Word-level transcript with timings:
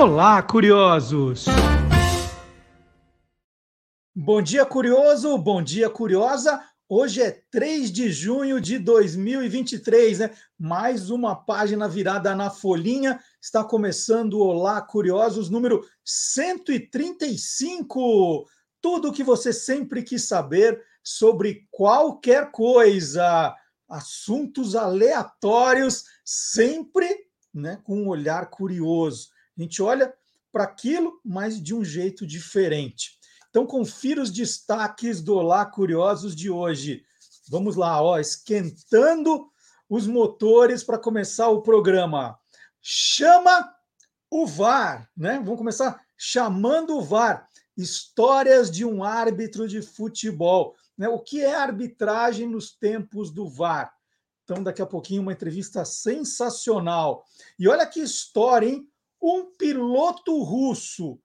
Olá, 0.00 0.40
curiosos! 0.40 1.46
Bom 4.14 4.40
dia, 4.40 4.64
curioso! 4.64 5.36
Bom 5.36 5.60
dia, 5.60 5.90
curiosa! 5.90 6.62
Hoje 6.88 7.20
é 7.20 7.42
3 7.50 7.90
de 7.90 8.12
junho 8.12 8.60
de 8.60 8.78
2023, 8.78 10.20
né? 10.20 10.30
Mais 10.56 11.10
uma 11.10 11.34
página 11.34 11.88
virada 11.88 12.32
na 12.36 12.48
folhinha. 12.48 13.18
Está 13.42 13.64
começando 13.64 14.34
o 14.34 14.46
Olá, 14.46 14.80
curiosos, 14.80 15.50
número 15.50 15.84
135. 16.04 18.46
Tudo 18.80 19.08
o 19.08 19.12
que 19.12 19.24
você 19.24 19.52
sempre 19.52 20.04
quis 20.04 20.28
saber 20.28 20.80
sobre 21.02 21.66
qualquer 21.72 22.52
coisa. 22.52 23.52
Assuntos 23.88 24.76
aleatórios, 24.76 26.04
sempre 26.24 27.26
né, 27.52 27.80
com 27.82 28.04
um 28.04 28.06
olhar 28.06 28.48
curioso. 28.48 29.36
A 29.58 29.62
gente 29.62 29.82
olha 29.82 30.14
para 30.52 30.64
aquilo, 30.64 31.20
mas 31.24 31.60
de 31.60 31.74
um 31.74 31.84
jeito 31.84 32.24
diferente. 32.24 33.18
Então, 33.50 33.66
confira 33.66 34.22
os 34.22 34.30
destaques 34.30 35.20
do 35.20 35.34
Olá 35.34 35.66
Curiosos 35.66 36.36
de 36.36 36.48
hoje. 36.48 37.02
Vamos 37.48 37.74
lá, 37.74 38.00
ó, 38.00 38.18
esquentando 38.18 39.50
os 39.88 40.06
motores 40.06 40.84
para 40.84 40.98
começar 40.98 41.48
o 41.48 41.62
programa. 41.62 42.38
Chama 42.80 43.68
o 44.30 44.46
VAR, 44.46 45.10
né? 45.16 45.38
Vamos 45.38 45.58
começar 45.58 46.00
chamando 46.16 46.96
o 46.96 47.02
VAR. 47.02 47.48
Histórias 47.76 48.70
de 48.70 48.84
um 48.84 49.02
árbitro 49.02 49.66
de 49.66 49.82
futebol. 49.82 50.76
Né? 50.96 51.08
O 51.08 51.18
que 51.18 51.40
é 51.40 51.54
arbitragem 51.54 52.48
nos 52.48 52.70
tempos 52.70 53.30
do 53.30 53.48
VAR? 53.48 53.92
Então, 54.44 54.62
daqui 54.62 54.80
a 54.80 54.86
pouquinho, 54.86 55.22
uma 55.22 55.32
entrevista 55.32 55.84
sensacional. 55.84 57.24
E 57.58 57.68
olha 57.68 57.86
que 57.86 58.00
história, 58.00 58.68
hein? 58.68 58.87
Um 59.20 59.46
piloto 59.56 60.42
russo 60.42 61.20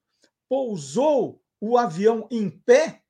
pousou 0.49 1.41
o 1.59 1.77
avião 1.77 2.27
em 2.29 2.49
pé? 2.49 3.03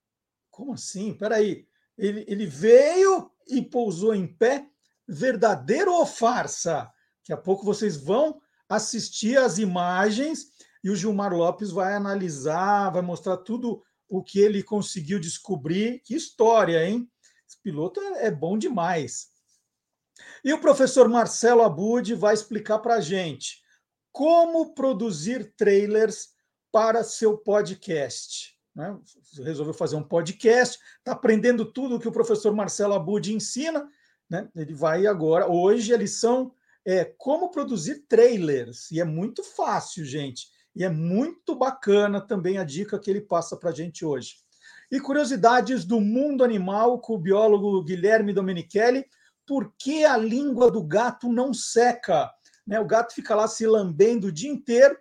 Como 0.50 0.74
assim? 0.74 1.14
Peraí. 1.14 1.68
Ele, 1.98 2.26
ele 2.28 2.46
veio 2.46 3.32
e 3.48 3.62
pousou 3.62 4.14
em 4.14 4.28
pé? 4.28 4.68
Verdadeiro 5.08 5.94
ou 5.94 6.06
farsa? 6.06 6.92
Daqui 7.20 7.34
a 7.34 7.38
pouco 7.38 7.66
vocês 7.66 7.98
vão 7.98 8.40
assistir 8.68 9.38
as 9.38 9.58
imagens 9.58 10.52
e 10.84 10.90
o 10.90 10.96
Gilmar 10.96 11.34
Lopes 11.34 11.72
vai 11.72 11.94
analisar, 11.94 12.92
vai 12.92 13.02
mostrar 13.02 13.38
tudo 13.38 13.84
o 14.10 14.22
que 14.22 14.40
ele 14.40 14.62
conseguiu 14.62 15.20
descobrir. 15.20 16.00
Que 16.04 16.16
história, 16.16 16.86
hein? 16.86 17.10
Esse 17.48 17.62
piloto 17.62 18.00
é, 18.00 18.28
é 18.28 18.32
bom 18.32 18.58
demais. 18.58 19.30
E 20.44 20.54
o 20.54 20.60
professor 20.60 21.08
Marcelo 21.08 21.64
Abud 21.64 22.14
vai 22.16 22.34
explicar 22.34 22.80
para 22.80 22.96
a 22.96 23.02
gente 23.02 23.63
como 24.14 24.76
produzir 24.76 25.54
trailers 25.58 26.30
para 26.72 27.04
seu 27.04 27.36
podcast. 27.36 28.54
Né? 28.76 28.96
Resolveu 29.44 29.74
fazer 29.74 29.96
um 29.96 30.04
podcast, 30.04 30.80
está 31.00 31.12
aprendendo 31.12 31.66
tudo 31.66 32.00
que 32.00 32.08
o 32.08 32.12
professor 32.12 32.54
Marcelo 32.54 32.94
Abud 32.94 33.34
ensina. 33.34 33.90
Né? 34.30 34.48
Ele 34.56 34.74
vai 34.74 35.08
agora, 35.08 35.52
hoje 35.52 35.94
a 35.94 35.98
lição 35.98 36.54
é 36.86 37.04
como 37.04 37.50
produzir 37.50 38.06
trailers, 38.08 38.92
e 38.92 39.00
é 39.00 39.04
muito 39.04 39.44
fácil, 39.44 40.06
gente, 40.06 40.48
e 40.76 40.84
é 40.84 40.90
muito 40.90 41.56
bacana 41.56 42.22
também 42.22 42.58
a 42.58 42.64
dica 42.64 43.00
que 43.00 43.10
ele 43.10 43.22
passa 43.22 43.58
para 43.58 43.72
a 43.72 43.74
gente 43.74 44.06
hoje. 44.06 44.36
E 44.92 45.00
curiosidades 45.00 45.86
do 45.86 46.00
mundo 46.00 46.44
animal 46.44 47.00
com 47.00 47.16
o 47.16 47.20
biólogo 47.20 47.84
Guilherme 47.84 48.34
Domenichelli, 48.34 49.06
por 49.46 49.74
que 49.78 50.06
a 50.06 50.18
língua 50.18 50.70
do 50.70 50.84
gato 50.84 51.32
não 51.32 51.54
seca? 51.54 52.32
Né? 52.66 52.80
O 52.80 52.86
gato 52.86 53.14
fica 53.14 53.36
lá 53.36 53.48
se 53.48 53.66
lambendo 53.66 54.28
o 54.28 54.32
dia 54.32 54.50
inteiro. 54.50 54.98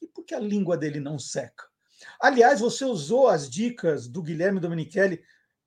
E 0.00 0.06
por 0.06 0.24
que 0.24 0.34
a 0.34 0.40
língua 0.40 0.76
dele 0.76 1.00
não 1.00 1.18
seca? 1.18 1.64
Aliás, 2.20 2.60
você 2.60 2.84
usou 2.84 3.28
as 3.28 3.48
dicas 3.48 4.08
do 4.08 4.22
Guilherme 4.22 4.60
Domenichelli, 4.60 5.22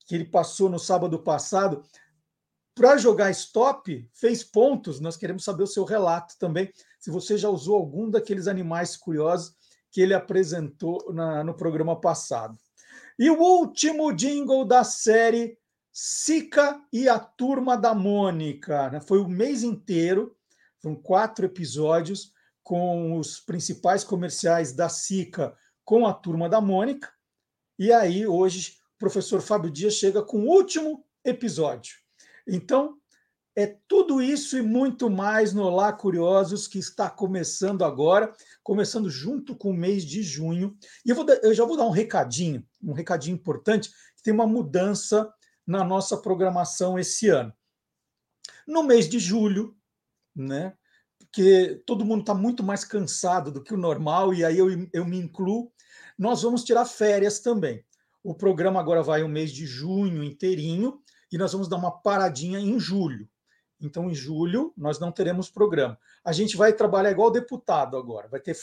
que 0.06 0.16
ele 0.16 0.25
passou 0.25 0.69
no 0.69 0.79
sábado 0.79 1.19
passado, 1.19 1.84
para 2.75 2.97
jogar 2.97 3.29
stop, 3.31 4.09
fez 4.13 4.44
pontos. 4.44 5.00
Nós 5.00 5.16
queremos 5.16 5.44
saber 5.44 5.63
o 5.63 5.68
seu 5.68 5.84
relato 5.84 6.35
também, 6.40 6.73
se 7.00 7.12
você 7.12 7.38
já 7.38 7.50
usou 7.50 7.75
algum 7.75 8.09
daqueles 8.09 8.47
animais 8.47 8.97
curiosos 8.97 9.56
que 9.91 10.02
ele 10.02 10.13
apresentou 10.13 11.13
na, 11.13 11.44
no 11.44 11.53
programa 11.53 12.00
passado. 12.00 12.57
E 13.19 13.29
o 13.29 13.40
último 13.40 14.12
jingle 14.12 14.66
da 14.66 14.84
série 14.84 15.57
Sica 15.91 16.84
e 16.91 17.07
a 17.07 17.19
Turma 17.19 17.78
da 17.78 17.94
Mônica. 17.94 18.90
Né? 18.90 19.00
Foi 19.00 19.19
o 19.19 19.28
mês 19.28 19.62
inteiro 19.62 20.35
foram 20.84 20.96
quatro 20.98 21.46
episódios 21.46 22.34
com 22.62 23.18
os 23.18 23.40
principais 23.40 24.04
comerciais 24.04 24.74
da 24.74 24.90
Sica 24.90 25.56
com 25.86 26.06
a 26.06 26.14
turma 26.14 26.50
da 26.50 26.60
Mônica. 26.60 27.10
E 27.80 27.92
aí, 27.92 28.28
hoje, 28.28 28.78
o 28.96 29.00
professor 29.00 29.42
Fábio 29.42 29.72
Dias 29.72 29.94
chega 29.94 30.22
com 30.22 30.42
o 30.42 30.50
último 30.50 31.06
episódio. 31.24 31.96
Então, 32.46 32.98
é 33.56 33.78
tudo 33.88 34.22
isso 34.22 34.58
e 34.58 34.62
muito 34.62 35.10
mais 35.10 35.54
no 35.54 35.64
Olá 35.64 35.94
Curiosos, 35.94 36.68
que 36.68 36.80
está 36.80 37.10
começando 37.10 37.86
agora, 37.86 38.34
começando 38.62 39.10
junto 39.10 39.56
com 39.56 39.70
o 39.70 39.78
mês 39.78 40.04
de 40.04 40.22
junho. 40.22 40.76
E 41.06 41.12
eu, 41.12 41.16
vou, 41.16 41.26
eu 41.30 41.54
já 41.54 41.64
vou 41.64 41.78
dar 41.78 41.86
um 41.86 41.92
recadinho, 41.92 42.66
um 42.84 42.92
recadinho 42.92 43.36
importante, 43.36 43.90
que 44.18 44.24
tem 44.24 44.34
uma 44.34 44.48
mudança 44.48 45.34
na 45.66 45.82
nossa 45.82 46.18
programação 46.18 47.00
esse 47.00 47.30
ano. 47.30 47.54
No 48.68 48.84
mês 48.84 49.08
de 49.08 49.18
julho, 49.18 49.78
né? 50.36 50.74
Porque 51.20 51.82
todo 51.86 52.06
mundo 52.06 52.22
está 52.22 52.34
muito 52.34 52.64
mais 52.64 52.84
cansado 52.84 53.52
do 53.52 53.64
que 53.64 53.74
o 53.74 53.78
normal, 53.78 54.34
e 54.34 54.44
aí 54.44 54.58
eu, 54.58 54.68
eu 54.92 55.06
me 55.06 55.18
incluo. 55.18 55.72
Nós 56.18 56.42
vamos 56.42 56.64
tirar 56.64 56.86
férias 56.86 57.40
também. 57.40 57.84
O 58.24 58.36
programa 58.36 58.80
agora 58.80 59.02
vai 59.02 59.24
o 59.24 59.30
mês 59.30 59.52
de 59.52 59.66
junho 59.66 60.24
inteirinho, 60.24 61.02
e 61.32 61.38
nós 61.38 61.52
vamos 61.52 61.68
dar 61.68 61.78
uma 61.78 61.92
paradinha 61.92 62.60
em 62.60 62.80
julho. 62.80 63.28
Então, 63.82 64.10
em 64.10 64.14
julho, 64.14 64.72
nós 64.78 65.00
não 65.00 65.12
teremos 65.12 65.50
programa. 65.50 65.98
A 66.24 66.32
gente 66.32 66.56
vai 66.56 66.72
trabalhar 66.72 67.12
igual 67.12 67.32
deputado 67.32 67.98
agora, 67.98 68.28
vai 68.28 68.40
ter 68.40 68.56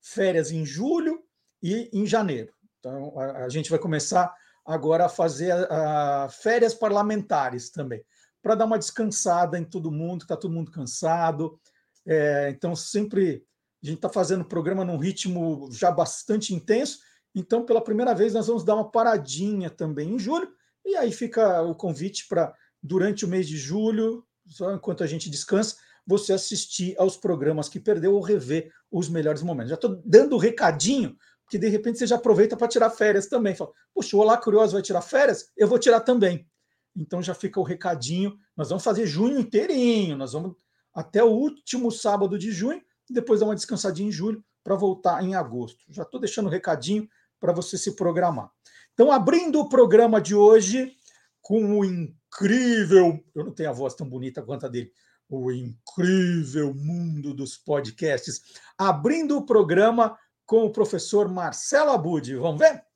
férias 0.00 0.52
em 0.52 0.64
julho 0.64 1.24
e 1.62 1.90
em 1.92 2.06
janeiro. 2.06 2.52
Então, 2.78 3.18
a, 3.18 3.48
gente 3.48 3.70
vai 3.70 3.78
começar 3.78 4.32
agora 4.64 5.06
a 5.06 5.08
fazer 5.08 5.50
a, 5.50 6.24
a 6.24 6.28
férias 6.28 6.74
parlamentares 6.74 7.70
também 7.70 8.04
para 8.42 8.54
dar 8.54 8.64
uma 8.64 8.78
descansada 8.78 9.58
em 9.58 9.64
todo 9.64 9.90
mundo, 9.90 10.22
está 10.22 10.36
todo 10.36 10.52
mundo 10.52 10.70
cansado. 10.70 11.58
É, 12.06 12.50
então, 12.50 12.74
sempre 12.74 13.44
a 13.82 13.86
gente 13.86 13.96
está 13.96 14.08
fazendo 14.08 14.42
o 14.42 14.48
programa 14.48 14.84
num 14.84 14.96
ritmo 14.96 15.68
já 15.72 15.90
bastante 15.90 16.54
intenso. 16.54 16.98
Então, 17.34 17.64
pela 17.64 17.82
primeira 17.82 18.14
vez, 18.14 18.34
nós 18.34 18.46
vamos 18.46 18.64
dar 18.64 18.74
uma 18.74 18.90
paradinha 18.90 19.70
também 19.70 20.14
em 20.14 20.18
julho. 20.18 20.48
E 20.84 20.96
aí 20.96 21.12
fica 21.12 21.62
o 21.62 21.74
convite 21.74 22.26
para, 22.28 22.52
durante 22.82 23.24
o 23.24 23.28
mês 23.28 23.46
de 23.46 23.56
julho, 23.56 24.24
só 24.46 24.74
enquanto 24.74 25.04
a 25.04 25.06
gente 25.06 25.30
descansa, 25.30 25.76
você 26.06 26.32
assistir 26.32 26.94
aos 26.98 27.16
programas 27.16 27.68
que 27.68 27.78
perdeu 27.78 28.14
ou 28.14 28.22
rever 28.22 28.72
os 28.90 29.08
melhores 29.08 29.42
momentos. 29.42 29.68
Já 29.68 29.74
estou 29.74 30.00
dando 30.04 30.34
o 30.34 30.38
recadinho, 30.38 31.14
que 31.50 31.58
de 31.58 31.68
repente 31.68 31.98
você 31.98 32.06
já 32.06 32.16
aproveita 32.16 32.56
para 32.56 32.66
tirar 32.66 32.90
férias 32.90 33.26
também. 33.26 33.54
Fala, 33.54 33.70
Puxa, 33.94 34.16
o 34.16 34.20
Olá 34.20 34.38
Curioso 34.38 34.72
vai 34.72 34.82
tirar 34.82 35.02
férias? 35.02 35.50
Eu 35.56 35.68
vou 35.68 35.78
tirar 35.78 36.00
também. 36.00 36.48
Então 36.96 37.22
já 37.22 37.34
fica 37.34 37.60
o 37.60 37.64
recadinho. 37.64 38.36
Nós 38.56 38.68
vamos 38.68 38.84
fazer 38.84 39.06
junho 39.06 39.38
inteirinho, 39.38 40.16
nós 40.16 40.32
vamos 40.32 40.56
até 40.94 41.22
o 41.22 41.28
último 41.28 41.90
sábado 41.92 42.38
de 42.38 42.50
junho, 42.50 42.82
e 43.08 43.12
depois 43.12 43.40
dar 43.40 43.46
uma 43.46 43.54
descansadinha 43.54 44.08
em 44.08 44.12
julho 44.12 44.44
para 44.64 44.74
voltar 44.74 45.22
em 45.22 45.34
agosto. 45.34 45.84
Já 45.88 46.02
estou 46.02 46.20
deixando 46.20 46.46
o 46.46 46.50
recadinho 46.50 47.08
para 47.40 47.52
você 47.52 47.78
se 47.78 47.94
programar. 47.94 48.50
Então, 48.92 49.12
abrindo 49.12 49.60
o 49.60 49.68
programa 49.68 50.20
de 50.20 50.34
hoje 50.34 50.92
com 51.40 51.78
o 51.78 51.84
incrível, 51.84 53.24
eu 53.34 53.44
não 53.44 53.52
tenho 53.52 53.70
a 53.70 53.72
voz 53.72 53.94
tão 53.94 54.08
bonita 54.08 54.42
quanto 54.42 54.66
a 54.66 54.68
dele, 54.68 54.92
o 55.28 55.52
incrível 55.52 56.74
mundo 56.74 57.32
dos 57.32 57.56
podcasts, 57.56 58.42
abrindo 58.76 59.36
o 59.36 59.46
programa 59.46 60.18
com 60.44 60.64
o 60.64 60.72
professor 60.72 61.28
Marcelo 61.28 61.90
Abud. 61.90 62.34
Vamos 62.36 62.58
ver? 62.58 62.87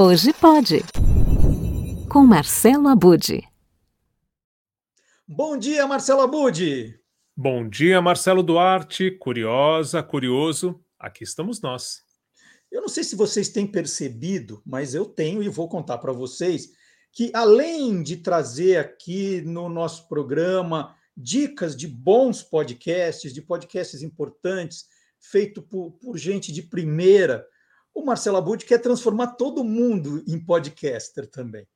Hoje 0.00 0.32
pode. 0.32 0.84
Com 2.08 2.24
Marcelo 2.24 2.86
Abude. 2.86 3.42
Bom 5.26 5.58
dia, 5.58 5.88
Marcelo 5.88 6.20
Abude. 6.20 6.94
Bom 7.36 7.68
dia, 7.68 8.00
Marcelo 8.00 8.40
Duarte. 8.40 9.10
Curiosa, 9.10 10.00
curioso, 10.00 10.80
aqui 11.00 11.24
estamos 11.24 11.60
nós. 11.60 12.02
Eu 12.70 12.80
não 12.80 12.88
sei 12.88 13.02
se 13.02 13.16
vocês 13.16 13.48
têm 13.48 13.66
percebido, 13.66 14.62
mas 14.64 14.94
eu 14.94 15.04
tenho 15.04 15.42
e 15.42 15.48
vou 15.48 15.68
contar 15.68 15.98
para 15.98 16.12
vocês 16.12 16.68
que 17.12 17.32
além 17.34 18.00
de 18.00 18.18
trazer 18.18 18.76
aqui 18.76 19.40
no 19.40 19.68
nosso 19.68 20.06
programa 20.06 20.94
dicas 21.16 21.76
de 21.76 21.88
bons 21.88 22.40
podcasts, 22.40 23.34
de 23.34 23.42
podcasts 23.42 24.00
importantes, 24.00 24.84
feito 25.18 25.60
por, 25.60 25.90
por 25.98 26.16
gente 26.16 26.52
de 26.52 26.62
primeira, 26.62 27.44
o 27.94 28.04
Marcelo 28.04 28.36
Abud 28.36 28.64
quer 28.64 28.78
transformar 28.78 29.28
todo 29.28 29.64
mundo 29.64 30.22
em 30.26 30.38
podcaster 30.38 31.26
também. 31.26 31.66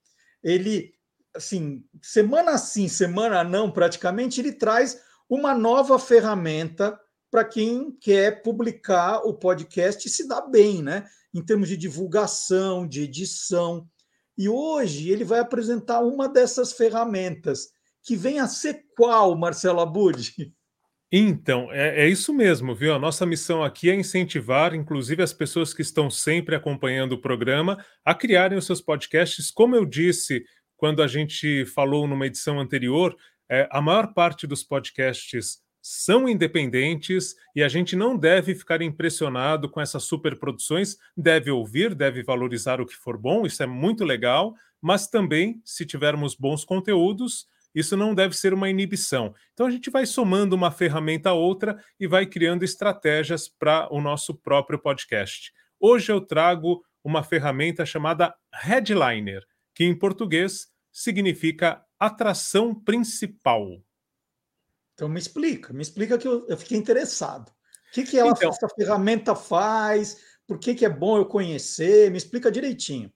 Ele, 0.42 0.94
assim, 1.34 1.84
semana 2.00 2.58
sim, 2.58 2.88
semana 2.88 3.42
não, 3.44 3.70
praticamente, 3.70 4.40
ele 4.40 4.52
traz 4.52 5.00
uma 5.28 5.54
nova 5.54 5.98
ferramenta 5.98 6.98
para 7.30 7.44
quem 7.44 7.90
quer 7.92 8.42
publicar 8.42 9.26
o 9.26 9.32
podcast 9.32 10.06
e 10.06 10.10
se 10.10 10.28
dar 10.28 10.42
bem, 10.42 10.82
né? 10.82 11.08
Em 11.32 11.42
termos 11.42 11.68
de 11.68 11.76
divulgação, 11.76 12.86
de 12.86 13.02
edição. 13.02 13.88
E 14.36 14.48
hoje 14.48 15.10
ele 15.10 15.24
vai 15.24 15.40
apresentar 15.40 16.00
uma 16.00 16.28
dessas 16.28 16.72
ferramentas, 16.72 17.70
que 18.02 18.16
vem 18.16 18.38
a 18.38 18.46
ser 18.46 18.86
qual, 18.96 19.36
Marcelo 19.36 19.80
Abud? 19.80 20.34
Então, 21.14 21.70
é, 21.70 22.06
é, 22.06 22.08
isso 22.08 22.32
mesmo, 22.32 22.74
viu? 22.74 22.94
A 22.94 22.98
nossa 22.98 23.26
missão 23.26 23.62
aqui 23.62 23.90
é 23.90 23.94
incentivar, 23.94 24.74
inclusive, 24.74 25.22
as 25.22 25.32
pessoas 25.32 25.74
que 25.74 25.82
estão 25.82 26.08
sempre 26.08 26.54
acompanhando 26.56 27.12
o 27.12 27.20
programa 27.20 27.84
a 28.02 28.14
criarem 28.14 28.56
os 28.56 28.64
seus 28.64 28.80
podcasts. 28.80 29.50
Como 29.50 29.76
eu 29.76 29.84
disse 29.84 30.42
quando 30.74 31.02
a 31.02 31.06
gente 31.06 31.66
falou 31.66 32.08
numa 32.08 32.26
edição 32.26 32.58
anterior, 32.58 33.14
é, 33.50 33.68
a 33.70 33.82
maior 33.82 34.14
parte 34.14 34.46
dos 34.46 34.64
podcasts 34.64 35.60
são 35.82 36.26
independentes 36.26 37.34
e 37.54 37.62
a 37.62 37.68
gente 37.68 37.94
não 37.94 38.16
deve 38.16 38.54
ficar 38.54 38.80
impressionado 38.80 39.68
com 39.68 39.82
essas 39.82 40.04
superproduções, 40.04 40.96
deve 41.14 41.50
ouvir, 41.50 41.94
deve 41.94 42.22
valorizar 42.22 42.80
o 42.80 42.86
que 42.86 42.96
for 42.96 43.18
bom, 43.18 43.44
isso 43.44 43.62
é 43.62 43.66
muito 43.66 44.02
legal, 44.02 44.54
mas 44.80 45.08
também, 45.08 45.60
se 45.64 45.84
tivermos 45.84 46.34
bons 46.34 46.64
conteúdos, 46.64 47.46
isso 47.74 47.96
não 47.96 48.14
deve 48.14 48.36
ser 48.36 48.52
uma 48.52 48.68
inibição. 48.68 49.34
Então 49.52 49.66
a 49.66 49.70
gente 49.70 49.90
vai 49.90 50.06
somando 50.06 50.54
uma 50.54 50.70
ferramenta 50.70 51.30
a 51.30 51.34
outra 51.34 51.82
e 51.98 52.06
vai 52.06 52.26
criando 52.26 52.64
estratégias 52.64 53.48
para 53.48 53.92
o 53.92 54.00
nosso 54.00 54.34
próprio 54.34 54.78
podcast. 54.78 55.52
Hoje 55.80 56.12
eu 56.12 56.20
trago 56.20 56.84
uma 57.02 57.22
ferramenta 57.22 57.84
chamada 57.84 58.34
Headliner, 58.52 59.42
que 59.74 59.84
em 59.84 59.98
português 59.98 60.68
significa 60.92 61.84
atração 61.98 62.74
principal. 62.74 63.82
Então 64.94 65.08
me 65.08 65.18
explica, 65.18 65.72
me 65.72 65.82
explica 65.82 66.18
que 66.18 66.28
eu, 66.28 66.46
eu 66.48 66.56
fiquei 66.56 66.76
interessado. 66.76 67.48
O 67.48 67.94
que, 67.94 68.04
que 68.04 68.18
ela, 68.18 68.30
então, 68.30 68.50
essa 68.50 68.68
ferramenta 68.68 69.34
faz? 69.34 70.18
Por 70.46 70.58
que, 70.58 70.74
que 70.74 70.84
é 70.84 70.88
bom 70.88 71.16
eu 71.16 71.26
conhecer? 71.26 72.10
Me 72.10 72.16
explica 72.16 72.50
direitinho. 72.50 73.12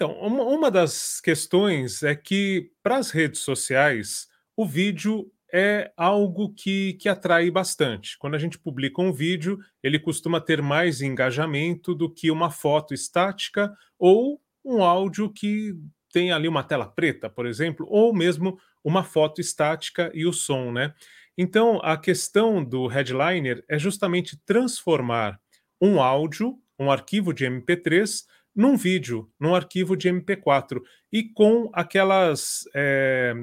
Então, 0.00 0.12
uma, 0.14 0.44
uma 0.44 0.70
das 0.70 1.20
questões 1.20 2.02
é 2.02 2.16
que 2.16 2.70
para 2.82 2.96
as 2.96 3.10
redes 3.10 3.42
sociais 3.42 4.28
o 4.56 4.64
vídeo 4.64 5.30
é 5.52 5.92
algo 5.94 6.54
que, 6.54 6.94
que 6.94 7.06
atrai 7.06 7.50
bastante. 7.50 8.16
Quando 8.18 8.34
a 8.34 8.38
gente 8.38 8.58
publica 8.58 9.02
um 9.02 9.12
vídeo, 9.12 9.58
ele 9.82 9.98
costuma 9.98 10.40
ter 10.40 10.62
mais 10.62 11.02
engajamento 11.02 11.94
do 11.94 12.10
que 12.10 12.30
uma 12.30 12.50
foto 12.50 12.94
estática 12.94 13.70
ou 13.98 14.40
um 14.64 14.82
áudio 14.82 15.30
que 15.30 15.74
tem 16.10 16.32
ali 16.32 16.48
uma 16.48 16.64
tela 16.64 16.86
preta, 16.86 17.28
por 17.28 17.44
exemplo, 17.44 17.86
ou 17.86 18.14
mesmo 18.14 18.58
uma 18.82 19.04
foto 19.04 19.38
estática 19.38 20.10
e 20.14 20.24
o 20.24 20.32
som, 20.32 20.72
né? 20.72 20.94
Então, 21.36 21.78
a 21.82 21.98
questão 21.98 22.64
do 22.64 22.86
headliner 22.86 23.62
é 23.68 23.78
justamente 23.78 24.40
transformar 24.46 25.38
um 25.78 26.00
áudio, 26.00 26.58
um 26.78 26.90
arquivo 26.90 27.34
de 27.34 27.44
MP3, 27.44 28.22
num 28.60 28.76
vídeo, 28.76 29.32
num 29.40 29.54
arquivo 29.54 29.96
de 29.96 30.10
MP4, 30.10 30.82
e 31.10 31.24
com 31.24 31.70
aquelas. 31.72 32.64
É, 32.74 33.34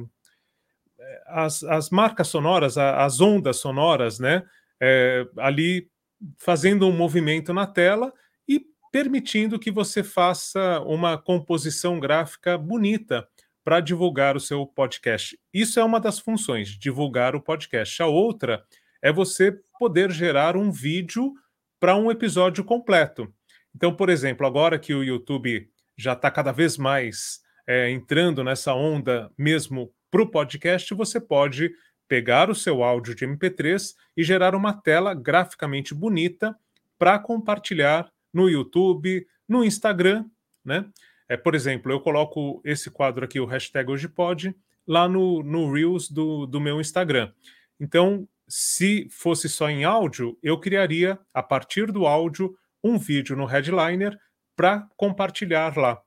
as, 1.28 1.64
as 1.64 1.90
marcas 1.90 2.28
sonoras, 2.28 2.78
as 2.78 3.20
ondas 3.20 3.58
sonoras, 3.58 4.20
né? 4.20 4.44
É, 4.80 5.26
ali 5.38 5.90
fazendo 6.38 6.88
um 6.88 6.92
movimento 6.92 7.54
na 7.54 7.66
tela 7.66 8.14
e 8.48 8.62
permitindo 8.92 9.60
que 9.60 9.72
você 9.72 10.04
faça 10.04 10.80
uma 10.82 11.18
composição 11.18 12.00
gráfica 12.00 12.58
bonita 12.58 13.28
para 13.64 13.80
divulgar 13.80 14.36
o 14.36 14.40
seu 14.40 14.66
podcast. 14.66 15.38
Isso 15.54 15.80
é 15.80 15.84
uma 15.84 16.00
das 16.00 16.20
funções, 16.20 16.70
divulgar 16.70 17.36
o 17.36 17.42
podcast. 17.42 18.02
A 18.02 18.08
outra 18.08 18.64
é 19.02 19.12
você 19.12 19.52
poder 19.80 20.12
gerar 20.12 20.56
um 20.56 20.72
vídeo 20.72 21.34
para 21.80 21.96
um 21.96 22.12
episódio 22.12 22.64
completo. 22.64 23.32
Então, 23.78 23.94
por 23.94 24.10
exemplo, 24.10 24.48
agora 24.48 24.80
que 24.80 24.92
o 24.92 25.04
YouTube 25.04 25.70
já 25.96 26.14
está 26.14 26.32
cada 26.32 26.52
vez 26.52 26.80
mais 26.80 27.42
é, 27.68 27.92
entrando 27.92 28.44
nessa 28.44 28.74
onda 28.74 29.32
mesmo 29.38 29.94
para 30.10 30.24
o 30.24 30.32
podcast, 30.32 30.96
você 30.96 31.22
pode 31.22 31.72
pegar 32.08 32.50
o 32.50 32.56
seu 32.56 32.82
áudio 32.82 33.14
de 33.14 33.28
MP3 33.28 33.94
e 34.18 34.24
gerar 34.24 34.56
uma 34.56 34.74
tela 34.74 35.14
graficamente 35.14 35.94
bonita 35.94 36.58
para 36.98 37.20
compartilhar 37.20 38.12
no 38.34 38.50
YouTube, 38.50 39.28
no 39.48 39.64
Instagram, 39.64 40.26
né? 40.66 40.90
É, 41.30 41.38
por 41.38 41.54
exemplo, 41.54 41.92
eu 41.92 42.00
coloco 42.00 42.60
esse 42.66 42.90
quadro 42.90 43.26
aqui, 43.26 43.40
o 43.40 43.46
hashtag 43.46 43.92
hoje 43.92 44.08
pode, 44.08 44.56
lá 44.88 45.08
no, 45.08 45.44
no 45.44 45.72
Reels 45.72 46.10
do, 46.10 46.48
do 46.48 46.60
meu 46.60 46.82
Instagram. 46.82 47.32
Então, 47.80 48.28
se 48.48 49.08
fosse 49.12 49.48
só 49.48 49.70
em 49.70 49.84
áudio, 49.84 50.36
eu 50.42 50.60
criaria, 50.60 51.20
a 51.32 51.44
partir 51.44 51.92
do 51.92 52.08
áudio, 52.08 52.58
um 52.84 52.98
vídeo 52.98 53.36
no 53.36 53.46
headliner 53.46 54.18
para 54.56 54.88
compartilhar 54.98 55.78
lá, 55.78 56.02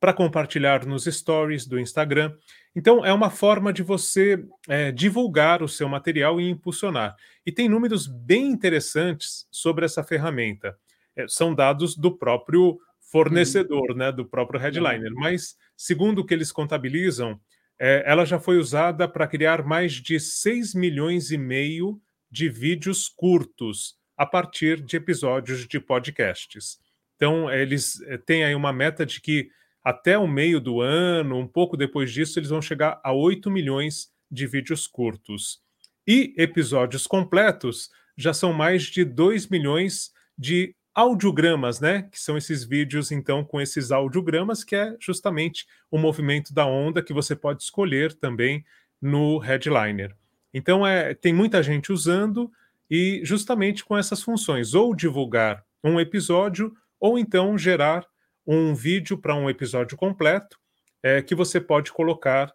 para 0.00 0.12
compartilhar 0.12 0.84
nos 0.84 1.04
stories 1.04 1.66
do 1.66 1.78
Instagram. 1.78 2.34
Então, 2.74 3.04
é 3.04 3.12
uma 3.12 3.30
forma 3.30 3.72
de 3.72 3.82
você 3.82 4.44
é, 4.68 4.90
divulgar 4.90 5.62
o 5.62 5.68
seu 5.68 5.88
material 5.88 6.40
e 6.40 6.48
impulsionar. 6.48 7.14
E 7.46 7.52
tem 7.52 7.68
números 7.68 8.06
bem 8.06 8.46
interessantes 8.46 9.46
sobre 9.50 9.84
essa 9.84 10.02
ferramenta. 10.02 10.76
É, 11.14 11.28
são 11.28 11.54
dados 11.54 11.96
do 11.96 12.16
próprio 12.16 12.78
fornecedor, 13.00 13.90
uhum. 13.90 13.96
né, 13.96 14.10
do 14.10 14.24
próprio 14.24 14.58
headliner. 14.58 15.12
Uhum. 15.12 15.20
Mas, 15.20 15.54
segundo 15.76 16.20
o 16.20 16.26
que 16.26 16.32
eles 16.32 16.50
contabilizam, 16.50 17.38
é, 17.78 18.02
ela 18.06 18.24
já 18.24 18.38
foi 18.38 18.58
usada 18.58 19.06
para 19.06 19.26
criar 19.26 19.64
mais 19.64 19.92
de 19.92 20.18
6 20.18 20.74
milhões 20.74 21.30
e 21.30 21.36
meio 21.36 22.00
de 22.30 22.48
vídeos 22.48 23.08
curtos 23.08 23.96
a 24.16 24.26
partir 24.26 24.80
de 24.80 24.96
episódios 24.96 25.66
de 25.66 25.80
podcasts. 25.80 26.78
Então, 27.16 27.50
eles 27.50 28.00
é, 28.02 28.18
têm 28.18 28.44
aí 28.44 28.54
uma 28.54 28.72
meta 28.72 29.06
de 29.06 29.20
que 29.20 29.50
até 29.82 30.16
o 30.16 30.28
meio 30.28 30.60
do 30.60 30.80
ano, 30.80 31.36
um 31.38 31.46
pouco 31.46 31.76
depois 31.76 32.12
disso, 32.12 32.38
eles 32.38 32.50
vão 32.50 32.62
chegar 32.62 33.00
a 33.02 33.12
8 33.12 33.50
milhões 33.50 34.12
de 34.30 34.46
vídeos 34.46 34.86
curtos. 34.86 35.60
E 36.06 36.34
episódios 36.36 37.06
completos 37.06 37.90
já 38.16 38.32
são 38.32 38.52
mais 38.52 38.84
de 38.84 39.04
2 39.04 39.48
milhões 39.48 40.12
de 40.38 40.74
audiogramas, 40.94 41.80
né? 41.80 42.02
Que 42.02 42.20
são 42.20 42.36
esses 42.36 42.64
vídeos, 42.64 43.10
então, 43.10 43.44
com 43.44 43.60
esses 43.60 43.90
audiogramas, 43.90 44.62
que 44.62 44.76
é 44.76 44.96
justamente 45.00 45.66
o 45.90 45.98
movimento 45.98 46.52
da 46.52 46.66
onda 46.66 47.02
que 47.02 47.12
você 47.12 47.34
pode 47.34 47.62
escolher 47.62 48.12
também 48.14 48.64
no 49.00 49.38
headliner. 49.38 50.14
Então, 50.52 50.86
é, 50.86 51.14
tem 51.14 51.32
muita 51.32 51.62
gente 51.62 51.90
usando 51.90 52.50
e 52.94 53.22
justamente 53.24 53.86
com 53.86 53.96
essas 53.96 54.22
funções, 54.22 54.74
ou 54.74 54.94
divulgar 54.94 55.64
um 55.82 55.98
episódio, 55.98 56.74
ou 57.00 57.18
então 57.18 57.56
gerar 57.56 58.06
um 58.46 58.74
vídeo 58.74 59.16
para 59.16 59.34
um 59.34 59.48
episódio 59.48 59.96
completo, 59.96 60.58
é, 61.02 61.22
que 61.22 61.34
você 61.34 61.58
pode 61.58 61.90
colocar 61.90 62.52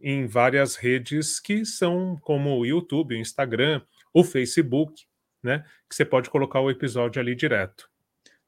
em 0.00 0.28
várias 0.28 0.76
redes 0.76 1.40
que 1.40 1.64
são 1.64 2.16
como 2.22 2.56
o 2.56 2.64
YouTube, 2.64 3.16
o 3.16 3.18
Instagram, 3.18 3.82
o 4.14 4.22
Facebook, 4.22 5.06
né? 5.42 5.64
Que 5.88 5.96
você 5.96 6.04
pode 6.04 6.30
colocar 6.30 6.60
o 6.60 6.70
episódio 6.70 7.20
ali 7.20 7.34
direto. 7.34 7.90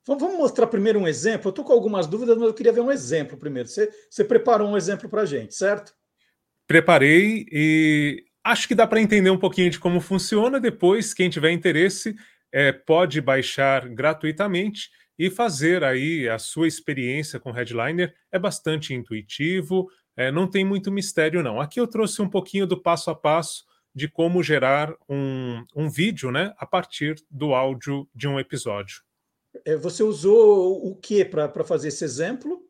Vamos 0.06 0.36
mostrar 0.36 0.68
primeiro 0.68 1.00
um 1.00 1.08
exemplo. 1.08 1.48
Eu 1.48 1.50
estou 1.50 1.64
com 1.64 1.72
algumas 1.72 2.06
dúvidas, 2.06 2.36
mas 2.38 2.46
eu 2.46 2.54
queria 2.54 2.72
ver 2.72 2.82
um 2.82 2.92
exemplo 2.92 3.36
primeiro. 3.36 3.68
Você, 3.68 3.92
você 4.08 4.22
preparou 4.22 4.68
um 4.68 4.76
exemplo 4.76 5.08
para 5.08 5.22
a 5.22 5.26
gente, 5.26 5.56
certo? 5.56 5.92
Preparei 6.68 7.46
e 7.50 8.24
acho 8.44 8.68
que 8.68 8.74
dá 8.74 8.86
para 8.86 9.00
entender 9.00 9.30
um 9.30 9.38
pouquinho 9.38 9.70
de 9.70 9.78
como 9.78 10.00
funciona. 10.00 10.60
Depois, 10.60 11.14
quem 11.14 11.30
tiver 11.30 11.52
interesse, 11.52 12.14
é, 12.50 12.72
pode 12.72 13.20
baixar 13.20 13.88
gratuitamente 13.88 14.90
e 15.18 15.30
fazer 15.30 15.84
aí 15.84 16.28
a 16.28 16.38
sua 16.38 16.66
experiência 16.66 17.38
com 17.38 17.52
Headliner. 17.52 18.14
É 18.30 18.38
bastante 18.38 18.94
intuitivo, 18.94 19.88
é, 20.16 20.30
não 20.30 20.48
tem 20.48 20.64
muito 20.64 20.90
mistério, 20.90 21.42
não. 21.42 21.60
Aqui 21.60 21.80
eu 21.80 21.86
trouxe 21.86 22.20
um 22.20 22.28
pouquinho 22.28 22.66
do 22.66 22.80
passo 22.80 23.10
a 23.10 23.14
passo 23.14 23.64
de 23.94 24.08
como 24.08 24.42
gerar 24.42 24.94
um, 25.08 25.64
um 25.76 25.88
vídeo 25.88 26.30
né, 26.30 26.54
a 26.56 26.66
partir 26.66 27.16
do 27.30 27.54
áudio 27.54 28.08
de 28.14 28.26
um 28.26 28.40
episódio. 28.40 29.02
É, 29.64 29.76
você 29.76 30.02
usou 30.02 30.86
o 30.86 30.96
que 30.96 31.24
para 31.24 31.64
fazer 31.64 31.88
esse 31.88 32.04
exemplo? 32.04 32.62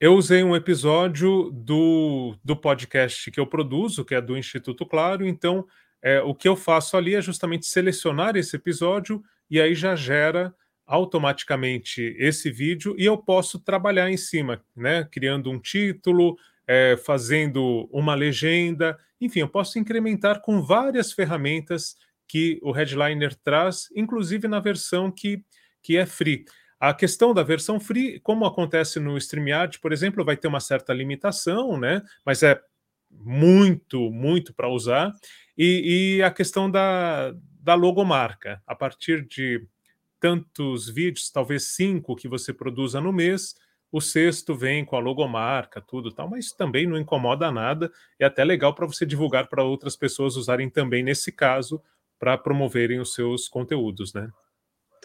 Eu 0.00 0.14
usei 0.14 0.42
um 0.42 0.56
episódio 0.56 1.50
do, 1.52 2.36
do 2.42 2.56
podcast 2.56 3.30
que 3.30 3.38
eu 3.38 3.46
produzo, 3.46 4.04
que 4.04 4.14
é 4.14 4.20
do 4.20 4.36
Instituto 4.36 4.84
Claro. 4.84 5.24
Então, 5.26 5.66
é, 6.02 6.20
o 6.20 6.34
que 6.34 6.48
eu 6.48 6.56
faço 6.56 6.96
ali 6.96 7.14
é 7.14 7.22
justamente 7.22 7.66
selecionar 7.66 8.36
esse 8.36 8.56
episódio 8.56 9.22
e 9.48 9.60
aí 9.60 9.74
já 9.74 9.94
gera 9.94 10.54
automaticamente 10.86 12.14
esse 12.18 12.50
vídeo 12.50 12.94
e 12.98 13.04
eu 13.04 13.16
posso 13.16 13.58
trabalhar 13.58 14.10
em 14.10 14.16
cima, 14.16 14.62
né? 14.76 15.08
Criando 15.10 15.50
um 15.50 15.58
título, 15.58 16.36
é, 16.66 16.96
fazendo 16.96 17.88
uma 17.90 18.14
legenda, 18.14 18.98
enfim, 19.20 19.40
eu 19.40 19.48
posso 19.48 19.78
incrementar 19.78 20.40
com 20.42 20.60
várias 20.60 21.12
ferramentas 21.12 21.96
que 22.26 22.58
o 22.62 22.72
Headliner 22.72 23.34
traz, 23.36 23.88
inclusive 23.94 24.48
na 24.48 24.60
versão 24.60 25.10
que, 25.10 25.42
que 25.82 25.96
é 25.96 26.04
free. 26.04 26.44
A 26.86 26.92
questão 26.92 27.32
da 27.32 27.42
versão 27.42 27.80
free, 27.80 28.20
como 28.20 28.44
acontece 28.44 29.00
no 29.00 29.16
StreamYard, 29.16 29.80
por 29.80 29.90
exemplo, 29.90 30.22
vai 30.22 30.36
ter 30.36 30.48
uma 30.48 30.60
certa 30.60 30.92
limitação, 30.92 31.78
né? 31.78 32.02
Mas 32.26 32.42
é 32.42 32.60
muito, 33.10 34.10
muito 34.10 34.52
para 34.52 34.68
usar. 34.68 35.10
E, 35.56 36.18
e, 36.18 36.22
a 36.22 36.30
questão 36.30 36.70
da, 36.70 37.34
da 37.58 37.72
logomarca. 37.72 38.62
A 38.66 38.74
partir 38.74 39.26
de 39.26 39.66
tantos 40.20 40.86
vídeos, 40.90 41.30
talvez 41.30 41.68
cinco 41.74 42.14
que 42.14 42.28
você 42.28 42.52
produza 42.52 43.00
no 43.00 43.14
mês, 43.14 43.54
o 43.90 43.98
sexto 43.98 44.54
vem 44.54 44.84
com 44.84 44.96
a 44.96 45.00
logomarca, 45.00 45.80
tudo 45.80 46.12
tal, 46.12 46.28
mas 46.28 46.52
também 46.52 46.86
não 46.86 46.98
incomoda 46.98 47.50
nada. 47.50 47.90
É 48.18 48.26
até 48.26 48.44
legal 48.44 48.74
para 48.74 48.84
você 48.84 49.06
divulgar 49.06 49.48
para 49.48 49.64
outras 49.64 49.96
pessoas 49.96 50.36
usarem 50.36 50.68
também 50.68 51.02
nesse 51.02 51.32
caso 51.32 51.82
para 52.18 52.36
promoverem 52.36 53.00
os 53.00 53.14
seus 53.14 53.48
conteúdos, 53.48 54.12
né? 54.12 54.30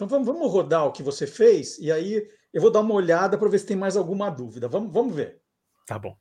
Então 0.00 0.08
vamos, 0.08 0.26
vamos 0.26 0.50
rodar 0.50 0.86
o 0.86 0.92
que 0.92 1.02
você 1.02 1.26
fez 1.26 1.78
e 1.78 1.92
aí 1.92 2.26
eu 2.54 2.62
vou 2.62 2.70
dar 2.70 2.80
uma 2.80 2.94
olhada 2.94 3.36
para 3.36 3.50
ver 3.50 3.58
se 3.58 3.66
tem 3.66 3.76
mais 3.76 3.98
alguma 3.98 4.30
dúvida. 4.30 4.66
Vamos, 4.66 4.90
vamos 4.90 5.14
ver. 5.14 5.36
Tá 5.86 5.98
bom. 5.98 6.16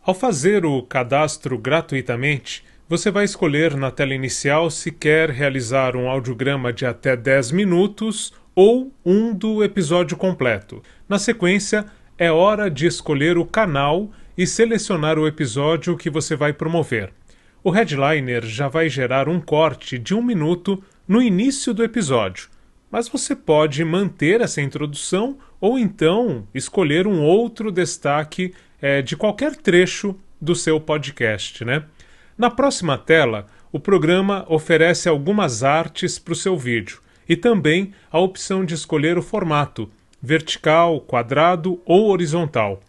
Ao 0.00 0.14
fazer 0.14 0.64
o 0.64 0.80
cadastro 0.82 1.58
gratuitamente, 1.58 2.64
você 2.88 3.10
vai 3.10 3.26
escolher 3.26 3.76
na 3.76 3.90
tela 3.90 4.14
inicial 4.14 4.70
se 4.70 4.90
quer 4.90 5.28
realizar 5.28 5.94
um 5.94 6.08
audiograma 6.08 6.72
de 6.72 6.86
até 6.86 7.14
10 7.14 7.50
minutos 7.50 8.32
ou 8.54 8.90
um 9.04 9.34
do 9.34 9.62
episódio 9.62 10.16
completo. 10.16 10.82
Na 11.06 11.18
sequência, 11.18 11.84
é 12.16 12.32
hora 12.32 12.70
de 12.70 12.86
escolher 12.86 13.36
o 13.36 13.44
canal 13.44 14.10
e 14.38 14.46
selecionar 14.46 15.18
o 15.18 15.26
episódio 15.26 15.98
que 15.98 16.08
você 16.08 16.34
vai 16.34 16.54
promover. 16.54 17.12
O 17.62 17.68
headliner 17.68 18.46
já 18.46 18.68
vai 18.68 18.88
gerar 18.88 19.28
um 19.28 19.38
corte 19.38 19.98
de 19.98 20.14
um 20.14 20.22
minuto 20.22 20.82
no 21.06 21.20
início 21.20 21.74
do 21.74 21.84
episódio, 21.84 22.48
mas 22.90 23.08
você 23.08 23.34
pode 23.34 23.84
manter 23.84 24.40
essa 24.40 24.60
introdução 24.60 25.38
ou 25.60 25.78
então 25.78 26.46
escolher 26.54 27.06
um 27.06 27.22
outro 27.22 27.70
destaque 27.70 28.54
é, 28.80 29.02
de 29.02 29.16
qualquer 29.16 29.56
trecho 29.56 30.14
do 30.40 30.54
seu 30.54 30.80
podcast. 30.80 31.64
Né? 31.64 31.84
Na 32.36 32.50
próxima 32.50 32.96
tela, 32.96 33.46
o 33.72 33.80
programa 33.80 34.44
oferece 34.48 35.08
algumas 35.08 35.64
artes 35.64 36.18
para 36.18 36.32
o 36.32 36.36
seu 36.36 36.56
vídeo 36.56 37.00
e 37.28 37.36
também 37.36 37.92
a 38.10 38.18
opção 38.18 38.64
de 38.64 38.74
escolher 38.74 39.18
o 39.18 39.22
formato 39.22 39.90
vertical, 40.22 41.00
quadrado 41.00 41.80
ou 41.84 42.08
horizontal. 42.08 42.80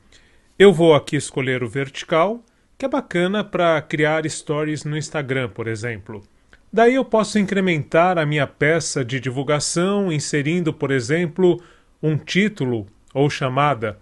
Eu 0.58 0.74
vou 0.74 0.96
aqui 0.96 1.16
escolher 1.16 1.64
o 1.64 1.70
vertical, 1.70 2.44
que 2.78 2.86
é 2.86 2.90
bacana 2.90 3.44
para 3.44 3.82
criar 3.82 4.28
stories 4.30 4.84
no 4.84 4.98
Instagram, 4.98 5.50
por 5.50 5.68
exemplo. 5.68 6.24
Daí 6.72 6.96
eu 6.96 7.06
posso 7.06 7.40
incrementar 7.40 8.18
a 8.18 8.26
minha 8.26 8.46
peça 8.46 9.04
de 9.04 9.20
divulgação 9.20 10.12
inserindo, 10.12 10.74
por 10.74 10.92
exemplo, 10.92 11.62
um 12.04 12.18
título 12.18 12.88
ou 13.14 13.30
chamada. 13.30 13.98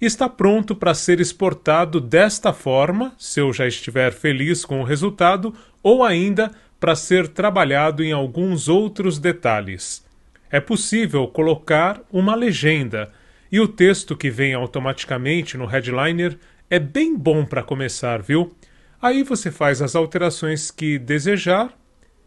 Está 0.00 0.28
pronto 0.28 0.74
para 0.74 0.94
ser 0.94 1.20
exportado 1.20 2.00
desta 2.00 2.52
forma, 2.52 3.14
se 3.18 3.40
eu 3.40 3.52
já 3.52 3.66
estiver 3.66 4.12
feliz 4.12 4.64
com 4.64 4.80
o 4.80 4.84
resultado, 4.84 5.54
ou 5.82 6.04
ainda 6.04 6.52
para 6.78 6.94
ser 6.94 7.28
trabalhado 7.28 8.04
em 8.04 8.12
alguns 8.12 8.68
outros 8.68 9.18
detalhes. 9.18 10.04
É 10.50 10.60
possível 10.60 11.26
colocar 11.26 12.00
uma 12.12 12.34
legenda, 12.34 13.10
e 13.50 13.58
o 13.58 13.66
texto 13.66 14.16
que 14.16 14.30
vem 14.30 14.54
automaticamente 14.54 15.56
no 15.56 15.66
headliner 15.66 16.38
é 16.68 16.78
bem 16.78 17.16
bom 17.16 17.44
para 17.44 17.62
começar, 17.62 18.22
viu? 18.22 18.54
Aí 19.00 19.22
você 19.22 19.50
faz 19.50 19.80
as 19.82 19.96
alterações 19.96 20.70
que 20.70 20.98
desejar 20.98 21.72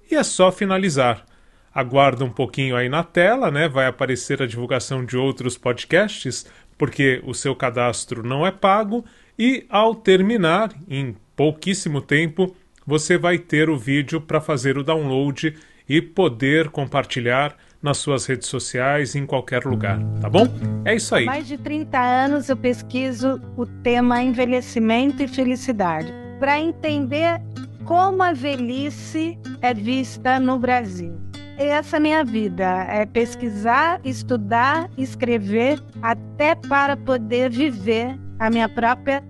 e 0.10 0.16
é 0.16 0.24
só 0.24 0.52
finalizar. 0.52 1.26
Aguarda 1.74 2.26
um 2.26 2.32
pouquinho 2.32 2.76
aí 2.76 2.90
na 2.90 3.04
tela, 3.04 3.52
né? 3.52 3.68
Vai 3.68 3.86
aparecer 3.86 4.42
a 4.42 4.48
divulgação 4.48 5.06
de 5.06 5.16
outros 5.16 5.58
podcasts, 5.58 6.46
porque 6.78 7.22
o 7.26 7.34
seu 7.34 7.56
cadastro 7.56 8.24
não 8.24 8.46
é 8.46 8.52
pago, 8.52 9.06
e 9.38 9.66
ao 9.70 9.96
terminar, 9.96 10.74
em 10.90 11.16
pouquíssimo 11.36 12.02
tempo, 12.02 12.56
você 12.86 13.18
vai 13.18 13.38
ter 13.38 13.70
o 13.70 13.78
vídeo 13.78 14.20
para 14.20 14.42
fazer 14.42 14.78
o 14.78 14.84
download 14.84 15.56
e 15.88 16.02
poder 16.02 16.70
compartilhar 16.70 17.56
nas 17.82 17.98
suas 17.98 18.26
redes 18.26 18.48
sociais 18.48 19.16
em 19.16 19.26
qualquer 19.26 19.64
lugar, 19.64 20.00
tá 20.22 20.30
bom? 20.30 20.46
É 20.84 20.96
isso 20.96 21.16
aí. 21.16 21.26
Mais 21.26 21.48
de 21.48 21.58
30 21.58 21.98
anos 21.98 22.50
eu 22.50 22.58
pesquiso 22.58 23.42
o 23.56 23.66
tema 23.66 24.22
envelhecimento 24.22 25.24
e 25.24 25.28
felicidade 25.28 26.12
para 26.40 26.60
entender 26.60 27.42
como 27.86 28.24
a 28.24 28.34
velhice 28.34 29.38
é 29.62 29.74
vista 29.74 30.40
no 30.40 30.60
Brasil. 30.60 31.14
Essa 31.58 31.98
é 31.98 32.00
a 32.00 32.02
minha 32.02 32.24
vida, 32.24 32.84
é 32.90 33.06
pesquisar, 33.06 34.00
estudar, 34.06 34.90
escrever, 34.98 35.84
até 36.02 36.56
para 36.56 36.96
poder 36.96 37.50
viver 37.50 38.18
a 38.40 38.50
minha 38.50 38.70
própria 38.70 39.24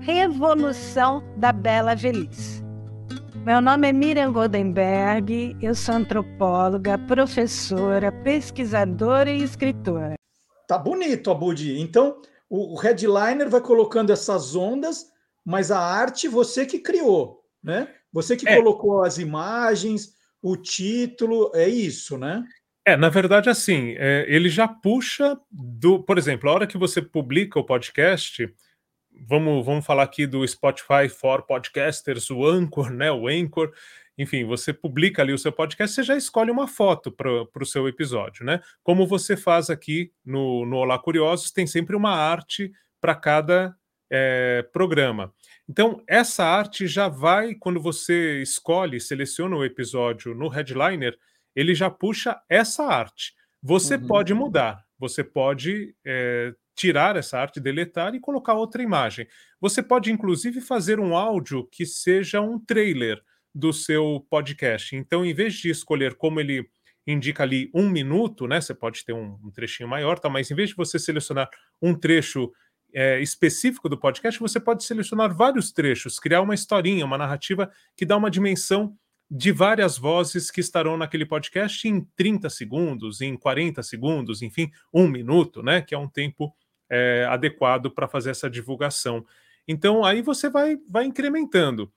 revolução 0.00 1.22
da 1.36 1.52
bela 1.52 1.94
velhice. 1.94 2.62
Meu 3.46 3.62
nome 3.62 3.88
é 3.88 3.92
Miriam 3.92 4.30
Goldenberg, 4.30 5.56
eu 5.62 5.74
sou 5.74 5.94
antropóloga, 5.94 6.98
professora, 6.98 8.12
pesquisadora 8.12 9.30
e 9.30 9.42
escritora. 9.42 10.14
Tá 10.68 10.76
bonito, 10.76 11.30
Abudi. 11.30 11.80
Então, 11.80 12.20
o 12.50 12.76
headliner 12.76 13.48
vai 13.48 13.62
colocando 13.62 14.10
essas 14.10 14.54
ondas, 14.54 15.06
mas 15.42 15.70
a 15.70 15.80
arte 15.80 16.28
você 16.28 16.66
que 16.66 16.78
criou, 16.78 17.39
né? 17.62 17.88
Você 18.12 18.36
que 18.36 18.48
é. 18.48 18.56
colocou 18.56 19.02
as 19.02 19.18
imagens, 19.18 20.14
o 20.42 20.56
título, 20.56 21.50
é 21.54 21.68
isso, 21.68 22.16
né? 22.18 22.44
É, 22.84 22.96
na 22.96 23.08
verdade, 23.08 23.50
assim, 23.50 23.94
é, 23.98 24.24
ele 24.28 24.48
já 24.48 24.66
puxa 24.66 25.38
do. 25.50 26.02
Por 26.02 26.18
exemplo, 26.18 26.48
a 26.48 26.52
hora 26.54 26.66
que 26.66 26.78
você 26.78 27.02
publica 27.02 27.58
o 27.58 27.64
podcast, 27.64 28.52
vamos, 29.28 29.64
vamos 29.64 29.84
falar 29.84 30.02
aqui 30.02 30.26
do 30.26 30.46
Spotify 30.46 31.08
for 31.08 31.42
Podcasters, 31.42 32.30
o 32.30 32.44
Anchor, 32.46 32.90
né? 32.90 33.12
O 33.12 33.28
Anchor. 33.28 33.72
Enfim, 34.16 34.44
você 34.44 34.72
publica 34.72 35.22
ali 35.22 35.32
o 35.32 35.38
seu 35.38 35.52
podcast, 35.52 35.94
você 35.94 36.02
já 36.02 36.16
escolhe 36.16 36.50
uma 36.50 36.66
foto 36.66 37.10
para 37.10 37.30
o 37.32 37.66
seu 37.66 37.88
episódio, 37.88 38.44
né? 38.44 38.60
Como 38.82 39.06
você 39.06 39.36
faz 39.36 39.70
aqui 39.70 40.12
no, 40.24 40.66
no 40.66 40.76
Olá 40.76 40.98
Curiosos, 40.98 41.50
tem 41.50 41.66
sempre 41.66 41.96
uma 41.96 42.10
arte 42.10 42.70
para 43.00 43.14
cada 43.14 43.74
é, 44.10 44.62
programa. 44.72 45.32
Então, 45.70 46.02
essa 46.04 46.44
arte 46.44 46.88
já 46.88 47.06
vai, 47.06 47.54
quando 47.54 47.80
você 47.80 48.42
escolhe, 48.42 49.00
seleciona 49.00 49.54
o 49.54 49.64
episódio 49.64 50.34
no 50.34 50.48
headliner, 50.48 51.16
ele 51.54 51.76
já 51.76 51.88
puxa 51.88 52.42
essa 52.48 52.84
arte. 52.84 53.34
Você 53.62 53.94
uhum. 53.94 54.08
pode 54.08 54.34
mudar, 54.34 54.84
você 54.98 55.22
pode 55.22 55.94
é, 56.04 56.52
tirar 56.74 57.14
essa 57.14 57.38
arte, 57.38 57.60
deletar 57.60 58.16
e 58.16 58.20
colocar 58.20 58.54
outra 58.54 58.82
imagem. 58.82 59.28
Você 59.60 59.80
pode, 59.80 60.10
inclusive, 60.10 60.60
fazer 60.60 60.98
um 60.98 61.16
áudio 61.16 61.64
que 61.70 61.86
seja 61.86 62.40
um 62.40 62.58
trailer 62.58 63.22
do 63.54 63.72
seu 63.72 64.26
podcast. 64.28 64.96
Então, 64.96 65.24
em 65.24 65.32
vez 65.32 65.54
de 65.54 65.70
escolher 65.70 66.16
como 66.16 66.40
ele 66.40 66.68
indica 67.06 67.44
ali 67.44 67.70
um 67.72 67.88
minuto, 67.88 68.48
né? 68.48 68.60
Você 68.60 68.74
pode 68.74 69.04
ter 69.04 69.12
um, 69.12 69.38
um 69.40 69.52
trechinho 69.52 69.88
maior, 69.88 70.18
tá? 70.18 70.28
Mas 70.28 70.50
em 70.50 70.54
vez 70.56 70.70
de 70.70 70.76
você 70.76 70.98
selecionar 70.98 71.48
um 71.80 71.94
trecho 71.94 72.50
é, 72.94 73.20
específico 73.20 73.88
do 73.88 73.98
podcast, 73.98 74.38
você 74.40 74.58
pode 74.60 74.84
selecionar 74.84 75.34
vários 75.34 75.72
trechos, 75.72 76.18
criar 76.18 76.40
uma 76.40 76.54
historinha, 76.54 77.04
uma 77.04 77.18
narrativa 77.18 77.70
que 77.96 78.06
dá 78.06 78.16
uma 78.16 78.30
dimensão 78.30 78.96
de 79.30 79.52
várias 79.52 79.96
vozes 79.96 80.50
que 80.50 80.60
estarão 80.60 80.96
naquele 80.96 81.24
podcast 81.24 81.86
em 81.86 82.00
30 82.16 82.50
segundos, 82.50 83.20
em 83.20 83.36
40 83.36 83.82
segundos, 83.82 84.42
enfim, 84.42 84.70
um 84.92 85.06
minuto, 85.06 85.62
né? 85.62 85.80
Que 85.80 85.94
é 85.94 85.98
um 85.98 86.08
tempo 86.08 86.52
é, 86.90 87.24
adequado 87.28 87.90
para 87.92 88.08
fazer 88.08 88.30
essa 88.30 88.50
divulgação. 88.50 89.24
Então, 89.68 90.04
aí 90.04 90.20
você 90.20 90.50
vai, 90.50 90.76
vai 90.88 91.04
incrementando. 91.04 91.92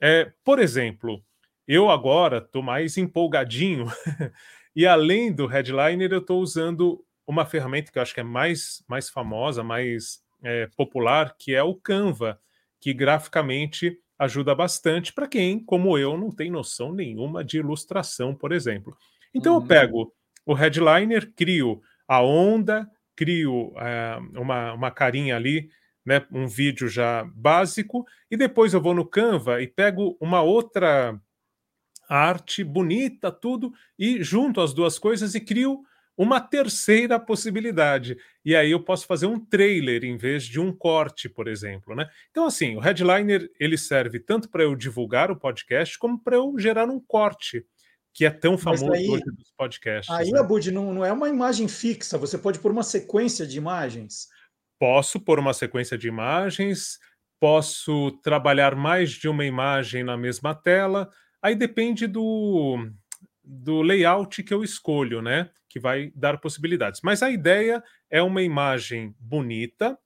É, 0.00 0.32
por 0.42 0.58
exemplo, 0.58 1.22
eu 1.66 1.90
agora 1.90 2.38
estou 2.38 2.62
mais 2.62 2.96
empolgadinho 2.96 3.84
e 4.74 4.86
além 4.86 5.30
do 5.30 5.46
headliner, 5.46 6.10
eu 6.10 6.20
estou 6.20 6.40
usando 6.40 7.04
uma 7.26 7.44
ferramenta 7.44 7.92
que 7.92 7.98
eu 7.98 8.02
acho 8.02 8.14
que 8.14 8.20
é 8.20 8.24
mais, 8.24 8.82
mais 8.88 9.10
famosa, 9.10 9.62
mais 9.62 10.22
é, 10.42 10.68
popular, 10.76 11.34
que 11.38 11.54
é 11.54 11.62
o 11.62 11.74
Canva, 11.74 12.40
que 12.80 12.92
graficamente 12.92 13.98
ajuda 14.18 14.54
bastante 14.54 15.12
para 15.12 15.28
quem, 15.28 15.62
como 15.62 15.96
eu, 15.96 16.18
não 16.18 16.30
tem 16.30 16.50
noção 16.50 16.92
nenhuma 16.92 17.44
de 17.44 17.58
ilustração, 17.58 18.34
por 18.34 18.52
exemplo. 18.52 18.96
Então 19.32 19.56
uhum. 19.56 19.62
eu 19.62 19.66
pego 19.66 20.12
o 20.44 20.54
headliner, 20.54 21.32
crio 21.34 21.80
a 22.06 22.22
onda, 22.22 22.90
crio 23.14 23.68
uh, 23.68 24.40
uma, 24.40 24.72
uma 24.72 24.90
carinha 24.90 25.36
ali, 25.36 25.70
né, 26.04 26.24
um 26.32 26.46
vídeo 26.46 26.88
já 26.88 27.24
básico, 27.34 28.06
e 28.30 28.36
depois 28.36 28.72
eu 28.72 28.80
vou 28.80 28.94
no 28.94 29.04
Canva 29.04 29.60
e 29.60 29.66
pego 29.66 30.16
uma 30.20 30.40
outra 30.40 31.20
arte 32.08 32.64
bonita, 32.64 33.30
tudo, 33.30 33.72
e 33.98 34.22
junto 34.22 34.60
as 34.60 34.72
duas 34.72 34.98
coisas 34.98 35.34
e 35.34 35.40
crio 35.40 35.82
uma 36.18 36.40
terceira 36.40 37.20
possibilidade. 37.20 38.18
E 38.44 38.56
aí 38.56 38.72
eu 38.72 38.82
posso 38.82 39.06
fazer 39.06 39.26
um 39.26 39.38
trailer 39.38 40.04
em 40.04 40.16
vez 40.16 40.42
de 40.42 40.58
um 40.58 40.72
corte, 40.72 41.28
por 41.28 41.46
exemplo, 41.46 41.94
né? 41.94 42.10
Então 42.32 42.44
assim, 42.44 42.74
o 42.74 42.80
headliner 42.80 43.48
ele 43.60 43.78
serve 43.78 44.18
tanto 44.18 44.50
para 44.50 44.64
eu 44.64 44.74
divulgar 44.74 45.30
o 45.30 45.36
podcast 45.36 45.96
como 45.96 46.20
para 46.20 46.34
eu 46.34 46.58
gerar 46.58 46.86
um 46.86 46.98
corte 46.98 47.64
que 48.12 48.24
é 48.24 48.30
tão 48.30 48.58
famoso 48.58 48.92
aí, 48.92 49.08
hoje 49.08 49.22
dos 49.26 49.52
podcasts. 49.56 50.12
Aí, 50.12 50.32
né? 50.32 50.40
Abud, 50.40 50.72
não, 50.72 50.92
não 50.92 51.04
é 51.04 51.12
uma 51.12 51.28
imagem 51.28 51.68
fixa, 51.68 52.18
você 52.18 52.36
pode 52.36 52.58
pôr 52.58 52.72
uma 52.72 52.82
sequência 52.82 53.46
de 53.46 53.56
imagens. 53.56 54.26
Posso 54.76 55.20
pôr 55.20 55.38
uma 55.38 55.54
sequência 55.54 55.96
de 55.96 56.08
imagens, 56.08 56.98
posso 57.38 58.10
trabalhar 58.22 58.74
mais 58.74 59.12
de 59.12 59.28
uma 59.28 59.44
imagem 59.44 60.02
na 60.02 60.16
mesma 60.16 60.52
tela, 60.52 61.08
aí 61.40 61.54
depende 61.54 62.08
do, 62.08 62.90
do 63.48 63.80
layout 63.80 64.42
que 64.42 64.52
eu 64.52 64.62
escolho, 64.62 65.22
né? 65.22 65.50
Que 65.68 65.80
vai 65.80 66.12
dar 66.14 66.38
possibilidades. 66.38 67.00
Mas 67.02 67.22
a 67.22 67.30
ideia 67.30 67.82
é 68.10 68.22
uma 68.22 68.42
imagem 68.42 69.14
bonita, 69.18 69.98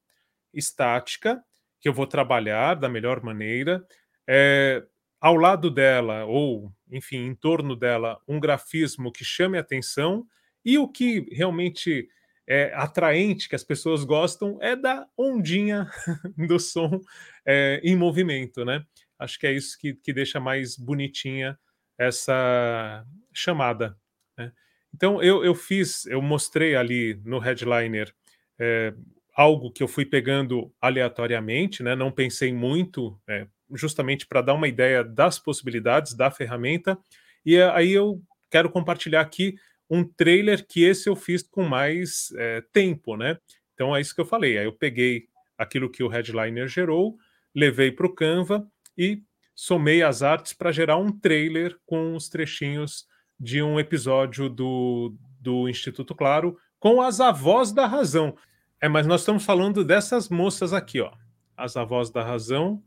estática, 0.54 1.42
que 1.80 1.88
eu 1.88 1.92
vou 1.92 2.06
trabalhar 2.06 2.74
da 2.74 2.88
melhor 2.88 3.22
maneira. 3.22 3.84
É, 4.28 4.84
ao 5.20 5.34
lado 5.34 5.70
dela, 5.70 6.24
ou 6.24 6.72
enfim, 6.90 7.26
em 7.26 7.34
torno 7.34 7.74
dela, 7.74 8.20
um 8.28 8.38
grafismo 8.38 9.10
que 9.10 9.24
chame 9.24 9.58
atenção, 9.58 10.24
e 10.64 10.78
o 10.78 10.86
que 10.86 11.26
realmente 11.32 12.08
é 12.46 12.72
atraente, 12.74 13.48
que 13.48 13.56
as 13.56 13.64
pessoas 13.64 14.04
gostam, 14.04 14.58
é 14.60 14.76
da 14.76 15.06
ondinha 15.16 15.90
do 16.46 16.60
som 16.60 17.00
é, 17.46 17.80
em 17.82 17.96
movimento, 17.96 18.64
né? 18.64 18.84
Acho 19.18 19.38
que 19.38 19.46
é 19.46 19.52
isso 19.52 19.76
que, 19.78 19.94
que 19.94 20.12
deixa 20.12 20.38
mais 20.38 20.76
bonitinha 20.76 21.58
essa 22.06 23.04
chamada. 23.32 23.96
Né? 24.36 24.52
Então, 24.94 25.22
eu, 25.22 25.44
eu 25.44 25.54
fiz, 25.54 26.06
eu 26.06 26.20
mostrei 26.20 26.74
ali 26.74 27.20
no 27.24 27.38
headliner 27.38 28.12
é, 28.58 28.94
algo 29.34 29.70
que 29.70 29.82
eu 29.82 29.88
fui 29.88 30.04
pegando 30.04 30.72
aleatoriamente, 30.80 31.82
né? 31.82 31.94
não 31.94 32.10
pensei 32.10 32.52
muito, 32.52 33.18
é, 33.28 33.46
justamente 33.74 34.26
para 34.26 34.42
dar 34.42 34.54
uma 34.54 34.68
ideia 34.68 35.02
das 35.02 35.38
possibilidades 35.38 36.14
da 36.14 36.30
ferramenta. 36.30 36.98
E 37.44 37.60
aí 37.60 37.92
eu 37.92 38.22
quero 38.50 38.70
compartilhar 38.70 39.20
aqui 39.20 39.54
um 39.88 40.04
trailer 40.04 40.66
que 40.66 40.84
esse 40.84 41.08
eu 41.08 41.16
fiz 41.16 41.42
com 41.42 41.64
mais 41.64 42.32
é, 42.36 42.62
tempo, 42.72 43.16
né? 43.16 43.38
Então 43.74 43.94
é 43.94 44.00
isso 44.00 44.14
que 44.14 44.20
eu 44.20 44.26
falei. 44.26 44.56
Aí 44.56 44.64
eu 44.64 44.72
peguei 44.72 45.26
aquilo 45.58 45.90
que 45.90 46.02
o 46.02 46.08
headliner 46.08 46.68
gerou, 46.68 47.16
levei 47.54 47.90
para 47.92 48.06
o 48.06 48.14
Canva 48.14 48.66
e 48.96 49.22
somei 49.54 50.02
as 50.02 50.22
artes 50.22 50.52
para 50.52 50.72
gerar 50.72 50.96
um 50.96 51.10
trailer 51.10 51.76
com 51.86 52.14
os 52.14 52.28
trechinhos 52.28 53.06
de 53.38 53.62
um 53.62 53.78
episódio 53.78 54.48
do, 54.48 55.14
do 55.40 55.68
Instituto 55.68 56.14
Claro 56.14 56.56
com 56.78 57.00
as 57.00 57.20
avós 57.20 57.72
da 57.72 57.86
razão. 57.86 58.36
É, 58.80 58.88
mas 58.88 59.06
nós 59.06 59.20
estamos 59.20 59.44
falando 59.44 59.84
dessas 59.84 60.28
moças 60.28 60.72
aqui, 60.72 61.00
ó. 61.00 61.12
As 61.56 61.76
avós 61.76 62.10
da 62.10 62.24
razão, 62.24 62.82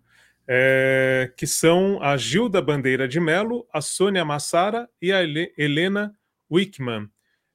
é, 0.48 1.32
que 1.38 1.48
são 1.48 2.02
a 2.02 2.18
Gilda 2.18 2.62
Bandeira 2.62 3.08
de 3.08 3.20
Melo, 3.20 3.66
a 3.72 3.80
Sônia 3.80 4.26
Massara 4.26 4.90
e 5.02 5.14
a 5.14 5.24
Helena 5.58 6.14
Wickman. 6.52 7.10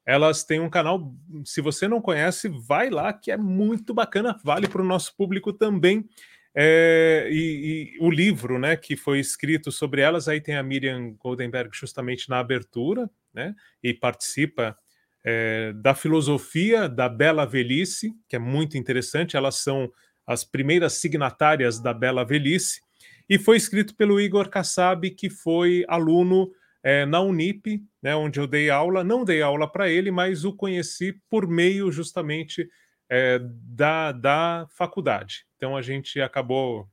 Elas 0.05 0.43
têm 0.43 0.59
um 0.59 0.69
canal, 0.69 1.13
se 1.45 1.61
você 1.61 1.87
não 1.87 2.01
conhece, 2.01 2.49
vai 2.49 2.89
lá, 2.89 3.13
que 3.13 3.31
é 3.31 3.37
muito 3.37 3.93
bacana, 3.93 4.39
vale 4.43 4.67
para 4.67 4.81
o 4.81 4.85
nosso 4.85 5.15
público 5.15 5.53
também. 5.53 6.09
É, 6.53 7.29
e, 7.31 7.95
e, 7.95 7.97
o 7.99 8.09
livro 8.09 8.59
né, 8.59 8.75
que 8.75 8.97
foi 8.97 9.19
escrito 9.19 9.71
sobre 9.71 10.01
elas, 10.01 10.27
aí 10.27 10.41
tem 10.41 10.55
a 10.55 10.63
Miriam 10.63 11.13
Goldenberg 11.17 11.69
justamente 11.73 12.29
na 12.29 12.39
abertura, 12.39 13.09
né, 13.33 13.55
e 13.81 13.93
participa 13.93 14.77
é, 15.23 15.71
da 15.73 15.95
filosofia 15.95 16.89
da 16.89 17.07
bela 17.07 17.45
velhice, 17.45 18.13
que 18.27 18.35
é 18.35 18.39
muito 18.39 18.77
interessante. 18.77 19.37
Elas 19.37 19.55
são 19.55 19.91
as 20.25 20.43
primeiras 20.43 20.93
signatárias 20.93 21.79
da 21.79 21.93
Bela 21.93 22.23
Velhice, 22.23 22.81
e 23.29 23.39
foi 23.39 23.57
escrito 23.57 23.95
pelo 23.95 24.19
Igor 24.19 24.49
Kassab, 24.49 25.09
que 25.11 25.29
foi 25.29 25.85
aluno 25.87 26.51
é, 26.83 27.05
na 27.05 27.21
Unip, 27.21 27.81
né, 28.01 28.15
onde 28.15 28.39
eu 28.39 28.47
dei 28.47 28.69
aula. 28.69 29.03
Não 29.03 29.23
dei 29.23 29.41
aula 29.41 29.71
para 29.71 29.89
ele, 29.89 30.11
mas 30.11 30.43
o 30.43 30.53
conheci 30.53 31.13
por 31.29 31.47
meio 31.47 31.91
justamente 31.91 32.67
é, 33.09 33.39
da, 33.41 34.11
da 34.11 34.67
faculdade. 34.71 35.45
Então 35.61 35.77
a 35.77 35.81
gente 35.83 36.19
acabou 36.19 36.89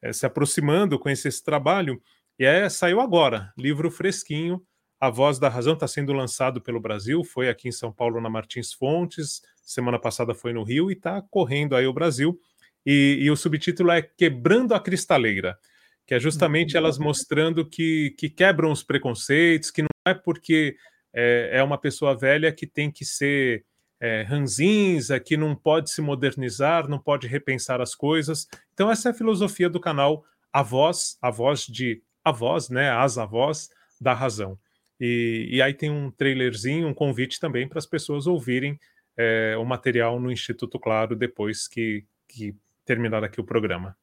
é, 0.00 0.10
se 0.10 0.24
aproximando 0.24 0.98
com 0.98 1.10
esse, 1.10 1.44
trabalho, 1.44 2.00
e 2.38 2.46
é, 2.46 2.66
saiu 2.70 2.98
agora, 2.98 3.52
livro 3.58 3.90
fresquinho. 3.90 4.62
A 4.98 5.10
Voz 5.10 5.38
da 5.38 5.50
Razão 5.50 5.74
está 5.74 5.86
sendo 5.86 6.14
lançado 6.14 6.58
pelo 6.58 6.80
Brasil, 6.80 7.22
foi 7.22 7.50
aqui 7.50 7.68
em 7.68 7.72
São 7.72 7.92
Paulo 7.92 8.18
na 8.18 8.30
Martins 8.30 8.72
Fontes, 8.72 9.42
semana 9.62 9.98
passada 9.98 10.34
foi 10.34 10.54
no 10.54 10.62
Rio 10.62 10.90
e 10.90 10.94
está 10.94 11.20
correndo 11.20 11.76
aí 11.76 11.86
o 11.86 11.92
Brasil 11.92 12.40
e, 12.86 13.18
e 13.20 13.30
o 13.30 13.36
subtítulo 13.36 13.90
é 13.90 14.00
Quebrando 14.00 14.72
a 14.74 14.80
Cristaleira, 14.80 15.58
que 16.06 16.14
é 16.14 16.18
justamente 16.18 16.72
uhum. 16.72 16.78
elas 16.78 16.96
mostrando 16.96 17.68
que, 17.68 18.14
que 18.16 18.30
quebram 18.30 18.72
os 18.72 18.82
preconceitos, 18.82 19.70
que 19.70 19.82
não 19.82 19.88
é 20.06 20.14
porque 20.14 20.74
é, 21.12 21.50
é 21.58 21.62
uma 21.62 21.76
pessoa 21.76 22.16
velha 22.16 22.50
que 22.50 22.66
tem 22.66 22.90
que 22.90 23.04
ser 23.04 23.66
é, 24.00 24.22
ranzinza, 24.22 25.18
que 25.18 25.36
não 25.36 25.54
pode 25.54 25.90
se 25.90 26.00
modernizar, 26.00 26.88
não 26.88 26.98
pode 26.98 27.26
repensar 27.26 27.80
as 27.80 27.94
coisas. 27.94 28.46
Então, 28.74 28.90
essa 28.90 29.08
é 29.08 29.12
a 29.12 29.14
filosofia 29.14 29.68
do 29.68 29.80
canal 29.80 30.24
A 30.52 30.62
Voz, 30.62 31.16
a 31.20 31.30
voz 31.30 31.66
de 31.66 32.02
a 32.24 32.32
voz, 32.32 32.68
né? 32.68 32.90
As 32.90 33.18
avós 33.18 33.70
da 34.00 34.12
razão. 34.12 34.58
E, 35.00 35.48
e 35.50 35.62
aí 35.62 35.72
tem 35.72 35.90
um 35.90 36.10
trailerzinho, 36.10 36.88
um 36.88 36.94
convite 36.94 37.38
também 37.38 37.68
para 37.68 37.78
as 37.78 37.86
pessoas 37.86 38.26
ouvirem 38.26 38.78
é, 39.16 39.56
o 39.56 39.64
material 39.64 40.18
no 40.18 40.30
Instituto 40.30 40.78
Claro 40.78 41.14
depois 41.14 41.68
que, 41.68 42.04
que 42.28 42.54
terminar 42.84 43.22
aqui 43.22 43.40
o 43.40 43.44
programa. 43.44 43.96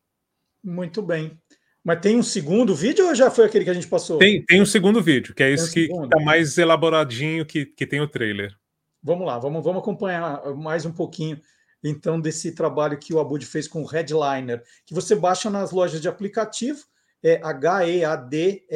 Muito 0.64 1.02
bem. 1.02 1.38
Mas 1.84 2.00
tem 2.00 2.16
um 2.16 2.24
segundo 2.24 2.74
vídeo 2.74 3.08
ou 3.08 3.14
já 3.14 3.30
foi 3.30 3.46
aquele 3.46 3.66
que 3.66 3.70
a 3.70 3.74
gente 3.74 3.88
passou? 3.88 4.18
Tem, 4.18 4.42
tem 4.46 4.62
um 4.62 4.66
segundo 4.66 5.02
vídeo, 5.02 5.36
que 5.36 5.44
é 5.44 5.52
esse 5.52 5.74
que 5.74 5.92
está 5.92 6.20
mais 6.22 6.58
elaboradinho 6.58 7.46
que, 7.46 7.66
que 7.66 7.86
tem 7.86 8.00
o 8.00 8.08
trailer. 8.08 8.56
Vamos 9.04 9.28
lá, 9.28 9.38
vamos, 9.38 9.64
vamos 9.64 9.82
acompanhar 9.82 10.42
mais 10.56 10.86
um 10.86 10.92
pouquinho 10.92 11.40
então 11.84 12.20
desse 12.20 12.54
trabalho 12.54 12.98
que 12.98 13.14
o 13.14 13.20
Abud 13.20 13.46
fez 13.46 13.68
com 13.68 13.84
o 13.84 13.86
Headliner, 13.86 14.64
que 14.86 14.94
você 14.94 15.16
baixa 15.16 15.50
nas 15.50 15.72
lojas 15.72 16.00
de 16.00 16.08
aplicativo, 16.08 16.80
é 17.22 17.42
H-E-A-D-L-I-N-E-R, 17.44 18.68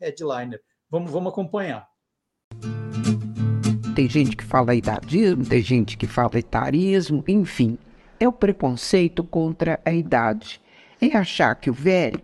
Headliner. 0.00 0.60
Vamos, 0.90 1.10
vamos 1.12 1.32
acompanhar. 1.32 1.86
Tem 3.94 4.08
gente 4.08 4.36
que 4.36 4.44
fala 4.44 4.74
idadismo, 4.74 5.46
tem 5.46 5.62
gente 5.62 5.96
que 5.96 6.06
fala 6.06 6.38
etarismo, 6.38 7.22
enfim 7.28 7.78
é 8.22 8.28
o 8.28 8.32
preconceito 8.32 9.24
contra 9.24 9.80
a 9.84 9.92
idade. 9.92 10.60
É 11.00 11.16
achar 11.16 11.56
que 11.56 11.68
o 11.68 11.74
velho 11.74 12.22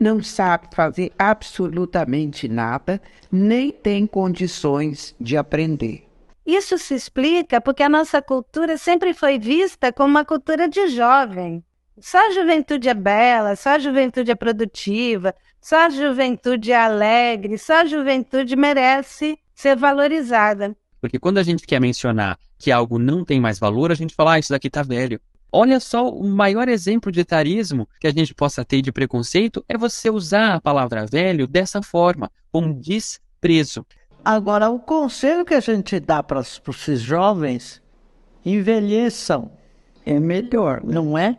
não 0.00 0.22
sabe 0.22 0.68
fazer 0.74 1.12
absolutamente 1.18 2.48
nada, 2.48 3.00
nem 3.30 3.70
tem 3.70 4.06
condições 4.06 5.14
de 5.20 5.36
aprender. 5.36 6.08
Isso 6.46 6.78
se 6.78 6.94
explica 6.94 7.60
porque 7.60 7.82
a 7.82 7.88
nossa 7.88 8.22
cultura 8.22 8.78
sempre 8.78 9.12
foi 9.12 9.38
vista 9.38 9.92
como 9.92 10.08
uma 10.08 10.24
cultura 10.24 10.66
de 10.68 10.88
jovem. 10.88 11.62
Só 12.00 12.28
a 12.28 12.30
juventude 12.30 12.88
é 12.88 12.94
bela, 12.94 13.54
só 13.54 13.70
a 13.70 13.78
juventude 13.78 14.30
é 14.30 14.34
produtiva, 14.34 15.34
só 15.60 15.86
a 15.86 15.90
juventude 15.90 16.72
é 16.72 16.76
alegre, 16.76 17.58
só 17.58 17.82
a 17.82 17.84
juventude 17.84 18.56
merece 18.56 19.38
ser 19.54 19.76
valorizada. 19.76 20.74
Porque 20.98 21.18
quando 21.18 21.36
a 21.36 21.42
gente 21.42 21.66
quer 21.66 21.78
mencionar 21.78 22.38
que 22.58 22.72
algo 22.72 22.98
não 22.98 23.22
tem 23.22 23.38
mais 23.38 23.58
valor, 23.58 23.92
a 23.92 23.94
gente 23.94 24.14
fala, 24.14 24.32
ah, 24.32 24.38
isso 24.38 24.50
daqui 24.50 24.70
tá 24.70 24.82
velho. 24.82 25.20
Olha 25.52 25.80
só, 25.80 26.08
o 26.08 26.28
maior 26.28 26.68
exemplo 26.68 27.10
de 27.10 27.20
etarismo 27.20 27.88
que 28.00 28.06
a 28.06 28.12
gente 28.12 28.32
possa 28.32 28.64
ter 28.64 28.80
de 28.82 28.92
preconceito 28.92 29.64
é 29.68 29.76
você 29.76 30.08
usar 30.08 30.54
a 30.54 30.60
palavra 30.60 31.04
velho 31.06 31.44
dessa 31.48 31.82
forma, 31.82 32.30
com 32.52 32.72
desprezo. 32.72 33.84
Agora, 34.24 34.70
o 34.70 34.78
conselho 34.78 35.44
que 35.44 35.54
a 35.54 35.60
gente 35.60 35.98
dá 35.98 36.22
para 36.22 36.40
esses 36.40 37.00
jovens, 37.00 37.82
envelheçam. 38.44 39.50
É 40.06 40.20
melhor, 40.20 40.82
não 40.84 41.18
é? 41.18 41.36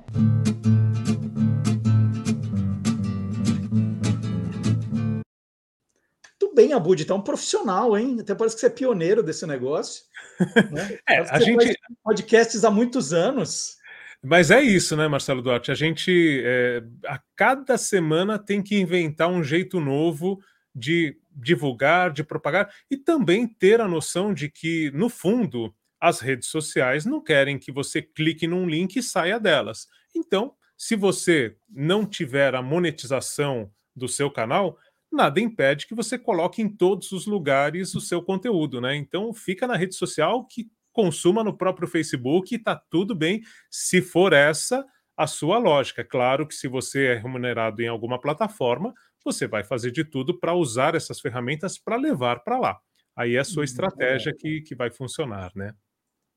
Muito 6.42 6.54
bem, 6.54 6.74
Abud, 6.74 7.06
tá 7.06 7.16
um 7.16 7.22
profissional, 7.22 7.98
hein? 7.98 8.18
Até 8.20 8.36
parece 8.36 8.56
que 8.56 8.60
você 8.60 8.68
é 8.68 8.70
pioneiro 8.70 9.24
desse 9.24 9.48
negócio. 9.48 10.04
Né? 10.70 11.00
é, 11.08 11.20
a 11.20 11.40
gente 11.40 11.78
podcasts 12.04 12.66
há 12.66 12.70
muitos 12.70 13.14
anos. 13.14 13.81
Mas 14.24 14.52
é 14.52 14.62
isso, 14.62 14.96
né, 14.96 15.08
Marcelo 15.08 15.42
Duarte? 15.42 15.72
A 15.72 15.76
gente, 15.76 16.42
é, 16.46 16.84
a 17.08 17.20
cada 17.36 17.78
semana, 17.78 18.38
tem 18.38 18.62
que 18.62 18.80
inventar 18.80 19.28
um 19.28 19.44
jeito 19.44 19.80
novo 19.80 20.40
de 20.76 21.18
divulgar, 21.32 22.12
de 22.12 22.24
propagar 22.24 22.72
e 22.90 22.98
também 22.98 23.48
ter 23.48 23.82
a 23.82 23.88
noção 23.88 24.34
de 24.34 24.48
que, 24.50 24.92
no 24.94 25.10
fundo, 25.10 25.74
as 26.00 26.20
redes 26.20 26.50
sociais 26.50 27.06
não 27.06 27.22
querem 27.22 27.58
que 27.58 27.72
você 27.72 28.02
clique 28.02 28.48
num 28.48 28.68
link 28.68 28.96
e 28.96 29.04
saia 29.04 29.40
delas. 29.40 29.88
Então, 30.16 30.54
se 30.78 30.96
você 30.96 31.56
não 31.70 32.06
tiver 32.06 32.54
a 32.54 32.62
monetização 32.62 33.72
do 33.96 34.08
seu 34.08 34.30
canal, 34.30 34.78
nada 35.12 35.40
impede 35.40 35.88
que 35.88 35.96
você 35.96 36.18
coloque 36.18 36.62
em 36.62 36.70
todos 36.70 37.12
os 37.12 37.26
lugares 37.26 37.96
o 37.96 38.02
seu 38.02 38.22
conteúdo, 38.22 38.80
né? 38.80 38.96
Então, 38.96 39.34
fica 39.34 39.68
na 39.68 39.76
rede 39.76 39.96
social 39.96 40.46
que 40.46 40.70
consuma 40.92 41.44
no 41.44 41.58
próprio 41.58 41.88
Facebook 41.88 42.54
e 42.54 42.58
está 42.58 42.76
tudo 42.76 43.16
bem 43.16 43.42
se 43.70 44.02
for 44.02 44.34
essa 44.34 44.86
a 45.16 45.28
sua 45.28 45.58
lógica. 45.58 46.04
Claro 46.04 46.48
que 46.48 46.56
se 46.56 46.68
você 46.68 47.08
é 47.08 47.16
remunerado 47.16 47.82
em 47.82 47.88
alguma 47.88 48.20
plataforma, 48.20 48.94
você 49.24 49.48
vai 49.48 49.64
fazer 49.64 49.92
de 49.92 50.04
tudo 50.04 50.40
para 50.40 50.56
usar 50.56 50.96
essas 50.96 51.20
ferramentas 51.20 51.78
para 51.78 51.96
levar 51.96 52.44
para 52.44 52.58
lá. 52.58 52.80
Aí 53.16 53.36
é 53.36 53.40
a 53.40 53.46
sua 53.46 53.66
estratégia 53.66 54.34
que, 54.36 54.62
que 54.62 54.74
vai 54.74 54.90
funcionar, 54.90 55.52
né? 55.56 55.74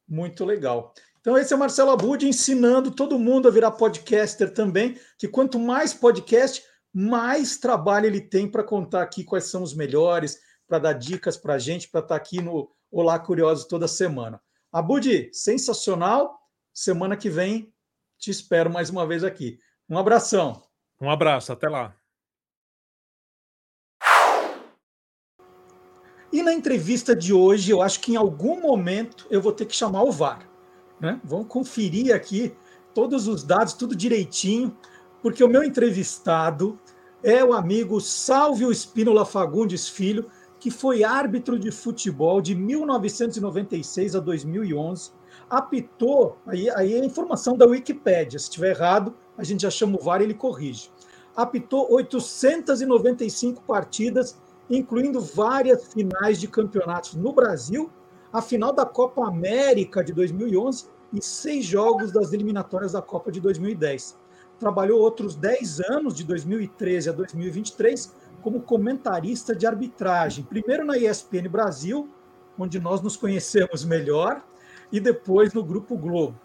Muito 0.07 0.45
legal. 0.45 0.93
Então, 1.21 1.39
esse 1.39 1.53
é 1.53 1.57
o 1.57 1.59
Marcelo 1.59 1.91
Abud 1.91 2.29
ensinando 2.29 2.91
todo 2.91 3.19
mundo 3.19 3.49
a 3.49 3.51
virar 3.51 3.71
podcaster 3.71 4.53
também, 4.53 4.99
que 5.19 5.27
quanto 5.27 5.59
mais 5.59 5.95
podcast, 5.95 6.63
mais 6.93 7.57
trabalho 7.57 8.07
ele 8.07 8.21
tem 8.21 8.47
para 8.47 8.63
contar 8.63 9.03
aqui 9.03 9.25
quais 9.25 9.45
são 9.45 9.63
os 9.63 9.75
melhores, 9.75 10.39
para 10.69 10.79
dar 10.79 10.93
dicas 10.93 11.39
para 11.39 11.55
a 11.55 11.59
gente, 11.59 11.89
para 11.89 12.01
estar 12.01 12.15
tá 12.15 12.17
aqui 12.17 12.43
no 12.43 12.71
Olá 12.97 13.19
Curiosos 13.19 13.65
toda 13.65 13.89
semana. 13.89 14.41
Abud, 14.71 15.29
sensacional. 15.33 16.39
Semana 16.73 17.17
que 17.17 17.29
vem 17.29 17.75
te 18.17 18.31
espero 18.31 18.73
mais 18.73 18.89
uma 18.89 19.05
vez 19.05 19.25
aqui. 19.25 19.59
Um 19.91 19.99
abração. 19.99 20.63
Um 21.01 21.11
abraço, 21.11 21.53
até 21.53 21.69
lá. 21.69 21.97
E 26.33 26.41
na 26.41 26.55
entrevista 26.55 27.17
de 27.17 27.33
hoje, 27.33 27.73
eu 27.73 27.83
acho 27.83 27.99
que 27.99 28.13
em 28.13 28.17
algum 28.17 28.61
momento 28.61 29.27
eu 29.29 29.43
vou 29.43 29.51
ter 29.51 29.67
que 29.67 29.75
chamar 29.75 30.05
o 30.05 30.13
VAR. 30.13 30.49
Né? 31.01 31.21
Vamos 31.25 31.49
conferir 31.49 32.15
aqui 32.15 32.57
todos 32.95 33.27
os 33.27 33.43
dados, 33.43 33.73
tudo 33.73 33.97
direitinho, 33.97 34.79
porque 35.21 35.43
o 35.43 35.49
meu 35.49 35.65
entrevistado 35.65 36.79
é 37.25 37.43
o 37.43 37.55
amigo 37.55 38.01
Salvio 38.01 38.71
Espínola 38.71 39.27
Fagundes 39.27 39.89
Filho, 39.89 40.31
que 40.65 40.71
foi 40.71 41.05
árbitro 41.05 41.59
de 41.59 41.71
futebol 41.71 42.41
de 42.41 42.55
1996 42.55 44.17
a 44.17 44.19
2011, 44.19 45.11
apitou, 45.51 46.39
aí, 46.47 46.71
aí 46.71 46.95
é 46.95 47.05
informação 47.05 47.55
da 47.55 47.67
Wikipédia, 47.67 48.39
se 48.39 48.47
estiver 48.47 48.71
errado, 48.71 49.15
a 49.37 49.45
gente 49.45 49.61
já 49.61 49.71
chama 49.71 49.99
o 50.01 50.03
VAR 50.03 50.23
e 50.23 50.25
ele 50.25 50.33
corrige. 50.33 50.91
Apitou 51.37 51.93
895 51.93 53.61
partidas 53.61 54.41
incluindo 54.71 55.21
várias 55.21 55.93
finais 55.93 56.41
de 56.41 56.49
campeonatos 56.49 57.15
no 57.15 57.35
Brasil, 57.35 57.91
a 58.33 58.41
final 58.41 58.73
da 58.73 58.87
Copa 58.87 59.29
América 59.29 60.03
de 60.03 60.15
2011 60.15 60.87
e 61.13 61.23
seis 61.23 61.67
jogos 61.67 62.11
das 62.11 62.33
eliminatórias 62.33 62.93
da 62.93 63.03
Copa 63.03 63.31
de 63.31 63.39
2010. 63.39 64.19
Trabalhou 64.59 64.99
outros 64.99 65.37
10 65.37 65.81
anos, 65.91 66.15
de 66.15 66.25
2013 66.25 67.11
a 67.11 67.13
2023, 67.13 68.15
como 68.45 68.61
comentarista 68.61 69.57
de 69.57 69.67
arbitragem, 69.67 70.45
primeiro 70.45 70.85
na 70.85 70.99
ESPN 70.99 71.49
Brasil, 71.49 72.11
onde 72.59 72.79
nós 72.79 73.01
nos 73.01 73.17
conhecemos 73.17 73.87
melhor, 73.87 74.45
e 74.93 75.01
depois 75.01 75.55
no 75.55 75.65
Grupo 75.65 75.97
Globo. 75.97 76.39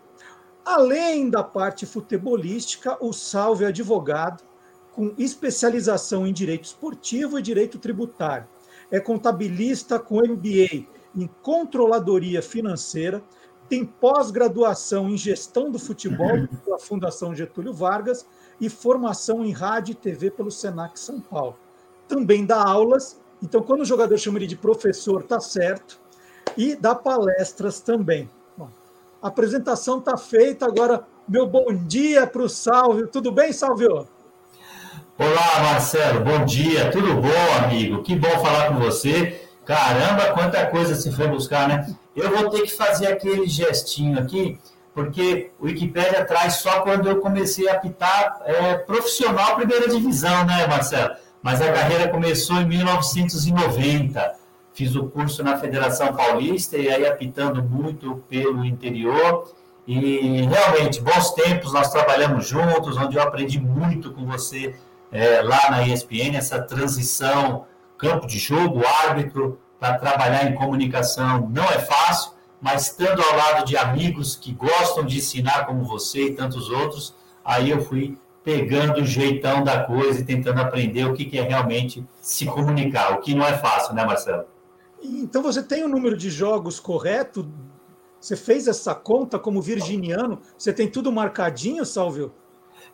Além 0.63 1.29
da 1.29 1.43
parte 1.43 1.85
futebolística, 1.85 2.97
o 3.03 3.11
Salve 3.11 3.65
é 3.65 3.67
advogado, 3.67 4.41
com 4.93 5.13
especialização 5.17 6.25
em 6.25 6.31
direito 6.31 6.63
esportivo 6.63 7.37
e 7.37 7.41
direito 7.41 7.77
tributário. 7.77 8.47
É 8.89 9.01
contabilista 9.01 9.99
com 9.99 10.25
MBA 10.25 10.87
em 11.13 11.29
controladoria 11.41 12.41
financeira, 12.41 13.21
tem 13.67 13.83
pós-graduação 13.83 15.09
em 15.09 15.17
gestão 15.17 15.69
do 15.69 15.77
futebol 15.77 16.47
pela 16.63 16.79
Fundação 16.79 17.35
Getúlio 17.35 17.73
Vargas 17.73 18.25
e 18.59 18.69
formação 18.69 19.43
em 19.43 19.51
rádio 19.51 19.91
e 19.91 19.95
TV 19.95 20.31
pelo 20.31 20.49
Senac 20.49 20.97
São 20.97 21.19
Paulo. 21.19 21.57
Também 22.09 22.43
dá 22.43 22.61
aulas, 22.61 23.21
então 23.41 23.61
quando 23.61 23.81
o 23.81 23.85
jogador 23.85 24.17
chama 24.17 24.39
ele 24.39 24.47
de 24.47 24.57
professor, 24.57 25.21
tá 25.21 25.39
certo, 25.39 25.99
e 26.57 26.75
dá 26.75 26.95
palestras 26.95 27.79
também. 27.79 28.27
Bom, 28.57 28.67
a 29.21 29.27
apresentação 29.27 29.99
está 29.99 30.17
feita, 30.17 30.65
agora 30.65 31.05
meu 31.27 31.45
bom 31.45 31.67
dia 31.71 32.25
para 32.25 32.41
o 32.41 32.49
Salvio. 32.49 33.07
Tudo 33.07 33.31
bem, 33.31 33.53
Salvio? 33.53 34.07
Olá, 35.19 35.63
Marcelo, 35.71 36.21
bom 36.21 36.43
dia, 36.45 36.89
tudo 36.89 37.13
bom, 37.13 37.63
amigo? 37.63 38.01
Que 38.01 38.15
bom 38.15 38.31
falar 38.39 38.69
com 38.69 38.79
você. 38.79 39.47
Caramba, 39.63 40.33
quanta 40.33 40.65
coisa 40.65 40.95
se 40.95 41.11
foi 41.11 41.27
buscar, 41.27 41.67
né? 41.67 41.95
Eu 42.15 42.31
vou 42.31 42.49
ter 42.49 42.63
que 42.63 42.71
fazer 42.71 43.05
aquele 43.05 43.47
gestinho 43.47 44.17
aqui, 44.17 44.59
porque 44.95 45.51
o 45.59 45.65
Wikipédia 45.65 46.25
traz 46.25 46.55
só 46.55 46.81
quando 46.81 47.07
eu 47.07 47.19
comecei 47.19 47.69
a 47.69 47.73
apitar 47.73 48.41
é, 48.45 48.79
profissional 48.79 49.55
primeira 49.57 49.87
divisão, 49.87 50.43
né, 50.43 50.65
Marcelo? 50.65 51.13
Mas 51.41 51.61
a 51.61 51.71
carreira 51.71 52.09
começou 52.09 52.57
em 52.57 52.65
1990. 52.65 54.35
Fiz 54.73 54.95
o 54.95 55.07
curso 55.07 55.43
na 55.43 55.57
Federação 55.57 56.13
Paulista 56.13 56.77
e 56.77 56.89
aí 56.89 57.07
apitando 57.07 57.63
muito 57.63 58.23
pelo 58.29 58.65
interior. 58.65 59.51
E 59.87 60.41
realmente, 60.43 61.01
bons 61.01 61.31
tempos, 61.31 61.73
nós 61.73 61.91
trabalhamos 61.91 62.47
juntos, 62.47 62.95
onde 62.97 63.17
eu 63.17 63.23
aprendi 63.23 63.59
muito 63.59 64.11
com 64.11 64.25
você 64.25 64.75
é, 65.11 65.41
lá 65.41 65.71
na 65.71 65.87
ESPN, 65.87 66.35
essa 66.35 66.61
transição 66.61 67.65
campo 67.97 68.25
de 68.25 68.39
jogo, 68.39 68.81
árbitro, 68.85 69.59
para 69.79 69.97
trabalhar 69.97 70.45
em 70.45 70.55
comunicação 70.55 71.49
não 71.49 71.63
é 71.65 71.79
fácil, 71.79 72.31
mas 72.61 72.87
estando 72.87 73.21
ao 73.21 73.35
lado 73.35 73.65
de 73.65 73.77
amigos 73.77 74.35
que 74.35 74.51
gostam 74.51 75.05
de 75.05 75.17
ensinar 75.17 75.65
como 75.65 75.83
você 75.83 76.27
e 76.27 76.35
tantos 76.35 76.69
outros, 76.69 77.15
aí 77.43 77.69
eu 77.69 77.83
fui 77.83 78.17
pegando 78.43 79.01
o 79.01 79.05
jeitão 79.05 79.63
da 79.63 79.83
coisa 79.83 80.21
e 80.21 80.25
tentando 80.25 80.61
aprender 80.61 81.05
o 81.05 81.13
que 81.13 81.37
é 81.37 81.43
realmente 81.43 82.05
se 82.21 82.45
comunicar, 82.45 83.13
o 83.13 83.21
que 83.21 83.35
não 83.35 83.45
é 83.45 83.57
fácil, 83.57 83.93
né, 83.93 84.05
Marcelo? 84.05 84.45
Então 85.01 85.41
você 85.41 85.63
tem 85.63 85.83
o 85.83 85.87
número 85.87 86.17
de 86.17 86.29
jogos 86.29 86.79
correto? 86.79 87.49
Você 88.19 88.35
fez 88.35 88.67
essa 88.67 88.93
conta 88.93 89.39
como 89.39 89.61
virginiano? 89.61 90.41
Você 90.57 90.73
tem 90.73 90.89
tudo 90.89 91.11
marcadinho, 91.11 91.85
Salvio? 91.85 92.33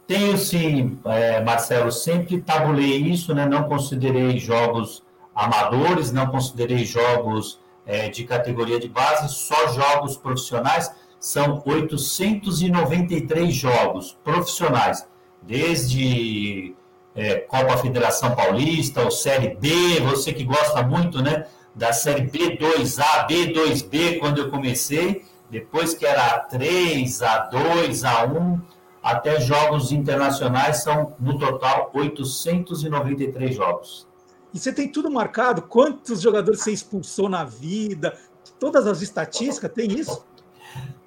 Tenho 0.05 0.37
sim, 0.37 0.99
é, 1.05 1.41
Marcelo, 1.41 1.91
sempre 1.91 2.39
tabulei 2.39 2.97
isso, 2.97 3.33
né? 3.33 3.47
não 3.47 3.63
considerei 3.63 4.37
jogos 4.37 5.03
amadores, 5.33 6.11
não 6.11 6.27
considerei 6.27 6.85
jogos 6.85 7.59
é, 7.87 8.07
de 8.09 8.23
categoria 8.23 8.79
de 8.79 8.87
base, 8.87 9.33
só 9.33 9.67
jogos 9.69 10.15
profissionais. 10.15 10.91
São 11.19 11.63
893 11.65 13.51
jogos 13.53 14.15
profissionais, 14.23 15.07
desde 15.47 16.75
é, 17.15 17.35
Copa 17.35 17.77
Federação 17.77 18.35
Paulista, 18.35 19.03
ou 19.03 19.11
Série 19.11 19.55
B, 19.55 19.99
você 20.01 20.33
que 20.33 20.43
gosta 20.43 20.83
muito 20.83 21.21
né, 21.21 21.45
da 21.73 21.93
Série 21.93 22.27
B2A, 22.27 23.27
B2B, 23.27 24.19
quando 24.19 24.39
eu 24.39 24.49
comecei, 24.49 25.23
depois 25.49 25.93
que 25.93 26.05
era 26.05 26.47
A3, 26.49 27.05
A2, 27.05 28.01
A1 28.03 28.61
até 29.01 29.39
jogos 29.39 29.91
internacionais 29.91 30.83
são, 30.83 31.13
no 31.19 31.37
total, 31.37 31.91
893 31.93 33.55
jogos. 33.55 34.07
E 34.51 34.57
você 34.57 34.73
tem 34.73 34.87
tudo 34.87 35.11
marcado? 35.11 35.61
Quantos 35.61 36.21
jogadores 36.21 36.61
você 36.61 36.71
expulsou 36.71 37.29
na 37.29 37.43
vida? 37.43 38.17
Todas 38.59 38.87
as 38.87 39.01
estatísticas, 39.01 39.71
tem 39.71 39.91
isso? 39.91 40.25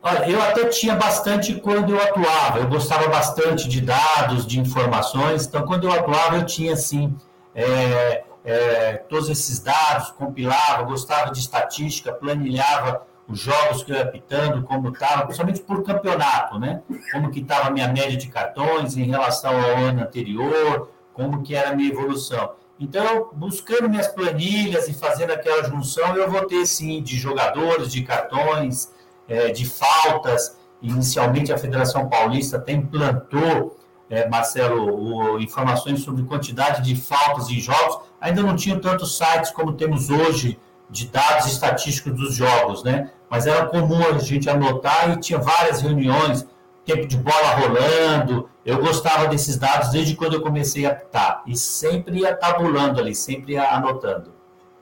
Olha, 0.03 0.31
eu 0.31 0.41
até 0.41 0.67
tinha 0.67 0.95
bastante 0.95 1.55
quando 1.55 1.95
eu 1.95 2.01
atuava. 2.01 2.61
Eu 2.61 2.69
gostava 2.69 3.09
bastante 3.09 3.69
de 3.69 3.81
dados, 3.81 4.47
de 4.47 4.61
informações. 4.61 5.47
Então, 5.47 5.67
quando 5.67 5.85
eu 5.85 5.93
atuava, 5.93 6.37
eu 6.37 6.47
tinha, 6.47 6.73
assim, 6.75 7.15
é, 7.55 8.23
é, 8.45 8.93
todos 9.09 9.29
esses 9.29 9.59
dados, 9.59 10.11
compilava, 10.13 10.85
gostava 10.85 11.33
de 11.33 11.41
estatística, 11.41 12.13
planilhava 12.13 13.07
os 13.29 13.41
jogos 13.41 13.83
que 13.83 13.93
eu 13.93 13.97
ia 13.97 14.03
apitando, 14.03 14.63
como 14.63 14.89
estava, 14.89 15.25
principalmente 15.25 15.61
por 15.61 15.83
campeonato, 15.83 16.59
né? 16.59 16.81
Como 17.13 17.31
que 17.31 17.41
estava 17.41 17.69
a 17.69 17.71
minha 17.71 17.89
média 17.89 18.17
de 18.17 18.29
cartões 18.29 18.97
em 18.97 19.05
relação 19.05 19.51
ao 19.51 19.77
ano 19.77 20.03
anterior, 20.03 20.91
como 21.13 21.43
que 21.43 21.55
era 21.55 21.71
a 21.71 21.77
minha 21.77 21.91
evolução. 21.91 22.53
Então, 22.81 23.29
buscando 23.35 23.89
minhas 23.89 24.07
planilhas 24.07 24.89
e 24.89 24.95
fazendo 24.95 25.33
aquela 25.33 25.65
junção, 25.65 26.17
eu 26.17 26.31
vou 26.31 26.47
ter, 26.47 26.65
sim, 26.65 27.03
de 27.03 27.19
jogadores, 27.19 27.93
de 27.93 28.03
cartões, 28.03 28.93
é, 29.29 29.51
de 29.51 29.65
faltas. 29.65 30.57
Inicialmente, 30.81 31.53
a 31.53 31.59
Federação 31.59 32.09
Paulista 32.09 32.57
até 32.57 32.73
implantou, 32.73 33.77
é, 34.09 34.29
Marcelo, 34.29 35.35
o, 35.35 35.41
informações 35.41 36.01
sobre 36.01 36.23
quantidade 36.25 36.83
de 36.83 36.97
faltas 36.97 37.51
em 37.51 37.61
jogos. 37.61 37.99
Ainda 38.21 38.43
não 38.43 38.57
tinha 38.57 38.81
tantos 38.81 39.17
sites 39.17 39.51
como 39.51 39.75
temos 39.75 40.09
hoje 40.11 40.59
de 40.91 41.07
dados 41.09 41.47
estatísticos 41.47 42.15
dos 42.15 42.35
jogos, 42.35 42.83
né? 42.83 43.11
mas 43.31 43.47
era 43.47 43.67
comum 43.67 44.01
a 44.07 44.19
gente 44.19 44.49
anotar 44.49 45.11
e 45.13 45.21
tinha 45.21 45.39
várias 45.39 45.81
reuniões, 45.81 46.47
tempo 46.85 47.07
de 47.07 47.17
bola 47.17 47.55
rolando. 47.57 48.49
Eu 48.65 48.79
gostava 48.79 49.27
desses 49.29 49.59
dados 49.59 49.91
desde 49.91 50.17
quando 50.17 50.35
eu 50.35 50.41
comecei 50.41 50.87
a 50.87 50.91
apitar 50.91 51.43
e 51.47 51.57
sempre 51.57 52.21
ia 52.21 52.35
tabulando 52.35 53.01
ali, 53.01 53.15
sempre 53.15 53.53
ia 53.53 53.71
anotando. 53.71 54.33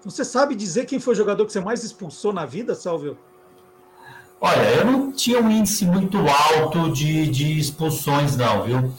Você 0.05 0.25
sabe 0.25 0.55
dizer 0.55 0.85
quem 0.85 1.01
foi 1.01 1.15
o 1.15 1.17
jogador 1.17 1.45
que 1.45 1.53
você 1.53 1.61
mais 1.61 1.83
expulsou 1.83 2.33
na 2.33 2.47
vida, 2.47 2.75
Salvio? 2.75 3.19
Olha, 4.41 4.63
eu 4.75 4.85
não 4.85 5.13
tinha 5.13 5.41
um 5.41 5.51
índice 5.51 5.85
muito 5.87 6.19
alto 6.19 6.91
de, 6.93 7.27
de 7.29 7.59
expulsões, 7.59 8.37
não, 8.37 8.63
viu? 8.63 8.93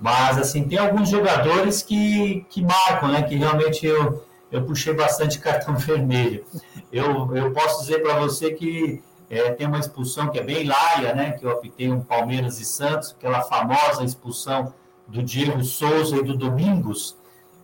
Mas, 0.00 0.38
assim, 0.38 0.68
tem 0.68 0.78
alguns 0.78 1.08
jogadores 1.08 1.82
que, 1.82 2.46
que 2.48 2.62
marcam, 2.62 3.10
né? 3.10 3.22
Que 3.22 3.34
realmente 3.36 3.86
eu, 3.86 4.24
eu 4.52 4.62
puxei 4.62 4.94
bastante 4.94 5.38
cartão 5.40 5.76
vermelho. 5.76 6.44
Eu, 6.92 7.34
eu 7.34 7.50
posso 7.52 7.80
dizer 7.80 8.02
para 8.02 8.18
você 8.18 8.52
que 8.52 9.02
é, 9.28 9.50
tem 9.50 9.66
uma 9.66 9.78
expulsão 9.78 10.28
que 10.30 10.38
é 10.38 10.42
bem 10.42 10.64
laia, 10.64 11.14
né? 11.14 11.32
Que 11.32 11.44
eu 11.44 11.50
apitei 11.50 11.90
um 11.90 12.00
Palmeiras 12.00 12.60
e 12.60 12.64
Santos, 12.64 13.14
aquela 13.18 13.42
famosa 13.42 14.04
expulsão 14.04 14.72
do 15.08 15.22
Diego 15.22 15.62
Souza 15.64 16.16
e 16.16 16.22
do 16.22 16.36
Domingos. 16.36 17.16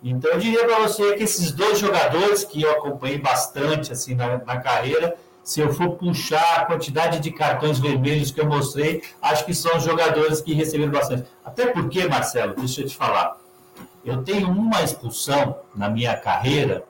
Então, 0.03 0.31
eu 0.33 0.39
diria 0.39 0.65
para 0.65 0.81
você 0.81 1.15
que 1.15 1.25
esses 1.25 1.53
dois 1.53 1.79
jogadores 1.79 2.43
que 2.43 2.63
eu 2.63 2.73
acompanhei 2.73 3.19
bastante 3.19 3.93
assim 3.93 4.15
na, 4.15 4.39
na 4.39 4.59
carreira, 4.61 5.17
se 5.43 5.61
eu 5.61 5.73
for 5.73 5.91
puxar 5.97 6.61
a 6.61 6.65
quantidade 6.65 7.21
de 7.21 7.31
cartões 7.31 7.79
vermelhos 7.79 8.31
que 8.31 8.41
eu 8.41 8.47
mostrei, 8.47 9.03
acho 9.21 9.45
que 9.45 9.55
são 9.55 9.77
os 9.77 9.85
jogadores 9.85 10.41
que 10.41 10.55
receberam 10.55 10.93
bastante. 10.93 11.25
Até 11.45 11.67
porque, 11.67 12.07
Marcelo, 12.07 12.55
deixa 12.55 12.83
eu 12.83 12.87
te 12.87 12.97
falar, 12.97 13.37
eu 14.05 14.23
tenho 14.23 14.49
uma 14.49 14.83
expulsão 14.83 15.57
na 15.75 15.89
minha 15.89 16.17
carreira 16.17 16.85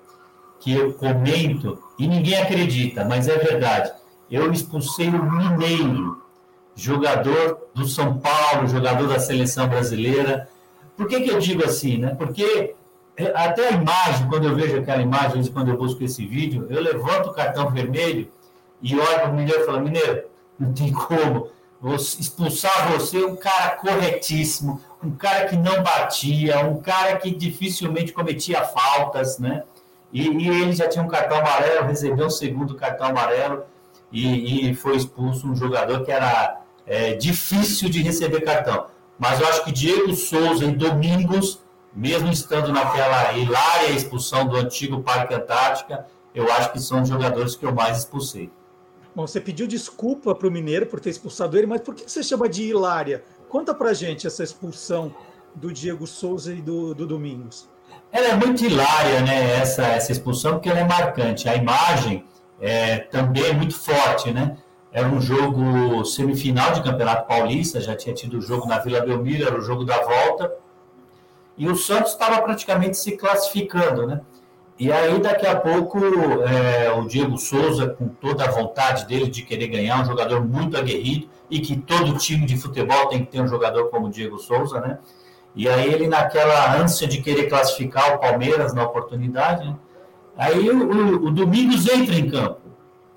que 0.60 0.72
eu 0.72 0.92
comento 0.92 1.82
e 1.98 2.06
ninguém 2.06 2.36
acredita, 2.36 3.04
mas 3.04 3.28
é 3.28 3.36
verdade. 3.38 3.92
Eu 4.30 4.52
expulsei 4.52 5.08
o 5.08 5.22
Mineiro, 5.22 6.22
jogador 6.76 7.58
do 7.74 7.86
São 7.88 8.18
Paulo, 8.18 8.68
jogador 8.68 9.08
da 9.08 9.18
seleção 9.18 9.68
brasileira. 9.68 10.48
Por 10.96 11.08
que, 11.08 11.20
que 11.20 11.30
eu 11.30 11.38
digo 11.38 11.64
assim? 11.64 11.96
Né? 11.96 12.14
Porque 12.14 12.74
é, 13.16 13.32
até 13.34 13.68
a 13.68 13.72
imagem, 13.72 14.28
quando 14.28 14.46
eu 14.46 14.54
vejo 14.54 14.78
aquela 14.78 15.02
imagem, 15.02 15.44
quando 15.46 15.70
eu 15.70 15.76
busco 15.76 16.02
esse 16.04 16.24
vídeo, 16.24 16.66
eu 16.70 16.80
levanto 16.80 17.30
o 17.30 17.32
cartão 17.32 17.70
vermelho 17.70 18.30
e 18.82 18.98
olho 18.98 19.20
para 19.20 19.30
o 19.30 19.34
Mineiro 19.34 19.62
e 19.62 19.66
falo, 19.66 19.80
Mineiro, 19.80 20.24
não 20.58 20.72
tem 20.72 20.92
como 20.92 21.50
expulsar 21.94 22.92
você, 22.92 23.24
um 23.24 23.36
cara 23.36 23.76
corretíssimo, 23.76 24.80
um 25.02 25.12
cara 25.12 25.46
que 25.46 25.56
não 25.56 25.82
batia, 25.82 26.60
um 26.60 26.80
cara 26.80 27.16
que 27.16 27.34
dificilmente 27.34 28.12
cometia 28.12 28.62
faltas, 28.62 29.38
né? 29.38 29.64
E, 30.12 30.28
e 30.28 30.48
ele 30.48 30.72
já 30.72 30.88
tinha 30.88 31.02
um 31.02 31.08
cartão 31.08 31.38
amarelo, 31.38 31.86
recebeu 31.86 32.26
um 32.26 32.30
segundo 32.30 32.74
cartão 32.74 33.06
amarelo 33.06 33.64
e, 34.12 34.70
e 34.70 34.74
foi 34.74 34.96
expulso 34.96 35.46
um 35.46 35.54
jogador 35.54 36.04
que 36.04 36.10
era 36.10 36.60
é, 36.86 37.14
difícil 37.14 37.88
de 37.88 38.02
receber 38.02 38.40
cartão. 38.42 38.86
Mas 39.18 39.40
eu 39.40 39.46
acho 39.48 39.64
que 39.64 39.72
Diego 39.72 40.14
Souza 40.14 40.64
e 40.64 40.72
Domingos, 40.72 41.60
mesmo 41.94 42.30
estando 42.30 42.72
naquela 42.72 43.32
hilária 43.34 43.90
expulsão 43.90 44.46
do 44.46 44.56
antigo 44.56 45.02
Parque 45.02 45.34
Antártica, 45.34 46.06
eu 46.34 46.50
acho 46.52 46.72
que 46.72 46.80
são 46.80 47.02
os 47.02 47.08
jogadores 47.08 47.54
que 47.54 47.64
eu 47.64 47.74
mais 47.74 47.98
expulsei. 47.98 48.50
Bom, 49.14 49.26
você 49.26 49.40
pediu 49.40 49.66
desculpa 49.66 50.34
para 50.34 50.46
o 50.46 50.50
Mineiro 50.50 50.86
por 50.86 51.00
ter 51.00 51.10
expulsado 51.10 51.56
ele, 51.58 51.66
mas 51.66 51.80
por 51.80 51.94
que 51.94 52.08
você 52.08 52.22
chama 52.22 52.48
de 52.48 52.62
hilária? 52.64 53.24
Conta 53.48 53.74
para 53.74 53.92
gente 53.92 54.26
essa 54.26 54.44
expulsão 54.44 55.14
do 55.54 55.72
Diego 55.72 56.06
Souza 56.06 56.52
e 56.52 56.62
do, 56.62 56.94
do 56.94 57.06
Domingos. 57.06 57.68
Ela 58.12 58.28
é 58.28 58.36
muito 58.36 58.64
hilária, 58.64 59.20
né, 59.22 59.60
essa, 59.60 59.84
essa 59.86 60.12
expulsão, 60.12 60.52
porque 60.52 60.68
ela 60.68 60.80
é 60.80 60.84
marcante. 60.84 61.48
A 61.48 61.56
imagem 61.56 62.24
é, 62.60 62.98
também 62.98 63.44
é 63.44 63.52
muito 63.52 63.74
forte, 63.74 64.32
né? 64.32 64.56
Era 64.92 65.08
um 65.08 65.20
jogo 65.20 66.04
semifinal 66.04 66.72
de 66.72 66.82
Campeonato 66.82 67.26
Paulista, 67.26 67.80
já 67.80 67.96
tinha 67.96 68.14
tido 68.14 68.38
o 68.38 68.42
jogo 68.42 68.66
na 68.66 68.78
Vila 68.78 69.00
Belmiro, 69.00 69.46
era 69.46 69.56
o 69.56 69.60
jogo 69.60 69.84
da 69.84 70.00
volta. 70.02 70.52
E 71.56 71.68
o 71.68 71.76
Santos 71.76 72.12
estava 72.12 72.40
praticamente 72.42 72.96
se 72.96 73.16
classificando, 73.16 74.06
né? 74.06 74.20
E 74.80 74.90
aí, 74.90 75.20
daqui 75.20 75.46
a 75.46 75.54
pouco, 75.54 75.98
é, 76.42 76.90
o 76.90 77.06
Diego 77.06 77.36
Souza, 77.36 77.90
com 77.90 78.08
toda 78.08 78.46
a 78.46 78.50
vontade 78.50 79.06
dele 79.06 79.28
de 79.28 79.42
querer 79.42 79.68
ganhar, 79.68 80.00
um 80.00 80.06
jogador 80.06 80.42
muito 80.42 80.74
aguerrido, 80.74 81.28
e 81.50 81.60
que 81.60 81.76
todo 81.76 82.16
time 82.16 82.46
de 82.46 82.56
futebol 82.56 83.08
tem 83.08 83.22
que 83.22 83.30
ter 83.30 83.42
um 83.42 83.46
jogador 83.46 83.90
como 83.90 84.06
o 84.06 84.10
Diego 84.10 84.38
Souza, 84.38 84.80
né? 84.80 84.98
E 85.54 85.68
aí 85.68 85.92
ele, 85.92 86.08
naquela 86.08 86.74
ânsia 86.74 87.06
de 87.06 87.20
querer 87.20 87.50
classificar 87.50 88.14
o 88.14 88.18
Palmeiras 88.20 88.72
na 88.72 88.84
oportunidade, 88.84 89.68
né? 89.68 89.76
aí 90.34 90.70
o, 90.70 90.90
o, 90.90 91.26
o, 91.26 91.30
Domingos 91.30 91.86
entra 91.86 92.14
em 92.14 92.30
campo. 92.30 92.62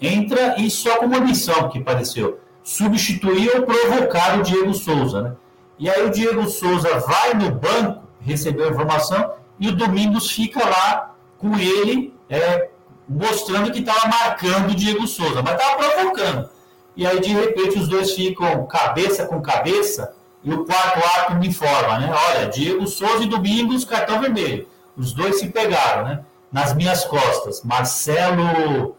Entra 0.01 0.59
e 0.59 0.69
só 0.69 0.97
com 0.97 1.05
uma 1.05 1.21
missão 1.21 1.69
que 1.69 1.79
pareceu, 1.79 2.41
substituir 2.61 3.49
ou 3.55 3.61
provocar 3.61 4.37
o 4.37 4.41
Diego 4.41 4.73
Souza, 4.73 5.21
né? 5.21 5.35
E 5.79 5.89
aí 5.89 6.05
o 6.05 6.09
Diego 6.11 6.45
Souza 6.49 6.99
vai 6.99 7.33
no 7.35 7.51
banco, 7.51 8.03
recebeu 8.19 8.67
a 8.67 8.71
informação, 8.71 9.31
e 9.57 9.69
o 9.69 9.75
Domingos 9.75 10.29
fica 10.29 10.59
lá 10.59 11.12
com 11.43 11.59
ele, 11.59 12.15
é, 12.29 12.69
mostrando 13.07 13.69
que 13.69 13.79
estava 13.79 14.07
marcando 14.07 14.71
o 14.71 14.75
Diego 14.75 15.05
Souza, 15.05 15.41
mas 15.41 15.59
estava 15.59 15.75
provocando. 15.75 16.49
E 16.95 17.05
aí, 17.05 17.19
de 17.19 17.29
repente, 17.29 17.77
os 17.77 17.89
dois 17.89 18.13
ficam 18.13 18.65
cabeça 18.65 19.25
com 19.25 19.41
cabeça, 19.41 20.15
e 20.41 20.53
o 20.53 20.65
quarto 20.65 20.99
árbitro 20.99 21.39
me 21.39 21.47
informa, 21.47 21.99
né? 21.99 22.13
Olha, 22.29 22.47
Diego 22.47 22.87
Souza 22.87 23.23
e 23.23 23.27
Domingos, 23.27 23.83
cartão 23.83 24.21
vermelho. 24.21 24.67
Os 24.95 25.11
dois 25.13 25.39
se 25.39 25.49
pegaram, 25.49 26.05
né? 26.05 26.25
Nas 26.51 26.73
minhas 26.73 27.03
costas. 27.05 27.63
Marcelo 27.63 28.95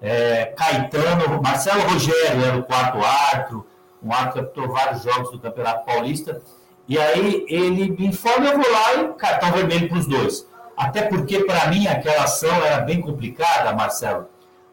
é, 0.00 0.46
Caetano, 0.56 1.40
Marcelo 1.42 1.82
Rogério 1.88 2.44
era 2.44 2.56
o 2.56 2.62
quarto 2.62 2.98
árbitro, 3.04 3.66
um 4.02 4.12
árbitro 4.12 4.32
que 4.32 4.38
apitou 4.40 4.68
vários 4.68 5.02
jogos 5.02 5.30
do 5.30 5.38
Campeonato 5.38 5.84
Paulista. 5.84 6.40
E 6.88 6.98
aí 6.98 7.44
ele 7.48 7.90
me 7.90 8.06
informa, 8.06 8.46
eu 8.46 8.58
vou 8.58 8.70
lá 8.70 8.94
e 8.94 9.14
cartão 9.14 9.52
vermelho 9.52 9.88
para 9.88 9.98
os 9.98 10.06
dois. 10.06 10.46
Até 10.76 11.02
porque, 11.02 11.40
para 11.44 11.68
mim, 11.68 11.86
aquela 11.86 12.24
ação 12.24 12.54
era 12.64 12.80
bem 12.80 13.00
complicada, 13.00 13.72
Marcelo, 13.72 14.26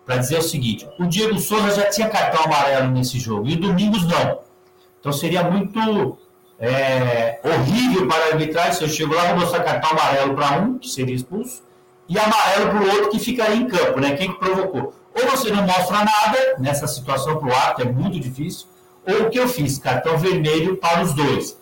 para 0.05 0.17
dizer 0.17 0.37
o 0.39 0.41
seguinte: 0.41 0.87
o 0.99 1.05
Diego 1.05 1.39
Souza 1.39 1.71
já 1.75 1.89
tinha 1.89 2.09
cartão 2.09 2.43
amarelo 2.43 2.89
nesse 2.91 3.19
jogo, 3.19 3.47
e 3.47 3.53
o 3.53 3.59
Domingos 3.59 4.05
não. 4.05 4.39
Então 4.99 5.13
seria 5.13 5.43
muito 5.43 6.17
é, 6.59 7.39
horrível 7.43 8.07
para 8.07 8.25
a 8.25 8.27
arbitragem 8.27 8.73
se 8.73 8.83
eu 8.83 8.89
chego 8.89 9.13
lá 9.13 9.31
e 9.31 9.39
mostrar 9.39 9.63
cartão 9.63 9.91
amarelo 9.91 10.35
para 10.35 10.59
um, 10.59 10.77
que 10.77 10.89
seria 10.89 11.15
expulso, 11.15 11.63
e 12.07 12.19
amarelo 12.19 12.69
para 12.69 12.81
o 12.81 12.89
outro 12.89 13.09
que 13.09 13.19
ficaria 13.19 13.55
em 13.55 13.67
campo, 13.67 13.99
né? 13.99 14.15
Quem 14.15 14.31
que 14.31 14.39
provocou? 14.39 14.93
Ou 15.15 15.29
você 15.29 15.51
não 15.51 15.63
mostra 15.63 15.97
nada 15.99 16.55
nessa 16.59 16.87
situação 16.87 17.37
para 17.37 17.47
o 17.47 17.53
árbitro, 17.53 17.89
é 17.89 17.91
muito 17.91 18.19
difícil, 18.19 18.67
ou 19.07 19.27
o 19.27 19.29
que 19.29 19.39
eu 19.39 19.47
fiz? 19.47 19.77
Cartão 19.77 20.17
vermelho 20.17 20.77
para 20.77 21.01
os 21.01 21.13
dois. 21.13 21.57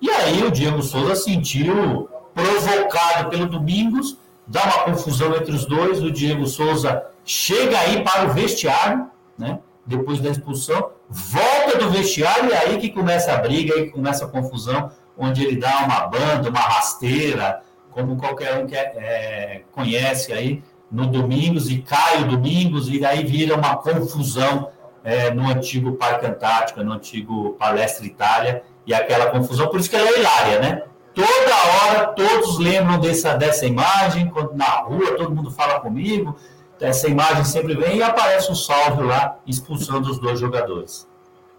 E 0.00 0.10
aí 0.10 0.42
o 0.42 0.50
Diego 0.50 0.82
Souza 0.82 1.14
sentiu 1.14 2.08
provocado 2.34 3.30
pelo 3.30 3.46
Domingos, 3.46 4.18
dá 4.46 4.62
uma 4.64 4.84
confusão 4.84 5.34
entre 5.36 5.52
os 5.52 5.64
dois, 5.64 6.02
o 6.02 6.10
Diego 6.10 6.46
Souza 6.46 7.04
chega 7.24 7.78
aí 7.78 8.02
para 8.02 8.26
o 8.26 8.32
vestiário, 8.32 9.08
né? 9.38 9.58
Depois 9.86 10.20
da 10.20 10.30
expulsão, 10.30 10.90
volta 11.08 11.78
do 11.78 11.90
vestiário 11.90 12.50
e 12.50 12.54
aí 12.54 12.78
que 12.78 12.90
começa 12.90 13.32
a 13.32 13.36
briga, 13.36 13.74
aí 13.74 13.84
que 13.86 13.90
começa 13.90 14.24
a 14.24 14.28
confusão, 14.28 14.90
onde 15.16 15.44
ele 15.44 15.56
dá 15.56 15.84
uma 15.84 16.06
banda, 16.06 16.48
uma 16.50 16.60
rasteira, 16.60 17.62
como 17.90 18.16
qualquer 18.16 18.58
um 18.58 18.66
que 18.66 18.74
é, 18.74 18.92
é, 18.96 19.62
conhece 19.70 20.32
aí, 20.32 20.62
no 20.90 21.06
Domingos, 21.06 21.70
e 21.70 21.78
cai 21.78 22.22
o 22.22 22.28
Domingos, 22.28 22.88
e 22.88 23.04
aí 23.04 23.24
vira 23.24 23.56
uma 23.56 23.76
confusão 23.76 24.70
é, 25.02 25.30
no 25.30 25.48
antigo 25.48 25.92
Parque 25.92 26.26
Antártica, 26.26 26.82
no 26.82 26.92
antigo 26.92 27.54
Palestra 27.58 28.06
Itália, 28.06 28.62
e 28.86 28.94
aquela 28.94 29.26
confusão, 29.26 29.68
por 29.68 29.80
isso 29.80 29.90
que 29.90 29.96
ela 29.96 30.08
é 30.08 30.18
hilária, 30.18 30.58
né? 30.60 30.82
Toda 31.14 31.28
hora, 31.28 32.06
todos 32.08 32.58
lembram 32.58 32.98
dessa, 32.98 33.34
dessa 33.34 33.64
imagem, 33.64 34.28
quando 34.30 34.54
na 34.54 34.80
rua 34.80 35.16
todo 35.16 35.34
mundo 35.34 35.50
fala 35.50 35.78
comigo, 35.80 36.36
essa 36.80 37.08
imagem 37.08 37.44
sempre 37.44 37.74
vem 37.74 37.98
e 37.98 38.02
aparece 38.02 38.50
o 38.50 38.54
salve 38.54 39.04
lá 39.04 39.38
expulsando 39.46 40.10
os 40.10 40.18
dois 40.18 40.40
jogadores. 40.40 41.08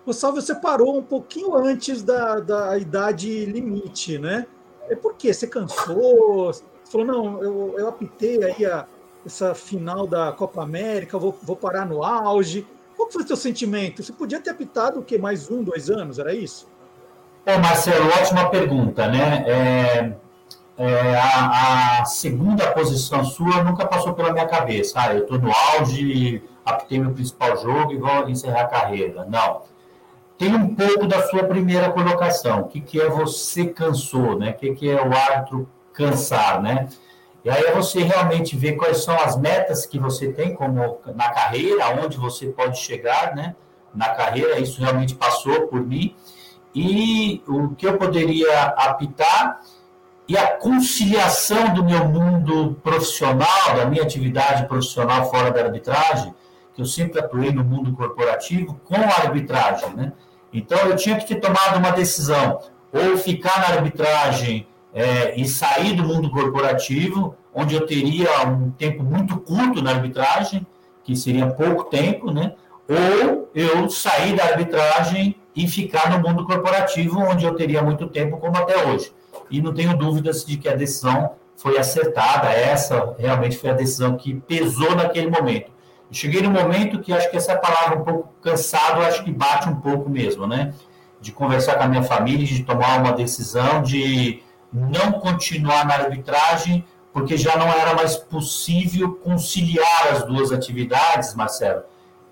O 0.06 0.14
salve 0.14 0.42
você 0.42 0.54
parou 0.54 0.98
um 0.98 1.02
pouquinho 1.02 1.56
antes 1.56 2.04
da, 2.04 2.40
da 2.40 2.78
idade 2.78 3.46
limite, 3.46 4.20
né? 4.20 4.46
É 4.90 4.96
por 4.96 5.16
quê? 5.16 5.34
Você 5.34 5.48
cansou? 5.48 6.54
Você 6.54 6.64
falou, 6.92 7.08
não, 7.08 7.42
eu, 7.42 7.76
eu 7.78 7.88
apitei 7.88 8.44
aí 8.44 8.66
a, 8.66 8.86
essa 9.26 9.56
final 9.56 10.06
da 10.06 10.32
Copa 10.34 10.62
América, 10.62 11.18
vou, 11.18 11.36
vou 11.42 11.56
parar 11.56 11.86
no 11.86 12.04
auge. 12.04 12.68
Qual 12.96 13.10
foi 13.10 13.24
o 13.24 13.28
seu 13.28 13.36
sentimento? 13.36 14.04
Você 14.04 14.14
podia 14.14 14.40
ter 14.40 14.52
apitado 14.52 15.00
o 15.00 15.04
quê? 15.04 15.18
Mais 15.18 15.50
um, 15.50 15.64
dois 15.64 15.90
anos? 15.90 16.20
Era 16.20 16.36
isso? 16.36 16.68
É, 17.46 17.60
Marcelo, 17.60 18.08
ótima 18.08 18.50
pergunta, 18.50 19.08
né? 19.08 19.46
É, 19.48 20.12
é, 20.80 21.16
a, 21.16 22.00
a, 22.00 22.06
segunda 22.06 22.72
posição 22.72 23.24
sua 23.24 23.64
nunca 23.64 23.86
passou 23.86 24.14
pela 24.14 24.34
minha 24.34 24.48
cabeça. 24.48 25.00
Ah, 25.00 25.14
eu 25.14 25.22
estou 25.22 25.38
no 25.38 25.52
auge, 25.52 26.42
aptei 26.66 27.00
meu 27.00 27.12
principal 27.12 27.56
jogo 27.58 27.94
e 27.94 27.98
vou 27.98 28.28
encerrar 28.28 28.62
a 28.62 28.68
carreira. 28.68 29.26
Não. 29.26 29.62
Tem 30.40 30.56
um 30.56 30.74
pouco 30.74 31.06
da 31.06 31.28
sua 31.28 31.44
primeira 31.44 31.92
colocação. 31.92 32.62
O 32.62 32.68
que, 32.68 32.82
que 32.82 33.00
é 33.00 33.08
você 33.10 33.68
cansou, 33.68 34.40
né? 34.40 34.50
O 34.50 34.54
que, 34.56 34.74
que 34.74 34.90
é 34.90 34.96
o 34.96 35.14
árbitro 35.14 35.70
cansar, 35.94 36.60
né? 36.64 36.90
E 37.44 37.50
aí 37.50 37.64
é 37.64 37.72
você 37.74 38.02
realmente 38.02 38.56
ver 38.58 38.74
quais 38.74 39.04
são 39.04 39.16
as 39.20 39.38
metas 39.38 39.86
que 39.86 40.00
você 40.00 40.34
tem 40.34 40.56
como 40.56 41.00
na 41.14 41.30
carreira, 41.30 41.86
aonde 41.86 42.18
você 42.18 42.48
pode 42.48 42.80
chegar, 42.80 43.36
né? 43.36 43.56
Na 43.94 44.10
carreira, 44.10 44.60
isso 44.60 44.82
realmente 44.82 45.14
passou 45.14 45.68
por 45.68 45.80
mim. 45.80 46.16
E 46.76 47.42
o 47.48 47.70
que 47.70 47.88
eu 47.88 47.98
poderia 47.98 48.64
apitar 48.64 49.62
e 50.28 50.38
a 50.38 50.58
conciliação 50.58 51.74
do 51.74 51.84
meu 51.84 52.06
mundo 52.08 52.78
profissional, 52.84 53.76
da 53.76 53.86
minha 53.86 54.04
atividade 54.04 54.68
profissional 54.68 55.30
fora 55.30 55.52
da 55.52 55.62
arbitragem, 55.62 56.34
que 56.74 56.82
eu 56.82 56.86
sempre 56.86 57.20
atuei 57.20 57.52
no 57.52 57.64
mundo 57.64 57.94
corporativo, 57.94 58.80
com 58.84 58.96
a 58.96 59.26
arbitragem. 59.26 59.90
Né? 59.96 60.12
Então, 60.52 60.78
eu 60.80 60.96
tinha 60.96 61.16
que 61.18 61.26
ter 61.26 61.36
tomado 61.36 61.78
uma 61.78 61.92
decisão, 61.92 62.60
ou 62.92 63.18
ficar 63.18 63.60
na 63.60 63.76
arbitragem 63.76 64.68
é, 64.94 65.40
e 65.40 65.48
sair 65.48 65.94
do 65.94 66.04
mundo 66.04 66.30
corporativo, 66.30 67.36
onde 67.54 67.76
eu 67.76 67.86
teria 67.86 68.48
um 68.48 68.72
tempo 68.72 69.04
muito 69.04 69.38
curto 69.38 69.82
na 69.82 69.92
arbitragem, 69.92 70.66
que 71.04 71.16
seria 71.16 71.48
pouco 71.48 71.86
tempo, 71.86 72.32
né? 72.32 72.54
ou 72.90 73.50
eu 73.54 73.90
sair 73.90 74.36
da 74.36 74.44
arbitragem 74.44 75.36
e 75.56 75.68
ficar 75.68 76.10
no 76.10 76.28
mundo 76.28 76.46
corporativo, 76.46 77.20
onde 77.20 77.46
eu 77.46 77.56
teria 77.56 77.82
muito 77.82 78.08
tempo, 78.08 78.38
como 78.38 78.58
até 78.58 78.86
hoje 78.86 79.12
e 79.50 79.62
não 79.62 79.74
tenho 79.74 79.96
dúvidas 79.96 80.46
de 80.46 80.58
que 80.58 80.68
a 80.68 80.76
decisão 80.76 81.32
foi 81.58 81.78
acertada. 81.78 82.50
Essa 82.50 83.16
realmente 83.18 83.58
foi 83.58 83.70
a 83.70 83.74
decisão 83.74 84.18
que 84.18 84.34
pesou 84.34 84.96
naquele 84.96 85.30
momento. 85.30 85.72
cheguei 86.12 86.42
no 86.42 86.52
momento 86.52 87.00
que 87.00 87.12
acho 87.12 87.30
que 87.30 87.38
essa 87.38 87.58
palavra 87.58 88.00
um 88.00 88.04
pouco 88.04 88.30
cansado, 88.42 89.02
acho 89.02 89.24
que 89.24 89.32
bate 89.32 89.68
um 89.68 89.76
pouco 89.76 90.10
mesmo, 90.10 90.48
né? 90.48 90.74
De 91.20 91.32
conversar 91.32 91.76
com 91.76 91.84
a 91.84 91.88
minha 91.88 92.04
família, 92.04 92.46
de 92.46 92.64
tomar 92.64 93.00
uma 93.00 93.12
decisão 93.12 93.82
de 93.82 94.42
não 94.72 95.14
continuar 95.14 95.86
na 95.86 95.96
arbitragem, 95.96 96.86
porque 97.12 97.38
já 97.38 97.58
não 97.58 97.68
era 97.68 97.94
mais 97.96 98.16
possível 98.16 99.16
conciliar 99.16 100.08
as 100.12 100.24
duas 100.26 100.52
atividades, 100.52 101.34
Marcelo. 101.34 101.84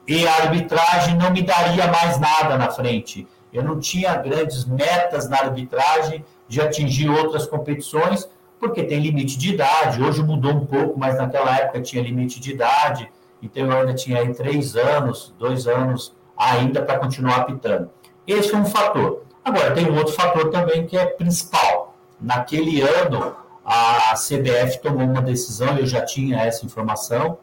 E 0.08 0.28
a 0.28 0.36
arbitragem 0.36 1.16
não 1.18 1.32
me 1.32 1.42
daria 1.42 1.88
mais 1.88 2.20
nada 2.20 2.58
na 2.58 2.70
frente. 2.70 3.28
Eu 3.54 3.64
não 3.64 3.80
tinha 3.80 4.16
grandes 4.16 4.66
metas 4.66 5.30
na 5.30 5.38
arbitragem 5.38 6.26
de 6.48 6.62
atingir 6.62 7.10
outras 7.10 7.46
competições, 7.46 8.30
porque 8.60 8.84
tem 8.84 9.00
limite 9.00 9.38
de 9.38 9.54
idade. 9.54 10.02
Hoje 10.02 10.22
mudou 10.24 10.54
um 10.54 10.66
pouco, 10.66 11.00
mas 11.00 11.18
naquela 11.18 11.56
época 11.56 11.82
tinha 11.82 12.02
limite 12.02 12.40
de 12.40 12.52
idade. 12.52 13.10
Então 13.42 13.66
eu 13.66 13.78
ainda 13.78 13.94
tinha 13.94 14.20
aí 14.20 14.34
três 14.34 14.76
anos, 14.76 15.34
dois 15.38 15.68
anos 15.68 16.14
ainda 16.38 16.82
para 16.82 17.00
continuar 17.00 17.38
apitando. 17.38 17.90
Esse 18.26 18.54
é 18.54 18.58
um 18.58 18.66
fator. 18.66 19.24
Agora, 19.44 19.72
tem 19.72 19.90
um 19.90 19.98
outro 19.98 20.14
fator 20.14 20.50
também 20.50 20.86
que 20.86 20.98
é 20.98 21.06
principal. 21.06 21.96
Naquele 22.20 22.82
ano, 22.82 23.36
a 23.66 24.14
CBF 24.16 24.80
tomou 24.82 25.06
uma 25.06 25.22
decisão, 25.22 25.78
eu 25.78 25.86
já 25.86 26.04
tinha 26.04 26.42
essa 26.42 26.66
informação 26.66 27.38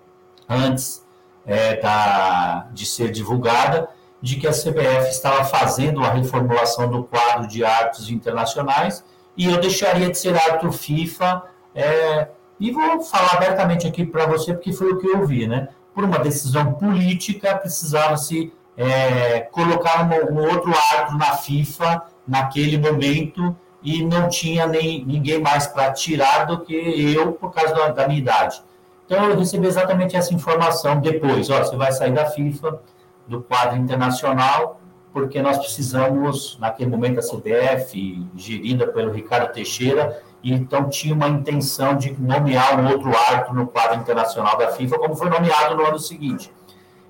antes 0.48 1.04
é, 1.46 1.76
da, 1.76 2.68
de 2.72 2.86
ser 2.86 3.10
divulgada, 3.10 3.88
de 4.22 4.36
que 4.36 4.46
a 4.46 4.50
CBF 4.50 5.10
estava 5.10 5.44
fazendo 5.44 6.02
a 6.04 6.10
reformulação 6.10 6.90
do 6.90 7.04
quadro 7.04 7.46
de 7.46 7.64
árbitros 7.64 8.10
internacionais 8.10 9.04
e 9.36 9.46
eu 9.46 9.58
deixaria 9.58 10.10
de 10.10 10.18
ser 10.18 10.36
árbitro 10.36 10.72
FIFA. 10.72 11.42
É, 11.74 12.28
e 12.58 12.70
vou 12.70 13.00
falar 13.00 13.36
abertamente 13.36 13.86
aqui 13.86 14.04
para 14.04 14.26
você, 14.26 14.52
porque 14.52 14.72
foi 14.72 14.92
o 14.92 14.98
que 14.98 15.06
eu 15.06 15.26
vi, 15.26 15.46
né? 15.46 15.68
Por 15.94 16.04
uma 16.04 16.18
decisão 16.18 16.74
política, 16.74 17.56
precisava-se 17.56 18.52
é, 18.76 19.40
colocar 19.50 20.04
um, 20.04 20.34
um, 20.34 20.42
outro 20.48 20.72
árbitro 20.92 21.18
na 21.18 21.36
FIFA 21.36 22.02
naquele 22.26 22.78
momento 22.78 23.56
e 23.82 24.04
não 24.04 24.28
tinha 24.28 24.66
nem 24.66 25.04
ninguém 25.04 25.40
mais 25.40 25.66
para 25.66 25.92
tirar 25.92 26.44
do 26.44 26.60
que 26.60 26.74
eu 26.74 27.32
por 27.32 27.52
causa 27.52 27.74
da, 27.74 27.88
da, 27.88 28.08
minha 28.08 28.20
idade. 28.20 28.62
Então 29.10 29.28
eu 29.28 29.36
recebi 29.36 29.66
exatamente 29.66 30.14
essa 30.14 30.32
informação 30.32 31.00
depois. 31.00 31.50
Ó, 31.50 31.58
você 31.58 31.74
vai 31.74 31.90
sair 31.90 32.12
da 32.12 32.26
FIFA, 32.26 32.80
do 33.26 33.42
quadro 33.42 33.76
internacional, 33.76 34.80
porque 35.12 35.42
nós 35.42 35.58
precisamos, 35.58 36.56
naquele 36.60 36.90
momento, 36.90 37.18
a 37.18 37.22
CBF, 37.22 38.24
gerida 38.36 38.86
pelo 38.86 39.10
Ricardo 39.10 39.52
Teixeira, 39.52 40.22
e 40.44 40.52
então 40.52 40.88
tinha 40.88 41.12
uma 41.12 41.26
intenção 41.26 41.96
de 41.96 42.12
nomear 42.22 42.78
um 42.78 42.88
outro 42.88 43.10
árbitro 43.18 43.52
no 43.52 43.66
quadro 43.66 43.98
internacional 43.98 44.56
da 44.56 44.68
FIFA, 44.68 44.96
como 45.00 45.16
foi 45.16 45.28
nomeado 45.28 45.74
no 45.74 45.84
ano 45.84 45.98
seguinte. 45.98 46.52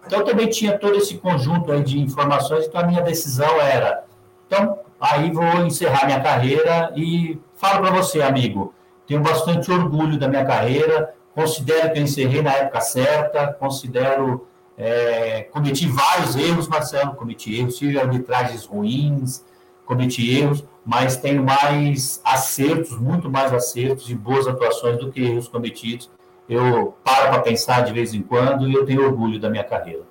Então, 0.07 0.25
também 0.25 0.49
tinha 0.49 0.79
todo 0.79 0.97
esse 0.97 1.19
conjunto 1.19 1.71
aí 1.71 1.85
de 1.85 2.01
informações, 2.01 2.65
então 2.65 2.81
a 2.81 2.87
minha 2.87 3.03
decisão 3.03 3.61
era, 3.61 4.05
então, 4.47 4.79
aí 4.99 5.31
vou 5.31 5.67
encerrar 5.67 6.07
minha 6.07 6.21
carreira 6.21 6.95
e 6.97 7.39
falo 7.57 7.83
para 7.83 7.91
você, 7.91 8.23
amigo, 8.23 8.73
tenho 9.07 9.21
bastante 9.21 9.71
orgulho 9.71 10.19
da 10.19 10.29
minha 10.29 10.47
carreira, 10.47 11.15
considero 11.35 11.93
que 11.93 11.99
eu 11.99 12.03
encerrei 12.03 12.43
na 12.43 12.53
época 12.53 12.81
certa, 12.81 13.53
considero 13.53 14.47
é, 14.77 15.43
cometi 15.53 15.87
vários 15.87 16.37
erros, 16.37 16.67
Marcelo, 16.67 17.15
cometi 17.15 17.59
erros, 17.59 17.77
tive 17.77 17.99
arbitragens 17.99 18.65
ruins, 18.65 19.45
cometi 19.85 20.39
erros, 20.39 20.65
mas 20.85 21.17
tenho 21.17 21.45
mais 21.45 22.21
acertos, 22.25 22.99
muito 22.99 23.31
mais 23.31 23.53
acertos 23.53 24.09
e 24.09 24.15
boas 24.15 24.47
atuações 24.47 24.99
do 24.99 25.13
que 25.13 25.21
erros 25.21 25.49
cometidos. 25.49 26.11
Eu 26.49 26.95
paro 27.05 27.29
para 27.31 27.43
pensar 27.43 27.83
de 27.83 27.93
vez 27.93 28.15
em 28.15 28.23
quando 28.23 28.69
e 28.69 28.73
eu 28.73 28.85
tenho 28.87 29.05
orgulho 29.05 29.39
da 29.39 29.51
minha 29.51 29.63
carreira. 29.63 30.03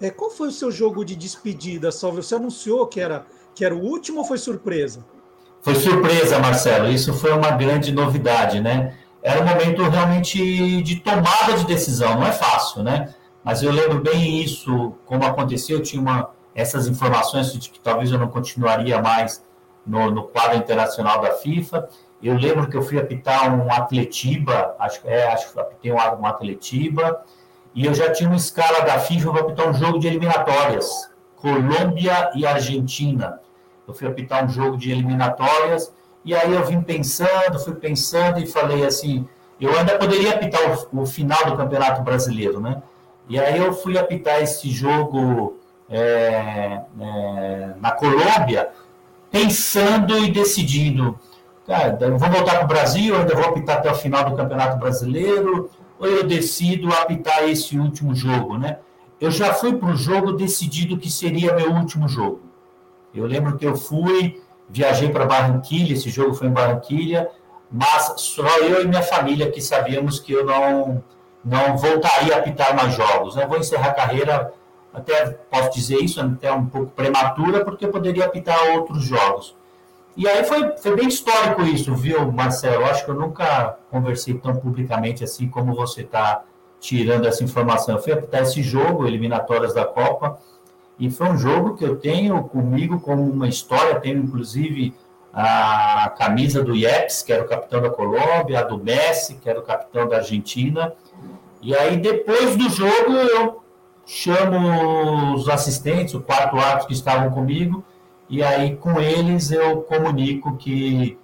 É, 0.00 0.10
qual 0.10 0.30
foi 0.30 0.48
o 0.48 0.52
seu 0.52 0.70
jogo 0.70 1.04
de 1.04 1.14
despedida, 1.14 1.92
Salve? 1.92 2.22
Você 2.22 2.34
anunciou 2.34 2.86
que 2.86 3.00
era, 3.00 3.24
que 3.54 3.64
era 3.64 3.74
o 3.74 3.80
último 3.80 4.18
ou 4.18 4.24
foi 4.24 4.38
surpresa? 4.38 5.04
Foi 5.62 5.76
surpresa, 5.76 6.38
Marcelo. 6.38 6.90
Isso 6.90 7.14
foi 7.14 7.32
uma 7.32 7.52
grande 7.52 7.92
novidade, 7.92 8.60
né? 8.60 8.94
Era 9.24 9.42
um 9.42 9.46
momento 9.46 9.82
realmente 9.82 10.82
de 10.82 10.96
tomada 10.96 11.54
de 11.54 11.66
decisão, 11.66 12.14
não 12.14 12.26
é 12.26 12.32
fácil, 12.32 12.84
né? 12.84 13.12
mas 13.44 13.62
eu 13.62 13.70
lembro 13.70 14.00
bem 14.00 14.42
isso, 14.42 14.94
como 15.04 15.22
aconteceu, 15.24 15.76
eu 15.76 15.82
tinha 15.82 16.00
uma, 16.00 16.30
essas 16.54 16.88
informações 16.88 17.52
de 17.52 17.68
que 17.68 17.78
talvez 17.78 18.10
eu 18.10 18.18
não 18.18 18.28
continuaria 18.28 19.00
mais 19.02 19.44
no, 19.86 20.10
no 20.10 20.24
quadro 20.24 20.56
internacional 20.56 21.20
da 21.20 21.32
FIFA. 21.32 21.86
Eu 22.22 22.38
lembro 22.38 22.66
que 22.68 22.76
eu 22.76 22.80
fui 22.80 22.98
apitar 22.98 23.54
um 23.54 23.70
Atletiba, 23.70 24.74
acho, 24.78 25.00
é, 25.04 25.30
acho 25.30 25.52
que 25.52 25.60
apitei 25.60 25.92
um, 25.92 25.96
um 25.96 26.26
Atletiba, 26.26 27.22
e 27.74 27.84
eu 27.84 27.92
já 27.92 28.10
tinha 28.10 28.30
uma 28.30 28.36
escala 28.36 28.80
da 28.80 28.98
FIFA 28.98 29.30
para 29.30 29.40
apitar 29.42 29.68
um 29.68 29.74
jogo 29.74 29.98
de 29.98 30.06
eliminatórias, 30.06 31.10
Colômbia 31.36 32.30
e 32.34 32.46
Argentina. 32.46 33.40
Eu 33.86 33.92
fui 33.92 34.08
apitar 34.08 34.42
um 34.42 34.48
jogo 34.48 34.78
de 34.78 34.90
eliminatórias, 34.90 35.92
e 36.24 36.34
aí 36.34 36.52
eu 36.52 36.64
vim 36.64 36.80
pensando, 36.80 37.58
fui 37.58 37.74
pensando 37.74 38.40
e 38.40 38.46
falei 38.46 38.84
assim, 38.84 39.28
eu 39.60 39.76
ainda 39.78 39.98
poderia 39.98 40.34
apitar 40.34 40.60
o, 40.92 41.02
o 41.02 41.06
final 41.06 41.44
do 41.44 41.56
Campeonato 41.56 42.02
Brasileiro, 42.02 42.60
né? 42.60 42.82
E 43.28 43.38
aí 43.38 43.58
eu 43.58 43.72
fui 43.72 43.96
apitar 43.98 44.42
esse 44.42 44.70
jogo 44.70 45.58
é, 45.88 46.80
é, 47.00 47.74
na 47.80 47.90
Colômbia, 47.92 48.70
pensando 49.30 50.18
e 50.18 50.30
decidindo. 50.30 51.18
Cara, 51.66 51.96
eu 52.00 52.18
vou 52.18 52.30
voltar 52.30 52.56
para 52.56 52.64
o 52.64 52.68
Brasil, 52.68 53.16
ainda 53.16 53.34
vou 53.34 53.46
apitar 53.46 53.78
até 53.78 53.90
o 53.90 53.94
final 53.94 54.28
do 54.28 54.36
Campeonato 54.36 54.78
Brasileiro, 54.78 55.70
ou 55.98 56.06
eu 56.06 56.24
decido 56.24 56.92
apitar 56.92 57.48
esse 57.48 57.78
último 57.78 58.14
jogo, 58.14 58.58
né? 58.58 58.78
Eu 59.20 59.30
já 59.30 59.54
fui 59.54 59.74
para 59.76 59.90
o 59.90 59.96
jogo 59.96 60.32
decidido 60.32 60.98
que 60.98 61.10
seria 61.10 61.54
meu 61.54 61.72
último 61.72 62.08
jogo. 62.08 62.42
Eu 63.14 63.26
lembro 63.26 63.56
que 63.56 63.64
eu 63.64 63.76
fui, 63.76 64.42
viajei 64.68 65.10
para 65.10 65.26
Barranquilha, 65.26 65.92
esse 65.92 66.10
jogo 66.10 66.34
foi 66.34 66.48
em 66.48 66.52
Barranquilha, 66.52 67.30
mas 67.70 68.14
só 68.18 68.46
eu 68.58 68.82
e 68.82 68.86
minha 68.86 69.02
família 69.02 69.50
que 69.50 69.60
sabíamos 69.60 70.18
que 70.18 70.32
eu 70.32 70.44
não 70.44 71.02
não 71.44 71.76
voltaria 71.76 72.34
a 72.34 72.38
apitar 72.38 72.74
mais 72.74 72.94
jogos. 72.94 73.36
Né? 73.36 73.46
Vou 73.46 73.58
encerrar 73.58 73.88
a 73.88 73.94
carreira, 73.94 74.52
até 74.92 75.26
posso 75.50 75.74
dizer 75.74 75.98
isso, 75.98 76.20
até 76.20 76.50
um 76.50 76.66
pouco 76.66 76.92
prematura, 76.92 77.64
porque 77.64 77.84
eu 77.84 77.90
poderia 77.90 78.24
apitar 78.24 78.58
outros 78.70 79.04
jogos. 79.04 79.54
E 80.16 80.28
aí 80.28 80.44
foi, 80.44 80.76
foi 80.78 80.96
bem 80.96 81.08
histórico 81.08 81.62
isso, 81.62 81.94
viu, 81.94 82.30
Marcelo? 82.32 82.84
Acho 82.84 83.04
que 83.04 83.10
eu 83.10 83.14
nunca 83.14 83.76
conversei 83.90 84.34
tão 84.34 84.56
publicamente 84.56 85.24
assim 85.24 85.48
como 85.48 85.74
você 85.74 86.02
está 86.02 86.44
tirando 86.80 87.26
essa 87.26 87.42
informação. 87.42 87.96
Eu 87.96 88.02
fui 88.02 88.12
apitar 88.12 88.42
esse 88.42 88.62
jogo, 88.62 89.06
eliminatórias 89.06 89.74
da 89.74 89.84
Copa, 89.84 90.38
e 90.98 91.10
foi 91.10 91.28
um 91.28 91.38
jogo 91.38 91.74
que 91.74 91.84
eu 91.84 91.96
tenho 91.96 92.42
comigo 92.44 93.00
como 93.00 93.22
uma 93.22 93.48
história, 93.48 94.00
tenho 94.00 94.18
inclusive 94.22 94.94
a 95.32 96.14
camisa 96.16 96.62
do 96.62 96.76
Yeps, 96.76 97.22
que 97.22 97.32
era 97.32 97.42
o 97.42 97.48
capitão 97.48 97.82
da 97.82 97.90
Colômbia, 97.90 98.60
a 98.60 98.62
do 98.62 98.78
Messi, 98.78 99.34
que 99.34 99.50
era 99.50 99.58
o 99.58 99.62
capitão 99.62 100.08
da 100.08 100.18
Argentina, 100.18 100.94
e 101.64 101.74
aí, 101.74 101.96
depois 101.96 102.56
do 102.56 102.68
jogo, 102.68 103.10
eu 103.10 103.62
chamo 104.04 105.34
os 105.34 105.48
assistentes, 105.48 106.12
os 106.12 106.22
quatro 106.22 106.58
árbitros 106.58 106.86
que 106.86 106.92
estavam 106.92 107.30
comigo, 107.30 107.82
e 108.28 108.42
aí 108.42 108.76
com 108.76 109.00
eles 109.00 109.50
eu 109.50 109.80
comunico 109.80 110.58
que 110.58 111.18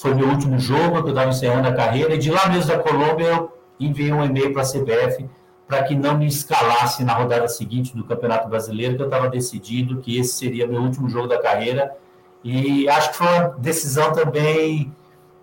foi 0.00 0.14
meu 0.14 0.28
último 0.28 0.58
jogo, 0.58 1.02
que 1.02 1.08
eu 1.08 1.10
estava 1.10 1.28
encerrando 1.28 1.68
a 1.68 1.74
carreira, 1.74 2.14
e 2.14 2.18
de 2.18 2.30
lá 2.30 2.48
mesmo 2.48 2.68
da 2.68 2.78
Colômbia 2.78 3.26
eu 3.26 3.52
enviei 3.78 4.10
um 4.10 4.24
e-mail 4.24 4.50
para 4.54 4.62
a 4.62 4.64
CBF 4.64 5.28
para 5.66 5.82
que 5.82 5.94
não 5.94 6.16
me 6.16 6.26
escalasse 6.26 7.04
na 7.04 7.14
rodada 7.14 7.48
seguinte 7.48 7.96
do 7.96 8.04
Campeonato 8.04 8.48
Brasileiro, 8.48 8.96
que 8.96 9.02
eu 9.02 9.06
estava 9.06 9.28
decidido 9.28 9.98
que 9.98 10.18
esse 10.18 10.34
seria 10.34 10.66
meu 10.66 10.80
último 10.80 11.08
jogo 11.08 11.26
da 11.26 11.40
carreira, 11.40 11.96
e 12.44 12.88
acho 12.88 13.10
que 13.10 13.16
foi 13.16 13.26
uma 13.26 13.48
decisão 13.58 14.12
também 14.12 14.92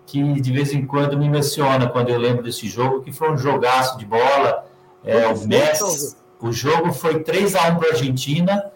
que 0.06 0.40
de 0.40 0.52
vez 0.52 0.72
em 0.72 0.86
quando 0.86 1.18
me 1.18 1.26
emociona 1.26 1.88
quando 1.88 2.10
eu 2.10 2.18
lembro 2.18 2.42
desse 2.42 2.68
jogo, 2.68 3.02
que 3.02 3.12
foi 3.12 3.30
um 3.30 3.38
jogaço 3.38 3.98
de 3.98 4.04
bola. 4.04 4.66
É, 5.04 5.26
o 5.26 5.46
Messi, 5.46 6.16
o 6.40 6.52
jogo 6.52 6.92
foi 6.92 7.22
3 7.22 7.54
a 7.54 7.68
1 7.68 7.76
para 7.76 7.88
a 7.88 7.92
Argentina. 7.92 8.70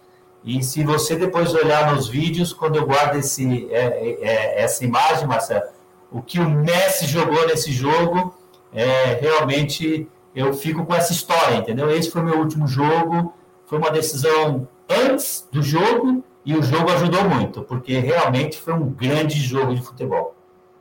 E 0.44 0.62
se 0.62 0.84
você 0.84 1.16
depois 1.16 1.52
olhar 1.54 1.94
nos 1.94 2.08
vídeos, 2.08 2.52
quando 2.52 2.76
eu 2.76 2.86
guardo 2.86 3.16
esse, 3.16 3.68
é, 3.70 3.78
é, 3.78 4.18
é, 4.20 4.62
essa 4.62 4.84
imagem, 4.84 5.26
Marcelo, 5.26 5.64
o 6.10 6.22
que 6.22 6.38
o 6.38 6.48
Messi 6.48 7.06
jogou 7.06 7.46
nesse 7.46 7.72
jogo, 7.72 8.34
é, 8.72 9.18
realmente 9.20 10.08
eu 10.34 10.52
fico 10.52 10.84
com 10.84 10.94
essa 10.94 11.12
história, 11.12 11.56
entendeu? 11.56 11.90
Esse 11.90 12.10
foi 12.10 12.22
o 12.22 12.24
meu 12.24 12.38
último 12.38 12.66
jogo, 12.66 13.34
foi 13.66 13.78
uma 13.78 13.90
decisão 13.90 14.68
antes 14.88 15.46
do 15.50 15.62
jogo 15.62 16.22
e 16.44 16.54
o 16.56 16.62
jogo 16.62 16.90
ajudou 16.90 17.24
muito, 17.24 17.62
porque 17.62 17.98
realmente 17.98 18.58
foi 18.58 18.74
um 18.74 18.88
grande 18.88 19.38
jogo 19.38 19.74
de 19.74 19.82
futebol. 19.82 20.34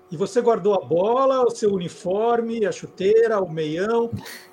E 0.10 0.16
você 0.16 0.42
guardou 0.42 0.74
a 0.74 0.86
bola, 0.86 1.44
o 1.44 1.50
seu 1.50 1.74
uniforme, 1.74 2.66
a 2.66 2.72
chuteira, 2.72 3.42
o 3.42 3.50
meião, 3.50 4.10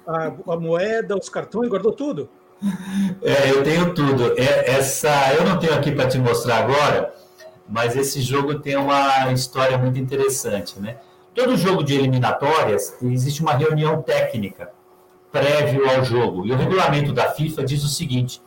a, 0.07 0.32
a 0.49 0.57
moeda, 0.57 1.16
os 1.16 1.28
cartões, 1.28 1.68
guardou 1.68 1.92
tudo? 1.92 2.28
É, 3.22 3.51
eu 3.51 3.62
tenho 3.62 3.92
tudo. 3.95 4.32
É, 4.38 4.70
essa, 4.70 5.11
eu 5.34 5.45
não 5.45 5.59
tenho 5.59 5.74
aqui 5.74 5.92
para 5.92 6.09
te 6.09 6.18
mostrar 6.18 6.59
agora, 6.59 7.14
mas 7.68 7.95
esse 7.95 8.22
jogo 8.22 8.59
tem 8.59 8.76
uma 8.76 9.30
história 9.32 9.76
muito 9.76 9.99
interessante, 9.99 10.80
né? 10.80 10.97
todo 11.34 11.57
jogo 11.57 11.82
de 11.82 11.95
eliminatórias 11.95 12.97
existe 13.03 13.42
uma 13.42 13.55
reunião 13.55 14.01
técnica 14.01 14.72
prévio 15.35 15.91
ao 15.91 16.05
jogo. 16.05 16.47
E 16.47 16.53
o 16.53 16.57
regulamento 16.57 17.12
da 17.12 17.32
FIFA 17.32 17.64
diz 17.64 17.82
o 17.82 17.89
seguinte: 17.89 18.41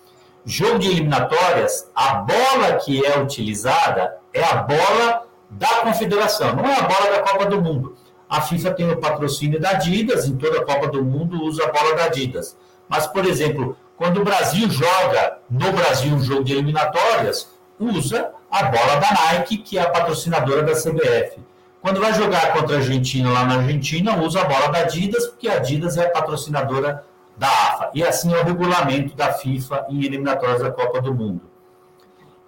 jogo 0.46 0.80
de 0.80 0.88
eliminatórias, 0.88 1.92
a 1.94 2.16
bola 2.16 2.78
que 2.84 3.06
é 3.06 3.20
utilizada 3.20 4.18
é 4.34 4.42
a 4.42 4.56
bola 4.56 5.28
da 5.50 5.68
confederação, 5.82 6.56
não 6.56 6.66
é 6.66 6.80
a 6.80 6.84
bola 6.84 7.12
da 7.12 7.20
Copa 7.20 7.46
do 7.46 7.62
Mundo. 7.62 7.98
A 8.30 8.42
FIFA 8.42 8.72
tem 8.72 8.90
o 8.90 8.98
patrocínio 8.98 9.60
da 9.60 9.72
Adidas, 9.72 10.28
em 10.28 10.38
toda 10.38 10.60
a 10.60 10.66
Copa 10.66 10.88
do 10.88 11.04
Mundo 11.04 11.44
usa 11.44 11.66
a 11.66 11.72
bola 11.72 11.94
da 11.96 12.06
Adidas. 12.06 12.58
Mas, 12.88 13.06
por 13.06 13.26
exemplo, 13.26 13.78
quando 13.98 14.22
o 14.22 14.24
Brasil 14.24 14.70
joga 14.70 15.40
no 15.50 15.72
Brasil 15.74 16.14
um 16.14 16.22
jogo 16.22 16.44
de 16.44 16.54
eliminatórias, 16.54 17.50
usa 17.78 18.32
a 18.50 18.64
bola 18.64 18.96
da 18.96 19.12
Nike, 19.12 19.58
que 19.58 19.78
é 19.78 19.82
a 19.82 19.90
patrocinadora 19.90 20.64
da 20.64 20.74
CBF. 20.74 21.40
Quando 21.82 21.99
vai 21.99 22.13
jogar 22.13 22.53
contra 22.53 22.75
a 22.75 22.80
Argentina 22.80 23.32
lá 23.32 23.45
na 23.45 23.55
Argentina, 23.55 24.17
usa 24.17 24.41
a 24.41 24.45
bola 24.45 24.67
da 24.69 24.80
Adidas, 24.80 25.28
porque 25.28 25.47
a 25.47 25.53
Adidas 25.53 25.97
é 25.97 26.05
a 26.05 26.09
patrocinadora 26.09 27.05
da 27.38 27.47
AFA. 27.47 27.91
E 27.93 28.03
assim 28.03 28.34
é 28.34 28.41
o 28.41 28.43
regulamento 28.43 29.15
da 29.15 29.32
FIFA 29.32 29.86
em 29.89 30.03
eliminatórias 30.03 30.61
da 30.61 30.71
Copa 30.71 30.99
do 31.01 31.13
Mundo. 31.13 31.41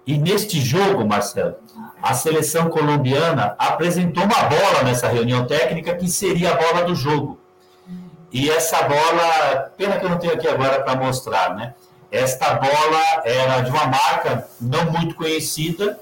E 0.06 0.18
neste 0.18 0.60
jogo, 0.60 1.06
Marcelo, 1.06 1.56
a 2.02 2.14
seleção 2.14 2.68
colombiana 2.68 3.54
apresentou 3.58 4.24
uma 4.24 4.42
bola 4.44 4.82
nessa 4.82 5.06
reunião 5.08 5.46
técnica 5.46 5.94
que 5.94 6.08
seria 6.08 6.52
a 6.52 6.56
bola 6.56 6.84
do 6.84 6.94
jogo. 6.94 7.38
E 8.32 8.50
essa 8.50 8.82
bola, 8.82 9.72
pena 9.76 9.98
que 9.98 10.04
eu 10.04 10.10
não 10.10 10.18
tenho 10.18 10.34
aqui 10.34 10.48
agora 10.48 10.82
para 10.82 10.96
mostrar, 10.96 11.54
né? 11.54 11.74
Esta 12.10 12.54
bola 12.54 13.22
era 13.24 13.60
de 13.60 13.70
uma 13.70 13.86
marca 13.86 14.48
não 14.60 14.90
muito 14.90 15.14
conhecida 15.14 16.00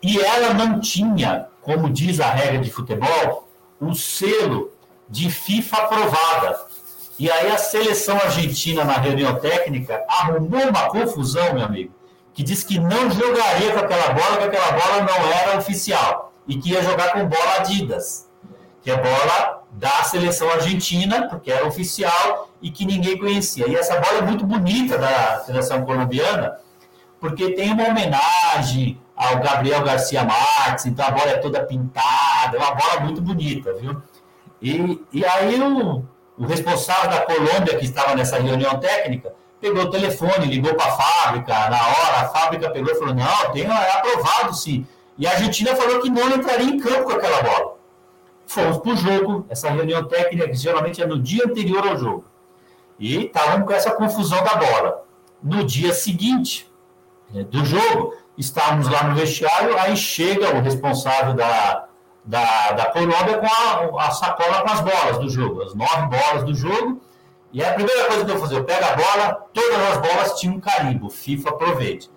e 0.00 0.20
ela 0.20 0.54
não 0.54 0.78
tinha, 0.78 1.48
como 1.62 1.88
diz 1.88 2.20
a 2.20 2.30
regra 2.30 2.58
de 2.58 2.70
futebol, 2.70 3.48
um 3.80 3.94
selo 3.94 4.72
de 5.08 5.30
FIFA 5.30 5.76
aprovada. 5.76 6.60
E 7.18 7.30
aí 7.30 7.50
a 7.50 7.58
seleção 7.58 8.16
argentina, 8.16 8.84
na 8.84 8.94
reunião 8.94 9.36
técnica, 9.36 10.04
arrumou 10.08 10.68
uma 10.68 10.88
confusão, 10.90 11.54
meu 11.54 11.64
amigo, 11.64 11.94
que 12.34 12.42
disse 12.42 12.66
que 12.66 12.78
não 12.78 13.10
jogaria 13.10 13.72
com 13.72 13.78
aquela 13.78 14.12
bola, 14.12 14.36
que 14.38 14.44
aquela 14.44 14.72
bola 14.72 15.02
não 15.02 15.32
era 15.32 15.58
oficial, 15.58 16.32
e 16.48 16.56
que 16.56 16.70
ia 16.70 16.82
jogar 16.82 17.12
com 17.12 17.26
bola 17.26 17.56
Adidas, 17.58 18.28
que 18.82 18.90
é 18.90 18.96
bola 18.96 19.62
da 19.72 20.02
seleção 20.02 20.50
argentina, 20.50 21.28
porque 21.28 21.50
era 21.50 21.66
oficial 21.66 22.50
e 22.60 22.70
que 22.70 22.84
ninguém 22.84 23.18
conhecia. 23.18 23.68
E 23.68 23.76
essa 23.76 24.00
bola 24.00 24.18
é 24.18 24.22
muito 24.22 24.44
bonita 24.44 24.98
da 24.98 25.40
seleção 25.40 25.84
colombiana, 25.84 26.58
porque 27.20 27.52
tem 27.52 27.72
uma 27.72 27.88
homenagem 27.88 29.00
ao 29.22 29.40
Gabriel 29.40 29.82
Garcia 29.82 30.24
Marques, 30.24 30.86
então 30.86 31.06
a 31.06 31.10
bola 31.10 31.30
é 31.30 31.38
toda 31.38 31.64
pintada, 31.64 32.56
é 32.56 32.58
uma 32.58 32.74
bola 32.74 33.00
muito 33.00 33.20
bonita, 33.20 33.72
viu? 33.74 34.02
E, 34.60 35.00
e 35.12 35.24
aí 35.24 35.60
o, 35.60 36.04
o 36.36 36.44
responsável 36.46 37.10
da 37.10 37.20
Colômbia, 37.20 37.78
que 37.78 37.84
estava 37.84 38.14
nessa 38.14 38.38
reunião 38.38 38.78
técnica, 38.78 39.34
pegou 39.60 39.84
o 39.84 39.90
telefone, 39.90 40.46
ligou 40.46 40.74
para 40.74 40.86
a 40.86 40.96
fábrica, 40.96 41.52
na 41.70 41.86
hora, 41.86 42.20
a 42.20 42.28
fábrica 42.28 42.70
pegou 42.70 42.92
e 42.92 42.98
falou, 42.98 43.14
não, 43.14 43.52
tem, 43.52 43.64
é 43.64 43.92
aprovado 43.96 44.54
sim. 44.54 44.86
E 45.16 45.26
a 45.26 45.30
Argentina 45.30 45.76
falou 45.76 46.00
que 46.00 46.10
não 46.10 46.28
entraria 46.30 46.66
em 46.66 46.78
campo 46.78 47.04
com 47.04 47.12
aquela 47.12 47.42
bola. 47.42 47.76
Fomos 48.46 48.78
para 48.78 48.92
o 48.92 48.96
jogo, 48.96 49.46
essa 49.48 49.70
reunião 49.70 50.04
técnica 50.04 50.48
que 50.48 50.56
geralmente 50.56 51.00
é 51.00 51.06
no 51.06 51.20
dia 51.20 51.44
anterior 51.46 51.86
ao 51.86 51.96
jogo. 51.96 52.24
E 52.98 53.26
estavam 53.26 53.64
com 53.64 53.72
essa 53.72 53.92
confusão 53.92 54.42
da 54.42 54.56
bola. 54.56 55.04
No 55.42 55.64
dia 55.64 55.92
seguinte 55.92 56.70
né, 57.32 57.44
do 57.44 57.64
jogo, 57.64 58.14
estávamos 58.36 58.88
lá 58.88 59.04
no 59.04 59.14
vestiário, 59.14 59.78
aí 59.78 59.96
chega 59.96 60.54
o 60.54 60.60
responsável 60.60 61.34
da, 61.34 61.86
da, 62.24 62.72
da 62.72 62.86
Colômbia 62.86 63.38
com 63.38 63.98
a, 63.98 64.06
a 64.06 64.10
sacola 64.10 64.62
com 64.62 64.70
as 64.70 64.80
bolas 64.80 65.18
do 65.18 65.28
jogo, 65.28 65.62
as 65.62 65.74
nove 65.74 66.06
bolas 66.08 66.44
do 66.44 66.54
jogo, 66.54 67.00
e 67.52 67.62
a 67.62 67.74
primeira 67.74 68.04
coisa 68.06 68.24
que 68.24 68.30
eu 68.30 68.40
fazer, 68.40 68.56
eu 68.56 68.64
pego 68.64 68.84
a 68.84 68.96
bola, 68.96 69.46
todas 69.52 69.78
as 69.78 69.98
bolas 69.98 70.40
tinham 70.40 70.56
um 70.56 70.60
carimbo, 70.60 71.10
FIFA 71.10 71.50
aproveite. 71.50 72.10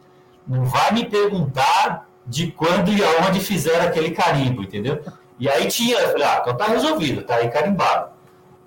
Não 0.47 0.63
vai 0.63 0.93
me 0.93 1.05
perguntar 1.05 2.07
de 2.25 2.51
quando 2.51 2.91
e 2.91 3.03
aonde 3.03 3.39
fizeram 3.41 3.85
aquele 3.85 4.11
carimbo, 4.11 4.63
entendeu? 4.63 5.03
E 5.37 5.49
aí 5.49 5.67
tinha, 5.67 5.97
eu 5.99 6.11
falei, 6.11 6.25
ah, 6.25 6.39
então 6.41 6.55
tá 6.55 6.65
resolvido, 6.65 7.23
tá 7.23 7.35
aí 7.35 7.49
carimbado. 7.49 8.11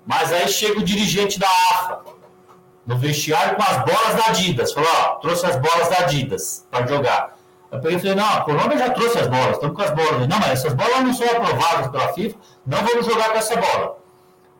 Mas 0.05 0.31
aí 0.31 0.47
chega 0.47 0.79
o 0.79 0.83
dirigente 0.83 1.39
da 1.39 1.47
AFA, 1.47 2.01
no 2.85 2.97
vestiário 2.97 3.55
com 3.55 3.63
as 3.63 3.77
bolas 3.83 4.15
da 4.15 4.25
Adidas, 4.27 4.71
falou, 4.71 4.89
ó, 5.01 5.15
trouxe 5.15 5.45
as 5.47 5.55
bolas 5.55 5.89
da 5.89 5.99
Adidas 5.99 6.67
para 6.69 6.85
jogar. 6.85 7.38
Eu 7.71 7.79
peguei 7.79 7.99
falei, 7.99 8.15
não, 8.15 8.25
a 8.25 8.41
Colômbia 8.41 8.77
já 8.77 8.89
trouxe 8.89 9.19
as 9.19 9.27
bolas, 9.27 9.51
estamos 9.51 9.75
com 9.75 9.81
as 9.81 9.91
bolas. 9.91 10.27
Não, 10.27 10.39
mas 10.39 10.51
essas 10.51 10.73
bolas 10.73 11.03
não 11.03 11.13
são 11.13 11.27
aprovadas 11.27 11.87
pela 11.87 12.13
FIFA, 12.13 12.37
não 12.65 12.77
vamos 12.83 13.05
jogar 13.05 13.29
com 13.29 13.37
essa 13.37 13.55
bola. 13.55 13.97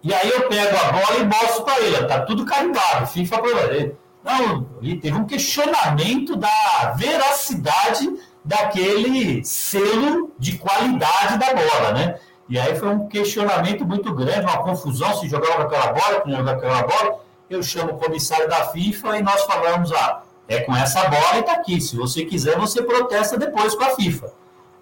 E 0.04 0.14
aí 0.14 0.30
eu 0.30 0.48
pego 0.48 0.78
a 0.78 0.92
bola 0.92 1.20
e 1.20 1.26
mostro 1.26 1.64
para 1.64 1.80
ele, 1.82 2.06
tá 2.06 2.22
tudo 2.22 2.46
carimbado, 2.46 3.08
FIFA 3.08 3.36
aprovado. 3.36 3.98
Não, 4.24 4.64
teve 5.02 5.14
um 5.14 5.26
questionamento 5.26 6.36
da 6.36 6.94
veracidade 6.96 8.10
daquele 8.44 9.44
selo 9.44 10.32
de 10.38 10.58
qualidade 10.58 11.38
da 11.38 11.54
bola, 11.54 11.94
né? 11.94 12.20
E 12.48 12.58
aí 12.58 12.76
foi 12.76 12.90
um 12.90 13.08
questionamento 13.08 13.86
muito 13.86 14.14
grande, 14.14 14.42
uma 14.42 14.64
confusão 14.64 15.14
se 15.16 15.28
jogava 15.28 15.66
com 15.66 15.76
aquela 15.76 15.94
bola, 15.94 16.22
se 16.22 16.30
não 16.30 16.38
jogava 16.38 16.60
com 16.60 16.68
aquela 16.68 16.84
bola. 16.84 17.20
Eu 17.50 17.64
chamo 17.64 17.94
o 17.94 17.98
comissário 17.98 18.48
da 18.48 18.66
FIFA 18.66 19.18
e 19.18 19.24
nós 19.24 19.44
falamos, 19.44 19.92
ah, 19.92 20.22
é 20.50 20.62
com 20.62 20.76
essa 20.76 21.08
bola 21.08 21.36
e 21.36 21.40
está 21.40 21.54
aqui. 21.54 21.80
Se 21.80 21.96
você 21.96 22.26
quiser, 22.26 22.58
você 22.58 22.82
protesta 22.82 23.38
depois 23.38 23.76
com 23.76 23.84
a 23.84 23.92
FIFA. 23.92 24.34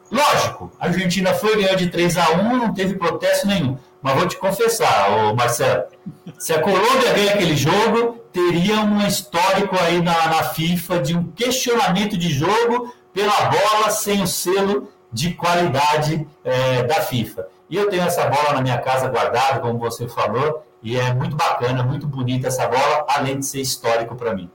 Lógico, 0.09 0.71
a 0.79 0.85
Argentina 0.85 1.33
foi 1.33 1.57
ganhar 1.57 1.75
de 1.75 1.89
3 1.89 2.17
a 2.17 2.31
1 2.31 2.57
não 2.57 2.73
teve 2.73 2.95
protesto 2.95 3.45
nenhum. 3.45 3.77
Mas 4.01 4.15
vou 4.15 4.27
te 4.27 4.37
confessar, 4.37 5.11
ô 5.11 5.35
Marcelo, 5.35 5.83
se 6.39 6.53
a 6.53 6.61
Colômbia 6.61 7.13
ganha 7.13 7.33
aquele 7.33 7.57
jogo, 7.57 8.17
teria 8.31 8.75
um 8.75 9.05
histórico 9.05 9.75
aí 9.81 10.01
na, 10.01 10.27
na 10.27 10.43
FIFA 10.43 10.99
de 10.99 11.17
um 11.17 11.25
questionamento 11.31 12.17
de 12.17 12.29
jogo 12.29 12.93
pela 13.13 13.49
bola 13.49 13.89
sem 13.89 14.21
o 14.21 14.27
selo 14.27 14.89
de 15.11 15.33
qualidade 15.33 16.25
é, 16.43 16.83
da 16.83 17.01
FIFA. 17.01 17.47
E 17.69 17.75
eu 17.75 17.89
tenho 17.89 18.03
essa 18.03 18.27
bola 18.27 18.53
na 18.53 18.61
minha 18.61 18.77
casa 18.77 19.09
guardada, 19.09 19.59
como 19.59 19.77
você 19.77 20.07
falou, 20.07 20.63
e 20.81 20.97
é 20.97 21.13
muito 21.13 21.35
bacana, 21.35 21.83
muito 21.83 22.07
bonita 22.07 22.47
essa 22.47 22.65
bola, 22.67 23.05
além 23.09 23.39
de 23.39 23.45
ser 23.45 23.59
histórico 23.59 24.15
para 24.15 24.33
mim. 24.33 24.49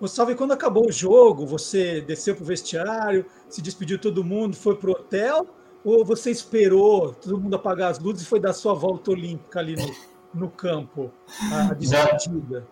O 0.00 0.08
Salve, 0.08 0.34
quando 0.34 0.52
acabou 0.52 0.88
o 0.88 0.92
jogo, 0.92 1.44
você 1.44 2.00
desceu 2.00 2.34
para 2.34 2.42
o 2.42 2.46
vestiário, 2.46 3.26
se 3.50 3.60
despediu 3.60 3.98
todo 3.98 4.24
mundo, 4.24 4.56
foi 4.56 4.74
para 4.74 4.88
o 4.88 4.92
hotel? 4.92 5.46
Ou 5.84 6.04
você 6.06 6.30
esperou 6.30 7.12
todo 7.12 7.38
mundo 7.38 7.54
apagar 7.54 7.90
as 7.90 7.98
luzes 7.98 8.22
e 8.22 8.26
foi 8.26 8.40
dar 8.40 8.54
sua 8.54 8.72
volta 8.72 9.10
olímpica 9.10 9.58
ali 9.60 9.76
no, 9.76 10.42
no 10.42 10.50
campo, 10.50 11.12
a 11.52 11.74
despedida? 11.74 12.66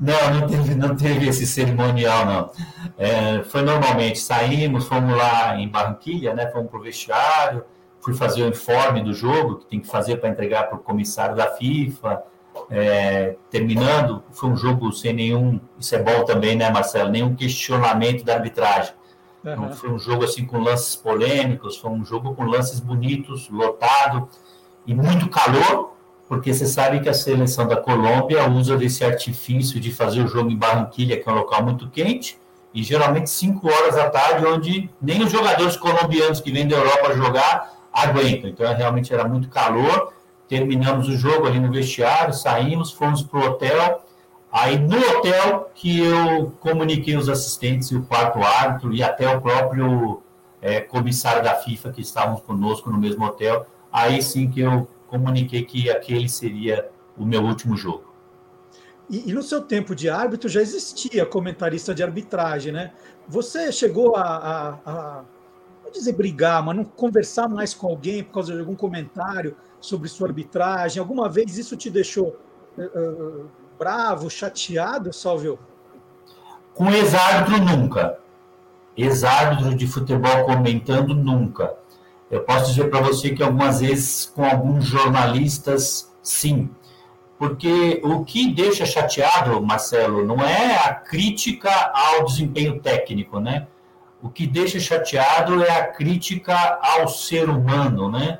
Não, 0.00 0.40
não 0.40 0.46
teve, 0.46 0.74
não 0.74 0.96
teve 0.96 1.28
esse 1.28 1.46
cerimonial, 1.46 2.24
não. 2.24 2.50
É, 2.96 3.42
foi 3.44 3.60
normalmente, 3.60 4.18
saímos, 4.18 4.86
fomos 4.86 5.14
lá 5.16 5.58
em 5.58 5.68
Barranquilha, 5.68 6.34
né, 6.34 6.50
fomos 6.50 6.70
para 6.70 6.80
o 6.80 6.82
vestiário, 6.82 7.64
fui 8.00 8.14
fazer 8.14 8.42
o 8.42 8.48
informe 8.48 9.02
do 9.02 9.12
jogo, 9.12 9.58
que 9.58 9.66
tem 9.66 9.80
que 9.80 9.86
fazer 9.86 10.16
para 10.16 10.30
entregar 10.30 10.64
para 10.68 10.76
o 10.76 10.82
comissário 10.82 11.36
da 11.36 11.46
FIFA, 11.52 12.22
é, 12.70 13.36
terminando, 13.50 14.22
foi 14.32 14.50
um 14.50 14.56
jogo 14.56 14.92
sem 14.92 15.12
nenhum, 15.12 15.60
isso 15.78 15.94
é 15.94 16.02
bom 16.02 16.24
também, 16.24 16.56
né, 16.56 16.70
Marcelo? 16.70 17.10
Nenhum 17.10 17.34
questionamento 17.34 18.24
da 18.24 18.34
arbitragem. 18.34 18.94
Uhum. 19.44 19.72
foi 19.74 19.90
um 19.90 19.98
jogo 19.98 20.24
assim 20.24 20.46
com 20.46 20.58
lances 20.58 20.96
polêmicos, 20.96 21.76
foi 21.76 21.90
um 21.90 22.02
jogo 22.02 22.34
com 22.34 22.44
lances 22.44 22.80
bonitos, 22.80 23.50
lotado 23.50 24.26
e 24.86 24.94
muito 24.94 25.28
calor, 25.28 25.92
porque 26.26 26.54
você 26.54 26.64
sabe 26.64 27.00
que 27.00 27.10
a 27.10 27.14
seleção 27.14 27.68
da 27.68 27.76
Colômbia 27.76 28.48
usa 28.48 28.74
desse 28.74 29.04
artifício 29.04 29.78
de 29.78 29.92
fazer 29.92 30.22
o 30.22 30.28
jogo 30.28 30.50
em 30.50 30.56
Barranquilha, 30.56 31.20
que 31.20 31.28
é 31.28 31.32
um 31.32 31.34
local 31.34 31.62
muito 31.62 31.90
quente, 31.90 32.38
e 32.72 32.82
geralmente 32.82 33.28
5 33.28 33.68
horas 33.68 33.96
da 33.96 34.08
tarde, 34.08 34.46
onde 34.46 34.90
nem 35.00 35.22
os 35.22 35.30
jogadores 35.30 35.76
colombianos 35.76 36.40
que 36.40 36.50
vêm 36.50 36.66
da 36.66 36.76
Europa 36.76 37.14
jogar 37.14 37.74
aguentam. 37.92 38.48
Então, 38.48 38.74
realmente 38.74 39.12
era 39.12 39.28
muito 39.28 39.48
calor 39.48 40.12
terminamos 40.48 41.08
o 41.08 41.16
jogo 41.16 41.46
ali 41.46 41.58
no 41.58 41.70
vestiário, 41.70 42.34
saímos, 42.34 42.92
fomos 42.92 43.22
para 43.22 43.38
o 43.38 43.44
hotel. 43.44 44.04
Aí 44.52 44.78
no 44.78 44.96
hotel 44.96 45.70
que 45.74 46.00
eu 46.00 46.52
comuniquei 46.60 47.16
os 47.16 47.28
assistentes 47.28 47.90
e 47.90 47.96
o 47.96 48.04
quarto 48.04 48.38
árbitro 48.40 48.94
e 48.94 49.02
até 49.02 49.28
o 49.28 49.40
próprio 49.40 50.22
é, 50.62 50.80
comissário 50.80 51.42
da 51.42 51.54
FIFA 51.56 51.90
que 51.90 52.00
estavam 52.00 52.36
conosco 52.36 52.90
no 52.90 52.98
mesmo 52.98 53.24
hotel. 53.24 53.66
Aí 53.92 54.22
sim 54.22 54.50
que 54.50 54.60
eu 54.60 54.88
comuniquei 55.08 55.64
que 55.64 55.90
aquele 55.90 56.28
seria 56.28 56.88
o 57.16 57.24
meu 57.24 57.42
último 57.42 57.76
jogo. 57.76 58.12
E, 59.08 59.30
e, 59.30 59.32
no 59.32 59.42
seu 59.42 59.60
tempo 59.60 59.94
de 59.94 60.08
árbitro 60.08 60.48
já 60.48 60.62
existia 60.62 61.26
comentarista 61.26 61.94
de 61.94 62.02
arbitragem, 62.02 62.72
né? 62.72 62.92
Você 63.28 63.70
chegou 63.70 64.16
a, 64.16 64.22
a, 64.22 64.68
a 64.86 65.24
não 65.84 65.92
dizer 65.92 66.12
brigar, 66.14 66.62
mas 66.64 66.76
não 66.76 66.84
conversar 66.84 67.48
mais 67.48 67.74
com 67.74 67.86
alguém 67.86 68.24
por 68.24 68.32
causa 68.34 68.54
de 68.54 68.60
algum 68.60 68.74
comentário 68.74 69.56
sobre 69.84 70.08
sua 70.08 70.28
arbitragem? 70.28 71.00
Alguma 71.00 71.28
vez 71.28 71.58
isso 71.58 71.76
te 71.76 71.90
deixou 71.90 72.36
uh, 72.78 73.46
bravo, 73.78 74.30
chateado, 74.30 75.12
Salvio? 75.12 75.58
Com 76.74 76.90
ex-árbitro, 76.90 77.62
nunca. 77.64 78.18
Ex-árbitro 78.96 79.74
de 79.74 79.86
futebol 79.86 80.44
comentando, 80.44 81.14
nunca. 81.14 81.74
Eu 82.30 82.42
posso 82.42 82.70
dizer 82.70 82.90
para 82.90 83.00
você 83.00 83.30
que 83.30 83.42
algumas 83.42 83.80
vezes 83.80 84.26
com 84.34 84.44
alguns 84.44 84.84
jornalistas, 84.84 86.12
sim. 86.22 86.70
Porque 87.38 88.00
o 88.02 88.24
que 88.24 88.52
deixa 88.52 88.86
chateado, 88.86 89.60
Marcelo, 89.60 90.24
não 90.24 90.42
é 90.42 90.76
a 90.76 90.94
crítica 90.94 91.70
ao 91.92 92.24
desempenho 92.24 92.80
técnico, 92.80 93.38
né? 93.38 93.66
O 94.22 94.30
que 94.30 94.46
deixa 94.46 94.80
chateado 94.80 95.62
é 95.62 95.70
a 95.70 95.86
crítica 95.88 96.78
ao 96.80 97.06
ser 97.06 97.50
humano, 97.50 98.10
né? 98.10 98.38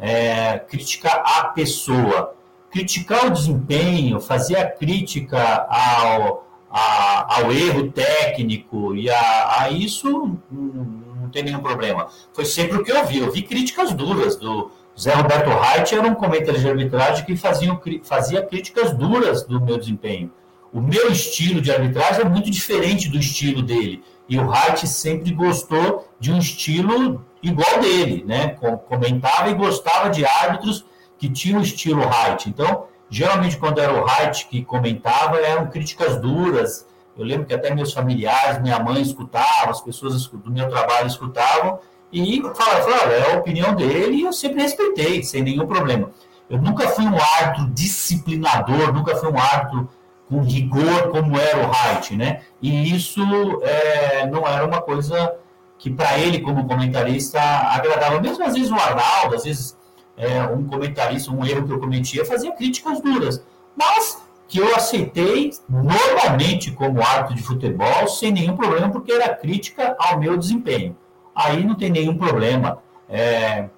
É, 0.00 0.58
criticar 0.58 1.22
a 1.24 1.44
pessoa. 1.44 2.34
Criticar 2.70 3.26
o 3.26 3.30
desempenho, 3.30 4.20
fazer 4.20 4.56
a 4.56 4.70
crítica 4.70 5.66
ao, 5.68 6.46
a, 6.70 7.40
ao 7.40 7.52
erro 7.52 7.90
técnico 7.90 8.94
e 8.94 9.08
a, 9.08 9.62
a 9.62 9.70
isso 9.70 10.38
não 10.50 11.30
tem 11.30 11.42
nenhum 11.42 11.60
problema. 11.60 12.08
Foi 12.32 12.44
sempre 12.44 12.78
o 12.78 12.84
que 12.84 12.92
eu 12.92 13.06
vi. 13.06 13.18
Eu 13.18 13.32
vi 13.32 13.42
críticas 13.42 13.92
duras 13.92 14.36
do 14.36 14.70
Zé 14.98 15.14
Roberto 15.14 15.48
Reit, 15.48 15.94
era 15.94 16.06
um 16.06 16.14
comentarista 16.14 16.64
de 16.64 16.70
arbitragem 16.70 17.24
que 17.24 17.36
fazia, 17.36 17.80
fazia 18.02 18.42
críticas 18.42 18.92
duras 18.92 19.44
do 19.44 19.60
meu 19.60 19.78
desempenho. 19.78 20.30
O 20.72 20.80
meu 20.80 21.10
estilo 21.10 21.60
de 21.60 21.70
arbitragem 21.70 22.22
é 22.22 22.28
muito 22.28 22.50
diferente 22.50 23.08
do 23.08 23.18
estilo 23.18 23.62
dele. 23.62 24.02
E 24.28 24.38
o 24.38 24.48
Reit 24.48 24.86
sempre 24.86 25.32
gostou 25.32 26.06
de 26.18 26.32
um 26.32 26.38
estilo 26.38 27.24
igual 27.42 27.80
dele, 27.80 28.24
né? 28.26 28.56
Comentava 28.88 29.50
e 29.50 29.54
gostava 29.54 30.10
de 30.10 30.24
árbitros 30.24 30.84
que 31.18 31.28
tinham 31.28 31.60
estilo 31.60 32.06
Reit. 32.06 32.48
Então, 32.48 32.84
geralmente 33.10 33.56
quando 33.56 33.80
era 33.80 33.92
o 33.92 34.04
Reit 34.04 34.46
que 34.46 34.64
comentava, 34.64 35.38
eram 35.38 35.66
críticas 35.66 36.20
duras, 36.20 36.86
eu 37.16 37.24
lembro 37.24 37.46
que 37.46 37.54
até 37.54 37.74
meus 37.74 37.92
familiares, 37.92 38.62
minha 38.62 38.78
mãe 38.78 39.02
escutavam, 39.02 39.70
as 39.70 39.80
pessoas 39.80 40.26
do 40.26 40.50
meu 40.50 40.68
trabalho 40.68 41.08
escutavam 41.08 41.80
e 42.12 42.40
falavam, 42.54 42.92
olha, 42.92 43.12
é 43.12 43.34
a 43.34 43.38
opinião 43.38 43.74
dele 43.74 44.16
e 44.16 44.22
eu 44.22 44.32
sempre 44.32 44.62
respeitei, 44.62 45.22
sem 45.22 45.42
nenhum 45.42 45.66
problema. 45.66 46.10
Eu 46.48 46.58
nunca 46.62 46.88
fui 46.88 47.04
um 47.04 47.18
árbitro 47.18 47.66
disciplinador, 47.74 48.92
nunca 48.92 49.16
fui 49.16 49.30
um 49.30 49.38
árbitro 49.38 49.88
com 50.28 50.42
rigor 50.42 51.10
como 51.10 51.38
era 51.38 51.66
o 51.66 51.72
Haidt, 51.72 52.16
né? 52.16 52.42
E 52.62 52.94
isso 52.94 53.20
é, 53.62 54.26
não 54.26 54.46
era 54.46 54.64
uma 54.64 54.80
coisa 54.80 55.34
que 55.78 55.90
para 55.90 56.18
ele, 56.18 56.40
como 56.40 56.66
comentarista, 56.66 57.40
agradava. 57.40 58.20
Mesmo 58.20 58.44
às 58.44 58.54
vezes 58.54 58.70
o 58.70 58.74
Arnaldo, 58.74 59.36
às 59.36 59.44
vezes 59.44 59.76
é, 60.16 60.42
um 60.42 60.66
comentarista, 60.66 61.30
um 61.30 61.44
erro 61.44 61.66
que 61.66 61.72
eu 61.72 61.78
cometia, 61.78 62.24
fazia 62.24 62.52
críticas 62.52 63.00
duras. 63.00 63.42
Mas 63.76 64.20
que 64.48 64.58
eu 64.58 64.74
aceitei 64.74 65.52
normalmente 65.68 66.72
como 66.72 67.02
árbitro 67.02 67.36
de 67.36 67.42
futebol, 67.42 68.08
sem 68.08 68.32
nenhum 68.32 68.56
problema, 68.56 68.90
porque 68.90 69.12
era 69.12 69.34
crítica 69.34 69.94
ao 69.98 70.18
meu 70.18 70.36
desempenho. 70.36 70.96
Aí 71.34 71.64
não 71.64 71.74
tem 71.74 71.90
nenhum 71.90 72.16
problema. 72.16 72.78
É, 73.08 73.68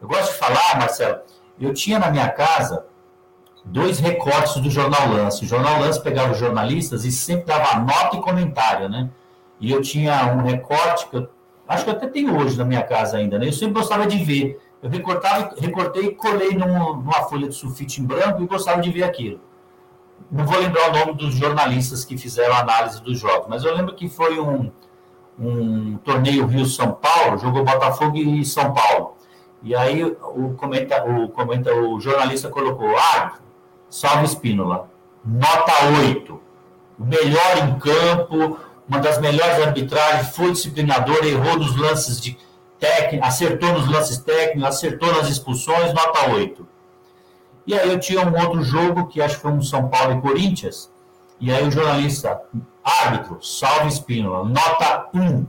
eu 0.00 0.06
gosto 0.06 0.32
de 0.32 0.38
falar, 0.38 0.78
Marcelo, 0.78 1.18
eu 1.58 1.74
tinha 1.74 1.98
na 1.98 2.10
minha 2.10 2.28
casa 2.28 2.86
dois 3.64 3.98
recortes 3.98 4.56
do 4.62 4.70
Jornal 4.70 5.08
Lance. 5.08 5.44
O 5.44 5.48
Jornal 5.48 5.80
Lance 5.80 6.00
pegava 6.00 6.32
os 6.32 6.38
jornalistas 6.38 7.04
e 7.04 7.10
sempre 7.10 7.46
dava 7.46 7.80
nota 7.80 8.16
e 8.16 8.20
comentário, 8.20 8.88
né? 8.88 9.10
E 9.58 9.72
eu 9.72 9.82
tinha 9.82 10.26
um 10.32 10.42
recorte 10.42 11.08
que 11.08 11.16
eu 11.16 11.28
acho 11.68 11.84
que 11.84 11.90
até 11.90 12.08
tenho 12.08 12.36
hoje 12.36 12.56
na 12.56 12.64
minha 12.64 12.82
casa 12.82 13.18
ainda, 13.18 13.38
né? 13.38 13.48
Eu 13.48 13.52
sempre 13.52 13.80
gostava 13.80 14.06
de 14.06 14.16
ver. 14.24 14.60
Eu 14.82 14.88
recortava, 14.88 15.54
recortei 15.58 16.06
e 16.06 16.14
colei 16.14 16.50
num, 16.50 16.96
numa 16.96 17.22
folha 17.28 17.48
de 17.48 17.54
sulfite 17.54 18.00
em 18.00 18.04
branco 18.04 18.42
e 18.42 18.46
gostava 18.46 18.80
de 18.80 18.90
ver 18.90 19.02
aquilo 19.02 19.40
não 20.30 20.44
vou 20.44 20.58
lembrar 20.58 20.90
o 20.90 20.92
nome 20.92 21.14
dos 21.14 21.34
jornalistas 21.34 22.04
que 22.04 22.16
fizeram 22.16 22.54
a 22.54 22.60
análise 22.60 23.02
dos 23.02 23.18
jogos, 23.18 23.46
mas 23.48 23.64
eu 23.64 23.74
lembro 23.74 23.94
que 23.94 24.08
foi 24.08 24.38
um, 24.38 24.70
um 25.38 25.96
torneio 25.98 26.46
Rio-São 26.46 26.92
Paulo, 26.92 27.38
jogou 27.38 27.64
Botafogo 27.64 28.16
e 28.16 28.44
São 28.44 28.72
Paulo. 28.72 29.16
E 29.62 29.74
aí 29.74 30.04
o, 30.04 30.54
comenta, 30.56 31.04
o, 31.04 31.28
comenta, 31.28 31.74
o 31.74 31.98
jornalista 32.00 32.48
colocou, 32.48 32.94
ah, 32.96 33.38
salve 33.88 34.24
Espínola, 34.24 34.88
nota 35.24 35.72
8, 36.04 36.40
o 36.98 37.04
melhor 37.04 37.58
em 37.64 37.78
campo, 37.78 38.58
uma 38.88 39.00
das 39.00 39.20
melhores 39.20 39.62
arbitragens, 39.64 40.34
foi 40.34 40.52
disciplinador, 40.52 41.24
errou 41.24 41.58
nos 41.58 41.76
lances 41.76 42.20
de 42.20 42.38
técnico, 42.78 43.24
acertou 43.24 43.72
nos 43.72 43.88
lances 43.88 44.18
técnicos, 44.18 44.64
acertou 44.64 45.12
nas 45.12 45.28
expulsões, 45.28 45.92
nota 45.92 46.30
8. 46.30 46.66
E 47.66 47.78
aí 47.78 47.90
eu 47.90 48.00
tinha 48.00 48.26
um 48.26 48.40
outro 48.40 48.62
jogo, 48.62 49.08
que 49.08 49.20
acho 49.20 49.36
que 49.36 49.42
foi 49.42 49.52
um 49.52 49.62
São 49.62 49.88
Paulo 49.88 50.18
e 50.18 50.20
Corinthians, 50.22 50.90
e 51.38 51.52
aí 51.52 51.66
o 51.66 51.70
jornalista, 51.70 52.40
árbitro, 52.82 53.38
salve 53.42 53.88
Espínola, 53.88 54.48
nota 54.48 55.08
1. 55.14 55.46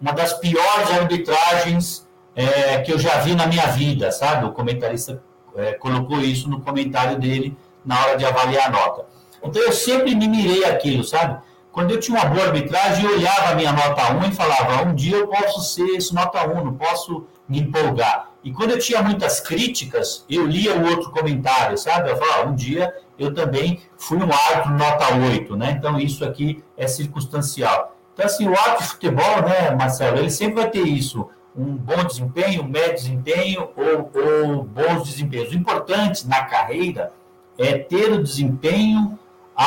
Uma 0.00 0.12
das 0.12 0.32
piores 0.32 0.90
arbitragens 0.90 2.08
é, 2.34 2.78
que 2.80 2.92
eu 2.92 2.98
já 2.98 3.18
vi 3.18 3.34
na 3.34 3.46
minha 3.46 3.66
vida, 3.68 4.10
sabe? 4.10 4.46
O 4.46 4.52
comentarista 4.52 5.22
é, 5.54 5.74
colocou 5.74 6.20
isso 6.20 6.48
no 6.48 6.60
comentário 6.60 7.18
dele 7.18 7.56
na 7.84 8.00
hora 8.00 8.16
de 8.16 8.24
avaliar 8.24 8.66
a 8.66 8.70
nota. 8.70 9.06
Então 9.42 9.62
eu 9.62 9.72
sempre 9.72 10.14
me 10.14 10.26
mirei 10.28 10.64
aquilo, 10.64 11.04
sabe? 11.04 11.40
Quando 11.72 11.92
eu 11.92 12.00
tinha 12.00 12.18
uma 12.18 12.28
boa 12.28 12.46
arbitragem, 12.46 13.04
eu 13.04 13.12
olhava 13.12 13.50
a 13.50 13.54
minha 13.54 13.72
nota 13.72 14.12
1 14.12 14.24
e 14.24 14.34
falava, 14.34 14.82
um 14.82 14.94
dia 14.94 15.16
eu 15.16 15.28
posso 15.28 15.60
ser 15.72 15.86
esse 15.96 16.12
nota 16.12 16.46
1, 16.46 16.64
não 16.64 16.74
posso 16.74 17.26
me 17.48 17.60
empolgar. 17.60 18.30
E 18.42 18.52
quando 18.52 18.72
eu 18.72 18.78
tinha 18.78 19.02
muitas 19.02 19.40
críticas, 19.40 20.24
eu 20.28 20.46
lia 20.46 20.74
o 20.74 20.86
outro 20.86 21.10
comentário, 21.10 21.76
sabe? 21.78 22.10
Eu 22.10 22.16
falava, 22.16 22.42
ah, 22.42 22.46
um 22.46 22.54
dia 22.54 22.92
eu 23.18 23.32
também 23.34 23.80
fui 23.96 24.18
um 24.18 24.30
árbitro 24.32 24.72
nota 24.72 25.14
8, 25.14 25.56
né? 25.56 25.76
Então 25.78 26.00
isso 26.00 26.24
aqui 26.24 26.64
é 26.76 26.86
circunstancial. 26.86 27.96
Então, 28.14 28.26
assim, 28.26 28.48
o 28.48 28.58
árbitro 28.58 28.82
de 28.82 28.88
futebol, 28.90 29.42
né, 29.42 29.70
Marcelo, 29.70 30.18
ele 30.18 30.30
sempre 30.30 30.62
vai 30.62 30.70
ter 30.70 30.82
isso, 30.82 31.28
um 31.56 31.76
bom 31.76 32.02
desempenho, 32.04 32.62
um 32.62 32.68
médio 32.68 32.94
desempenho 32.94 33.68
ou, 33.76 34.10
ou 34.14 34.64
bons 34.64 35.04
desempenhos. 35.04 35.52
O 35.52 35.54
importante 35.54 36.26
na 36.26 36.44
carreira 36.44 37.12
é 37.58 37.78
ter 37.78 38.10
o 38.10 38.22
desempenho 38.22 39.18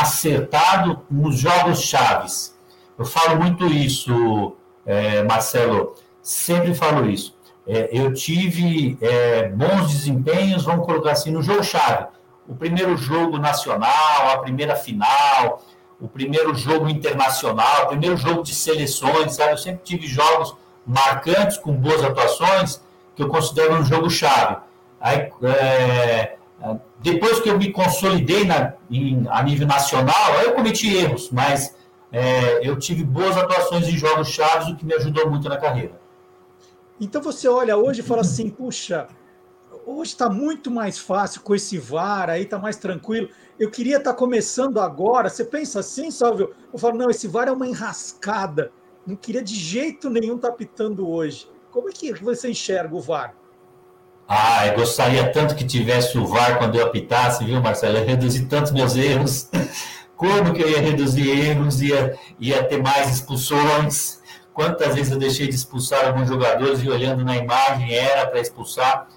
acertado 0.01 1.01
nos 1.09 1.37
jogos 1.37 1.81
chaves. 1.81 2.57
Eu 2.97 3.05
falo 3.05 3.37
muito 3.37 3.65
isso, 3.65 4.55
é, 4.85 5.23
Marcelo, 5.23 5.95
sempre 6.21 6.73
falo 6.73 7.09
isso 7.09 7.33
é, 7.67 7.89
eu 7.91 8.13
tive 8.13 8.97
é, 9.01 9.47
bons 9.47 9.91
desempenhos, 9.91 10.63
vamos 10.63 10.85
colocar 10.85 11.11
assim, 11.11 11.31
no 11.31 11.41
jogo-chave. 11.41 12.07
O 12.47 12.55
primeiro 12.55 12.97
jogo 12.97 13.37
nacional, 13.37 14.29
a 14.33 14.37
primeira 14.39 14.75
final, 14.75 15.63
o 15.99 16.07
primeiro 16.07 16.53
jogo 16.55 16.89
internacional, 16.89 17.85
o 17.85 17.87
primeiro 17.87 18.17
jogo 18.17 18.43
de 18.43 18.53
seleções, 18.53 19.35
sabe? 19.35 19.53
Eu 19.53 19.57
sempre 19.57 19.81
tive 19.83 20.07
jogos 20.07 20.55
marcantes, 20.85 21.57
com 21.57 21.73
boas 21.73 22.03
atuações, 22.03 22.81
que 23.15 23.23
eu 23.23 23.29
considero 23.29 23.75
um 23.75 23.85
jogo-chave. 23.85 24.57
Aí, 24.99 25.31
é, 25.43 26.35
depois 27.01 27.41
que 27.41 27.49
eu 27.49 27.57
me 27.57 27.71
consolidei 27.71 28.45
na, 28.45 28.73
em, 28.89 29.25
a 29.29 29.43
nível 29.43 29.67
nacional, 29.67 30.33
eu 30.43 30.53
cometi 30.53 30.95
erros, 30.95 31.29
mas 31.29 31.75
é, 32.11 32.65
eu 32.67 32.77
tive 32.79 33.03
boas 33.03 33.35
atuações 33.35 33.87
em 33.87 33.97
jogos 33.97 34.29
chaves, 34.29 34.69
o 34.69 34.75
que 34.75 34.85
me 34.85 34.93
ajudou 34.93 35.29
muito 35.29 35.49
na 35.49 35.57
carreira. 35.57 35.99
Então 37.01 37.21
você 37.21 37.47
olha 37.49 37.75
hoje 37.75 37.99
e 37.99 38.03
fala 38.03 38.21
assim, 38.21 38.49
puxa, 38.49 39.07
hoje 39.85 40.11
está 40.11 40.29
muito 40.29 40.71
mais 40.71 40.97
fácil 40.97 41.41
com 41.41 41.53
esse 41.53 41.77
VAR, 41.77 42.29
aí 42.29 42.43
está 42.43 42.57
mais 42.57 42.77
tranquilo. 42.77 43.29
Eu 43.59 43.69
queria 43.69 43.97
estar 43.97 44.13
tá 44.13 44.17
começando 44.17 44.79
agora. 44.79 45.29
Você 45.29 45.43
pensa 45.43 45.81
assim, 45.81 46.09
Salvio? 46.11 46.55
Eu 46.71 46.79
falo, 46.79 46.97
não, 46.97 47.09
esse 47.09 47.27
VAR 47.27 47.49
é 47.49 47.51
uma 47.51 47.67
enrascada. 47.67 48.71
Não 49.05 49.15
queria 49.17 49.43
de 49.43 49.55
jeito 49.55 50.09
nenhum 50.09 50.37
estar 50.37 50.51
tá 50.51 50.55
pitando 50.55 51.09
hoje. 51.09 51.49
Como 51.71 51.89
é 51.89 51.91
que 51.91 52.13
você 52.13 52.49
enxerga 52.49 52.95
o 52.95 53.01
VAR? 53.01 53.35
Ah, 54.35 54.67
eu 54.67 54.75
gostaria 54.75 55.31
tanto 55.31 55.55
que 55.55 55.63
tivesse 55.63 56.17
o 56.17 56.25
VAR 56.25 56.57
quando 56.57 56.75
eu 56.75 56.85
apitasse, 56.85 57.43
viu, 57.43 57.61
Marcelo? 57.61 57.97
Eu 57.97 58.05
reduzir 58.05 58.45
tantos 58.45 58.71
meus 58.71 58.95
erros. 58.95 59.47
Como 60.17 60.53
que 60.53 60.61
eu 60.61 60.69
ia 60.69 60.81
reduzir 60.81 61.29
erros? 61.29 61.81
Ia, 61.81 62.17
ia 62.39 62.63
ter 62.63 62.81
mais 62.81 63.09
expulsões 63.09 64.23
Quantas 64.53 64.93
vezes 64.93 65.11
eu 65.11 65.17
deixei 65.17 65.47
de 65.47 65.55
expulsar 65.55 66.05
alguns 66.05 66.27
jogadores 66.27 66.83
e 66.83 66.89
olhando 66.89 67.25
na 67.25 67.35
imagem 67.35 67.93
era 67.93 68.27
para 68.27 68.39
expulsar? 68.39 69.07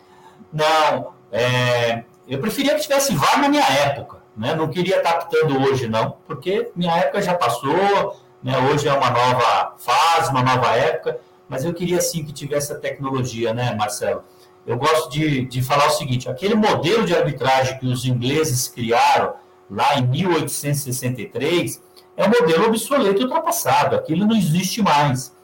Não, 0.51 1.13
é, 1.31 2.05
eu 2.27 2.41
preferia 2.41 2.75
que 2.75 2.81
tivesse 2.81 3.15
VAR 3.15 3.41
na 3.41 3.49
minha 3.49 3.65
época, 3.65 4.23
né? 4.35 4.55
Não 4.55 4.69
queria 4.69 4.97
estar 4.97 5.11
apitando 5.11 5.61
hoje, 5.63 5.87
não, 5.89 6.17
porque 6.27 6.71
minha 6.75 6.97
época 6.97 7.21
já 7.21 7.35
passou, 7.35 8.17
né? 8.43 8.57
Hoje 8.71 8.89
é 8.89 8.93
uma 8.95 9.11
nova 9.11 9.75
fase, 9.77 10.31
uma 10.31 10.43
nova 10.43 10.75
época, 10.75 11.21
mas 11.49 11.65
eu 11.65 11.75
queria 11.75 12.01
sim 12.01 12.25
que 12.25 12.33
tivesse 12.33 12.73
a 12.73 12.77
tecnologia, 12.77 13.53
né, 13.53 13.75
Marcelo? 13.75 14.25
Eu 14.67 14.77
gosto 14.77 15.11
de, 15.11 15.47
de 15.47 15.63
falar 15.63 15.87
o 15.87 15.91
seguinte: 15.91 16.29
aquele 16.29 16.55
modelo 16.55 17.05
de 17.05 17.15
arbitragem 17.15 17.79
que 17.79 17.87
os 17.87 18.05
ingleses 18.05 18.69
criaram 18.69 19.35
lá 19.71 19.99
em 19.99 20.07
1863 20.07 21.83
é 22.17 22.25
um 22.25 22.29
modelo 22.29 22.67
obsoleto 22.67 23.21
e 23.21 23.25
ultrapassado, 23.25 23.95
aquilo 23.95 24.27
não 24.27 24.35
existe 24.35 24.83
mais. 24.83 25.35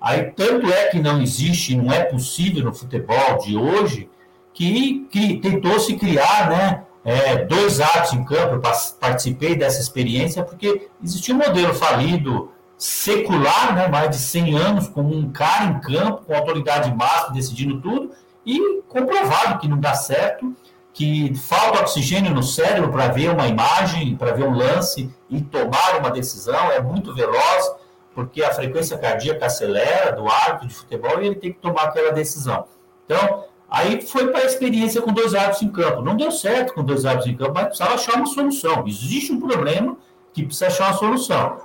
Aí, 0.00 0.24
tanto 0.32 0.70
é 0.72 0.86
que 0.86 0.98
não 0.98 1.20
existe, 1.20 1.76
não 1.76 1.92
é 1.92 2.04
possível 2.04 2.64
no 2.64 2.74
futebol 2.74 3.38
de 3.38 3.56
hoje, 3.56 4.08
que, 4.52 5.06
que 5.10 5.38
tentou 5.38 5.78
se 5.78 5.96
criar 5.96 6.48
né, 6.48 6.82
é, 7.04 7.44
dois 7.44 7.80
atos 7.80 8.12
em 8.12 8.24
campo, 8.24 8.54
eu 8.54 8.62
participei 9.00 9.54
dessa 9.54 9.80
experiência, 9.80 10.42
porque 10.42 10.88
existia 11.02 11.34
um 11.34 11.38
modelo 11.38 11.74
falido 11.74 12.50
secular, 12.78 13.74
né, 13.74 13.88
mais 13.88 14.10
de 14.10 14.18
100 14.18 14.58
anos, 14.58 14.88
com 14.88 15.02
um 15.02 15.30
cara 15.30 15.64
em 15.64 15.80
campo, 15.80 16.24
com 16.26 16.34
autoridade 16.34 16.94
máxima 16.94 17.34
decidindo 17.34 17.80
tudo, 17.80 18.12
e 18.46 18.82
comprovado 18.88 19.58
que 19.58 19.66
não 19.66 19.78
dá 19.78 19.94
certo, 19.94 20.54
que 20.92 21.34
falta 21.34 21.80
oxigênio 21.80 22.32
no 22.32 22.42
cérebro 22.42 22.90
para 22.90 23.08
ver 23.08 23.28
uma 23.28 23.48
imagem, 23.48 24.16
para 24.16 24.32
ver 24.32 24.44
um 24.44 24.54
lance 24.54 25.10
e 25.28 25.42
tomar 25.42 25.98
uma 25.98 26.10
decisão, 26.10 26.70
é 26.70 26.80
muito 26.80 27.12
veloz, 27.12 27.70
porque 28.14 28.42
a 28.42 28.54
frequência 28.54 28.96
cardíaca 28.96 29.44
acelera 29.44 30.12
do 30.12 30.26
árbitro 30.26 30.68
de 30.68 30.74
futebol 30.74 31.20
e 31.20 31.26
ele 31.26 31.34
tem 31.34 31.52
que 31.52 31.58
tomar 31.58 31.82
aquela 31.82 32.12
decisão. 32.12 32.64
Então, 33.04 33.44
aí 33.68 34.00
foi 34.00 34.28
para 34.28 34.40
a 34.40 34.46
experiência 34.46 35.02
com 35.02 35.12
dois 35.12 35.34
árbitros 35.34 35.62
em 35.62 35.68
campo. 35.68 36.00
Não 36.00 36.16
deu 36.16 36.30
certo 36.30 36.72
com 36.72 36.82
dois 36.82 37.04
árbitros 37.04 37.34
em 37.34 37.36
campo, 37.36 37.52
mas 37.54 37.64
precisava 37.64 37.94
achar 37.94 38.14
uma 38.14 38.26
solução. 38.26 38.84
Existe 38.86 39.32
um 39.32 39.40
problema 39.40 39.98
que 40.32 40.44
precisa 40.44 40.68
achar 40.68 40.90
uma 40.90 40.98
solução. 40.98 41.58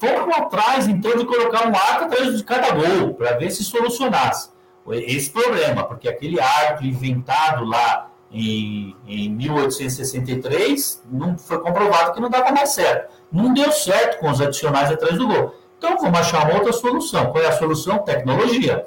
Vamos 0.00 0.34
atrás, 0.34 0.88
então, 0.88 1.14
de 1.14 1.26
colocar 1.26 1.68
um 1.68 1.74
arco 1.76 2.04
atrás 2.04 2.34
de 2.36 2.42
cada 2.42 2.70
gol, 2.70 3.12
para 3.14 3.36
ver 3.36 3.50
se 3.50 3.62
solucionasse 3.62 4.56
esse 4.92 5.30
problema, 5.30 5.84
porque 5.84 6.08
aquele 6.08 6.40
árbitro 6.40 6.86
inventado 6.86 7.64
lá 7.64 8.10
em, 8.30 8.94
em 9.06 9.28
1863 9.30 11.02
não 11.10 11.36
foi 11.36 11.58
comprovado 11.60 12.12
que 12.12 12.20
não 12.20 12.30
dava 12.30 12.50
mais 12.50 12.70
certo. 12.70 13.12
Não 13.30 13.52
deu 13.52 13.70
certo 13.72 14.18
com 14.20 14.30
os 14.30 14.40
adicionais 14.40 14.90
atrás 14.90 15.16
do 15.16 15.26
gol. 15.26 15.54
Então 15.76 15.96
vamos 15.98 16.18
achar 16.18 16.44
uma 16.44 16.54
outra 16.54 16.72
solução. 16.72 17.30
Qual 17.30 17.42
é 17.42 17.46
a 17.46 17.52
solução? 17.52 17.98
Tecnologia. 17.98 18.86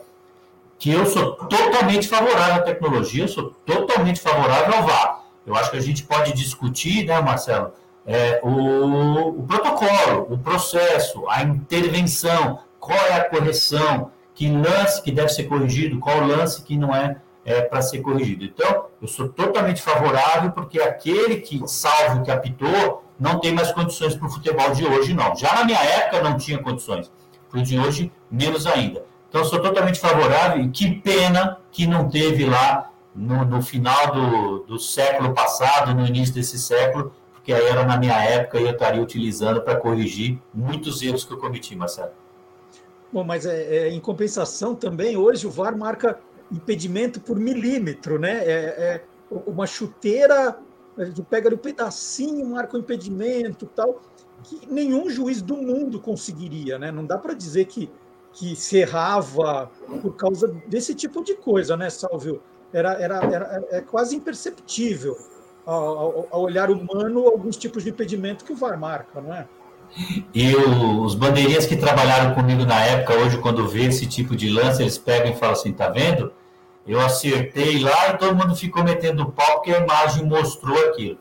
Que 0.78 0.92
eu 0.92 1.06
sou 1.06 1.34
totalmente 1.34 2.08
favorável 2.08 2.56
à 2.56 2.60
tecnologia, 2.60 3.24
eu 3.24 3.28
sou 3.28 3.52
totalmente 3.66 4.20
favorável 4.20 4.74
ao 4.74 4.84
VAR. 4.84 5.24
Eu 5.46 5.56
acho 5.56 5.72
que 5.72 5.78
a 5.78 5.82
gente 5.82 6.04
pode 6.04 6.34
discutir, 6.34 7.06
né, 7.06 7.20
Marcelo, 7.22 7.72
é, 8.06 8.40
o, 8.44 9.40
o 9.40 9.44
protocolo, 9.44 10.28
o 10.30 10.38
processo, 10.38 11.28
a 11.30 11.44
intervenção, 11.44 12.60
qual 12.80 12.98
é 12.98 13.14
a 13.14 13.30
correção, 13.30 14.12
que 14.34 14.50
lance 14.50 15.02
que 15.02 15.12
deve 15.12 15.30
ser 15.30 15.44
corrigido, 15.44 16.00
qual 16.00 16.26
lance 16.26 16.64
que 16.64 16.78
não 16.78 16.96
é, 16.96 17.18
é 17.44 17.62
para 17.62 17.82
ser 17.82 18.00
corrigido. 18.00 18.46
Então, 18.46 18.86
eu 19.02 19.08
sou 19.08 19.30
totalmente 19.30 19.82
favorável, 19.82 20.52
porque 20.52 20.80
aquele 20.80 21.38
que, 21.38 21.62
salvo 21.68 22.24
que 22.24 22.32
apitou, 22.32 23.04
não 23.20 23.40
tem 23.40 23.54
mais 23.54 23.72
condições 23.72 24.16
para 24.16 24.28
o 24.28 24.32
futebol 24.32 24.72
de 24.72 24.86
hoje, 24.86 25.14
não. 25.14 25.36
Já 25.36 25.54
na 25.56 25.64
minha 25.64 25.80
época 25.80 26.22
não 26.22 26.38
tinha 26.38 26.58
condições, 26.60 27.12
para 27.50 27.60
o 27.60 27.64
de 27.64 27.78
hoje, 27.78 28.12
menos 28.30 28.66
ainda. 28.66 29.04
Então, 29.30 29.44
sou 29.46 29.62
totalmente 29.62 30.00
favorável 30.00 30.64
e 30.64 30.70
que 30.70 30.92
pena 30.96 31.58
que 31.72 31.88
não 31.88 32.10
teve 32.10 32.46
lá 32.46 32.92
no, 33.16 33.46
no 33.46 33.62
final 33.62 34.12
do, 34.14 34.60
do 34.60 34.80
século 34.80 35.34
passado, 35.34 35.94
no 35.94 36.06
início 36.06 36.34
desse 36.34 36.58
século, 36.58 37.14
porque 37.34 37.54
aí 37.54 37.66
era 37.66 37.86
na 37.86 37.98
minha 37.98 38.16
época 38.16 38.60
e 38.60 38.64
eu 38.64 38.72
estaria 38.72 39.02
utilizando 39.02 39.62
para 39.62 39.76
corrigir 39.76 40.40
muitos 40.54 41.02
erros 41.02 41.24
que 41.24 41.34
eu 41.34 41.38
cometi, 41.38 41.76
Marcelo. 41.76 42.12
Bom, 43.12 43.24
mas 43.24 43.46
é, 43.46 43.64
é, 43.76 43.90
em 43.90 44.00
compensação 44.00 44.74
também, 44.74 45.18
hoje 45.18 45.46
o 45.46 45.52
VAR 45.52 45.78
marca 45.78 46.20
impedimento 46.52 47.20
por 47.20 47.38
milímetro, 47.38 48.18
né? 48.18 48.38
É, 48.46 48.52
é 48.52 49.04
uma 49.46 49.68
chuteira, 49.68 50.58
pega 51.30 51.54
um 51.54 51.58
pedacinho, 51.58 52.46
marca 52.46 52.76
o 52.76 52.80
um 52.80 52.84
impedimento 52.84 53.66
tal, 53.76 54.02
que 54.44 54.66
nenhum 54.68 55.10
juiz 55.10 55.42
do 55.42 55.58
mundo 55.58 56.00
conseguiria, 56.00 56.80
né? 56.80 56.92
Não 56.92 57.06
dá 57.06 57.18
para 57.18 57.34
dizer 57.34 57.66
que, 57.66 57.90
que 58.34 58.56
se 58.56 58.78
errava 58.78 59.70
por 60.02 60.16
causa 60.16 60.48
desse 60.68 60.96
tipo 60.96 61.24
de 61.24 61.36
coisa, 61.36 61.76
né, 61.76 61.90
Salvio? 61.90 62.42
Era, 62.74 62.94
era, 62.94 63.16
era 63.26 63.68
é 63.72 63.82
quase 63.82 64.16
imperceptível 64.16 65.18
ao, 65.66 66.28
ao 66.32 66.42
olhar 66.42 66.72
humano 66.72 67.28
alguns 67.28 67.58
tipos 67.58 67.84
de 67.84 67.90
impedimento 67.90 68.46
que 68.46 68.54
o 68.54 68.56
VAR 68.56 68.80
marca, 68.80 69.20
não 69.20 69.34
é? 69.34 69.48
E 70.34 70.56
os 70.56 71.16
bandeirinhas 71.16 71.66
que 71.66 71.76
trabalharam 71.76 72.34
comigo 72.34 72.66
na 72.66 72.80
época, 72.80 73.14
hoje, 73.16 73.38
quando 73.38 73.68
vê 73.68 73.86
esse 73.86 74.06
tipo 74.06 74.36
de 74.36 74.50
lance, 74.50 74.82
eles 74.82 74.98
pegam 74.98 75.32
e 75.32 75.36
falam 75.36 75.54
assim: 75.54 75.74
tá 75.74 75.90
vendo? 75.90 76.32
Eu 76.88 77.00
acertei 77.00 77.80
lá 77.80 78.10
e 78.10 78.18
todo 78.18 78.36
mundo 78.36 78.56
ficou 78.56 78.84
metendo 78.84 79.32
pau 79.32 79.56
porque 79.56 79.72
a 79.72 79.80
imagem 79.80 80.26
mostrou 80.26 80.78
aquilo. 80.90 81.18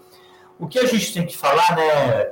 O 0.58 0.66
que 0.66 0.78
a 0.78 0.86
gente 0.86 1.12
tem 1.12 1.26
que 1.26 1.36
falar, 1.36 1.76
né, 1.76 2.30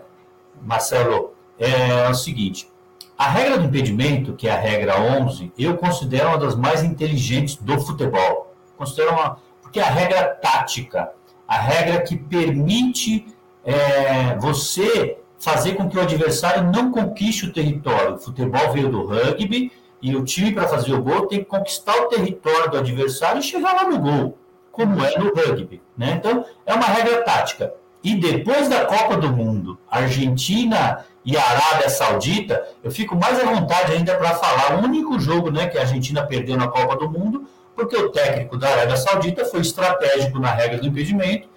Marcelo, 0.62 1.34
é 1.58 2.08
o 2.08 2.14
seguinte: 2.14 2.70
a 3.16 3.28
regra 3.28 3.58
do 3.58 3.64
impedimento, 3.64 4.34
que 4.34 4.48
é 4.48 4.52
a 4.52 4.58
regra 4.58 5.00
11, 5.00 5.52
eu 5.58 5.76
considero 5.76 6.28
uma 6.28 6.38
das 6.38 6.54
mais 6.54 6.84
inteligentes 6.84 7.56
do 7.56 7.80
futebol. 7.80 8.54
Considero 8.76 9.12
uma. 9.12 9.38
Porque 9.60 9.80
é 9.80 9.82
a 9.82 9.90
regra 9.90 10.24
tática, 10.40 11.10
a 11.46 11.58
regra 11.58 12.00
que 12.00 12.16
permite 12.16 13.26
é, 13.64 14.36
você 14.36 15.18
fazer 15.38 15.74
com 15.74 15.88
que 15.88 15.96
o 15.96 16.00
adversário 16.00 16.64
não 16.64 16.90
conquiste 16.90 17.46
o 17.46 17.52
território. 17.52 18.14
O 18.14 18.18
futebol 18.18 18.72
veio 18.72 18.90
do 18.90 19.06
rugby 19.06 19.70
e 20.02 20.14
o 20.16 20.24
time, 20.24 20.52
para 20.52 20.68
fazer 20.68 20.92
o 20.92 21.02
gol, 21.02 21.26
tem 21.26 21.40
que 21.40 21.44
conquistar 21.44 21.96
o 22.02 22.06
território 22.06 22.70
do 22.70 22.78
adversário 22.78 23.40
e 23.40 23.42
chegar 23.42 23.72
lá 23.72 23.84
no 23.88 23.98
gol, 23.98 24.38
como 24.70 25.04
é 25.04 25.16
no 25.18 25.32
rugby. 25.34 25.80
Né? 25.96 26.14
Então, 26.18 26.44
é 26.66 26.74
uma 26.74 26.86
regra 26.86 27.22
tática. 27.22 27.72
E 28.02 28.14
depois 28.14 28.68
da 28.68 28.84
Copa 28.84 29.16
do 29.16 29.30
Mundo, 29.32 29.78
Argentina 29.90 31.04
e 31.24 31.36
Arábia 31.36 31.90
Saudita, 31.90 32.64
eu 32.82 32.90
fico 32.90 33.16
mais 33.16 33.40
à 33.40 33.44
vontade 33.44 33.92
ainda 33.92 34.14
para 34.14 34.30
falar 34.36 34.78
o 34.78 34.84
único 34.84 35.18
jogo 35.18 35.50
né, 35.50 35.66
que 35.66 35.76
a 35.76 35.82
Argentina 35.82 36.24
perdeu 36.24 36.56
na 36.56 36.68
Copa 36.68 36.96
do 36.96 37.10
Mundo, 37.10 37.48
porque 37.74 37.96
o 37.96 38.10
técnico 38.10 38.56
da 38.56 38.68
Arábia 38.68 38.96
Saudita 38.96 39.44
foi 39.44 39.60
estratégico 39.60 40.38
na 40.38 40.52
regra 40.52 40.78
do 40.78 40.86
impedimento 40.86 41.48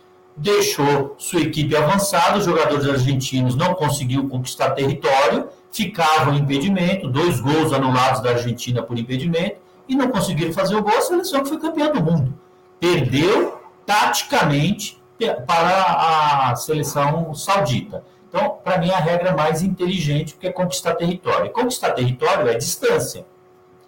deixou 0.42 1.16
sua 1.20 1.42
equipe 1.42 1.76
avançada, 1.76 2.40
os 2.40 2.46
jogadores 2.46 2.88
argentinos 2.88 3.56
não 3.56 3.76
conseguiu 3.76 4.28
conquistar 4.28 4.72
território, 4.72 5.50
ficavam 5.72 6.34
em 6.34 6.40
impedimento, 6.40 7.08
dois 7.08 7.40
gols 7.40 7.72
anulados 7.72 8.22
da 8.22 8.32
Argentina 8.32 8.82
por 8.82 8.98
impedimento, 8.98 9.58
e 9.88 9.96
não 9.96 10.10
conseguiram 10.10 10.52
fazer 10.52 10.76
o 10.76 10.82
gol, 10.82 10.98
a 10.98 11.02
seleção 11.02 11.44
que 11.44 11.50
foi 11.50 11.60
campeã 11.60 11.92
do 11.92 12.02
mundo. 12.02 12.34
Perdeu 12.80 13.62
taticamente 13.86 15.00
para 15.46 16.50
a 16.50 16.56
seleção 16.56 17.36
saudita. 17.36 18.04
Então, 18.28 18.58
para 18.64 18.80
mim, 18.80 18.90
a 18.90 18.98
regra 18.98 19.36
mais 19.36 19.62
inteligente 19.62 20.36
é 20.42 20.52
conquistar 20.52 20.96
território. 20.96 21.48
E 21.48 21.50
conquistar 21.50 21.92
território 21.92 22.48
é 22.48 22.56
distância. 22.56 23.26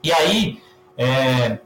E 0.04 0.12
aí, 0.12 0.62
é, 0.98 1.58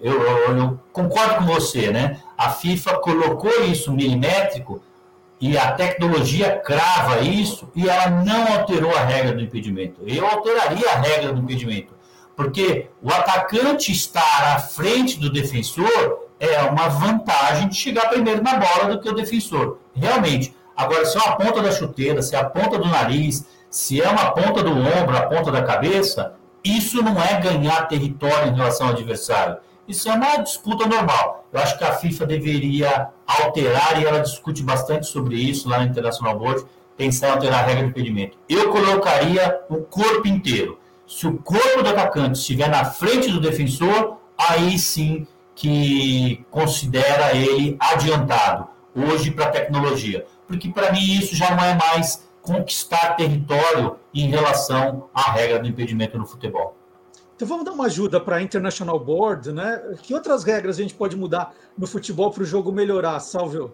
eu, 0.00 0.22
eu, 0.22 0.56
eu, 0.56 0.80
concordo 0.92 1.36
com 1.36 1.46
você, 1.46 1.90
né? 1.90 2.20
A 2.38 2.50
FIFA 2.50 2.98
colocou 2.98 3.64
isso 3.64 3.92
milimétrico 3.92 4.80
e 5.40 5.58
a 5.58 5.72
tecnologia 5.72 6.56
crava 6.56 7.20
isso 7.20 7.68
e 7.74 7.88
ela 7.88 8.10
não 8.10 8.56
alterou 8.56 8.96
a 8.96 9.00
regra 9.00 9.32
do 9.32 9.42
impedimento. 9.42 10.02
Eu 10.06 10.24
alteraria 10.24 10.88
a 10.88 11.00
regra 11.00 11.32
do 11.32 11.40
impedimento, 11.40 11.92
porque 12.36 12.86
o 13.02 13.10
atacante 13.10 13.90
estar 13.90 14.54
à 14.54 14.60
frente 14.60 15.18
do 15.18 15.32
defensor 15.32 16.28
é 16.38 16.62
uma 16.62 16.88
vantagem 16.88 17.68
de 17.68 17.74
chegar 17.74 18.08
primeiro 18.08 18.40
na 18.40 18.54
bola 18.54 18.94
do 18.94 19.00
que 19.00 19.08
o 19.08 19.14
defensor. 19.14 19.78
Realmente. 19.92 20.56
Agora, 20.76 21.04
se 21.04 21.18
é 21.18 21.20
uma 21.20 21.36
ponta 21.36 21.60
da 21.60 21.72
chuteira, 21.72 22.22
se 22.22 22.36
é 22.36 22.38
a 22.38 22.44
ponta 22.44 22.78
do 22.78 22.86
nariz, 22.86 23.44
se 23.68 24.00
é 24.00 24.08
uma 24.08 24.30
ponta 24.30 24.62
do 24.62 24.70
ombro, 24.70 25.16
a 25.16 25.22
ponta 25.22 25.50
da 25.50 25.62
cabeça, 25.62 26.34
isso 26.62 27.02
não 27.02 27.20
é 27.20 27.40
ganhar 27.40 27.88
território 27.88 28.52
em 28.52 28.54
relação 28.54 28.86
ao 28.86 28.92
adversário. 28.92 29.56
Isso 29.88 30.06
é 30.10 30.12
uma 30.12 30.36
disputa 30.36 30.86
normal. 30.86 31.46
Eu 31.50 31.60
acho 31.60 31.78
que 31.78 31.84
a 31.84 31.94
FIFA 31.94 32.26
deveria 32.26 33.08
alterar, 33.26 34.00
e 34.00 34.04
ela 34.04 34.20
discute 34.20 34.62
bastante 34.62 35.06
sobre 35.06 35.36
isso 35.36 35.66
lá 35.66 35.78
no 35.78 35.86
International 35.86 36.38
Board, 36.38 36.66
pensar 36.94 37.28
em 37.28 37.30
alterar 37.30 37.64
a 37.64 37.66
regra 37.66 37.84
de 37.84 37.90
impedimento. 37.90 38.36
Eu 38.46 38.70
colocaria 38.70 39.60
o 39.70 39.78
corpo 39.78 40.28
inteiro. 40.28 40.78
Se 41.06 41.26
o 41.26 41.38
corpo 41.38 41.82
do 41.82 41.88
atacante 41.88 42.38
estiver 42.38 42.68
na 42.68 42.84
frente 42.84 43.30
do 43.30 43.40
defensor, 43.40 44.18
aí 44.36 44.78
sim 44.78 45.26
que 45.54 46.44
considera 46.50 47.34
ele 47.34 47.76
adiantado 47.80 48.68
hoje 48.94 49.30
para 49.30 49.46
a 49.46 49.50
tecnologia. 49.50 50.26
Porque 50.46 50.68
para 50.68 50.92
mim 50.92 51.18
isso 51.18 51.34
já 51.34 51.54
não 51.54 51.64
é 51.64 51.74
mais 51.74 52.28
conquistar 52.42 53.16
território 53.16 53.96
em 54.14 54.28
relação 54.28 55.08
à 55.14 55.32
regra 55.32 55.58
do 55.58 55.66
impedimento 55.66 56.18
no 56.18 56.26
futebol. 56.26 56.77
Então 57.38 57.46
vamos 57.46 57.64
dar 57.64 57.70
uma 57.70 57.84
ajuda 57.84 58.18
para 58.18 58.34
a 58.34 58.42
International 58.42 58.98
Board, 58.98 59.52
né? 59.52 59.80
Que 60.02 60.12
outras 60.12 60.42
regras 60.42 60.76
a 60.76 60.82
gente 60.82 60.94
pode 60.94 61.16
mudar 61.16 61.54
no 61.78 61.86
futebol 61.86 62.32
para 62.32 62.42
o 62.42 62.44
jogo 62.44 62.72
melhorar, 62.72 63.20
Salvio? 63.20 63.72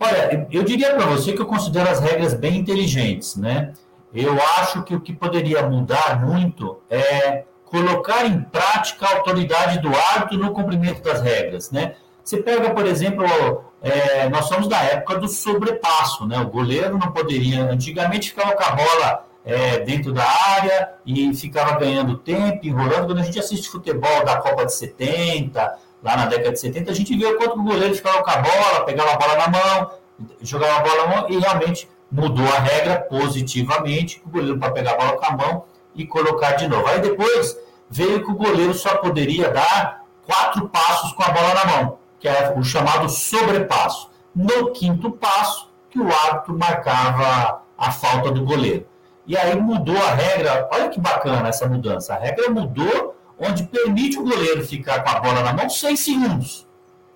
Olha, 0.00 0.48
eu 0.50 0.64
diria 0.64 0.96
para 0.96 1.06
você 1.06 1.32
que 1.32 1.40
eu 1.40 1.46
considero 1.46 1.88
as 1.88 2.00
regras 2.00 2.34
bem 2.34 2.56
inteligentes, 2.56 3.36
né? 3.36 3.72
Eu 4.12 4.36
acho 4.58 4.82
que 4.82 4.96
o 4.96 5.00
que 5.00 5.12
poderia 5.12 5.62
mudar 5.68 6.26
muito 6.26 6.80
é 6.90 7.44
colocar 7.64 8.26
em 8.26 8.40
prática 8.40 9.06
a 9.06 9.18
autoridade 9.18 9.78
do 9.78 9.96
árbitro 9.96 10.38
no 10.38 10.52
cumprimento 10.52 11.00
das 11.00 11.22
regras, 11.22 11.70
né? 11.70 11.94
Você 12.24 12.38
pega, 12.38 12.70
por 12.70 12.84
exemplo, 12.84 13.24
é, 13.80 14.28
nós 14.28 14.46
somos 14.46 14.66
da 14.66 14.82
época 14.82 15.20
do 15.20 15.28
sobrepasso, 15.28 16.26
né? 16.26 16.40
O 16.40 16.48
goleiro 16.48 16.98
não 16.98 17.12
poderia, 17.12 17.62
antigamente 17.70 18.30
ficava 18.30 18.56
com 18.56 18.64
a 18.64 18.70
bola 18.72 19.27
é, 19.44 19.78
dentro 19.80 20.12
da 20.12 20.24
área 20.24 20.90
e 21.06 21.34
ficava 21.34 21.78
ganhando 21.78 22.18
tempo, 22.18 22.66
enrolando. 22.66 23.06
Quando 23.06 23.20
a 23.20 23.22
gente 23.22 23.38
assiste 23.38 23.68
futebol 23.68 24.24
da 24.24 24.36
Copa 24.36 24.66
de 24.66 24.74
70, 24.74 25.78
lá 26.02 26.16
na 26.16 26.26
década 26.26 26.52
de 26.52 26.60
70, 26.60 26.90
a 26.90 26.94
gente 26.94 27.16
vê 27.16 27.26
o 27.26 27.36
quanto 27.36 27.58
o 27.58 27.62
goleiro 27.62 27.94
ficava 27.94 28.22
com 28.22 28.30
a 28.30 28.36
bola, 28.36 28.84
pegava 28.84 29.12
a 29.12 29.16
bola 29.16 29.36
na 29.36 29.48
mão, 29.48 29.90
jogava 30.40 30.76
a 30.76 30.80
bola 30.80 31.06
na 31.06 31.16
mão 31.16 31.30
e 31.30 31.38
realmente 31.38 31.88
mudou 32.10 32.46
a 32.46 32.58
regra 32.58 33.00
positivamente, 33.00 34.22
o 34.24 34.30
goleiro 34.30 34.58
para 34.58 34.72
pegar 34.72 34.92
a 34.92 34.96
bola 34.96 35.16
com 35.18 35.26
a 35.26 35.36
mão 35.36 35.64
e 35.94 36.06
colocar 36.06 36.52
de 36.52 36.68
novo. 36.68 36.86
Aí 36.86 37.00
depois 37.00 37.56
veio 37.90 38.24
que 38.24 38.30
o 38.30 38.34
goleiro 38.34 38.74
só 38.74 38.96
poderia 38.96 39.50
dar 39.50 40.04
quatro 40.26 40.68
passos 40.68 41.12
com 41.12 41.22
a 41.22 41.30
bola 41.30 41.54
na 41.54 41.64
mão, 41.64 41.98
que 42.20 42.28
é 42.28 42.54
o 42.56 42.62
chamado 42.62 43.08
sobrepasso. 43.08 44.10
No 44.34 44.72
quinto 44.72 45.10
passo, 45.10 45.70
que 45.90 45.98
o 45.98 46.12
árbitro 46.12 46.56
marcava 46.56 47.62
a 47.76 47.90
falta 47.90 48.30
do 48.30 48.44
goleiro. 48.44 48.86
E 49.28 49.36
aí 49.36 49.54
mudou 49.60 49.96
a 49.98 50.14
regra, 50.14 50.66
olha 50.72 50.88
que 50.88 50.98
bacana 50.98 51.48
essa 51.48 51.68
mudança. 51.68 52.14
A 52.14 52.18
regra 52.18 52.48
mudou 52.48 53.14
onde 53.38 53.62
permite 53.64 54.18
o 54.18 54.24
goleiro 54.24 54.66
ficar 54.66 55.04
com 55.04 55.10
a 55.10 55.20
bola 55.20 55.42
na 55.42 55.52
mão 55.52 55.68
seis 55.68 56.00
segundos. 56.00 56.66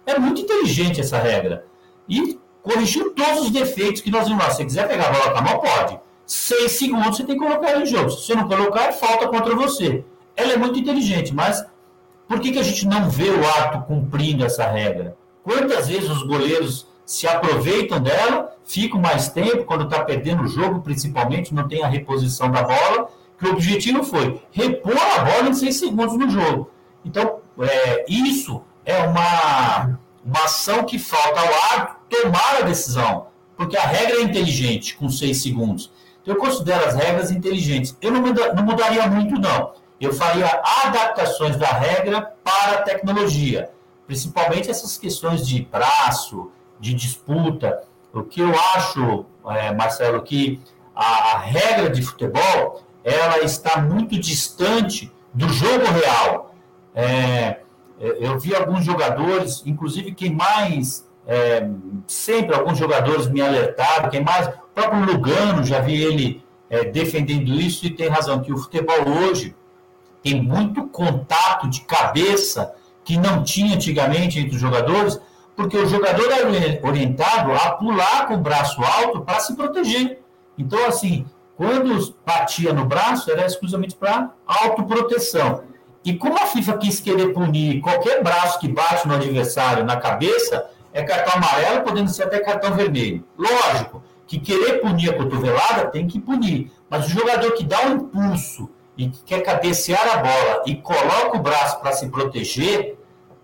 É 0.05 0.19
muito 0.19 0.43
inteligente 0.43 1.01
essa 1.01 1.17
regra. 1.17 1.65
E 2.07 2.39
corrigiu 2.63 3.15
todos 3.15 3.45
os 3.45 3.51
defeitos 3.51 4.03
que 4.03 4.11
nós 4.11 4.29
vimos 4.29 4.45
lá. 4.45 4.51
Se 4.51 4.59
você 4.59 4.65
quiser 4.67 4.89
pegar 4.89 5.09
a 5.09 5.13
bola 5.13 5.31
com 5.31 5.39
a 5.39 5.43
mão, 5.43 5.59
pode. 5.61 5.99
Seis 6.27 6.73
segundos 6.73 7.17
você 7.17 7.25
tem 7.25 7.39
que 7.39 7.45
colocar 7.45 7.81
em 7.81 7.87
jogo. 7.87 8.11
Se 8.11 8.27
você 8.27 8.35
não 8.35 8.47
colocar, 8.47 8.89
é 8.89 8.93
falta 8.93 9.27
contra 9.29 9.57
você. 9.57 10.05
Ela 10.37 10.53
é 10.53 10.57
muito 10.59 10.79
inteligente, 10.79 11.35
mas 11.35 11.65
por 12.29 12.41
que, 12.41 12.53
que 12.53 12.59
a 12.59 12.63
gente 12.63 12.87
não 12.87 13.09
vê 13.09 13.31
o 13.31 13.49
ato 13.59 13.87
cumprindo 13.87 14.45
essa 14.45 14.67
regra? 14.67 15.17
Quantas 15.43 15.89
vezes 15.89 16.11
os 16.11 16.23
goleiros 16.25 16.87
se 17.13 17.29
aproveitam 17.29 18.01
dela, 18.01 18.57
ficam 18.65 18.99
mais 18.99 19.29
tempo, 19.29 19.67
quando 19.67 19.85
está 19.85 20.03
perdendo 20.03 20.45
o 20.45 20.49
jogo, 20.49 20.81
principalmente, 20.81 21.53
não 21.53 21.69
tem 21.69 21.85
a 21.85 21.87
reposição 21.87 22.51
da 22.51 22.63
bola, 22.63 23.11
que 23.39 23.47
o 23.47 23.53
objetivo 23.53 24.03
foi 24.03 24.41
repor 24.51 24.97
a 24.97 25.23
bola 25.23 25.51
em 25.51 25.53
seis 25.53 25.79
segundos 25.79 26.17
no 26.17 26.31
jogo. 26.31 26.71
Então, 27.05 27.41
é, 27.61 28.07
isso 28.09 28.63
é 28.87 28.97
uma, 29.03 29.99
uma 30.25 30.45
ação 30.45 30.85
que 30.85 30.99
falta 30.99 31.39
ao 31.39 31.79
árbitro 31.79 31.97
tomar 32.09 32.57
a 32.61 32.63
decisão, 32.63 33.27
porque 33.59 33.77
a 33.77 33.83
regra 33.83 34.17
é 34.17 34.23
inteligente, 34.23 34.97
com 34.97 35.11
seis 35.11 35.43
segundos. 35.43 35.93
Então, 36.23 36.35
eu 36.35 36.41
considero 36.41 36.87
as 36.87 36.95
regras 36.95 37.31
inteligentes. 37.31 37.95
Eu 38.01 38.11
não, 38.11 38.23
muda, 38.23 38.55
não 38.55 38.63
mudaria 38.63 39.07
muito, 39.07 39.39
não. 39.39 39.75
Eu 40.01 40.15
faria 40.15 40.47
adaptações 40.83 41.59
da 41.59 41.69
regra 41.69 42.35
para 42.43 42.79
a 42.79 42.83
tecnologia, 42.83 43.71
principalmente 44.07 44.71
essas 44.71 44.97
questões 44.97 45.47
de 45.47 45.63
braço, 45.71 46.51
de 46.83 46.93
disputa. 46.93 47.85
O 48.13 48.25
que 48.25 48.41
eu 48.41 48.53
acho, 48.75 49.25
é, 49.47 49.73
Marcelo, 49.73 50.21
que 50.23 50.61
a 50.95 51.39
regra 51.39 51.89
de 51.89 52.03
futebol 52.03 52.83
ela 53.05 53.39
está 53.39 53.81
muito 53.81 54.19
distante 54.19 55.11
do 55.33 55.49
jogo 55.49 55.85
real. 55.87 56.55
É, 56.95 57.61
eu 57.99 58.39
vi 58.39 58.55
alguns 58.55 58.85
jogadores, 58.85 59.63
inclusive 59.65 60.13
quem 60.13 60.35
mais 60.35 61.09
é, 61.27 61.69
sempre 62.07 62.55
alguns 62.55 62.77
jogadores 62.77 63.29
me 63.29 63.41
alertaram, 63.41 64.11
quem 64.11 64.23
mais, 64.23 64.49
o 64.49 64.53
próprio 64.75 65.05
Lugano, 65.05 65.65
já 65.65 65.81
vi 65.81 66.03
ele 66.03 66.45
é, 66.69 66.85
defendendo 66.85 67.55
isso 67.55 67.87
e 67.87 67.91
tem 67.91 68.09
razão, 68.09 68.41
que 68.41 68.53
o 68.53 68.59
futebol 68.59 69.09
hoje 69.09 69.55
tem 70.21 70.43
muito 70.43 70.89
contato 70.89 71.69
de 71.69 71.83
cabeça 71.83 72.75
que 73.05 73.17
não 73.17 73.43
tinha 73.43 73.75
antigamente 73.75 74.39
entre 74.39 74.55
os 74.55 74.61
jogadores, 74.61 75.21
porque 75.63 75.79
o 75.79 75.87
jogador 75.87 76.29
era 76.33 76.81
orientado 76.83 77.53
a 77.53 77.71
pular 77.71 78.27
com 78.27 78.35
o 78.35 78.39
braço 78.39 78.83
alto 78.83 79.21
para 79.21 79.39
se 79.39 79.55
proteger. 79.55 80.21
Então, 80.59 80.85
assim, 80.87 81.25
quando 81.57 82.17
batia 82.27 82.73
no 82.73 82.85
braço, 82.85 83.31
era 83.31 83.47
exclusivamente 83.47 83.95
para 83.95 84.31
autoproteção. 84.45 85.63
E 86.05 86.15
como 86.15 86.35
a 86.35 86.47
FIFA 86.47 86.79
quis 86.79 86.99
querer 86.99 87.33
punir 87.33 87.81
qualquer 87.81 88.25
braço 88.25 88.59
que 88.59 88.67
bate 88.67 89.07
no 89.07 89.15
adversário 89.15 89.85
na 89.85 89.97
cabeça, 89.97 90.69
é 90.93 91.05
cartão 91.05 91.35
amarelo, 91.35 91.83
podendo 91.83 92.11
ser 92.11 92.25
até 92.25 92.41
cartão 92.41 92.75
vermelho. 92.75 93.25
Lógico 93.39 94.03
que 94.27 94.41
querer 94.41 94.81
punir 94.81 95.11
a 95.11 95.17
cotovelada 95.17 95.93
tem 95.93 96.09
que 96.09 96.19
punir, 96.19 96.73
mas 96.91 97.07
o 97.07 97.11
jogador 97.11 97.53
que 97.53 97.63
dá 97.63 97.87
um 97.87 97.99
impulso 97.99 98.69
e 98.99 99.09
que 99.09 99.23
quer 99.23 99.43
cabecear 99.43 100.09
a 100.13 100.17
bola 100.17 100.63
e 100.67 100.75
coloca 100.75 101.37
o 101.37 101.41
braço 101.41 101.79
para 101.81 101.93
se 101.93 102.09
proteger, 102.09 102.99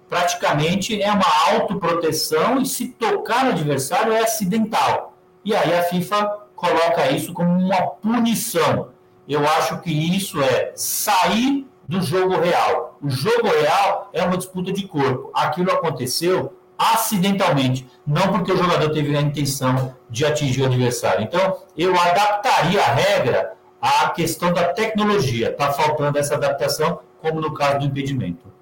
praticamente 0.08 1.00
é 1.00 1.12
uma 1.12 1.52
autoproteção 1.52 2.60
e 2.60 2.66
se 2.66 2.88
tocar 2.88 3.44
no 3.44 3.50
adversário 3.50 4.12
é 4.12 4.20
acidental. 4.20 5.16
E 5.44 5.54
aí 5.54 5.74
a 5.76 5.82
FIFA 5.82 6.46
coloca 6.54 7.10
isso 7.10 7.32
como 7.32 7.50
uma 7.50 7.82
punição. 7.82 8.88
Eu 9.28 9.46
acho 9.46 9.80
que 9.80 9.90
isso 9.90 10.42
é 10.42 10.72
sair 10.74 11.66
do 11.86 12.02
jogo 12.02 12.38
real. 12.38 12.98
O 13.00 13.08
jogo 13.08 13.48
real 13.48 14.10
é 14.12 14.22
uma 14.22 14.36
disputa 14.36 14.72
de 14.72 14.86
corpo. 14.86 15.30
Aquilo 15.34 15.70
aconteceu 15.70 16.54
acidentalmente, 16.76 17.88
não 18.06 18.28
porque 18.28 18.52
o 18.52 18.56
jogador 18.56 18.90
teve 18.90 19.16
a 19.16 19.20
intenção 19.20 19.94
de 20.08 20.24
atingir 20.24 20.62
o 20.62 20.66
adversário. 20.66 21.24
Então, 21.24 21.58
eu 21.76 21.98
adaptaria 21.98 22.80
a 22.80 22.94
regra 22.94 23.52
à 23.80 24.10
questão 24.10 24.52
da 24.52 24.72
tecnologia. 24.72 25.50
Está 25.50 25.72
faltando 25.72 26.18
essa 26.18 26.34
adaptação, 26.34 27.00
como 27.20 27.40
no 27.40 27.52
caso 27.52 27.80
do 27.80 27.84
impedimento. 27.86 28.57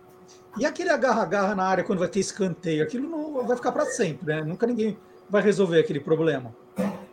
E 0.58 0.64
aquele 0.64 0.90
agarra-agarra 0.90 1.54
na 1.54 1.64
área 1.64 1.84
quando 1.84 1.98
vai 1.98 2.08
ter 2.08 2.20
escanteio? 2.20 2.82
Aquilo 2.82 3.08
não 3.08 3.46
vai 3.46 3.56
ficar 3.56 3.72
para 3.72 3.86
sempre, 3.86 4.34
né? 4.34 4.42
Nunca 4.42 4.66
ninguém 4.66 4.96
vai 5.28 5.42
resolver 5.42 5.80
aquele 5.80 6.00
problema. 6.00 6.54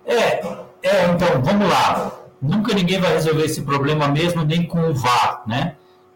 É, 0.06 0.42
é, 0.82 1.06
então, 1.14 1.42
vamos 1.42 1.68
lá. 1.68 2.12
Nunca 2.42 2.74
ninguém 2.74 3.00
vai 3.00 3.14
resolver 3.14 3.46
esse 3.46 3.62
problema 3.62 4.08
mesmo, 4.08 4.44
nem 4.44 4.66
com 4.66 4.90
o 4.90 4.94
VAR, 4.94 5.44
né? 5.48 5.76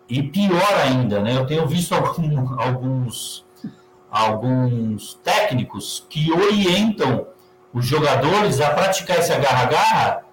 E 0.10 0.24
pior 0.24 0.74
ainda, 0.84 1.22
né? 1.22 1.36
Eu 1.36 1.46
tenho 1.46 1.68
visto 1.68 1.94
algum, 1.94 2.60
alguns 2.60 3.46
alguns 4.10 5.16
técnicos 5.24 6.06
que 6.10 6.32
orientam 6.32 7.28
os 7.74 7.86
jogadores 7.86 8.60
a 8.62 8.70
praticar 8.72 9.20
esse 9.20 9.32
agarra-agarra 9.32 10.24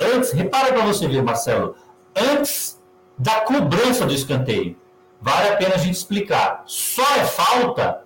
antes, 0.00 0.32
repara 0.32 0.72
para 0.72 0.84
você 0.84 1.06
ver, 1.06 1.22
Marcelo, 1.22 1.76
antes 2.16 2.80
da 3.18 3.42
cobrança 3.42 4.06
do 4.06 4.14
escanteio. 4.14 4.76
Vale 5.20 5.48
a 5.50 5.56
pena 5.56 5.74
a 5.74 5.78
gente 5.78 5.94
explicar. 5.94 6.62
Só 6.66 7.04
é 7.16 7.24
falta 7.24 8.02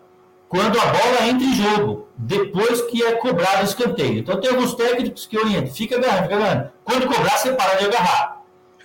quando 0.48 0.78
a 0.78 0.86
bola 0.86 1.26
entra 1.26 1.46
em 1.46 1.54
jogo, 1.54 2.08
depois 2.16 2.82
que 2.82 3.02
é 3.02 3.12
cobrado 3.12 3.62
o 3.62 3.64
escanteio. 3.64 4.18
Então 4.18 4.40
tem 4.40 4.50
alguns 4.50 4.74
técnicos 4.74 5.26
que 5.26 5.38
orientam, 5.38 5.72
fica 5.72 5.96
agarrando, 5.96 6.22
fica 6.22 6.36
agarrando. 6.36 6.70
Quando 6.84 7.06
cobrar, 7.06 7.36
você 7.36 7.52
para 7.52 7.74
de 7.74 7.86
agarrar. 7.86 8.42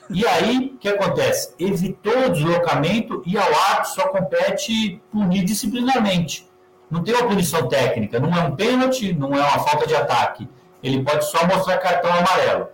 E 0.10 0.26
aí, 0.26 0.74
o 0.74 0.78
que 0.80 0.90
acontece? 0.90 1.54
Evitou 1.60 2.26
o 2.26 2.30
deslocamento 2.30 3.22
e 3.26 3.38
ao 3.38 3.46
árbitro 3.46 3.94
só 3.94 4.08
compete 4.08 5.00
punir 5.12 5.46
disciplinarmente. 5.46 6.50
Não 6.90 7.04
tem 7.04 7.14
uma 7.14 7.28
punição 7.28 7.68
técnica, 7.68 8.20
não 8.20 8.36
é 8.36 8.42
um 8.42 8.56
pênalti, 8.56 9.14
não 9.14 9.36
é 9.36 9.40
uma 9.40 9.60
falta 9.60 9.86
de 9.86 9.96
ataque. 9.96 10.50
Ele 10.82 11.04
pode 11.04 11.30
só 11.30 11.46
mostrar 11.46 11.78
cartão 11.78 12.12
amarelo. 12.12 12.70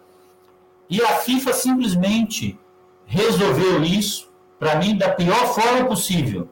E 0.90 1.02
a 1.02 1.18
FIFA 1.18 1.52
simplesmente 1.52 2.58
resolveu 3.06 3.84
isso, 3.84 4.25
para 4.60 4.76
mim, 4.76 4.98
da 4.98 5.10
pior 5.10 5.48
forma 5.54 5.86
possível, 5.86 6.48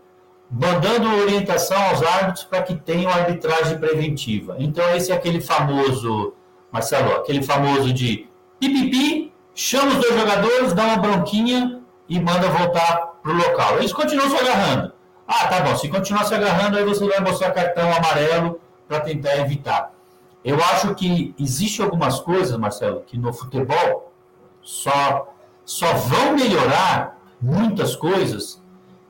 mandando 0.49 1.07
orientação 1.21 1.81
aos 1.89 2.03
árbitros 2.03 2.43
para 2.45 2.61
que 2.61 2.75
tenham 2.75 3.11
arbitragem 3.11 3.77
preventiva. 3.77 4.55
Então, 4.59 4.87
esse 4.95 5.11
é 5.11 5.15
aquele 5.15 5.41
famoso, 5.41 6.33
Marcelo, 6.71 7.15
aquele 7.15 7.41
famoso 7.41 7.91
de 7.91 8.27
pipipi, 8.59 9.33
chama 9.55 9.91
os 9.91 9.95
dois 9.95 10.19
jogadores, 10.19 10.73
dá 10.73 10.83
uma 10.83 10.97
bronquinha 10.97 11.81
e 12.07 12.19
manda 12.19 12.49
voltar 12.49 13.13
para 13.21 13.31
o 13.31 13.35
local. 13.35 13.77
Eles 13.77 13.93
continuam 13.93 14.29
se 14.29 14.37
agarrando. 14.37 14.93
Ah, 15.27 15.47
tá 15.47 15.61
bom, 15.61 15.75
se 15.75 15.87
continuar 15.87 16.25
se 16.25 16.35
agarrando, 16.35 16.77
aí 16.77 16.83
você 16.83 17.07
vai 17.07 17.19
mostrar 17.19 17.51
cartão 17.51 17.91
amarelo 17.91 18.59
para 18.87 18.99
tentar 18.99 19.37
evitar. 19.37 19.91
Eu 20.43 20.57
acho 20.61 20.93
que 20.93 21.33
existe 21.39 21.81
algumas 21.81 22.19
coisas, 22.19 22.57
Marcelo, 22.57 23.01
que 23.07 23.17
no 23.17 23.31
futebol 23.31 24.11
só, 24.61 25.33
só 25.63 25.93
vão 25.93 26.35
melhorar 26.35 27.17
muitas 27.43 27.95
coisas 27.95 28.61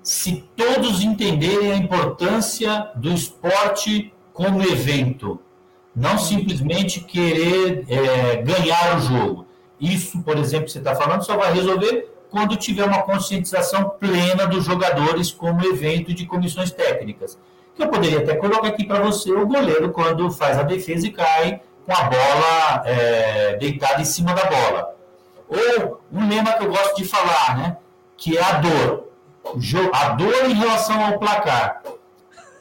se 0.02 0.44
todos 0.56 1.02
entenderem 1.02 1.72
a 1.72 1.78
importância 1.78 2.90
do 2.96 3.14
esporte 3.14 4.12
como 4.34 4.64
evento, 4.64 5.40
não 5.96 6.18
simplesmente 6.18 7.00
querer 7.00 7.86
é, 7.88 8.38
ganhar 8.38 8.98
o 8.98 9.02
jogo. 9.02 9.48
Isso, 9.80 10.22
por 10.24 10.38
exemplo, 10.38 10.66
que 10.66 10.72
você 10.72 10.80
está 10.80 10.96
falando, 10.96 11.24
só 11.24 11.38
vai 11.38 11.54
resolver 11.54 12.12
quando 12.30 12.58
tiver 12.58 12.84
uma 12.84 13.04
conscientização 13.04 13.92
plena 13.92 14.48
dos 14.48 14.66
jogadores 14.66 15.32
como 15.32 15.64
evento 15.66 16.14
de 16.14 16.26
comissões 16.26 16.72
técnicas. 16.72 17.38
Que 17.76 17.84
eu 17.84 17.88
poderia 17.88 18.20
até 18.20 18.36
colocar 18.36 18.70
aqui 18.70 18.84
para 18.86 19.00
você 19.00 19.32
o 19.32 19.46
goleiro 19.46 19.92
quando 19.92 20.30
faz 20.32 20.58
a 20.58 20.64
defesa 20.64 21.06
e 21.08 21.12
cai 21.12 21.62
com 21.86 21.94
a 21.94 22.04
bola 22.04 22.84
é, 22.86 23.58
deitada 23.58 24.02
em 24.02 24.06
cima 24.06 24.34
da 24.34 24.46
bola. 24.46 24.96
Ou 25.48 26.02
um 26.12 26.28
lema 26.28 26.54
que 26.54 26.64
eu 26.64 26.70
gosto 26.70 26.96
de 26.96 27.06
falar, 27.06 27.58
né? 27.58 27.78
Que 28.24 28.38
é 28.38 28.42
a 28.42 28.54
dor. 28.54 29.10
A 29.92 30.10
dor 30.14 30.50
em 30.50 30.54
relação 30.54 31.04
ao 31.04 31.20
placar. 31.20 31.84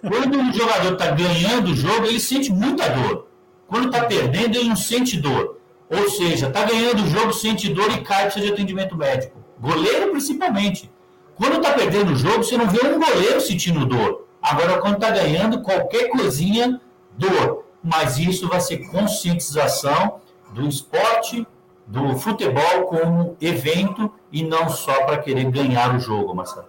Quando 0.00 0.40
o 0.40 0.52
jogador 0.52 0.94
está 0.94 1.12
ganhando 1.12 1.70
o 1.70 1.76
jogo, 1.76 2.06
ele 2.06 2.18
sente 2.18 2.52
muita 2.52 2.88
dor. 2.88 3.28
Quando 3.68 3.86
está 3.86 4.04
perdendo, 4.06 4.56
ele 4.56 4.70
não 4.70 4.74
sente 4.74 5.16
dor. 5.20 5.60
Ou 5.88 6.10
seja, 6.10 6.48
está 6.48 6.64
ganhando 6.64 7.04
o 7.04 7.06
jogo, 7.06 7.32
sente 7.32 7.72
dor 7.72 7.92
e 7.92 8.00
cai 8.00 8.24
precisa 8.24 8.46
de 8.46 8.52
atendimento 8.52 8.96
médico. 8.96 9.38
Goleiro 9.60 10.10
principalmente. 10.10 10.90
Quando 11.36 11.58
está 11.58 11.74
perdendo 11.74 12.10
o 12.10 12.16
jogo, 12.16 12.42
você 12.42 12.56
não 12.56 12.66
vê 12.66 12.84
um 12.84 12.98
goleiro 12.98 13.40
sentindo 13.40 13.86
dor. 13.86 14.26
Agora, 14.42 14.80
quando 14.80 14.94
está 14.94 15.10
ganhando, 15.12 15.62
qualquer 15.62 16.08
coisinha, 16.08 16.80
dor. 17.16 17.66
Mas 17.84 18.18
isso 18.18 18.48
vai 18.48 18.60
ser 18.60 18.78
conscientização 18.88 20.20
do 20.52 20.66
esporte, 20.66 21.46
do 21.86 22.16
futebol 22.16 22.84
como 22.86 23.36
evento 23.40 24.12
e 24.30 24.42
não 24.42 24.68
só 24.68 25.04
para 25.04 25.18
querer 25.18 25.50
ganhar 25.50 25.94
o 25.94 25.98
jogo, 25.98 26.34
Marcelo. 26.34 26.68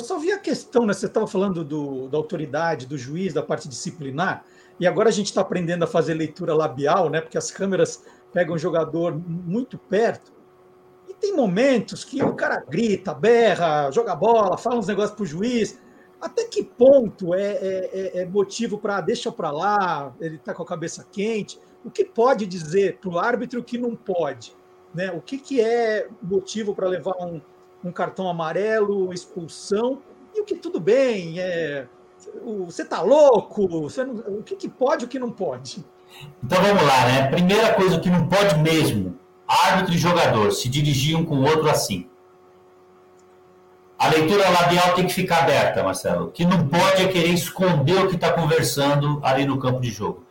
só 0.00 0.18
vi 0.18 0.32
a 0.32 0.38
questão, 0.38 0.86
né? 0.86 0.92
Você 0.92 1.06
estava 1.06 1.26
falando 1.26 1.64
do, 1.64 2.08
da 2.08 2.16
autoridade, 2.16 2.86
do 2.86 2.98
juiz, 2.98 3.32
da 3.32 3.42
parte 3.42 3.68
disciplinar, 3.68 4.44
e 4.78 4.86
agora 4.86 5.08
a 5.08 5.12
gente 5.12 5.26
está 5.26 5.40
aprendendo 5.40 5.84
a 5.84 5.86
fazer 5.86 6.14
leitura 6.14 6.54
labial, 6.54 7.08
né? 7.08 7.20
Porque 7.20 7.38
as 7.38 7.50
câmeras 7.50 8.02
pegam 8.32 8.56
o 8.56 8.58
jogador 8.58 9.14
muito 9.16 9.78
perto. 9.78 10.32
E 11.08 11.14
tem 11.14 11.36
momentos 11.36 12.02
que 12.02 12.22
o 12.22 12.34
cara 12.34 12.64
grita, 12.68 13.14
berra, 13.14 13.90
joga 13.92 14.16
bola, 14.16 14.58
fala 14.58 14.76
uns 14.76 14.88
negócios 14.88 15.14
para 15.14 15.22
o 15.22 15.26
juiz. 15.26 15.78
Até 16.20 16.44
que 16.44 16.64
ponto 16.64 17.34
é, 17.34 17.52
é, 17.52 17.90
é, 17.92 18.22
é 18.22 18.26
motivo 18.26 18.78
para 18.78 19.00
deixa 19.00 19.30
para 19.30 19.50
lá, 19.50 20.12
ele 20.20 20.36
está 20.36 20.54
com 20.54 20.62
a 20.62 20.66
cabeça 20.66 21.06
quente? 21.12 21.60
O 21.84 21.90
que 21.90 22.04
pode 22.04 22.46
dizer 22.46 22.98
para 22.98 23.10
o 23.10 23.18
árbitro 23.18 23.62
que 23.62 23.76
não 23.76 23.94
pode? 23.94 24.54
Né? 24.94 25.10
O 25.10 25.20
que, 25.20 25.38
que 25.38 25.60
é 25.60 26.08
motivo 26.22 26.74
para 26.74 26.88
levar 26.88 27.14
um, 27.20 27.40
um 27.84 27.92
cartão 27.92 28.28
amarelo, 28.28 29.12
expulsão, 29.12 30.00
e 30.34 30.40
o 30.40 30.44
que 30.44 30.54
tudo 30.54 30.80
bem, 30.80 31.38
é, 31.38 31.86
você 32.64 32.82
está 32.82 33.02
louco, 33.02 33.68
você 33.68 34.04
não, 34.04 34.14
o 34.38 34.42
que, 34.42 34.56
que 34.56 34.68
pode 34.68 35.04
e 35.04 35.06
o 35.06 35.08
que 35.08 35.18
não 35.18 35.30
pode? 35.30 35.84
Então 36.42 36.62
vamos 36.62 36.82
lá, 36.82 37.06
né? 37.06 37.28
Primeira 37.30 37.74
coisa 37.74 38.00
que 38.00 38.08
não 38.08 38.26
pode 38.26 38.58
mesmo, 38.58 39.18
árbitro 39.46 39.94
e 39.94 39.98
jogador 39.98 40.50
se 40.52 40.68
dirigir 40.68 41.16
um 41.16 41.24
com 41.24 41.36
o 41.36 41.44
outro 41.44 41.68
assim. 41.68 42.08
A 43.98 44.08
leitura 44.08 44.48
labial 44.48 44.94
tem 44.94 45.06
que 45.06 45.14
ficar 45.14 45.42
aberta, 45.42 45.82
Marcelo. 45.82 46.26
O 46.26 46.30
que 46.30 46.44
não 46.44 46.68
pode 46.68 47.02
é 47.02 47.08
querer 47.08 47.32
esconder 47.32 48.04
o 48.04 48.08
que 48.08 48.16
está 48.16 48.32
conversando 48.32 49.20
ali 49.22 49.46
no 49.46 49.58
campo 49.58 49.80
de 49.80 49.90
jogo. 49.90 50.23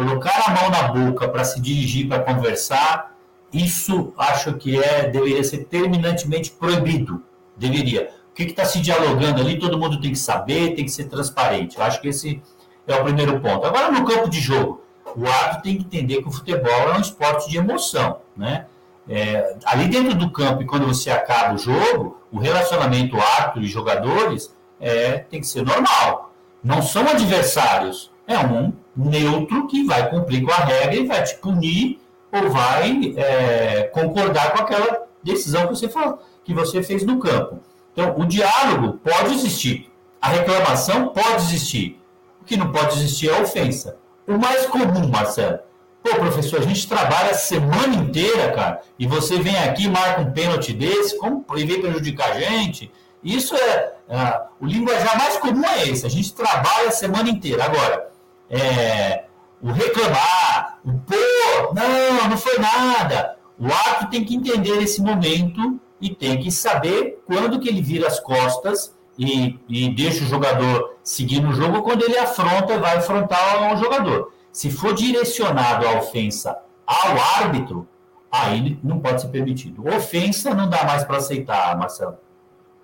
Colocar 0.00 0.44
a 0.46 0.54
mão 0.54 0.70
na 0.70 0.88
boca 0.88 1.28
para 1.28 1.44
se 1.44 1.60
dirigir 1.60 2.08
para 2.08 2.20
conversar 2.20 3.14
isso 3.52 4.14
acho 4.16 4.54
que 4.54 4.82
é 4.82 5.10
deveria 5.10 5.44
ser 5.44 5.64
terminantemente 5.64 6.50
proibido. 6.52 7.22
Deveria. 7.54 8.10
O 8.30 8.34
que 8.34 8.44
está 8.44 8.64
se 8.64 8.80
dialogando 8.80 9.42
ali, 9.42 9.58
todo 9.58 9.78
mundo 9.78 10.00
tem 10.00 10.12
que 10.12 10.18
saber, 10.18 10.74
tem 10.74 10.86
que 10.86 10.90
ser 10.90 11.04
transparente. 11.04 11.76
Eu 11.76 11.84
acho 11.84 12.00
que 12.00 12.08
esse 12.08 12.40
é 12.86 12.94
o 12.94 13.04
primeiro 13.04 13.38
ponto. 13.40 13.66
Agora, 13.66 13.90
no 13.90 14.06
campo 14.06 14.30
de 14.30 14.40
jogo, 14.40 14.82
o 15.14 15.26
árbitro 15.26 15.62
tem 15.64 15.76
que 15.76 15.84
entender 15.84 16.22
que 16.22 16.28
o 16.28 16.32
futebol 16.32 16.94
é 16.94 16.96
um 16.96 17.00
esporte 17.00 17.50
de 17.50 17.58
emoção. 17.58 18.20
Né? 18.34 18.64
É, 19.06 19.54
ali 19.66 19.86
dentro 19.86 20.14
do 20.14 20.30
campo, 20.30 20.62
e 20.62 20.66
quando 20.66 20.86
você 20.86 21.10
acaba 21.10 21.52
o 21.54 21.58
jogo, 21.58 22.22
o 22.32 22.38
relacionamento 22.38 23.18
árbitro 23.20 23.60
e 23.60 23.66
jogadores 23.66 24.54
é, 24.80 25.18
tem 25.18 25.40
que 25.40 25.46
ser 25.46 25.62
normal. 25.62 26.32
Não 26.64 26.80
são 26.80 27.06
adversários. 27.06 28.10
É 28.26 28.38
um 28.38 28.72
neutro 28.96 29.66
que 29.66 29.84
vai 29.84 30.08
cumprir 30.10 30.42
com 30.44 30.52
a 30.52 30.56
regra 30.56 30.94
e 30.94 31.06
vai 31.06 31.22
te 31.22 31.36
punir 31.36 32.00
ou 32.32 32.50
vai 32.50 33.14
é, 33.16 33.90
concordar 33.92 34.52
com 34.52 34.62
aquela 34.62 35.06
decisão 35.22 35.66
que 35.66 35.76
você, 35.76 35.88
fala, 35.88 36.18
que 36.44 36.54
você 36.54 36.82
fez 36.82 37.04
no 37.04 37.18
campo. 37.18 37.60
Então, 37.92 38.14
o 38.18 38.24
diálogo 38.24 38.98
pode 39.02 39.34
existir, 39.34 39.90
a 40.20 40.28
reclamação 40.28 41.08
pode 41.08 41.42
existir. 41.42 42.00
O 42.40 42.44
que 42.44 42.56
não 42.56 42.70
pode 42.72 42.94
existir 42.94 43.30
é 43.30 43.38
a 43.38 43.42
ofensa. 43.42 43.96
O 44.26 44.38
mais 44.38 44.66
comum, 44.66 45.08
Marcelo, 45.08 45.58
pô, 46.02 46.14
professor, 46.16 46.60
a 46.60 46.62
gente 46.62 46.88
trabalha 46.88 47.30
a 47.30 47.34
semana 47.34 47.94
inteira, 47.94 48.52
cara, 48.52 48.80
e 48.98 49.06
você 49.06 49.38
vem 49.38 49.56
aqui 49.58 49.88
marca 49.88 50.20
um 50.20 50.30
pênalti 50.30 50.72
desse, 50.72 51.18
como 51.18 51.44
e 51.56 51.64
vem 51.64 51.80
prejudicar 51.80 52.32
a 52.32 52.40
gente. 52.40 52.90
Isso 53.22 53.54
é, 53.54 53.92
é, 54.08 54.40
o 54.60 54.66
linguajar 54.66 55.18
mais 55.18 55.36
comum 55.36 55.64
é 55.64 55.88
esse. 55.88 56.06
A 56.06 56.10
gente 56.10 56.32
trabalha 56.32 56.88
a 56.88 56.92
semana 56.92 57.28
inteira. 57.28 57.64
Agora, 57.64 58.10
é, 58.50 59.24
o 59.62 59.70
reclamar, 59.70 60.80
o 60.84 60.92
pô, 60.92 61.72
não, 61.72 62.28
não 62.30 62.36
foi 62.36 62.58
nada. 62.58 63.36
O 63.58 63.66
árbitro 63.66 64.10
tem 64.10 64.24
que 64.24 64.34
entender 64.34 64.82
esse 64.82 65.00
momento 65.00 65.80
e 66.00 66.14
tem 66.14 66.40
que 66.40 66.50
saber 66.50 67.22
quando 67.26 67.60
que 67.60 67.68
ele 67.68 67.80
vira 67.80 68.08
as 68.08 68.18
costas 68.18 68.94
e, 69.18 69.58
e 69.68 69.94
deixa 69.94 70.24
o 70.24 70.26
jogador 70.26 70.96
seguir 71.04 71.40
no 71.40 71.52
jogo, 71.52 71.82
quando 71.82 72.02
ele 72.02 72.16
afronta, 72.16 72.78
vai 72.78 72.96
afrontar 72.96 73.74
o 73.74 73.76
jogador. 73.76 74.32
Se 74.50 74.70
for 74.70 74.94
direcionado 74.94 75.86
a 75.86 75.98
ofensa 75.98 76.56
ao 76.86 77.18
árbitro, 77.42 77.86
aí 78.32 78.78
não 78.82 78.98
pode 78.98 79.20
ser 79.20 79.28
permitido. 79.28 79.86
Ofensa 79.86 80.54
não 80.54 80.68
dá 80.68 80.84
mais 80.84 81.04
para 81.04 81.18
aceitar, 81.18 81.76
Marcelo. 81.76 82.16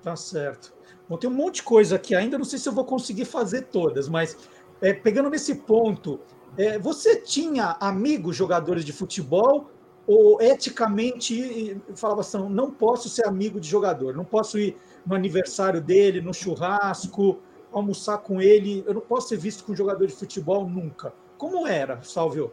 Tá 0.02 0.14
certo. 0.14 0.74
Bom, 1.08 1.16
tem 1.16 1.30
um 1.30 1.34
monte 1.34 1.56
de 1.56 1.62
coisa 1.62 1.96
aqui 1.96 2.14
ainda, 2.14 2.36
não 2.36 2.44
sei 2.44 2.58
se 2.58 2.68
eu 2.68 2.72
vou 2.72 2.84
conseguir 2.84 3.24
fazer 3.24 3.62
todas, 3.62 4.08
mas 4.08 4.36
é, 4.81 4.93
pegando 4.93 5.31
nesse 5.31 5.55
ponto, 5.55 6.20
é, 6.57 6.79
você 6.79 7.16
tinha 7.16 7.77
amigos 7.81 8.37
jogadores 8.37 8.85
de 8.85 8.93
futebol 8.93 9.70
ou 10.07 10.41
eticamente 10.41 11.81
falava 11.97 12.20
assim, 12.20 12.39
não 12.49 12.70
posso 12.70 13.09
ser 13.09 13.27
amigo 13.27 13.59
de 13.59 13.68
jogador, 13.68 14.14
não 14.14 14.24
posso 14.24 14.59
ir 14.59 14.77
no 15.05 15.14
aniversário 15.14 15.81
dele, 15.81 16.20
no 16.20 16.33
churrasco, 16.33 17.41
almoçar 17.72 18.18
com 18.18 18.41
ele, 18.41 18.85
eu 18.87 18.95
não 18.95 19.01
posso 19.01 19.29
ser 19.29 19.37
visto 19.37 19.64
com 19.64 19.74
jogador 19.74 20.07
de 20.07 20.14
futebol 20.14 20.68
nunca. 20.68 21.12
Como 21.37 21.66
era, 21.66 22.01
Salvio? 22.03 22.53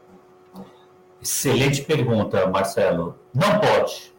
Excelente 1.22 1.84
pergunta, 1.84 2.46
Marcelo. 2.48 3.18
Não 3.34 3.60
pode. 3.60 4.14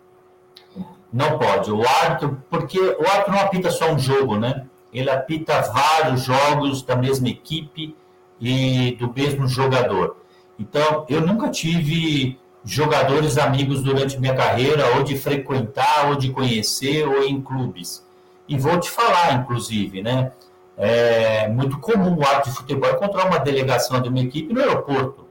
Não 1.13 1.39
pode. 1.39 1.71
O 1.71 1.87
árbitro, 1.87 2.43
porque 2.49 2.79
o 2.79 3.07
árbitro 3.07 3.33
não 3.33 3.41
apita 3.41 3.71
só 3.71 3.93
um 3.93 3.99
jogo, 3.99 4.39
né? 4.39 4.67
Ele 4.95 5.11
apita 5.11 5.61
vários 5.61 6.23
jogos 6.23 6.83
da 6.83 6.95
mesma 6.95 7.29
equipe 7.29 7.97
e 8.41 8.97
do 8.99 9.13
mesmo 9.13 9.49
jogador. 9.49 10.17
Então, 10.59 11.05
eu 11.09 11.21
nunca 11.21 11.51
tive 11.51 12.39
jogadores 12.65 13.37
amigos 13.37 13.83
durante 13.83 14.19
minha 14.19 14.35
carreira, 14.35 14.97
ou 14.97 15.03
de 15.03 15.19
frequentar, 15.19 16.09
ou 16.09 16.15
de 16.15 16.31
conhecer, 16.31 17.07
ou 17.07 17.25
em 17.25 17.43
clubes. 17.43 18.07
E 18.49 18.57
vou 18.57 18.79
te 18.79 18.89
falar, 18.89 19.35
inclusive, 19.35 20.01
né? 20.01 20.33
É 20.77 21.49
muito 21.49 21.79
comum 21.79 22.17
o 22.17 22.23
ato 22.23 22.49
de 22.51 22.57
futebol 22.57 22.91
encontrar 22.91 23.27
uma 23.27 23.39
delegação 23.39 24.01
de 24.01 24.09
uma 24.09 24.21
equipe 24.21 24.53
no 24.53 24.61
aeroporto. 24.61 25.27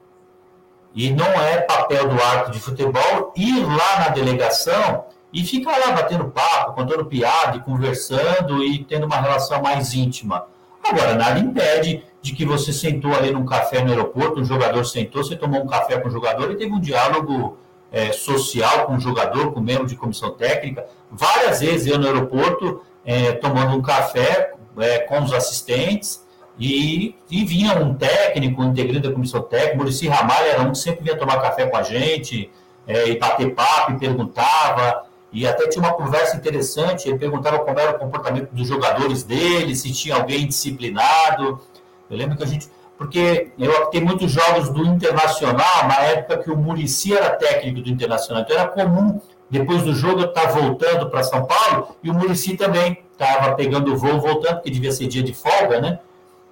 E 0.94 1.10
não 1.10 1.26
é 1.26 1.60
papel 1.60 2.08
do 2.08 2.22
ato 2.22 2.50
de 2.50 2.60
futebol 2.60 3.32
ir 3.34 3.64
lá 3.64 4.00
na 4.00 4.08
delegação 4.10 5.04
e 5.34 5.44
ficar 5.44 5.76
lá 5.78 5.90
batendo 5.90 6.26
papo, 6.26 6.74
contando 6.74 7.04
piada, 7.04 7.56
e 7.56 7.60
conversando 7.60 8.62
e 8.62 8.84
tendo 8.84 9.04
uma 9.04 9.20
relação 9.20 9.60
mais 9.60 9.92
íntima. 9.92 10.46
Agora, 10.82 11.14
nada 11.14 11.40
impede 11.40 12.04
de 12.22 12.32
que 12.32 12.44
você 12.44 12.72
sentou 12.72 13.12
ali 13.12 13.32
num 13.32 13.44
café 13.44 13.82
no 13.82 13.90
aeroporto, 13.90 14.40
um 14.40 14.44
jogador 14.44 14.84
sentou, 14.84 15.24
você 15.24 15.34
tomou 15.34 15.64
um 15.64 15.66
café 15.66 15.98
com 15.98 16.06
o 16.06 16.10
jogador 16.10 16.52
e 16.52 16.56
teve 16.56 16.72
um 16.72 16.80
diálogo 16.80 17.58
é, 17.90 18.12
social 18.12 18.86
com 18.86 18.94
o 18.94 19.00
jogador, 19.00 19.52
com 19.52 19.58
o 19.58 19.62
membro 19.62 19.86
de 19.86 19.96
comissão 19.96 20.30
técnica. 20.30 20.86
Várias 21.10 21.60
vezes 21.60 21.88
eu 21.88 21.98
no 21.98 22.06
aeroporto, 22.06 22.82
é, 23.04 23.32
tomando 23.32 23.76
um 23.76 23.82
café 23.82 24.52
é, 24.78 25.00
com 25.00 25.20
os 25.20 25.32
assistentes, 25.32 26.22
e, 26.56 27.16
e, 27.28 27.44
vinha 27.44 27.74
um 27.74 27.94
técnico, 27.94 28.62
um 28.62 28.70
integrante 28.70 29.08
da 29.08 29.12
comissão 29.12 29.42
técnica, 29.42 29.76
Murici 29.76 30.06
Ramalho 30.06 30.46
era 30.46 30.62
um 30.62 30.70
que 30.70 30.78
sempre 30.78 31.02
vinha 31.02 31.16
tomar 31.16 31.40
café 31.40 31.66
com 31.66 31.76
a 31.76 31.82
gente, 31.82 32.48
é, 32.86 33.08
e 33.08 33.18
bater 33.18 33.52
papo, 33.54 33.92
e 33.92 33.98
perguntava, 33.98 35.02
e 35.34 35.48
até 35.48 35.68
tinha 35.68 35.84
uma 35.84 35.92
conversa 35.92 36.36
interessante, 36.36 37.08
ele 37.08 37.18
perguntava 37.18 37.58
como 37.58 37.76
era 37.78 37.90
o 37.90 37.98
comportamento 37.98 38.50
dos 38.52 38.68
jogadores 38.68 39.24
dele, 39.24 39.74
se 39.74 39.92
tinha 39.92 40.14
alguém 40.14 40.46
disciplinado, 40.46 41.60
eu 42.08 42.16
lembro 42.16 42.36
que 42.36 42.44
a 42.44 42.46
gente. 42.46 42.68
Porque 42.96 43.50
eu 43.58 43.86
tem 43.86 44.00
muitos 44.00 44.30
jogos 44.30 44.70
do 44.70 44.86
Internacional, 44.86 45.88
na 45.88 45.96
época 46.02 46.38
que 46.38 46.50
o 46.50 46.56
Murici 46.56 47.12
era 47.12 47.30
técnico 47.30 47.80
do 47.80 47.90
Internacional. 47.90 48.44
Então 48.44 48.56
era 48.56 48.68
comum, 48.68 49.20
depois 49.50 49.82
do 49.82 49.92
jogo, 49.92 50.20
eu 50.20 50.28
estar 50.28 50.52
voltando 50.52 51.10
para 51.10 51.24
São 51.24 51.44
Paulo 51.44 51.96
e 52.00 52.08
o 52.08 52.14
Murici 52.14 52.56
também 52.56 53.02
estava 53.10 53.56
pegando 53.56 53.92
o 53.92 53.96
voo 53.96 54.20
voltando, 54.20 54.54
porque 54.54 54.70
devia 54.70 54.92
ser 54.92 55.08
dia 55.08 55.24
de 55.24 55.34
folga, 55.34 55.80
né? 55.80 55.98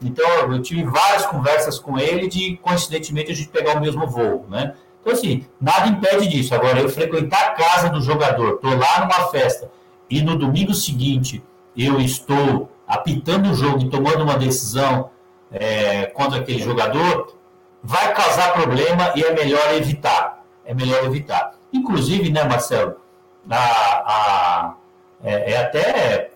Então 0.03 0.29
eu 0.53 0.61
tive 0.61 0.83
várias 0.83 1.25
conversas 1.27 1.79
com 1.79 1.97
ele 1.97 2.27
de, 2.27 2.57
coincidentemente, 2.57 3.31
a 3.31 3.35
gente 3.35 3.49
pegar 3.49 3.77
o 3.77 3.81
mesmo 3.81 4.05
voo, 4.09 4.45
né? 4.51 4.75
Então, 5.03 5.13
assim, 5.13 5.45
nada 5.61 5.89
impede 5.89 6.29
disso. 6.29 6.55
Agora, 6.55 6.81
eu 6.81 6.89
frequentar 6.89 7.41
a 7.41 7.51
casa 7.51 7.91
do 7.91 8.01
jogador, 8.01 8.55
estou 8.55 8.71
lá 8.71 9.01
numa 9.01 9.29
festa, 9.29 9.71
e 10.09 10.23
no 10.23 10.39
domingo 10.39 10.73
seguinte 10.73 11.43
eu 11.77 12.01
estou 12.01 12.71
apitando 12.87 13.51
o 13.51 13.55
jogo 13.55 13.81
e 13.81 13.89
tomando 13.89 14.23
uma 14.23 14.37
decisão 14.39 15.11
é, 15.51 16.07
contra 16.07 16.39
aquele 16.39 16.63
jogador, 16.63 17.35
vai 17.83 18.15
causar 18.15 18.53
problema 18.53 19.13
e 19.17 19.23
é 19.23 19.33
melhor 19.33 19.75
evitar. 19.75 20.45
É 20.65 20.73
melhor 20.73 21.05
evitar. 21.05 21.55
Inclusive, 21.73 22.31
né, 22.31 22.45
Marcelo, 22.45 22.97
a, 23.51 23.57
a, 23.57 24.75
é, 25.25 25.53
é, 25.53 25.57
até 25.59 26.31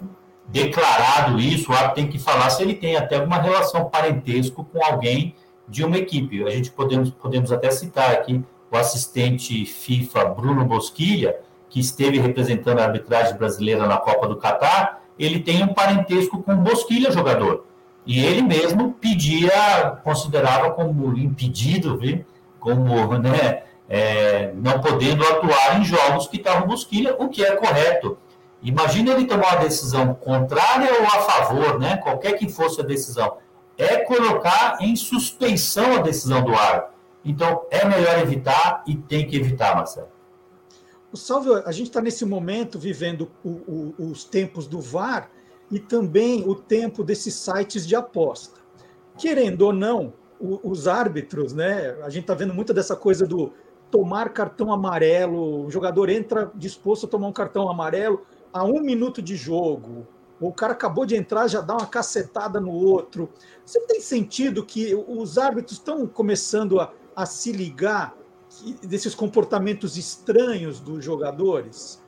declarado 0.48 1.38
isso, 1.38 1.70
o 1.70 1.74
árbitro 1.74 1.94
tem 1.94 2.08
que 2.08 2.18
falar 2.18 2.50
se 2.50 2.62
ele 2.62 2.74
tem 2.74 2.96
até 2.96 3.16
alguma 3.16 3.38
relação 3.38 3.84
parentesco 3.88 4.64
com 4.64 4.84
alguém 4.84 5.34
de 5.68 5.84
uma 5.84 5.98
equipe. 5.98 6.44
A 6.44 6.50
gente 6.50 6.70
podemos, 6.70 7.10
podemos 7.10 7.52
até 7.52 7.70
citar 7.70 8.12
aqui 8.12 8.42
o 8.76 8.80
assistente 8.80 9.64
FIFA 9.64 10.26
Bruno 10.26 10.64
Bosquilha, 10.64 11.36
que 11.68 11.80
esteve 11.80 12.18
representando 12.18 12.78
a 12.78 12.84
arbitragem 12.84 13.36
brasileira 13.36 13.86
na 13.86 13.96
Copa 13.96 14.28
do 14.28 14.36
Catar, 14.36 15.02
ele 15.18 15.40
tem 15.40 15.62
um 15.62 15.74
parentesco 15.74 16.42
com 16.42 16.52
o 16.52 16.56
Bosquilha, 16.56 17.10
jogador. 17.10 17.66
E 18.06 18.24
ele 18.24 18.42
mesmo 18.42 18.92
pedia, 19.00 19.98
considerava 20.04 20.70
como 20.70 21.16
impedido, 21.16 21.98
viu? 21.98 22.24
como 22.66 23.16
né, 23.18 23.62
é, 23.88 24.50
não 24.56 24.80
podendo 24.80 25.24
atuar 25.24 25.80
em 25.80 25.84
jogos 25.84 26.26
que 26.26 26.36
estavam 26.36 26.66
Busquilha, 26.66 27.14
o 27.16 27.28
que 27.28 27.44
é 27.44 27.54
correto. 27.54 28.18
Imagina 28.60 29.12
ele 29.12 29.26
tomar 29.26 29.54
uma 29.54 29.62
decisão 29.62 30.12
contrária 30.14 30.90
ou 31.00 31.06
a 31.06 31.22
favor, 31.22 31.78
né? 31.78 31.98
Qualquer 31.98 32.32
que 32.32 32.48
fosse 32.48 32.80
a 32.80 32.84
decisão. 32.84 33.36
É 33.78 33.98
colocar 33.98 34.78
em 34.80 34.96
suspeição 34.96 35.94
a 35.94 35.98
decisão 35.98 36.42
do 36.42 36.56
árbitro. 36.56 36.95
Então, 37.26 37.66
é 37.72 37.84
melhor 37.84 38.20
evitar 38.20 38.84
e 38.86 38.96
tem 38.96 39.26
que 39.26 39.36
evitar, 39.36 39.74
Marcelo. 39.74 40.08
O 41.12 41.16
Salve, 41.16 41.50
a 41.64 41.72
gente 41.72 41.88
está 41.88 42.00
nesse 42.00 42.24
momento 42.24 42.78
vivendo 42.78 43.28
o, 43.44 43.50
o, 43.50 43.94
os 44.10 44.24
tempos 44.24 44.68
do 44.68 44.80
VAR 44.80 45.28
e 45.68 45.80
também 45.80 46.48
o 46.48 46.54
tempo 46.54 47.02
desses 47.02 47.34
sites 47.34 47.84
de 47.84 47.96
aposta. 47.96 48.60
Querendo 49.18 49.62
ou 49.62 49.72
não, 49.72 50.12
o, 50.38 50.70
os 50.70 50.86
árbitros, 50.86 51.52
né? 51.52 51.96
A 52.04 52.10
gente 52.10 52.22
está 52.22 52.34
vendo 52.34 52.54
muita 52.54 52.72
dessa 52.72 52.94
coisa 52.94 53.26
do 53.26 53.52
tomar 53.90 54.28
cartão 54.28 54.72
amarelo, 54.72 55.66
o 55.66 55.70
jogador 55.70 56.08
entra 56.08 56.52
disposto 56.54 57.06
a 57.06 57.08
tomar 57.08 57.26
um 57.26 57.32
cartão 57.32 57.68
amarelo 57.68 58.24
a 58.52 58.62
um 58.64 58.80
minuto 58.80 59.20
de 59.20 59.36
jogo, 59.36 60.06
o 60.40 60.52
cara 60.52 60.72
acabou 60.72 61.06
de 61.06 61.16
entrar, 61.16 61.48
já 61.48 61.60
dá 61.60 61.74
uma 61.74 61.86
cacetada 61.86 62.60
no 62.60 62.70
outro. 62.70 63.28
Você 63.64 63.80
tem 63.80 64.00
sentido 64.00 64.64
que 64.64 64.94
os 64.94 65.38
árbitros 65.38 65.78
estão 65.78 66.06
começando 66.06 66.78
a, 66.78 66.92
a 67.16 67.24
se 67.24 67.50
ligar 67.50 68.14
desses 68.82 69.14
comportamentos 69.14 69.96
estranhos 69.96 70.78
dos 70.78 71.02
jogadores? 71.02 72.00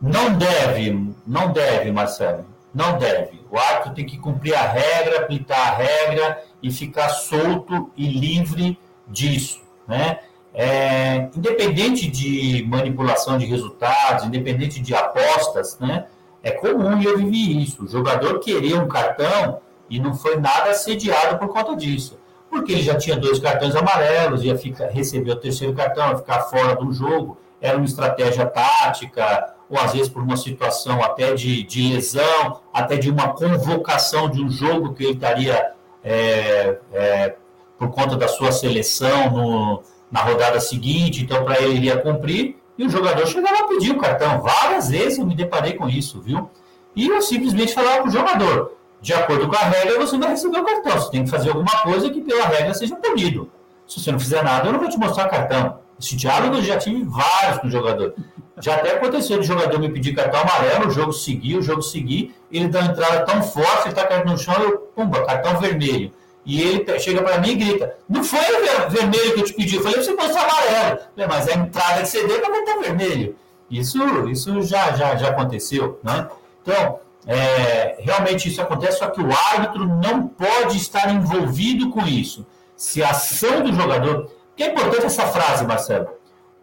Não 0.00 0.36
deve, 0.36 1.14
não 1.24 1.52
deve, 1.52 1.92
Marcelo. 1.92 2.44
Não 2.74 2.98
deve. 2.98 3.40
O 3.48 3.56
árbitro 3.56 3.94
tem 3.94 4.04
que 4.04 4.18
cumprir 4.18 4.54
a 4.54 4.66
regra, 4.66 5.20
aplicar 5.20 5.56
a 5.56 5.76
regra 5.76 6.44
e 6.60 6.72
ficar 6.72 7.08
solto 7.10 7.92
e 7.96 8.08
livre 8.08 8.76
disso, 9.06 9.62
né? 9.86 10.18
É, 10.52 11.28
independente 11.34 12.08
de 12.08 12.64
manipulação 12.68 13.38
de 13.38 13.44
resultados, 13.44 14.24
independente 14.24 14.80
de 14.80 14.94
apostas, 14.94 15.78
né? 15.78 16.06
É 16.42 16.50
comum 16.50 17.00
eu 17.00 17.16
vivi 17.18 17.62
isso. 17.62 17.84
O 17.84 17.88
jogador 17.88 18.40
queria 18.40 18.80
um 18.80 18.88
cartão 18.88 19.60
e 19.88 20.00
não 20.00 20.14
foi 20.14 20.36
nada 20.36 20.70
assediado 20.70 21.38
por 21.38 21.48
conta 21.48 21.76
disso 21.76 22.18
porque 22.54 22.70
ele 22.70 22.82
já 22.82 22.94
tinha 22.94 23.16
dois 23.16 23.40
cartões 23.40 23.74
amarelos, 23.74 24.44
ia 24.44 24.56
ficar, 24.56 24.86
receber 24.86 25.32
o 25.32 25.36
terceiro 25.36 25.74
cartão, 25.74 26.10
ia 26.10 26.16
ficar 26.16 26.42
fora 26.42 26.76
do 26.76 26.92
jogo, 26.92 27.36
era 27.60 27.76
uma 27.76 27.84
estratégia 27.84 28.46
tática, 28.46 29.52
ou 29.68 29.76
às 29.76 29.92
vezes 29.92 30.08
por 30.08 30.22
uma 30.22 30.36
situação 30.36 31.02
até 31.02 31.34
de, 31.34 31.64
de 31.64 31.92
lesão, 31.92 32.60
até 32.72 32.96
de 32.96 33.10
uma 33.10 33.30
convocação 33.30 34.30
de 34.30 34.40
um 34.40 34.48
jogo 34.48 34.94
que 34.94 35.02
ele 35.02 35.14
estaria 35.14 35.72
é, 36.04 36.78
é, 36.92 37.34
por 37.76 37.90
conta 37.90 38.16
da 38.16 38.28
sua 38.28 38.52
seleção 38.52 39.30
no, 39.32 39.82
na 40.08 40.20
rodada 40.20 40.60
seguinte, 40.60 41.24
então 41.24 41.44
para 41.44 41.60
ele 41.60 41.74
iria 41.74 41.98
cumprir, 41.98 42.56
e 42.78 42.86
o 42.86 42.88
jogador 42.88 43.26
chegava 43.26 43.64
a 43.64 43.66
pedir 43.66 43.90
o 43.90 43.98
cartão. 43.98 44.40
Várias 44.40 44.90
vezes 44.90 45.18
eu 45.18 45.26
me 45.26 45.34
deparei 45.34 45.72
com 45.72 45.88
isso, 45.88 46.20
viu? 46.20 46.48
E 46.94 47.08
eu 47.08 47.20
simplesmente 47.20 47.74
falava 47.74 48.02
para 48.02 48.08
o 48.08 48.12
jogador: 48.12 48.76
de 49.04 49.12
acordo 49.12 49.46
com 49.48 49.54
a 49.54 49.58
regra, 49.58 49.98
você 49.98 50.16
vai 50.16 50.30
receber 50.30 50.58
o 50.60 50.64
cartão. 50.64 50.92
Você 50.92 51.10
tem 51.10 51.24
que 51.24 51.30
fazer 51.30 51.50
alguma 51.50 51.76
coisa 51.82 52.08
que, 52.08 52.22
pela 52.22 52.46
regra, 52.46 52.72
seja 52.72 52.96
punido. 52.96 53.50
Se 53.86 54.00
você 54.00 54.10
não 54.10 54.18
fizer 54.18 54.42
nada, 54.42 54.66
eu 54.66 54.72
não 54.72 54.80
vou 54.80 54.88
te 54.88 54.96
mostrar 54.96 55.28
cartão. 55.28 55.78
Esse 56.00 56.16
diálogo 56.16 56.56
eu 56.56 56.62
já 56.62 56.78
tive 56.78 57.04
vários 57.04 57.58
com 57.58 57.66
o 57.66 57.70
jogador. 57.70 58.14
Já 58.62 58.76
até 58.76 58.96
aconteceu 58.96 59.38
de 59.38 59.46
jogador 59.46 59.78
me 59.78 59.90
pedir 59.90 60.14
cartão 60.14 60.40
amarelo, 60.40 60.86
o 60.86 60.90
jogo 60.90 61.12
seguir, 61.12 61.58
o 61.58 61.62
jogo 61.62 61.82
seguir, 61.82 62.34
ele 62.50 62.68
dá 62.68 62.80
uma 62.80 62.92
entrada 62.92 63.26
tão 63.26 63.42
forte, 63.42 63.82
ele 63.82 63.88
está 63.90 64.06
caindo 64.06 64.30
no 64.30 64.38
chão, 64.38 64.54
eu, 64.62 64.78
pumba, 64.96 65.22
cartão 65.26 65.60
vermelho. 65.60 66.10
E 66.46 66.62
ele 66.62 66.98
chega 66.98 67.22
para 67.22 67.38
mim 67.38 67.50
e 67.50 67.54
grita: 67.56 67.94
Não 68.08 68.24
foi 68.24 68.38
o 68.40 68.88
vermelho 68.88 69.34
que 69.34 69.40
eu 69.40 69.44
te 69.44 69.52
pedi, 69.52 69.76
eu 69.76 69.82
falei 69.82 70.02
você 70.02 70.14
mostrar 70.14 70.44
amarelo. 70.44 71.00
Falei, 71.14 71.28
mas 71.28 71.48
a 71.48 71.52
entrada 71.52 72.00
que 72.00 72.08
você 72.08 72.26
deu 72.26 72.40
também 72.40 72.60
está 72.60 72.80
vermelho. 72.80 73.36
Isso, 73.70 73.98
isso 74.30 74.62
já, 74.62 74.92
já, 74.92 75.14
já 75.14 75.28
aconteceu. 75.28 76.00
Né? 76.02 76.26
Então, 76.62 77.00
é, 77.26 77.96
realmente 78.00 78.48
isso 78.48 78.60
acontece, 78.60 78.98
só 78.98 79.08
que 79.08 79.20
o 79.20 79.30
árbitro 79.32 79.86
não 79.86 80.26
pode 80.28 80.76
estar 80.76 81.12
envolvido 81.12 81.90
com 81.90 82.06
isso. 82.06 82.46
Se 82.76 83.02
a 83.02 83.10
ação 83.10 83.62
do 83.62 83.72
jogador. 83.72 84.30
Que 84.56 84.64
é 84.64 84.68
importante 84.68 85.06
essa 85.06 85.26
frase, 85.26 85.66
Marcelo. 85.66 86.08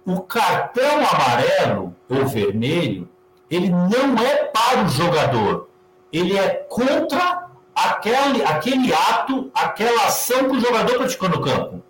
O 0.06 0.22
cartão 0.22 1.00
amarelo 1.12 1.96
ou 2.10 2.26
vermelho, 2.26 3.10
ele 3.50 3.70
não 3.70 4.18
é 4.18 4.46
para 4.46 4.86
o 4.86 4.90
jogador. 4.90 5.70
Ele 6.12 6.38
é 6.38 6.50
contra 6.70 7.50
aquele, 7.76 8.44
aquele 8.44 8.94
ato, 8.94 9.52
aquela 9.54 10.06
ação 10.06 10.50
que 10.50 10.58
o 10.58 10.60
jogador 10.60 10.98
praticou 10.98 11.30
no 11.30 11.42
campo. 11.42 11.84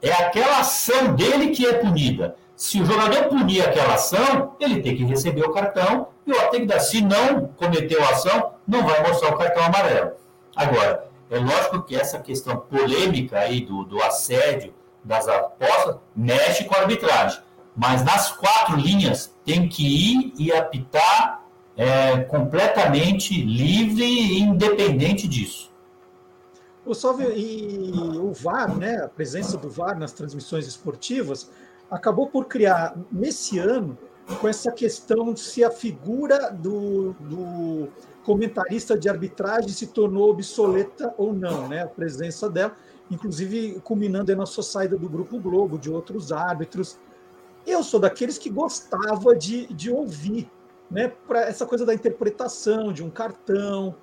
É 0.00 0.12
aquela 0.12 0.58
ação 0.58 1.14
dele 1.14 1.50
que 1.50 1.66
é 1.66 1.74
punida. 1.74 2.36
Se 2.62 2.80
o 2.80 2.86
jogador 2.86 3.24
punir 3.24 3.60
aquela 3.60 3.94
ação, 3.94 4.54
ele 4.60 4.80
tem 4.80 4.96
que 4.96 5.02
receber 5.02 5.42
o 5.42 5.52
cartão 5.52 6.06
e 6.24 6.30
o 6.30 6.64
dar. 6.64 6.78
se 6.78 7.00
não 7.00 7.48
cometeu 7.56 8.00
a 8.04 8.10
ação, 8.10 8.52
não 8.68 8.86
vai 8.86 9.02
mostrar 9.02 9.34
o 9.34 9.36
cartão 9.36 9.64
amarelo. 9.64 10.12
Agora, 10.54 11.08
é 11.28 11.40
lógico 11.40 11.82
que 11.82 11.96
essa 11.96 12.20
questão 12.20 12.58
polêmica 12.58 13.40
aí 13.40 13.62
do, 13.62 13.82
do 13.82 14.00
assédio 14.00 14.72
das 15.02 15.26
apostas 15.26 15.96
mexe 16.14 16.62
com 16.62 16.76
a 16.76 16.82
arbitragem. 16.82 17.42
Mas 17.76 18.04
nas 18.04 18.30
quatro 18.30 18.76
linhas 18.76 19.34
tem 19.44 19.68
que 19.68 19.82
ir 19.84 20.32
e 20.38 20.52
apitar 20.52 21.42
é, 21.76 22.18
completamente 22.18 23.42
livre 23.42 24.04
e 24.04 24.38
independente 24.38 25.26
disso. 25.26 25.68
O 26.86 26.94
Salve 26.94 27.24
e 27.24 27.90
o 28.20 28.32
VAR, 28.32 28.72
né, 28.72 29.02
a 29.04 29.08
presença 29.08 29.56
do 29.56 29.68
VAR 29.68 29.98
nas 29.98 30.12
transmissões 30.12 30.68
esportivas, 30.68 31.50
acabou 31.92 32.26
por 32.26 32.46
criar, 32.46 32.96
nesse 33.12 33.58
ano, 33.58 33.98
com 34.40 34.48
essa 34.48 34.72
questão 34.72 35.36
se 35.36 35.62
a 35.62 35.70
figura 35.70 36.50
do, 36.50 37.12
do 37.20 37.88
comentarista 38.24 38.98
de 38.98 39.10
arbitragem 39.10 39.68
se 39.68 39.88
tornou 39.88 40.30
obsoleta 40.30 41.14
ou 41.18 41.34
não, 41.34 41.68
né? 41.68 41.82
A 41.82 41.86
presença 41.86 42.48
dela, 42.48 42.74
inclusive 43.10 43.78
culminando 43.84 44.34
na 44.34 44.46
sua 44.46 44.62
saída 44.62 44.96
do 44.96 45.06
Grupo 45.06 45.38
Globo, 45.38 45.78
de 45.78 45.90
outros 45.90 46.32
árbitros. 46.32 46.98
Eu 47.66 47.82
sou 47.82 48.00
daqueles 48.00 48.38
que 48.38 48.48
gostava 48.48 49.36
de, 49.36 49.66
de 49.66 49.90
ouvir, 49.90 50.50
né? 50.90 51.12
Para 51.28 51.42
essa 51.42 51.66
coisa 51.66 51.84
da 51.84 51.92
interpretação 51.92 52.90
de 52.90 53.04
um 53.04 53.10
cartão. 53.10 53.94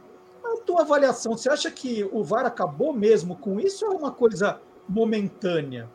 A 0.44 0.58
tua 0.58 0.82
avaliação, 0.82 1.36
você 1.36 1.50
acha 1.50 1.72
que 1.72 2.08
o 2.12 2.24
VAR 2.24 2.46
acabou 2.46 2.94
mesmo 2.94 3.36
com 3.36 3.60
isso 3.60 3.84
ou 3.86 3.94
é 3.94 3.96
uma 3.96 4.12
coisa 4.12 4.62
momentânea? 4.88 5.90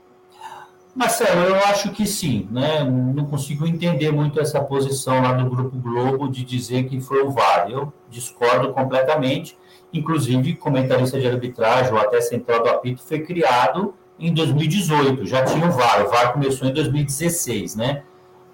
Marcelo, 0.94 1.40
eu 1.40 1.56
acho 1.56 1.90
que 1.90 2.06
sim, 2.06 2.48
né? 2.52 2.84
Não 2.84 3.24
consigo 3.24 3.66
entender 3.66 4.12
muito 4.12 4.38
essa 4.38 4.60
posição 4.62 5.20
lá 5.20 5.32
do 5.32 5.50
Grupo 5.50 5.76
Globo 5.76 6.28
de 6.28 6.44
dizer 6.44 6.84
que 6.84 7.00
foi 7.00 7.20
o 7.20 7.32
VAR. 7.32 7.68
Eu 7.68 7.92
discordo 8.08 8.72
completamente. 8.72 9.58
Inclusive, 9.92 10.54
comentarista 10.54 11.18
de 11.18 11.26
arbitragem 11.26 11.92
ou 11.92 11.98
até 11.98 12.20
central 12.20 12.62
do 12.62 12.68
apito 12.68 13.02
foi 13.02 13.20
criado 13.20 13.92
em 14.20 14.32
2018, 14.32 15.26
já 15.26 15.44
tinha 15.44 15.66
o 15.66 15.72
VAR. 15.72 16.06
O 16.06 16.10
VAR 16.10 16.32
começou 16.32 16.68
em 16.68 16.72
2016, 16.72 17.74
né? 17.74 18.04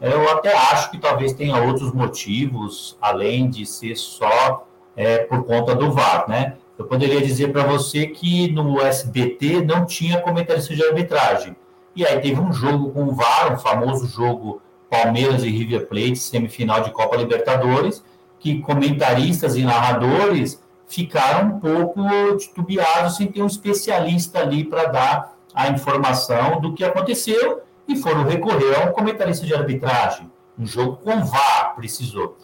Eu 0.01 0.31
até 0.31 0.57
acho 0.57 0.91
que 0.91 0.97
talvez 0.97 1.35
tenha 1.35 1.63
outros 1.63 1.93
motivos, 1.93 2.97
além 3.03 3.51
de 3.51 3.67
ser 3.67 3.97
só 3.97 4.67
é, 4.97 5.19
por 5.19 5.45
conta 5.45 5.75
do 5.75 5.93
VAR, 5.93 6.25
né? 6.27 6.57
Eu 6.79 6.87
poderia 6.87 7.21
dizer 7.21 7.53
para 7.53 7.65
você 7.65 8.07
que 8.07 8.51
no 8.51 8.81
SBT 8.81 9.63
não 9.63 9.85
tinha 9.85 10.23
comentarista 10.23 10.75
de 10.75 10.83
arbitragem 10.83 11.55
e 11.95 12.07
aí 12.07 12.21
teve 12.21 12.41
um 12.41 12.53
jogo 12.53 12.91
com 12.91 13.05
o 13.05 13.15
VAR, 13.15 13.53
um 13.53 13.59
famoso 13.59 14.07
jogo 14.07 14.63
Palmeiras 14.89 15.45
e 15.45 15.51
River 15.51 15.87
Plate, 15.87 16.17
semifinal 16.17 16.83
de 16.83 16.91
Copa 16.91 17.17
Libertadores, 17.17 18.03
que 18.39 18.61
comentaristas 18.61 19.57
e 19.57 19.63
narradores 19.63 20.63
ficaram 20.87 21.57
um 21.57 21.61
pouco 21.61 22.03
titubeados 22.39 23.17
sem 23.17 23.29
ter 23.29 23.43
um 23.43 23.47
especialista 23.47 24.41
ali 24.41 24.65
para 24.65 24.87
dar 24.87 25.37
a 25.55 25.69
informação 25.69 26.61
do 26.61 26.75
que 26.75 26.85
aconteceu 26.85 27.63
e 27.87 27.97
foram 27.97 28.25
recorrer 28.25 28.81
a 28.81 28.89
um 28.89 28.93
comentarista 28.93 29.47
de 29.47 29.55
arbitragem. 29.55 30.31
Um 30.59 30.67
jogo 30.67 30.97
com 30.97 31.25
VAR 31.25 31.75
precisou. 31.77 32.37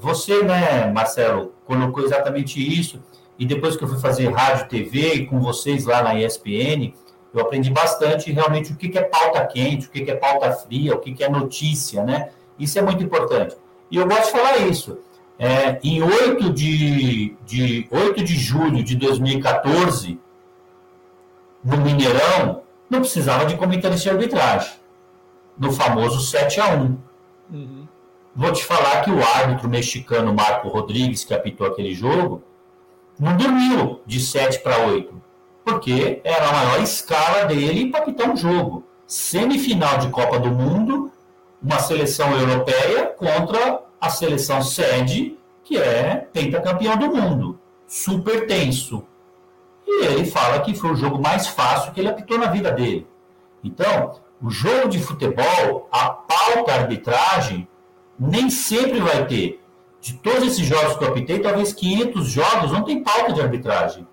Você, 0.00 0.42
né, 0.42 0.90
Marcelo, 0.92 1.52
colocou 1.64 2.04
exatamente 2.04 2.60
isso, 2.60 3.02
e 3.38 3.46
depois 3.46 3.76
que 3.76 3.82
eu 3.82 3.88
fui 3.88 3.98
fazer 3.98 4.30
rádio 4.30 4.68
TV 4.68 5.26
com 5.26 5.40
vocês 5.40 5.86
lá 5.86 6.02
na 6.02 6.14
ESPN, 6.14 6.92
eu 7.32 7.40
aprendi 7.40 7.70
bastante 7.70 8.30
realmente 8.30 8.72
o 8.72 8.76
que 8.76 8.96
é 8.96 9.02
pauta 9.02 9.44
quente, 9.46 9.86
o 9.86 9.90
que 9.90 10.10
é 10.10 10.14
pauta 10.14 10.52
fria, 10.52 10.94
o 10.94 10.98
que 10.98 11.22
é 11.22 11.28
notícia, 11.28 12.04
né? 12.04 12.30
Isso 12.58 12.78
é 12.78 12.82
muito 12.82 13.02
importante. 13.02 13.56
E 13.90 13.96
eu 13.96 14.06
gosto 14.06 14.26
de 14.26 14.32
falar 14.32 14.58
isso. 14.58 14.98
É, 15.38 15.78
em 15.82 16.02
8 16.02 16.50
de, 16.52 17.34
de, 17.44 17.88
8 17.90 18.22
de 18.22 18.36
julho 18.36 18.82
de 18.82 18.94
2014, 18.96 20.20
no 21.64 21.76
Mineirão, 21.78 22.62
não 22.88 23.00
precisava 23.00 23.46
de 23.46 23.56
comentarista 23.56 24.10
de 24.10 24.10
arbitragem. 24.10 24.72
No 25.58 25.72
famoso 25.72 26.20
7 26.20 26.60
a 26.60 26.74
1 26.74 26.98
uhum. 27.50 27.88
Vou 28.34 28.52
te 28.52 28.64
falar 28.64 29.02
que 29.02 29.10
o 29.10 29.22
árbitro 29.22 29.68
mexicano 29.68 30.32
Marco 30.32 30.68
Rodrigues, 30.68 31.24
que 31.24 31.34
apitou 31.34 31.66
aquele 31.66 31.94
jogo, 31.94 32.42
não 33.18 33.36
dormiu 33.36 34.00
de 34.06 34.20
7 34.20 34.60
para 34.60 34.86
8 34.86 35.22
porque 35.64 36.20
era 36.24 36.48
a 36.48 36.52
maior 36.52 36.82
escala 36.82 37.44
dele 37.44 37.90
para 37.90 38.02
pitar 38.02 38.28
um 38.28 38.36
jogo. 38.36 38.84
Semifinal 39.06 39.98
de 39.98 40.08
Copa 40.08 40.38
do 40.38 40.50
Mundo, 40.50 41.12
uma 41.62 41.78
seleção 41.78 42.32
europeia 42.36 43.06
contra 43.06 43.82
a 44.00 44.10
seleção 44.10 44.62
sede, 44.62 45.38
que 45.62 45.78
é 45.78 46.26
pentacampeão 46.32 46.96
do 46.96 47.14
mundo, 47.14 47.58
super 47.86 48.46
tenso. 48.46 49.06
E 49.86 50.06
ele 50.06 50.24
fala 50.24 50.60
que 50.60 50.74
foi 50.74 50.90
o 50.90 50.96
jogo 50.96 51.20
mais 51.20 51.46
fácil 51.46 51.92
que 51.92 52.00
ele 52.00 52.08
apitou 52.08 52.38
na 52.38 52.46
vida 52.46 52.72
dele. 52.72 53.06
Então, 53.62 54.16
o 54.42 54.50
jogo 54.50 54.88
de 54.88 54.98
futebol, 54.98 55.88
a 55.92 56.10
pauta 56.10 56.72
arbitragem, 56.72 57.68
nem 58.18 58.50
sempre 58.50 59.00
vai 59.00 59.24
ter. 59.26 59.60
De 60.00 60.14
todos 60.14 60.42
esses 60.42 60.66
jogos 60.66 60.96
que 60.96 61.04
eu 61.04 61.08
apitei, 61.08 61.38
talvez 61.38 61.72
500 61.72 62.26
jogos 62.26 62.72
não 62.72 62.82
tem 62.82 63.04
pauta 63.04 63.32
de 63.32 63.40
arbitragem. 63.40 64.06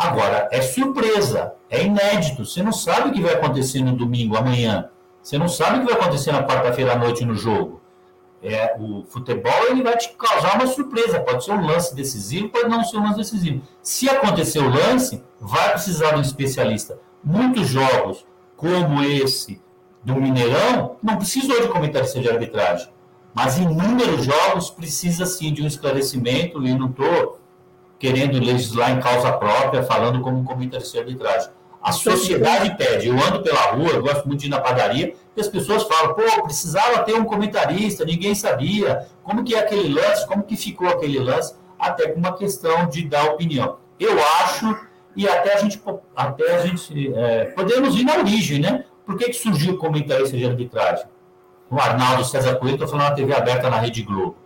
Agora, 0.00 0.48
é 0.50 0.62
surpresa, 0.62 1.52
é 1.68 1.84
inédito. 1.84 2.46
Você 2.46 2.62
não 2.62 2.72
sabe 2.72 3.10
o 3.10 3.12
que 3.12 3.20
vai 3.20 3.34
acontecer 3.34 3.82
no 3.82 3.94
domingo, 3.94 4.34
amanhã. 4.34 4.88
Você 5.22 5.36
não 5.36 5.46
sabe 5.46 5.76
o 5.76 5.80
que 5.80 5.92
vai 5.92 6.00
acontecer 6.00 6.32
na 6.32 6.42
quarta-feira 6.42 6.94
à 6.94 6.96
noite 6.96 7.22
no 7.22 7.34
jogo. 7.34 7.82
É, 8.42 8.74
o 8.80 9.04
futebol 9.04 9.66
ele 9.68 9.82
vai 9.82 9.98
te 9.98 10.08
causar 10.16 10.54
uma 10.54 10.66
surpresa. 10.66 11.20
Pode 11.20 11.44
ser 11.44 11.52
um 11.52 11.66
lance 11.66 11.94
decisivo, 11.94 12.48
pode 12.48 12.70
não 12.70 12.82
ser 12.82 12.96
um 12.96 13.02
lance 13.02 13.18
decisivo. 13.18 13.60
Se 13.82 14.08
acontecer 14.08 14.60
o 14.60 14.70
lance, 14.70 15.22
vai 15.38 15.72
precisar 15.72 16.12
de 16.12 16.20
um 16.20 16.22
especialista. 16.22 16.98
Muitos 17.22 17.68
jogos, 17.68 18.24
como 18.56 19.02
esse 19.02 19.60
do 20.02 20.14
Mineirão, 20.14 20.96
não 21.02 21.18
precisou 21.18 21.60
de 21.60 21.68
comentarista 21.68 22.20
de 22.20 22.30
arbitragem. 22.30 22.88
Mas 23.34 23.58
inúmeros 23.58 24.24
jogos 24.24 24.70
precisa 24.70 25.26
sim 25.26 25.52
de 25.52 25.62
um 25.62 25.66
esclarecimento, 25.66 26.66
e 26.66 26.72
não 26.72 26.88
estou 26.88 27.39
querendo 28.00 28.42
legislar 28.42 28.90
em 28.90 28.98
causa 28.98 29.30
própria, 29.30 29.82
falando 29.82 30.22
como 30.22 30.42
comentarista 30.42 30.94
de 30.94 30.98
arbitragem. 31.00 31.50
A 31.82 31.92
sociedade 31.92 32.74
pede. 32.76 33.08
Eu 33.08 33.14
ando 33.14 33.42
pela 33.42 33.72
rua, 33.72 33.90
eu 33.90 34.02
gosto 34.02 34.26
muito 34.26 34.40
de 34.40 34.46
ir 34.46 34.50
na 34.50 34.58
padaria, 34.58 35.14
e 35.36 35.40
as 35.40 35.46
pessoas 35.46 35.82
falam, 35.84 36.14
pô, 36.14 36.42
precisava 36.42 37.02
ter 37.04 37.14
um 37.14 37.24
comentarista, 37.24 38.04
ninguém 38.04 38.34
sabia 38.34 39.06
como 39.22 39.44
que 39.44 39.54
é 39.54 39.60
aquele 39.60 39.92
lance, 39.92 40.26
como 40.26 40.42
que 40.42 40.56
ficou 40.56 40.88
aquele 40.88 41.18
lance, 41.18 41.54
até 41.78 42.08
com 42.08 42.18
uma 42.18 42.34
questão 42.34 42.88
de 42.88 43.04
dar 43.06 43.32
opinião. 43.32 43.76
Eu 43.98 44.18
acho, 44.42 44.78
e 45.14 45.28
até 45.28 45.54
a 45.54 45.58
gente, 45.58 45.80
até 46.16 46.56
a 46.56 46.66
gente 46.66 47.12
é, 47.14 47.44
podemos 47.46 47.94
ir 47.94 48.04
na 48.04 48.16
origem, 48.16 48.60
né? 48.60 48.84
Por 49.04 49.18
que, 49.18 49.26
que 49.26 49.34
surgiu 49.34 49.74
o 49.74 49.78
comentarista 49.78 50.36
de 50.36 50.46
arbitragem? 50.46 51.04
O 51.70 51.78
Arnaldo 51.78 52.24
César 52.24 52.56
Coelho, 52.56 52.76
estou 52.76 52.88
falando 52.88 53.10
na 53.10 53.14
TV 53.14 53.34
aberta 53.34 53.68
na 53.68 53.78
Rede 53.78 54.02
Globo. 54.02 54.36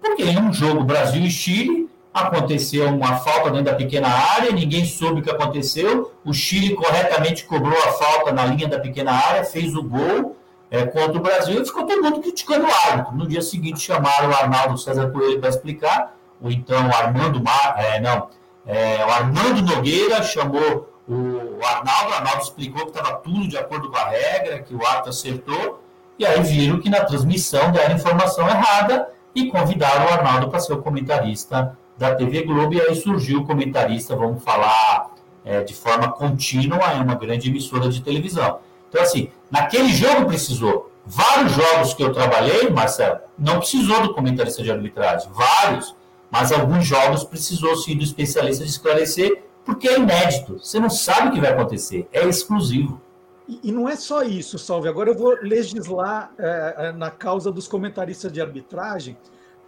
Porque 0.00 0.24
em 0.24 0.38
um 0.38 0.52
jogo 0.52 0.84
Brasil 0.84 1.22
e 1.22 1.30
Chile, 1.30 1.83
aconteceu 2.14 2.88
uma 2.88 3.16
falta 3.16 3.50
dentro 3.50 3.64
da 3.64 3.74
pequena 3.74 4.06
área, 4.08 4.52
ninguém 4.52 4.84
soube 4.84 5.20
o 5.20 5.22
que 5.22 5.30
aconteceu, 5.30 6.12
o 6.24 6.32
Chile 6.32 6.76
corretamente 6.76 7.44
cobrou 7.44 7.76
a 7.76 7.92
falta 7.92 8.30
na 8.30 8.46
linha 8.46 8.68
da 8.68 8.78
pequena 8.78 9.10
área, 9.10 9.44
fez 9.44 9.74
o 9.74 9.82
gol 9.82 10.36
é, 10.70 10.86
contra 10.86 11.18
o 11.18 11.20
Brasil 11.20 11.60
e 11.60 11.66
ficou 11.66 11.84
todo 11.84 12.00
mundo 12.00 12.20
criticando 12.20 12.66
o 12.66 12.70
árbitro. 12.88 13.16
No 13.16 13.26
dia 13.26 13.42
seguinte 13.42 13.80
chamaram 13.80 14.30
o 14.30 14.32
Arnaldo 14.32 14.78
César 14.78 15.10
Coelho 15.10 15.40
para 15.40 15.48
explicar, 15.48 16.16
ou 16.40 16.52
então 16.52 16.88
o 16.88 16.94
Armando 16.94 17.42
Mar, 17.42 17.74
é, 17.78 17.98
não, 17.98 18.28
é, 18.64 19.04
o 19.04 19.10
Armando 19.10 19.60
Nogueira 19.62 20.22
chamou 20.22 20.88
o 21.08 21.58
Arnaldo, 21.64 22.12
o 22.12 22.14
Arnaldo 22.14 22.42
explicou 22.42 22.86
que 22.86 22.96
estava 22.96 23.16
tudo 23.16 23.48
de 23.48 23.58
acordo 23.58 23.90
com 23.90 23.96
a 23.96 24.08
regra, 24.08 24.60
que 24.60 24.72
o 24.72 24.86
árbitro 24.86 25.10
acertou, 25.10 25.82
e 26.16 26.24
aí 26.24 26.40
viram 26.42 26.78
que 26.78 26.88
na 26.88 27.00
transmissão 27.04 27.72
deram 27.72 27.96
informação 27.96 28.48
errada 28.48 29.08
e 29.34 29.48
convidaram 29.48 30.06
o 30.06 30.08
Arnaldo 30.10 30.48
para 30.48 30.60
ser 30.60 30.74
o 30.74 30.80
comentarista 30.80 31.76
da 31.96 32.14
TV 32.14 32.42
Globo, 32.42 32.74
e 32.74 32.80
aí 32.80 32.94
surgiu 32.94 33.40
o 33.40 33.46
comentarista, 33.46 34.16
vamos 34.16 34.42
falar 34.42 35.14
é, 35.44 35.62
de 35.62 35.74
forma 35.74 36.10
contínua, 36.12 36.78
é 36.92 36.96
uma 36.96 37.14
grande 37.14 37.48
emissora 37.48 37.88
de 37.88 38.02
televisão. 38.02 38.58
Então, 38.88 39.02
assim, 39.02 39.28
naquele 39.50 39.92
jogo 39.92 40.26
precisou. 40.26 40.90
Vários 41.06 41.52
jogos 41.52 41.92
que 41.92 42.02
eu 42.02 42.12
trabalhei, 42.12 42.70
Marcelo, 42.70 43.18
não 43.38 43.58
precisou 43.58 44.02
do 44.02 44.14
comentarista 44.14 44.62
de 44.62 44.70
arbitragem. 44.70 45.28
Vários. 45.32 45.94
Mas 46.30 46.50
alguns 46.50 46.86
jogos 46.86 47.22
precisou 47.22 47.76
sim 47.76 47.96
do 47.96 48.02
especialista 48.02 48.64
de 48.64 48.70
esclarecer, 48.70 49.42
porque 49.64 49.86
é 49.86 49.98
inédito. 49.98 50.58
Você 50.58 50.80
não 50.80 50.88
sabe 50.88 51.28
o 51.28 51.32
que 51.32 51.40
vai 51.40 51.52
acontecer. 51.52 52.08
É 52.12 52.26
exclusivo. 52.26 53.00
E, 53.46 53.70
não 53.70 53.86
é 53.86 53.94
só 53.94 54.22
isso, 54.22 54.58
Salve. 54.58 54.88
Agora 54.88 55.10
eu 55.10 55.14
vou 55.14 55.36
legislar 55.42 56.32
é, 56.38 56.92
na 56.92 57.10
causa 57.10 57.52
dos 57.52 57.68
comentaristas 57.68 58.32
de 58.32 58.40
arbitragem, 58.40 59.18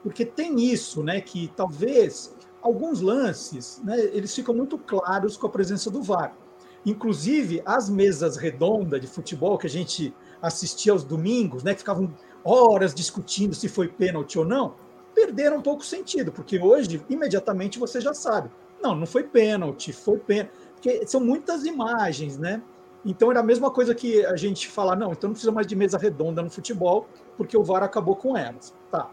porque 0.02 0.24
tem 0.24 0.60
isso, 0.60 1.02
né, 1.02 1.20
que 1.20 1.52
talvez 1.56 2.34
alguns 2.62 3.00
lances, 3.00 3.80
né, 3.84 3.98
eles 4.12 4.34
ficam 4.34 4.54
muito 4.54 4.78
claros 4.78 5.36
com 5.36 5.46
a 5.46 5.50
presença 5.50 5.90
do 5.90 6.02
VAR. 6.02 6.36
Inclusive, 6.84 7.62
as 7.64 7.90
mesas 7.90 8.36
redondas 8.36 9.00
de 9.00 9.06
futebol 9.06 9.58
que 9.58 9.66
a 9.66 9.70
gente 9.70 10.14
assistia 10.40 10.92
aos 10.92 11.02
domingos, 11.02 11.62
né, 11.62 11.72
que 11.72 11.80
ficavam 11.80 12.14
horas 12.44 12.94
discutindo 12.94 13.54
se 13.54 13.68
foi 13.68 13.88
pênalti 13.88 14.38
ou 14.38 14.44
não, 14.44 14.74
perderam 15.14 15.56
um 15.56 15.62
pouco 15.62 15.82
o 15.82 15.84
sentido, 15.84 16.30
porque 16.30 16.58
hoje, 16.60 17.02
imediatamente, 17.08 17.78
você 17.78 18.00
já 18.00 18.14
sabe. 18.14 18.50
Não, 18.80 18.94
não 18.94 19.06
foi 19.06 19.24
pênalti, 19.24 19.92
foi 19.92 20.18
pênalti. 20.18 20.52
Porque 20.74 21.06
são 21.06 21.20
muitas 21.20 21.64
imagens, 21.64 22.38
né? 22.38 22.62
Então 23.04 23.30
era 23.30 23.40
a 23.40 23.42
mesma 23.42 23.70
coisa 23.70 23.94
que 23.94 24.24
a 24.26 24.36
gente 24.36 24.68
falar, 24.68 24.96
não, 24.96 25.12
então 25.12 25.28
não 25.28 25.32
precisa 25.32 25.52
mais 25.52 25.66
de 25.66 25.74
mesa 25.74 25.96
redonda 25.96 26.42
no 26.42 26.50
futebol, 26.50 27.08
porque 27.36 27.56
o 27.56 27.62
VAR 27.62 27.82
acabou 27.82 28.16
com 28.16 28.36
elas. 28.36 28.74
Tá. 28.90 29.10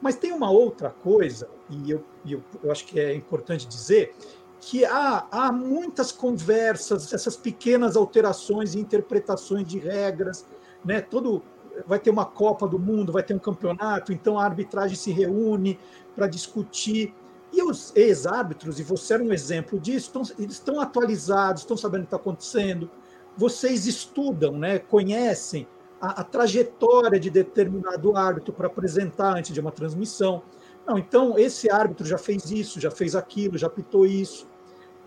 Mas 0.00 0.16
tem 0.16 0.32
uma 0.32 0.50
outra 0.50 0.90
coisa, 0.90 1.48
e 1.70 1.90
eu, 1.90 2.04
eu, 2.26 2.42
eu 2.62 2.70
acho 2.70 2.84
que 2.86 3.00
é 3.00 3.14
importante 3.14 3.66
dizer, 3.66 4.14
que 4.60 4.84
há, 4.84 5.26
há 5.30 5.52
muitas 5.52 6.10
conversas, 6.10 7.12
essas 7.12 7.36
pequenas 7.36 7.96
alterações 7.96 8.74
e 8.74 8.80
interpretações 8.80 9.66
de 9.66 9.78
regras, 9.78 10.44
né? 10.84 11.00
Todo 11.00 11.42
vai 11.86 11.98
ter 11.98 12.10
uma 12.10 12.24
Copa 12.24 12.66
do 12.66 12.78
Mundo, 12.78 13.12
vai 13.12 13.22
ter 13.22 13.34
um 13.34 13.38
campeonato, 13.38 14.12
então 14.12 14.38
a 14.38 14.44
arbitragem 14.44 14.96
se 14.96 15.10
reúne 15.10 15.78
para 16.14 16.26
discutir. 16.26 17.14
E 17.52 17.62
os 17.62 17.94
ex-árbitros, 17.94 18.80
e 18.80 18.82
você 18.82 19.14
era 19.14 19.22
um 19.22 19.32
exemplo 19.32 19.78
disso, 19.78 20.06
estão, 20.06 20.22
eles 20.38 20.54
estão 20.54 20.80
atualizados, 20.80 21.62
estão 21.62 21.76
sabendo 21.76 22.00
o 22.00 22.04
que 22.04 22.08
está 22.08 22.16
acontecendo. 22.16 22.90
Vocês 23.36 23.86
estudam, 23.86 24.58
né? 24.58 24.78
conhecem 24.78 25.66
a, 26.00 26.20
a 26.20 26.24
trajetória 26.24 27.18
de 27.18 27.30
determinado 27.30 28.16
árbitro 28.16 28.52
para 28.52 28.66
apresentar 28.66 29.36
antes 29.36 29.52
de 29.52 29.60
uma 29.60 29.72
transmissão. 29.72 30.42
Não, 30.86 30.98
então 30.98 31.38
esse 31.38 31.70
árbitro 31.70 32.06
já 32.06 32.18
fez 32.18 32.50
isso, 32.50 32.80
já 32.80 32.90
fez 32.90 33.16
aquilo, 33.16 33.58
já 33.58 33.68
pitou 33.68 34.06
isso. 34.06 34.46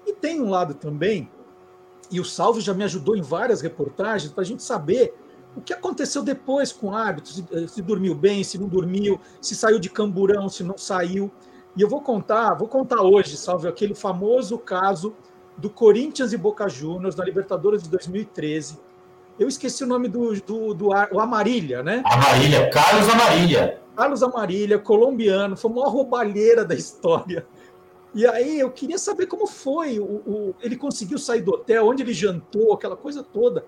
E 0.05 0.13
tem 0.13 0.41
um 0.41 0.49
lado 0.49 0.73
também, 0.73 1.29
e 2.11 2.19
o 2.19 2.25
Salvo 2.25 2.59
já 2.59 2.73
me 2.73 2.83
ajudou 2.83 3.15
em 3.15 3.21
várias 3.21 3.61
reportagens 3.61 4.31
para 4.31 4.41
a 4.41 4.45
gente 4.45 4.63
saber 4.63 5.13
o 5.55 5.61
que 5.61 5.73
aconteceu 5.73 6.23
depois 6.23 6.71
com 6.71 6.87
o 6.87 6.93
árbitro, 6.93 7.31
se, 7.31 7.45
eh, 7.51 7.67
se, 7.67 7.81
dormiu 7.81 8.13
bem, 8.15 8.43
se 8.43 8.57
não 8.57 8.67
dormiu, 8.67 9.19
se 9.41 9.55
saiu 9.55 9.79
de 9.79 9.89
camburão, 9.89 10.47
se 10.47 10.63
não 10.63 10.77
saiu. 10.77 11.31
E 11.75 11.81
eu 11.81 11.89
vou 11.89 12.01
contar, 12.01 12.53
vou 12.53 12.67
contar 12.67 13.01
hoje, 13.01 13.35
Salve, 13.37 13.67
aquele 13.67 13.95
famoso 13.95 14.57
caso 14.57 15.15
do 15.57 15.69
Corinthians 15.69 16.33
e 16.33 16.37
Boca 16.37 16.67
Juniors 16.69 17.15
na 17.15 17.23
Libertadores 17.23 17.83
de 17.83 17.89
2013 17.89 18.79
eu 19.39 19.47
esqueci 19.47 19.85
o 19.85 19.87
nome 19.87 20.09
do, 20.09 20.33
do, 20.41 20.73
do 20.73 20.87
o 20.89 21.19
Amarília, 21.19 21.81
né? 21.81 22.03
Amarília, 22.05 22.69
Carlos 22.69 23.07
Amarília. 23.07 23.81
Carlos 23.95 24.21
Amarília, 24.21 24.77
colombiano, 24.77 25.55
foi 25.55 25.71
a 25.71 25.73
maior 25.73 25.89
roubalheira 25.89 26.65
da 26.65 26.75
história. 26.75 27.47
E 28.13 28.27
aí 28.27 28.59
eu 28.59 28.69
queria 28.69 28.97
saber 28.97 29.27
como 29.27 29.47
foi. 29.47 29.97
O, 29.97 30.03
o, 30.03 30.55
ele 30.61 30.75
conseguiu 30.75 31.17
sair 31.17 31.41
do 31.41 31.51
hotel, 31.51 31.87
onde 31.87 32.03
ele 32.03 32.13
jantou, 32.13 32.73
aquela 32.73 32.97
coisa 32.97 33.23
toda. 33.23 33.65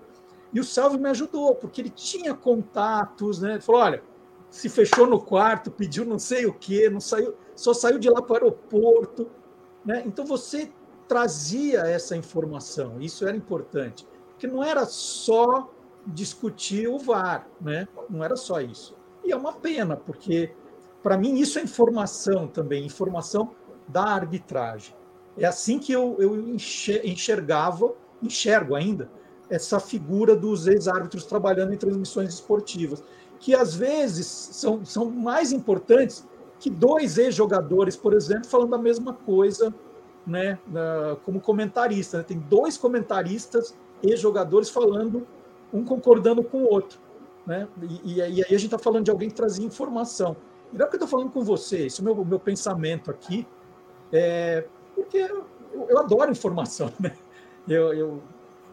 E 0.52 0.60
o 0.60 0.64
Salve 0.64 0.98
me 0.98 1.08
ajudou, 1.08 1.54
porque 1.54 1.80
ele 1.80 1.90
tinha 1.90 2.34
contatos, 2.34 3.40
né? 3.40 3.52
Ele 3.52 3.60
falou: 3.62 3.80
olha, 3.80 4.02
se 4.50 4.68
fechou 4.68 5.06
no 5.06 5.20
quarto, 5.20 5.70
pediu 5.70 6.04
não 6.04 6.18
sei 6.18 6.44
o 6.44 6.52
quê, 6.52 6.90
não 6.90 7.00
saiu, 7.00 7.34
só 7.56 7.72
saiu 7.72 7.98
de 7.98 8.10
lá 8.10 8.20
para 8.20 8.32
o 8.32 8.36
aeroporto. 8.36 9.30
Né? 9.82 10.02
Então 10.04 10.26
você 10.26 10.70
trazia 11.08 11.80
essa 11.80 12.14
informação, 12.14 13.00
isso 13.00 13.26
era 13.26 13.36
importante 13.36 14.06
que 14.42 14.46
não 14.48 14.60
era 14.60 14.84
só 14.86 15.70
discutir 16.04 16.88
o 16.88 16.98
VAR, 16.98 17.46
né? 17.60 17.86
não 18.10 18.24
era 18.24 18.34
só 18.34 18.60
isso. 18.60 18.96
E 19.24 19.30
é 19.30 19.36
uma 19.36 19.52
pena, 19.52 19.96
porque 19.96 20.52
para 21.00 21.16
mim 21.16 21.38
isso 21.38 21.60
é 21.60 21.62
informação 21.62 22.48
também, 22.48 22.84
informação 22.84 23.52
da 23.86 24.02
arbitragem. 24.02 24.96
É 25.38 25.46
assim 25.46 25.78
que 25.78 25.92
eu, 25.92 26.16
eu 26.18 26.56
enxergava, 27.04 27.94
enxergo 28.20 28.74
ainda, 28.74 29.08
essa 29.48 29.78
figura 29.78 30.34
dos 30.34 30.66
ex-árbitros 30.66 31.24
trabalhando 31.24 31.72
em 31.72 31.76
transmissões 31.76 32.34
esportivas, 32.34 33.00
que 33.38 33.54
às 33.54 33.76
vezes 33.76 34.26
são, 34.26 34.84
são 34.84 35.08
mais 35.08 35.52
importantes 35.52 36.26
que 36.58 36.68
dois 36.68 37.16
ex-jogadores, 37.16 37.94
por 37.94 38.12
exemplo, 38.12 38.48
falando 38.48 38.74
a 38.74 38.78
mesma 38.78 39.14
coisa 39.14 39.72
né, 40.26 40.58
como 41.24 41.40
comentarista. 41.40 42.18
Né? 42.18 42.24
Tem 42.24 42.40
dois 42.40 42.76
comentaristas 42.76 43.80
e 44.02 44.16
jogadores 44.16 44.68
falando, 44.68 45.26
um 45.72 45.84
concordando 45.84 46.42
com 46.42 46.58
o 46.58 46.70
outro. 46.70 46.98
Né? 47.46 47.68
E, 48.04 48.14
e, 48.14 48.22
aí 48.22 48.40
a 48.40 48.48
gente 48.48 48.66
está 48.66 48.78
falando 48.78 49.04
de 49.04 49.10
alguém 49.10 49.28
que 49.28 49.34
trazia 49.34 49.64
informação. 49.64 50.36
E 50.72 50.76
não 50.76 50.86
é 50.86 50.88
que 50.88 50.94
eu 50.94 50.98
estou 50.98 51.08
falando 51.08 51.30
com 51.30 51.42
você, 51.42 51.86
esse 51.86 52.00
é 52.00 52.02
o 52.02 52.04
meu, 52.04 52.24
meu 52.24 52.38
pensamento 52.38 53.10
aqui, 53.10 53.46
é, 54.12 54.64
porque 54.94 55.18
eu, 55.18 55.46
eu, 55.88 55.98
adoro 55.98 56.30
informação. 56.30 56.92
Né? 56.98 57.12
Eu, 57.68 57.94
eu, 57.94 58.22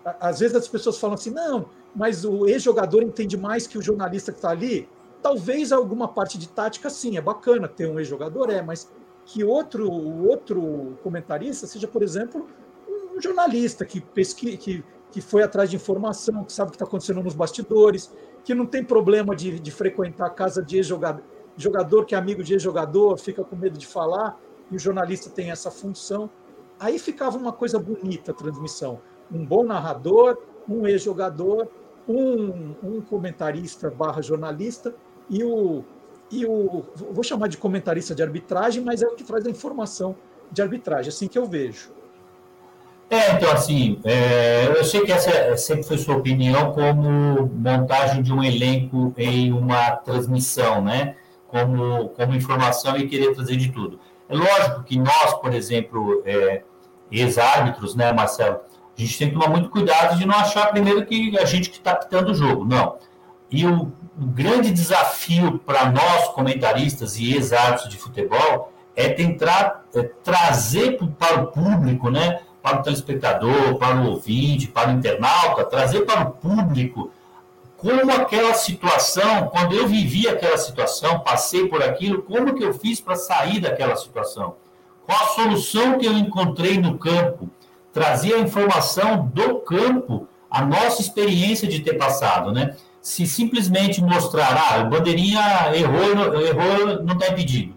às 0.04 0.40
vezes 0.40 0.56
as 0.56 0.68
pessoas 0.68 0.98
falam 0.98 1.14
assim, 1.14 1.30
não, 1.30 1.70
mas 1.96 2.26
o 2.26 2.48
ex-jogador 2.48 3.04
entende 3.04 3.38
mais 3.38 3.68
que 3.68 3.78
o 3.78 3.82
jornalista 3.82 4.32
que 4.32 4.38
está 4.38 4.50
ali. 4.50 4.88
talvez 5.22 5.72
alguma 5.72 6.08
parte 6.08 6.38
de 6.38 6.48
tática, 6.48 6.90
sim, 6.90 7.18
é 7.18 7.22
bacana 7.22 7.68
ter 7.68 7.88
um 7.88 8.00
ex-jogador, 8.00 8.50
é, 8.50 8.62
mas 8.62 8.90
que 9.26 9.44
outro, 9.44 9.92
outro 10.28 10.98
comentarista 11.04 11.68
seja, 11.68 11.88
por 11.88 12.02
exemplo, 12.02 12.48
um 13.16 13.22
jornalista 13.22 13.86
que, 13.86 14.02
pesqui, 14.02 14.58
que, 14.58 14.84
que 15.12 15.22
foi 15.22 15.44
atrás 15.44 15.70
de 15.70 15.76
informação, 15.76 16.44
que 16.44 16.54
sabe 16.54 16.70
o 16.70 16.72
que 16.72 16.76
está 16.76 16.86
acontecendo 16.86 17.24
nos 17.24 17.34
bastidores, 17.34 18.14
que 18.44 18.54
não 18.54 18.66
tem 18.66 18.84
problema 18.84 19.36
de, 19.36 19.60
de 19.60 19.72
frequentar 19.72 20.28
a 20.28 20.30
casa 20.30 20.62
de 20.64 20.78
ex-jogador, 20.78 21.24
jogador 21.58 22.06
que 22.06 22.16
é 22.16 22.18
amigo 22.18 22.44
de 22.44 22.54
ex-jogador, 22.54 23.18
fica 23.18 23.44
com 23.44 23.56
medo 23.56 23.78
de 23.78 23.86
falar, 23.86 24.40
e 24.72 24.76
o 24.76 24.80
jornalista 24.80 25.30
tem 25.30 25.52
essa 25.52 25.70
função. 25.70 26.30
Aí 26.80 26.98
ficava 26.98 27.38
uma 27.38 27.52
coisa 27.52 27.80
bonita 27.80 28.32
a 28.32 28.34
transmissão. 28.34 29.02
Um 29.32 29.46
bom 29.46 29.64
narrador, 29.64 30.38
um 30.68 30.88
ex-jogador, 30.88 31.68
um, 32.08 32.76
um 32.84 33.02
comentarista 33.02 33.90
barra 33.90 34.22
jornalista 34.22 34.96
e 35.30 35.44
o, 35.44 35.84
e 36.32 36.46
o. 36.46 36.84
Vou 37.12 37.24
chamar 37.24 37.48
de 37.48 37.58
comentarista 37.58 38.16
de 38.16 38.24
arbitragem, 38.24 38.84
mas 38.84 39.02
é 39.02 39.08
o 39.08 39.16
que 39.16 39.24
traz 39.24 39.46
a 39.46 39.50
informação 39.50 40.16
de 40.52 40.62
arbitragem, 40.62 41.10
assim 41.10 41.28
que 41.28 41.38
eu 41.38 41.46
vejo. 41.46 41.92
É, 43.10 43.32
então, 43.32 43.52
assim, 43.52 44.00
é, 44.04 44.68
eu 44.68 44.84
sei 44.84 45.02
que 45.02 45.12
essa 45.12 45.58
sempre 45.58 45.84
foi 45.84 45.98
sua 45.98 46.18
opinião 46.18 46.72
como 46.74 47.52
montagem 47.56 48.22
de 48.22 48.32
um 48.32 48.44
elenco 48.44 49.14
em 49.18 49.52
uma 49.52 49.92
transmissão, 49.96 50.82
né? 50.82 51.16
Como, 51.48 52.10
como 52.10 52.36
informação 52.36 52.96
e 52.98 53.08
querer 53.08 53.34
trazer 53.34 53.56
de 53.56 53.72
tudo. 53.72 54.00
É 54.30 54.36
lógico 54.36 54.84
que 54.84 55.00
nós, 55.00 55.34
por 55.42 55.52
exemplo, 55.56 56.22
é, 56.24 56.62
ex-árbitros, 57.12 57.96
né, 57.96 58.14
Marcelo, 58.14 58.60
a 58.96 59.02
gente 59.02 59.18
tem 59.18 59.30
que 59.30 59.34
tomar 59.34 59.50
muito 59.50 59.70
cuidado 59.70 60.16
de 60.16 60.28
não 60.28 60.36
achar 60.36 60.68
primeiro 60.68 61.04
que 61.04 61.36
a 61.40 61.46
gente 61.46 61.72
que 61.72 61.78
está 61.78 61.96
pitando 61.96 62.30
o 62.30 62.36
jogo. 62.36 62.64
Não. 62.64 62.98
E 63.50 63.66
o, 63.66 63.92
o 64.22 64.26
grande 64.28 64.70
desafio 64.70 65.58
para 65.66 65.92
nós, 65.92 66.28
comentaristas 66.30 67.18
e 67.18 67.34
ex-árbitros 67.34 67.90
de 67.90 67.98
futebol, 67.98 68.72
é 68.96 69.10
tentar 69.10 69.86
é, 69.96 70.04
trazer 70.04 71.00
para 71.18 71.42
o 71.42 71.48
público, 71.48 72.12
né, 72.12 72.42
para 72.62 72.80
o 72.80 72.84
telespectador, 72.84 73.76
para 73.76 74.02
o 74.02 74.12
ouvinte, 74.12 74.68
para 74.68 74.90
o 74.90 74.94
internauta, 74.94 75.64
trazer 75.66 76.02
para 76.02 76.24
o 76.24 76.32
público 76.32 77.12
como 77.80 78.12
aquela 78.12 78.54
situação, 78.54 79.48
quando 79.48 79.74
eu 79.74 79.88
vivi 79.88 80.28
aquela 80.28 80.58
situação, 80.58 81.20
passei 81.20 81.68
por 81.70 81.82
aquilo, 81.82 82.22
como 82.24 82.54
que 82.54 82.64
eu 82.64 82.74
fiz 82.74 83.00
para 83.00 83.16
sair 83.16 83.62
daquela 83.62 83.96
situação? 83.96 84.56
Qual 85.06 85.18
a 85.18 85.28
solução 85.28 85.98
que 85.98 86.06
eu 86.06 86.12
encontrei 86.12 86.78
no 86.78 86.98
campo? 86.98 87.50
Trazer 87.94 88.34
a 88.34 88.40
informação 88.40 89.26
do 89.34 89.60
campo, 89.60 90.28
a 90.52 90.64
nossa 90.66 91.02
experiência 91.02 91.68
de 91.70 91.80
ter 91.80 91.94
passado, 91.94 92.52
né? 92.52 92.76
Se 93.02 93.26
simplesmente 93.26 94.04
mostrar, 94.04 94.58
ah, 94.58 94.82
o 94.84 94.90
bandeirinha 94.90 95.72
errou, 95.74 96.36
errou, 96.36 97.04
não 97.04 97.14
está 97.14 97.30
impedido. 97.30 97.74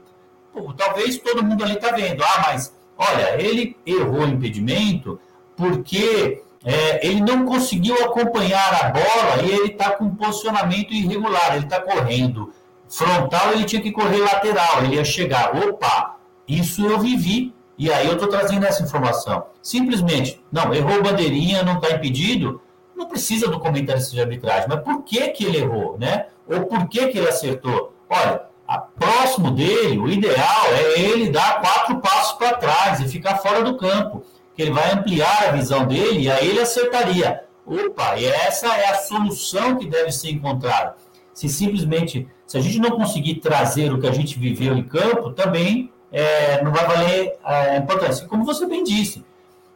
Pô, 0.52 0.72
talvez 0.74 1.16
todo 1.18 1.44
mundo 1.44 1.62
ali 1.62 1.74
está 1.74 1.92
vendo, 1.92 2.24
ah, 2.24 2.44
mas 2.48 2.74
olha, 2.96 3.40
ele 3.40 3.76
errou 3.84 4.20
o 4.20 4.28
impedimento 4.28 5.18
porque 5.56 6.42
é, 6.64 7.06
ele 7.06 7.20
não 7.20 7.44
conseguiu 7.44 7.94
acompanhar 8.04 8.84
a 8.84 8.90
bola 8.90 9.42
e 9.44 9.50
ele 9.50 9.72
está 9.72 9.90
com 9.90 10.04
um 10.04 10.14
posicionamento 10.14 10.92
irregular, 10.92 11.56
ele 11.56 11.64
está 11.64 11.80
correndo 11.80 12.52
frontal, 12.88 13.52
ele 13.52 13.64
tinha 13.64 13.80
que 13.80 13.90
correr 13.90 14.18
lateral, 14.18 14.84
ele 14.84 14.96
ia 14.96 15.04
chegar, 15.04 15.56
opa, 15.56 16.16
isso 16.46 16.84
eu 16.84 16.98
vivi, 16.98 17.54
e 17.78 17.90
aí 17.90 18.06
eu 18.06 18.14
estou 18.14 18.28
trazendo 18.28 18.66
essa 18.66 18.82
informação. 18.82 19.46
Simplesmente, 19.62 20.40
não, 20.52 20.74
errou 20.74 21.02
bandeirinha, 21.02 21.62
não 21.62 21.78
está 21.78 21.90
impedido, 21.90 22.60
não 22.94 23.06
precisa 23.06 23.48
do 23.48 23.58
comentarista 23.58 24.12
de 24.12 24.20
arbitragem, 24.20 24.68
mas 24.68 24.80
por 24.80 25.02
que, 25.02 25.28
que 25.28 25.44
ele 25.44 25.58
errou, 25.58 25.98
né? 25.98 26.26
Ou 26.46 26.66
por 26.66 26.86
que, 26.88 27.08
que 27.08 27.18
ele 27.18 27.28
acertou? 27.28 27.94
Olha, 28.08 28.42
próximo 28.98 29.50
dele, 29.50 29.98
o 29.98 30.08
ideal 30.08 30.66
é 30.66 31.00
ele 31.00 31.30
dar 31.30 31.60
para 32.42 32.56
trás 32.56 33.00
e 33.00 33.08
ficar 33.08 33.36
fora 33.36 33.62
do 33.62 33.76
campo 33.76 34.24
que 34.56 34.62
ele 34.62 34.72
vai 34.72 34.92
ampliar 34.92 35.48
a 35.48 35.52
visão 35.52 35.86
dele 35.86 36.22
e 36.22 36.30
aí 36.30 36.48
ele 36.48 36.60
acertaria. 36.60 37.44
Opa, 37.64 38.18
e 38.18 38.26
essa 38.26 38.66
é 38.66 38.88
a 38.88 38.98
solução 38.98 39.76
que 39.76 39.86
deve 39.86 40.10
ser 40.10 40.30
encontrada. 40.30 40.96
Se 41.32 41.48
simplesmente, 41.48 42.28
se 42.46 42.58
a 42.58 42.60
gente 42.60 42.80
não 42.80 42.90
conseguir 42.90 43.36
trazer 43.36 43.92
o 43.92 44.00
que 44.00 44.08
a 44.08 44.12
gente 44.12 44.38
viveu 44.38 44.76
em 44.76 44.82
campo, 44.82 45.30
também 45.30 45.92
é, 46.10 46.62
não 46.62 46.72
vai 46.72 46.84
valer 46.84 47.38
a 47.44 47.76
importância. 47.76 48.26
Como 48.26 48.44
você 48.44 48.66
bem 48.66 48.82
disse, 48.82 49.24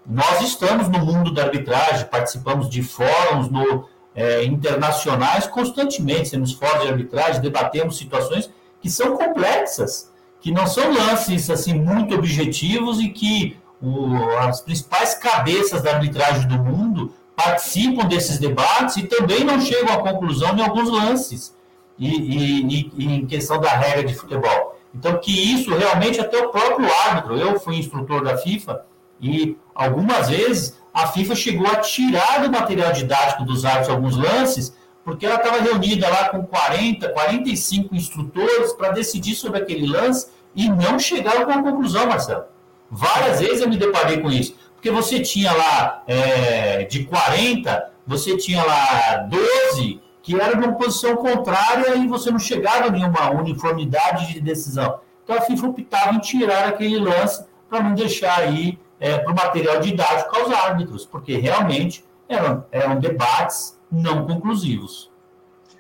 nós 0.05 0.43
estamos 0.43 0.89
no 0.89 0.99
mundo 0.99 1.33
da 1.33 1.45
arbitragem, 1.45 2.07
participamos 2.07 2.69
de 2.69 2.83
fóruns 2.83 3.49
no, 3.49 3.89
é, 4.15 4.45
internacionais 4.45 5.47
constantemente, 5.47 6.33
temos 6.33 6.53
fóruns 6.53 6.83
de 6.83 6.89
arbitragem, 6.89 7.41
debatemos 7.41 7.97
situações 7.97 8.51
que 8.81 8.91
são 8.91 9.17
complexas, 9.17 10.13
que 10.47 10.53
não 10.53 10.65
são 10.65 10.95
lances 10.95 11.51
assim 11.51 11.75
muito 11.75 12.15
objetivos 12.15 13.01
e 13.01 13.09
que 13.09 13.57
o, 13.83 14.15
as 14.39 14.61
principais 14.61 15.17
cabeças 15.17 15.83
da 15.83 15.95
arbitragem 15.95 16.47
do 16.47 16.57
mundo 16.57 17.13
participam 17.35 18.07
desses 18.07 18.39
debates 18.39 18.97
e 18.97 19.09
também 19.09 19.43
não 19.43 19.61
chegam 19.61 19.93
à 19.93 19.97
conclusão 19.97 20.57
em 20.57 20.63
alguns 20.63 20.89
lances 20.89 21.53
e, 21.99 22.09
e, 22.09 22.93
e, 22.97 23.13
em 23.13 23.27
questão 23.27 23.61
da 23.61 23.71
regra 23.71 24.05
de 24.05 24.15
futebol. 24.15 24.79
Então, 24.95 25.19
que 25.19 25.33
isso 25.33 25.75
realmente 25.75 26.21
até 26.21 26.39
o 26.39 26.51
próprio 26.51 26.89
árbitro, 27.09 27.37
eu 27.37 27.59
fui 27.59 27.79
instrutor 27.79 28.23
da 28.23 28.39
FIFA 28.39 28.85
e 29.21 29.59
algumas 29.75 30.29
vezes 30.29 30.79
a 30.95 31.09
FIFA 31.09 31.35
chegou 31.35 31.67
a 31.67 31.81
tirar 31.81 32.45
do 32.45 32.53
material 32.53 32.93
didático 32.93 33.45
dos 33.45 33.65
árbitros 33.65 33.91
alguns 33.91 34.17
lances 34.17 34.77
porque 35.03 35.27
ela 35.27 35.37
estava 35.37 35.61
reunida 35.61 36.09
lá 36.09 36.29
com 36.29 36.45
40, 36.45 37.09
45 37.11 37.95
instrutores 37.97 38.73
para 38.75 38.91
decidir 38.91 39.35
sobre 39.35 39.61
aquele 39.61 39.87
lance 39.87 40.36
e 40.57 40.69
não 40.69 40.99
chegaram 40.99 41.45
com 41.45 41.53
a 41.53 41.63
conclusão, 41.63 42.07
Marcelo. 42.07 42.45
Várias 42.91 43.41
vezes 43.41 43.61
eu 43.61 43.69
me 43.69 43.77
deparei 43.77 44.21
com 44.21 44.31
isso. 44.31 44.57
Porque 44.75 44.91
você 44.91 45.21
tinha 45.21 45.53
lá 45.53 46.03
é, 46.07 46.85
de 46.85 47.05
40, 47.05 47.93
você 48.07 48.37
tinha 48.37 48.65
lá 48.65 49.29
12 49.29 50.01
que 50.23 50.41
eram 50.41 50.61
de 50.61 50.67
uma 50.67 50.77
posição 50.77 51.15
contrária 51.17 51.95
e 51.95 52.09
você 52.09 52.33
não 52.33 52.39
chegava 52.39 52.87
a 52.87 52.91
nenhuma 52.91 53.31
uniformidade 53.31 54.33
de 54.33 54.41
decisão. 54.41 54.99
Então 55.23 55.37
a 55.37 55.41
FIFA 55.43 55.69
optava 55.69 56.15
em 56.15 56.19
tirar 56.19 56.69
aquele 56.69 56.99
lance 56.99 57.45
para 57.69 57.83
não 57.83 57.95
deixar 57.95 58.39
aí 58.39 58.79
é, 58.99 59.19
para 59.19 59.33
o 59.33 59.37
material 59.37 59.79
didático 59.81 60.37
aos 60.37 60.53
árbitros, 60.53 61.07
porque 61.07 61.37
realmente 61.37 62.05
eram, 62.29 62.65
eram 62.73 62.99
debates 62.99 63.79
não 63.91 64.27
conclusivos. 64.27 65.11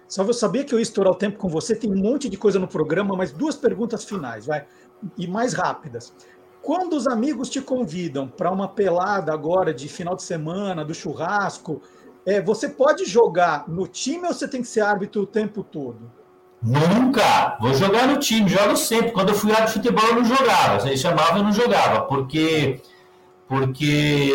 Só 0.09 0.23
vou 0.23 0.35
saber 0.35 0.65
que 0.65 0.74
eu 0.74 0.78
ia 0.78 0.83
estourar 0.83 1.12
o 1.12 1.16
tempo 1.16 1.39
com 1.39 1.49
você, 1.49 1.74
tem 1.74 1.91
um 1.91 1.97
monte 1.97 2.28
de 2.28 2.37
coisa 2.37 2.59
no 2.59 2.69
programa, 2.69 3.16
mas 3.16 3.33
duas 3.33 3.57
perguntas 3.57 4.05
finais, 4.05 4.47
vai, 4.47 4.65
e 5.19 5.27
mais 5.27 5.53
rápidas. 5.53 6.12
Quando 6.62 6.95
os 6.95 7.07
amigos 7.07 7.49
te 7.49 7.61
convidam 7.61 8.27
para 8.27 8.51
uma 8.51 8.69
pelada 8.69 9.33
agora 9.33 9.73
de 9.73 9.89
final 9.89 10.16
de 10.16 10.23
semana, 10.23 10.85
do 10.85 10.95
churrasco, 10.95 11.81
é, 12.24 12.41
você 12.41 12.69
pode 12.69 13.05
jogar 13.05 13.69
no 13.69 13.87
time 13.87 14.27
ou 14.27 14.35
você 14.35 14.49
tem 14.49 14.62
que 14.62 14.69
ser 14.69 14.81
árbitro 14.81 15.23
o 15.23 15.27
tempo 15.27 15.62
todo? 15.62 16.11
Nunca! 16.62 17.57
Vou 17.61 17.73
jogar 17.74 18.09
no 18.09 18.19
time, 18.19 18.49
jogo 18.49 18.77
sempre. 18.77 19.12
Quando 19.12 19.28
eu 19.28 19.35
fui 19.35 19.53
árbitro 19.53 19.81
de 19.81 19.89
futebol, 19.89 20.09
eu 20.09 20.15
não 20.16 20.24
jogava. 20.24 20.81
Você 20.81 20.97
chamava, 20.97 21.39
eu 21.39 21.45
não 21.45 21.53
jogava, 21.53 22.03
porque 22.03 22.81
porque 23.49 24.33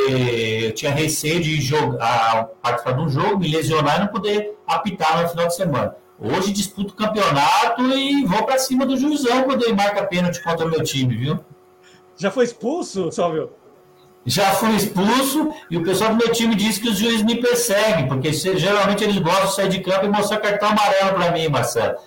eu 0.64 0.74
tinha 0.74 0.92
receio 0.92 1.42
de 1.42 1.60
jogar, 1.60 2.46
participar 2.62 2.94
de 2.94 3.02
um 3.02 3.10
jogo, 3.10 3.40
me 3.40 3.50
lesionar 3.50 3.98
e 3.98 4.00
não 4.02 4.08
poder 4.08 4.58
apitar 4.72 5.22
no 5.22 5.30
final 5.30 5.48
de 5.48 5.56
semana. 5.56 5.96
Hoje 6.20 6.52
disputo 6.52 6.94
o 6.94 6.96
campeonato 6.96 7.82
e 7.82 8.26
vou 8.26 8.44
para 8.44 8.60
cima 8.60 8.86
do 8.86 8.96
juizão 8.96 9.44
quando 9.44 9.64
ele 9.64 9.74
marca 9.74 10.04
pênalti 10.06 10.42
contra 10.44 10.66
o 10.66 10.70
meu 10.70 10.84
time, 10.84 11.16
viu? 11.16 11.40
Já 12.16 12.30
foi 12.30 12.46
expulso, 12.46 13.12
Salvio? 13.12 13.52
Já 14.24 14.52
fui 14.52 14.76
expulso 14.76 15.52
e 15.70 15.78
o 15.78 15.84
pessoal 15.84 16.12
do 16.12 16.18
meu 16.18 16.32
time 16.32 16.54
disse 16.54 16.80
que 16.80 16.90
os 16.90 16.98
juízes 16.98 17.24
me 17.24 17.42
perseguem, 17.42 18.08
porque 18.08 18.32
geralmente 18.32 19.04
eles 19.04 19.18
gostam 19.18 19.48
de 19.48 19.56
sair 19.56 19.70
de 19.70 19.80
campo 19.80 20.06
e 20.06 20.10
mostrar 20.10 20.38
cartão 20.38 20.70
amarelo 20.70 21.16
para 21.16 21.32
mim, 21.32 21.48
Marcelo. 21.48 21.98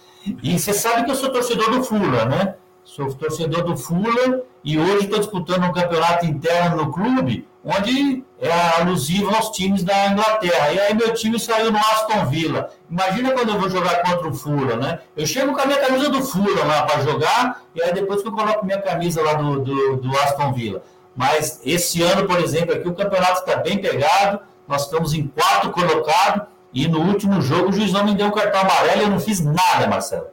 E 0.42 0.58
você 0.58 0.72
sabe 0.72 1.04
que 1.04 1.10
eu 1.10 1.16
sou 1.16 1.30
torcedor 1.30 1.70
do 1.70 1.82
Fula, 1.82 2.24
né? 2.24 2.54
Sou 2.84 3.12
torcedor 3.12 3.64
do 3.64 3.76
Fula 3.76 4.42
e 4.62 4.78
hoje 4.78 5.06
estou 5.06 5.18
disputando 5.18 5.64
um 5.64 5.72
campeonato 5.72 6.24
interno 6.24 6.76
no 6.76 6.92
clube, 6.92 7.48
onde 7.64 8.22
é 8.48 8.80
alusivo 8.80 9.34
aos 9.34 9.50
times 9.50 9.82
da 9.82 10.08
Inglaterra. 10.08 10.72
E 10.72 10.78
aí 10.78 10.94
meu 10.94 11.14
time 11.14 11.38
saiu 11.40 11.72
no 11.72 11.78
Aston 11.78 12.26
Villa. 12.26 12.70
Imagina 12.90 13.32
quando 13.32 13.48
eu 13.50 13.58
vou 13.58 13.70
jogar 13.70 14.02
contra 14.02 14.28
o 14.28 14.34
Fula, 14.34 14.76
né? 14.76 15.00
Eu 15.16 15.26
chego 15.26 15.54
com 15.54 15.60
a 15.60 15.66
minha 15.66 15.78
camisa 15.78 16.10
do 16.10 16.22
Fula 16.22 16.64
lá 16.64 16.82
para 16.82 17.02
jogar, 17.02 17.62
e 17.74 17.82
aí 17.82 17.92
depois 17.94 18.20
que 18.20 18.28
eu 18.28 18.32
coloco 18.32 18.66
minha 18.66 18.80
camisa 18.80 19.22
lá 19.22 19.34
do, 19.34 19.60
do, 19.60 19.96
do 19.96 20.18
Aston 20.18 20.52
Villa. 20.52 20.82
Mas 21.16 21.60
esse 21.64 22.02
ano, 22.02 22.26
por 22.26 22.38
exemplo, 22.38 22.74
aqui 22.74 22.86
o 22.86 22.94
campeonato 22.94 23.40
está 23.40 23.56
bem 23.56 23.78
pegado, 23.78 24.40
nós 24.68 24.82
estamos 24.82 25.14
em 25.14 25.26
quarto 25.26 25.70
colocado, 25.70 26.46
e 26.72 26.86
no 26.86 27.00
último 27.00 27.40
jogo 27.40 27.70
o 27.70 27.72
juiz 27.72 27.92
não 27.92 28.04
me 28.04 28.14
deu 28.14 28.26
um 28.26 28.32
cartão 28.32 28.60
amarelo 28.60 29.00
e 29.00 29.04
eu 29.04 29.10
não 29.10 29.20
fiz 29.20 29.40
nada, 29.40 29.86
Marcelo. 29.88 30.26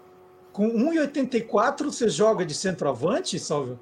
Com 0.52 0.68
1,84 0.68 1.86
você 1.86 2.10
joga 2.10 2.46
de 2.46 2.54
centroavante, 2.54 3.40
Salve? 3.40 3.78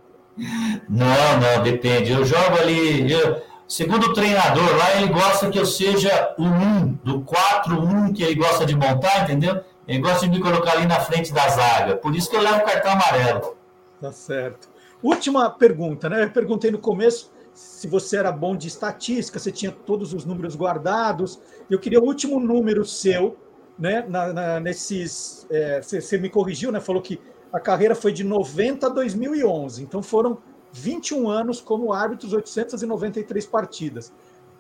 Não, 0.88 1.40
não, 1.40 1.64
depende. 1.64 2.12
Eu 2.12 2.24
jogo 2.24 2.60
ali. 2.60 3.12
Eu, 3.12 3.42
segundo 3.70 4.08
o 4.08 4.14
treinador 4.14 4.76
lá, 4.76 4.98
ele 4.98 5.08
gosta 5.14 5.50
que 5.50 5.58
eu 5.58 5.66
seja 5.66 6.36
o 6.38 6.44
1, 6.44 7.00
do 7.06 7.22
4-1 7.22 8.14
que 8.14 8.24
ele 8.24 8.36
gosta 8.36 8.66
de 8.66 8.76
montar, 8.76 9.24
entendeu? 9.24 9.64
ele 9.90 10.00
gosta 10.00 10.28
de 10.28 10.38
me 10.38 10.40
colocar 10.40 10.74
ali 10.74 10.86
na 10.86 11.00
frente 11.00 11.34
da 11.34 11.50
zaga. 11.50 11.98
Por 11.98 12.16
isso 12.16 12.30
que 12.30 12.36
eu 12.36 12.42
levo 12.42 12.60
o 12.60 12.64
cartão 12.64 12.92
amarelo. 12.92 13.58
Tá 14.00 14.12
certo. 14.12 14.70
Última 15.02 15.50
pergunta, 15.50 16.08
né? 16.08 16.26
Eu 16.26 16.30
perguntei 16.30 16.70
no 16.70 16.78
começo 16.78 17.32
se 17.56 17.88
você 17.88 18.18
era 18.18 18.32
bom 18.32 18.56
de 18.56 18.68
estatística, 18.68 19.40
você 19.40 19.52
tinha 19.52 19.72
todos 19.72 20.14
os 20.14 20.26
números 20.26 20.56
guardados. 20.56 21.42
Eu 21.68 21.80
queria 21.80 22.00
o 22.00 22.06
último 22.06 22.40
número 22.40 22.86
seu, 22.86 23.36
né? 23.80 24.06
Na, 24.08 24.32
na 24.32 24.60
nesses, 24.60 25.48
é, 25.50 25.82
você, 25.82 26.00
você, 26.00 26.20
me 26.20 26.30
corrigiu, 26.30 26.72
né? 26.72 26.80
Falou 26.80 27.02
que 27.02 27.20
a 27.52 27.60
carreira 27.60 27.96
foi 27.96 28.14
de 28.14 28.24
90 28.24 28.86
a 28.86 28.90
2011, 28.90 29.82
então 29.82 30.04
foram 30.04 30.38
21 30.72 31.30
anos 31.30 31.62
como 31.62 31.94
árbitros, 31.94 32.34
893 32.34 33.46
partidas. 33.46 34.12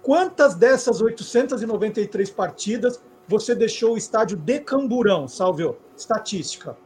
Quantas 0.02 0.56
dessas 0.56 1.02
893 1.02 2.30
partidas 2.32 3.02
você 3.28 3.54
deixou 3.54 3.94
o 3.94 3.98
estádio 3.98 4.38
de 4.38 4.60
Camburão, 4.60 5.28
Salvio? 5.28 5.78
Estatística. 5.96 6.78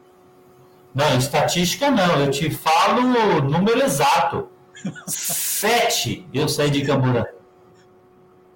Não, 0.94 1.18
estatística 1.18 1.90
não, 1.90 2.20
eu 2.20 2.30
te 2.30 2.52
falo 2.52 3.02
o 3.02 3.42
número 3.42 3.82
exato. 3.82 4.50
sete 5.08 6.28
eu 6.34 6.48
saí 6.48 6.70
de 6.70 6.86
Camburão. 6.86 7.26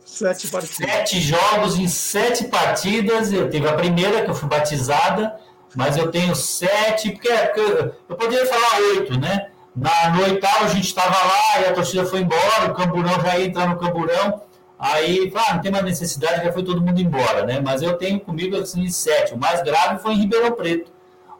Sete 0.03 0.47
partidas. 0.47 0.75
Sete 0.75 1.21
jogos 1.21 1.77
em 1.77 1.87
sete 1.87 2.45
partidas. 2.45 3.31
Eu 3.31 3.49
tive 3.49 3.67
a 3.67 3.73
primeira, 3.73 4.23
que 4.23 4.29
eu 4.29 4.35
fui 4.35 4.49
batizada, 4.49 5.39
mas 5.75 5.95
eu 5.95 6.09
tenho 6.09 6.35
sete, 6.35 7.11
porque, 7.11 7.29
porque 7.29 7.93
eu 8.09 8.15
poderia 8.15 8.45
falar 8.45 8.79
oito, 8.95 9.19
né? 9.19 9.51
Na, 9.77 10.09
no 10.09 10.23
a 10.23 10.67
gente 10.69 10.85
estava 10.85 11.15
lá 11.15 11.61
e 11.61 11.65
a 11.65 11.73
torcida 11.73 12.03
foi 12.03 12.21
embora, 12.21 12.71
o 12.71 12.73
Camburão 12.73 13.21
já 13.21 13.37
ia 13.37 13.45
entrar 13.45 13.69
no 13.69 13.77
Camburão. 13.77 14.41
Aí, 14.79 15.31
ah, 15.35 15.53
não 15.53 15.61
tem 15.61 15.71
mais 15.71 15.85
necessidade, 15.85 16.43
já 16.43 16.51
foi 16.51 16.63
todo 16.63 16.81
mundo 16.81 16.99
embora, 16.99 17.45
né? 17.45 17.59
Mas 17.59 17.83
eu 17.83 17.93
tenho 17.93 18.19
comigo 18.19 18.57
assim, 18.57 18.87
sete. 18.89 19.35
O 19.35 19.37
mais 19.37 19.61
grave 19.61 19.99
foi 19.99 20.13
em 20.13 20.19
Ribeirão 20.21 20.51
Preto. 20.53 20.91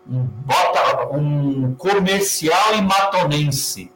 Um, 0.07 0.23
bota, 0.23 1.07
um 1.15 1.73
comercial 1.76 2.76
e 2.76 2.81
matonense. 2.81 3.91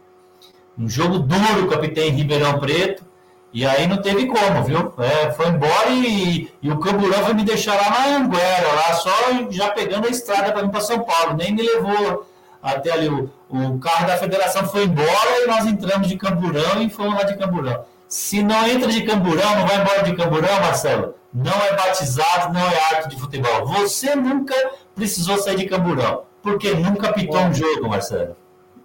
Um 0.78 0.90
jogo 0.90 1.20
duro, 1.20 1.68
capitão 1.70 2.04
em 2.04 2.10
Ribeirão 2.10 2.60
Preto. 2.60 3.04
E 3.54 3.66
aí 3.66 3.86
não 3.86 3.98
teve 3.98 4.26
como, 4.26 4.64
viu? 4.64 4.94
É, 4.98 5.32
foi 5.32 5.48
embora 5.50 5.90
e, 5.90 6.52
e, 6.62 6.72
o 6.72 6.80
Camburão 6.80 7.24
vai 7.24 7.34
me 7.34 7.44
deixar 7.44 7.76
lá 7.76 7.90
na 7.90 8.18
Anguera, 8.18 8.74
lá 8.74 8.94
só 8.94 9.12
já 9.50 9.70
pegando 9.70 10.08
a 10.08 10.10
estrada 10.10 10.52
para 10.52 10.62
vir 10.62 10.72
para 10.72 10.82
São 10.82 11.02
Paulo. 11.02 11.36
Nem 11.36 11.54
me 11.54 11.62
levou 11.62 12.26
até 12.62 12.92
ali. 12.92 13.10
O, 13.10 13.30
o 13.52 13.80
carro 13.80 14.08
da 14.08 14.18
federação 14.18 14.66
foi 14.68 14.86
embora 14.86 15.44
e 15.44 15.48
nós 15.48 15.66
entramos 15.66 16.08
de 16.08 16.18
Camburão 16.18 16.82
e 16.82 16.90
fomos 16.90 17.16
lá 17.16 17.24
de 17.24 17.38
Camburão. 17.38 17.86
Se 18.12 18.44
não 18.44 18.68
entra 18.68 18.92
de 18.92 19.04
camburão, 19.04 19.56
não 19.56 19.66
vai 19.66 19.80
embora 19.80 20.04
de 20.04 20.14
camburão, 20.14 20.60
Marcelo, 20.60 21.16
não 21.34 21.54
é 21.54 21.74
batizado, 21.78 22.54
não 22.54 22.60
é 22.60 22.94
arte 22.94 23.08
de 23.08 23.18
futebol. 23.18 23.66
Você 23.68 24.14
nunca 24.18 24.54
precisou 24.94 25.38
sair 25.38 25.56
de 25.56 25.66
camburão, 25.66 26.24
porque 26.44 26.74
nunca 26.74 27.14
pitou 27.14 27.40
um 27.40 27.54
jogo, 27.54 27.88
Marcelo. 27.88 28.36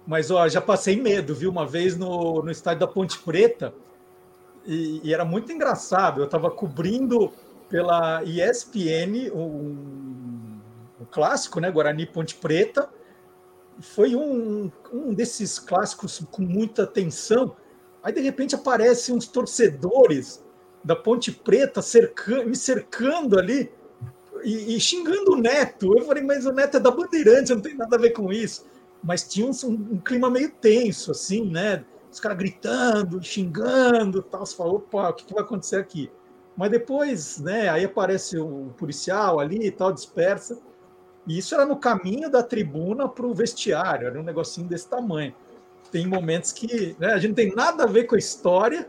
Mas 0.05 0.31
ó, 0.31 0.47
já 0.47 0.61
passei 0.61 0.95
medo, 0.95 1.35
viu? 1.35 1.51
Uma 1.51 1.65
vez 1.65 1.97
no, 1.97 2.41
no 2.41 2.49
estádio 2.49 2.79
da 2.79 2.87
Ponte 2.87 3.19
Preta, 3.19 3.73
e, 4.65 5.01
e 5.03 5.13
era 5.13 5.25
muito 5.25 5.51
engraçado. 5.51 6.21
Eu 6.21 6.25
estava 6.25 6.49
cobrindo 6.49 7.33
pela 7.67 8.23
ESPN 8.23 9.29
um, 9.33 10.59
um 11.01 11.05
clássico, 11.11 11.59
né? 11.59 11.69
Guarani 11.69 12.05
Ponte 12.05 12.33
Preta. 12.35 12.87
Foi 13.79 14.15
um, 14.15 14.71
um 14.91 15.13
desses 15.13 15.59
clássicos 15.59 16.23
com 16.31 16.41
muita 16.41 16.85
tensão 16.87 17.55
Aí 18.07 18.13
de 18.13 18.21
repente 18.21 18.55
aparecem 18.55 19.13
uns 19.13 19.27
torcedores 19.27 20.41
da 20.81 20.95
Ponte 20.95 21.29
Preta 21.29 21.81
cercando, 21.81 22.47
me 22.47 22.55
cercando 22.55 23.37
ali 23.37 23.69
e, 24.45 24.77
e, 24.77 24.79
xingando 24.79 25.33
o 25.33 25.35
Neto. 25.35 25.93
Eu 25.97 26.05
falei, 26.05 26.23
mas 26.23 26.45
o 26.45 26.53
Neto 26.53 26.77
é 26.77 26.79
da 26.79 26.89
Bandeirantes, 26.89 27.49
não 27.49 27.59
tem 27.59 27.75
nada 27.75 27.97
a 27.97 27.99
ver 27.99 28.11
com 28.11 28.31
isso. 28.31 28.65
Mas 29.03 29.27
tinha 29.27 29.45
um, 29.45 29.51
um 29.69 29.99
clima 29.99 30.29
meio 30.29 30.49
tenso, 30.49 31.11
assim, 31.11 31.51
né? 31.51 31.83
Os 32.09 32.21
caras 32.21 32.37
gritando, 32.37 33.21
xingando, 33.21 34.23
tal. 34.23 34.45
Você 34.45 34.55
fala, 34.55 34.71
opa, 34.71 35.09
o 35.09 35.13
que, 35.13 35.25
que 35.25 35.33
vai 35.33 35.43
acontecer 35.43 35.75
aqui? 35.75 36.09
Mas 36.55 36.71
depois, 36.71 37.39
né? 37.39 37.67
Aí 37.67 37.83
aparece 37.83 38.39
o 38.39 38.73
policial 38.77 39.41
ali 39.41 39.67
e 39.67 39.71
tal, 39.71 39.91
dispersa. 39.91 40.57
E 41.27 41.37
isso 41.37 41.53
era 41.53 41.65
no 41.65 41.75
caminho 41.75 42.31
da 42.31 42.41
tribuna 42.41 43.07
para 43.07 43.25
o 43.25 43.33
vestiário, 43.33 44.07
era 44.07 44.19
um 44.19 44.23
negocinho 44.23 44.67
desse 44.67 44.87
tamanho 44.87 45.33
tem 45.91 46.05
momentos 46.05 46.51
que 46.51 46.95
né, 46.99 47.13
a 47.13 47.17
gente 47.17 47.29
não 47.29 47.35
tem 47.35 47.55
nada 47.55 47.83
a 47.83 47.87
ver 47.87 48.05
com 48.05 48.15
a 48.15 48.19
história, 48.19 48.87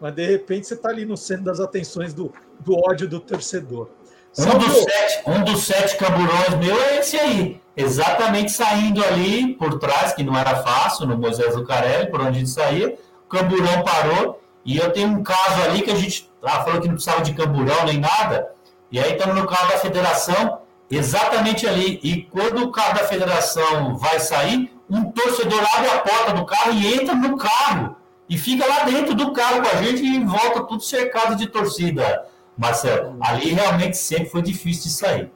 mas 0.00 0.14
de 0.14 0.26
repente 0.26 0.66
você 0.66 0.74
está 0.74 0.88
ali 0.88 1.04
no 1.04 1.16
centro 1.16 1.44
das 1.44 1.60
atenções 1.60 2.12
do, 2.12 2.32
do 2.60 2.74
ódio 2.88 3.08
do 3.08 3.20
torcedor. 3.20 3.88
Um 4.36 4.58
dos, 4.58 4.82
sete, 4.82 5.22
um 5.26 5.44
dos 5.44 5.64
sete 5.64 5.96
camburões 5.96 6.56
meu 6.58 6.76
é 6.76 6.98
esse 6.98 7.16
aí, 7.16 7.60
exatamente 7.76 8.50
saindo 8.50 9.04
ali 9.04 9.54
por 9.54 9.78
trás, 9.78 10.12
que 10.12 10.24
não 10.24 10.36
era 10.36 10.56
fácil, 10.56 11.06
no 11.06 11.16
Moisés 11.16 11.54
Lucarelli, 11.54 12.10
por 12.10 12.20
onde 12.20 12.30
a 12.30 12.32
gente 12.40 12.50
saía, 12.50 12.98
o 13.26 13.28
camburão 13.28 13.84
parou, 13.84 14.40
e 14.64 14.76
eu 14.76 14.92
tenho 14.92 15.08
um 15.08 15.22
caso 15.22 15.62
ali 15.62 15.82
que 15.82 15.90
a 15.90 15.94
gente 15.94 16.28
ah, 16.42 16.64
falou 16.64 16.80
que 16.80 16.88
não 16.88 16.94
precisava 16.94 17.22
de 17.22 17.32
camburão 17.32 17.84
nem 17.84 18.00
nada, 18.00 18.50
e 18.90 18.98
aí 18.98 19.12
estamos 19.12 19.36
no 19.36 19.46
carro 19.46 19.70
da 19.70 19.78
federação, 19.78 20.62
exatamente 20.90 21.66
ali, 21.66 22.00
e 22.02 22.22
quando 22.22 22.62
o 22.62 22.70
carro 22.70 22.98
da 22.98 23.04
federação 23.04 23.96
vai 23.96 24.20
sair, 24.20 24.70
um 24.88 25.10
torcedor 25.10 25.64
abre 25.74 25.90
a 25.90 25.98
porta 26.00 26.32
do 26.34 26.44
carro 26.44 26.72
e 26.72 26.94
entra 26.94 27.14
no 27.14 27.36
carro 27.36 27.96
e 28.28 28.38
fica 28.38 28.66
lá 28.66 28.84
dentro 28.84 29.14
do 29.14 29.32
carro 29.32 29.62
com 29.62 29.76
a 29.76 29.82
gente 29.82 30.04
e 30.04 30.24
volta 30.24 30.62
tudo 30.64 30.82
cercado 30.82 31.36
de 31.36 31.46
torcida. 31.46 32.26
Marcelo, 32.56 33.16
ali 33.20 33.48
realmente 33.50 33.96
sempre 33.96 34.28
foi 34.28 34.42
difícil 34.42 34.84
de 34.84 34.90
sair. 34.90 35.32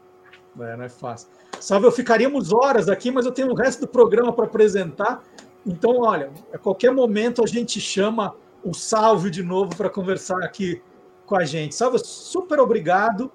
É, 0.61 0.77
não 0.77 0.85
é 0.85 0.89
fácil. 0.89 1.29
Salve, 1.61 1.87
eu 1.87 1.93
ficaríamos 1.93 2.53
horas 2.53 2.89
aqui, 2.89 3.11
mas 3.11 3.27
eu 3.27 3.33
tenho 3.33 3.51
o 3.51 3.55
resto 3.55 3.81
do 3.81 3.89
programa 3.89 4.33
para 4.33 4.45
apresentar. 4.45 5.23
Então, 5.67 6.01
olha, 6.01 6.31
a 6.53 6.59
qualquer 6.59 6.93
momento 6.93 7.43
a 7.43 7.47
gente 7.47 7.81
chama 7.81 8.35
o 8.63 8.73
Salve 8.73 9.31
de 9.31 9.43
novo 9.43 9.75
para 9.77 9.91
conversar 9.91 10.43
aqui 10.45 10.81
com 11.27 11.37
a 11.37 11.45
gente. 11.45 11.75
Salve, 11.75 11.99
super 11.99 12.61
obrigado. 12.61 13.31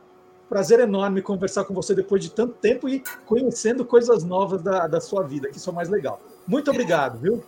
Prazer 0.53 0.81
enorme 0.81 1.19
conversar 1.19 1.63
com 1.63 1.73
você 1.73 1.95
depois 1.95 2.21
de 2.21 2.29
tanto 2.29 2.53
tempo 2.53 2.87
e 2.87 3.01
conhecendo 3.25 3.83
coisas 3.83 4.23
novas 4.23 4.61
da, 4.61 4.85
da 4.85 5.01
sua 5.01 5.23
vida, 5.23 5.49
que 5.49 5.57
isso 5.57 5.67
é 5.67 5.73
mais 5.73 5.89
legal. 5.89 6.21
Muito 6.47 6.69
obrigado, 6.69 7.17
viu? 7.17 7.43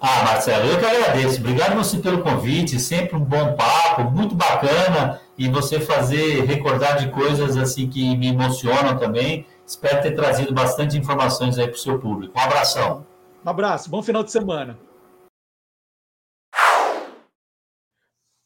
Ah, 0.00 0.24
Marcelo, 0.24 0.68
eu 0.68 0.76
que 0.76 0.84
agradeço. 0.84 1.38
Obrigado 1.38 1.76
você 1.76 1.98
pelo 1.98 2.24
convite, 2.24 2.80
sempre 2.80 3.14
um 3.14 3.20
bom 3.20 3.54
papo, 3.54 4.10
muito 4.10 4.34
bacana, 4.34 5.20
e 5.38 5.48
você 5.48 5.78
fazer 5.78 6.44
recordar 6.44 6.98
de 6.98 7.12
coisas 7.12 7.56
assim 7.56 7.88
que 7.88 8.16
me 8.16 8.26
emocionam 8.26 8.98
também. 8.98 9.46
Espero 9.64 10.02
ter 10.02 10.16
trazido 10.16 10.52
bastante 10.52 10.98
informações 10.98 11.56
aí 11.56 11.68
para 11.68 11.76
o 11.76 11.78
seu 11.78 12.00
público. 12.00 12.36
Um 12.36 12.42
abração. 12.42 13.06
Um 13.46 13.48
abraço, 13.48 13.88
bom 13.88 14.02
final 14.02 14.24
de 14.24 14.32
semana. 14.32 14.76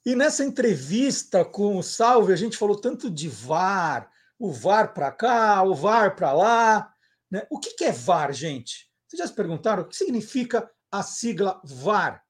E 0.05 0.15
nessa 0.15 0.45
entrevista 0.45 1.45
com 1.45 1.79
o 1.79 1.83
Salve, 1.83 2.33
a 2.33 2.37
gente 2.37 2.59
falou 2.59 2.79
tanto 2.79 3.11
de 3.11 3.29
VAR, 3.29 4.11
o 4.39 4.53
VAR 4.53 4.93
para 4.93 5.11
cá, 5.11 5.63
o 5.63 5.75
VAR 5.75 6.15
para 6.15 6.33
lá. 6.33 6.93
Né? 7.31 7.47
O 7.51 7.59
que, 7.59 7.71
que 7.71 7.85
é 7.85 7.93
VAR, 7.93 8.33
gente? 8.33 8.91
Vocês 9.07 9.19
já 9.19 9.27
se 9.27 9.35
perguntaram 9.35 9.83
o 9.83 9.89
que 9.89 9.97
significa 9.97 10.71
a 10.91 11.03
sigla 11.03 11.61
VAR? 11.65 12.23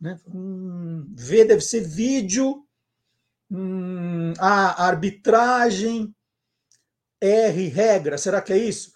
Né? 0.00 0.18
Hum, 0.26 1.06
v 1.14 1.44
deve 1.44 1.60
ser 1.60 1.80
vídeo, 1.80 2.66
hum, 3.50 4.32
a 4.38 4.86
arbitragem, 4.86 6.14
R, 7.20 7.68
regra, 7.68 8.16
será 8.16 8.40
que 8.40 8.52
é 8.52 8.58
isso? 8.58 8.92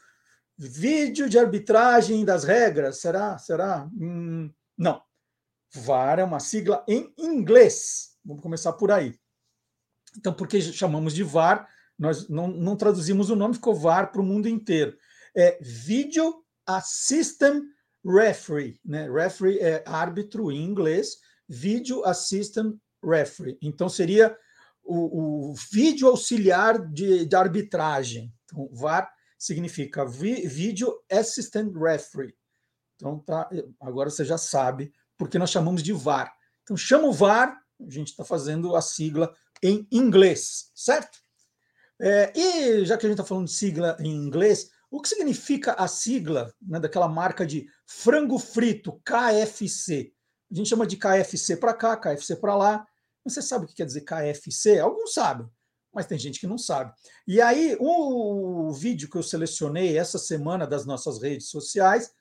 Vídeo 0.56 1.28
de 1.28 1.38
arbitragem 1.38 2.24
das 2.24 2.44
regras, 2.44 3.00
será? 3.00 3.36
Será? 3.36 3.88
Hum, 3.92 4.50
não. 4.78 5.02
VAR 5.74 6.18
é 6.18 6.24
uma 6.24 6.40
sigla 6.40 6.84
em 6.88 7.12
inglês. 7.18 8.11
Vamos 8.24 8.42
começar 8.42 8.72
por 8.72 8.90
aí. 8.90 9.18
Então, 10.16 10.32
por 10.32 10.46
que 10.46 10.60
chamamos 10.60 11.14
de 11.14 11.22
VAR? 11.22 11.68
Nós 11.98 12.28
não, 12.28 12.48
não 12.48 12.76
traduzimos 12.76 13.30
o 13.30 13.36
nome, 13.36 13.54
ficou 13.54 13.74
VAR 13.74 14.10
para 14.12 14.20
o 14.20 14.24
mundo 14.24 14.48
inteiro. 14.48 14.96
É 15.34 15.58
Video 15.60 16.44
Assistant 16.66 17.64
Referee. 18.04 18.80
Né? 18.84 19.10
Referee 19.10 19.58
é 19.60 19.82
árbitro 19.86 20.50
em 20.50 20.62
inglês, 20.62 21.18
Video 21.48 22.04
Assistant 22.04 22.76
Referee. 23.02 23.58
Então, 23.62 23.88
seria 23.88 24.36
o, 24.84 25.50
o 25.50 25.54
vídeo 25.72 26.08
auxiliar 26.08 26.78
de, 26.78 27.24
de 27.24 27.36
arbitragem. 27.36 28.32
Então, 28.44 28.68
VAR 28.72 29.10
significa 29.38 30.04
Video 30.04 30.92
Assistant 31.10 31.74
Referee. 31.74 32.34
Então, 32.96 33.18
tá, 33.18 33.48
agora 33.80 34.10
você 34.10 34.24
já 34.24 34.38
sabe 34.38 34.92
porque 35.16 35.38
nós 35.38 35.50
chamamos 35.50 35.82
de 35.82 35.92
VAR. 35.92 36.32
Então, 36.62 36.76
chama 36.76 37.08
o 37.08 37.12
VAR 37.12 37.61
a 37.86 37.90
gente 37.90 38.08
está 38.08 38.24
fazendo 38.24 38.74
a 38.76 38.82
sigla 38.82 39.34
em 39.62 39.86
inglês, 39.90 40.70
certo? 40.74 41.18
É, 42.00 42.32
e 42.36 42.84
já 42.84 42.96
que 42.96 43.06
a 43.06 43.08
gente 43.08 43.18
está 43.18 43.28
falando 43.28 43.46
de 43.46 43.52
sigla 43.52 43.96
em 44.00 44.10
inglês, 44.10 44.70
o 44.90 45.00
que 45.00 45.08
significa 45.08 45.72
a 45.72 45.88
sigla 45.88 46.52
né, 46.60 46.78
daquela 46.78 47.08
marca 47.08 47.46
de 47.46 47.66
frango 47.86 48.38
frito, 48.38 49.00
KFC? 49.04 50.12
A 50.50 50.54
gente 50.54 50.68
chama 50.68 50.86
de 50.86 50.96
KFC 50.96 51.56
para 51.56 51.72
cá, 51.72 51.96
KFC 51.96 52.36
para 52.36 52.54
lá. 52.54 52.86
Você 53.24 53.40
sabe 53.40 53.64
o 53.64 53.68
que 53.68 53.74
quer 53.74 53.86
dizer 53.86 54.02
KFC? 54.02 54.80
Alguns 54.80 55.14
sabem. 55.14 55.48
mas 55.94 56.06
tem 56.06 56.18
gente 56.18 56.40
que 56.40 56.46
não 56.46 56.58
sabe. 56.58 56.92
E 57.26 57.40
aí, 57.40 57.76
o 57.80 58.72
vídeo 58.72 59.08
que 59.08 59.16
eu 59.16 59.22
selecionei 59.22 59.96
essa 59.96 60.18
semana 60.18 60.66
das 60.66 60.84
nossas 60.84 61.22
redes 61.22 61.48
sociais, 61.48 62.12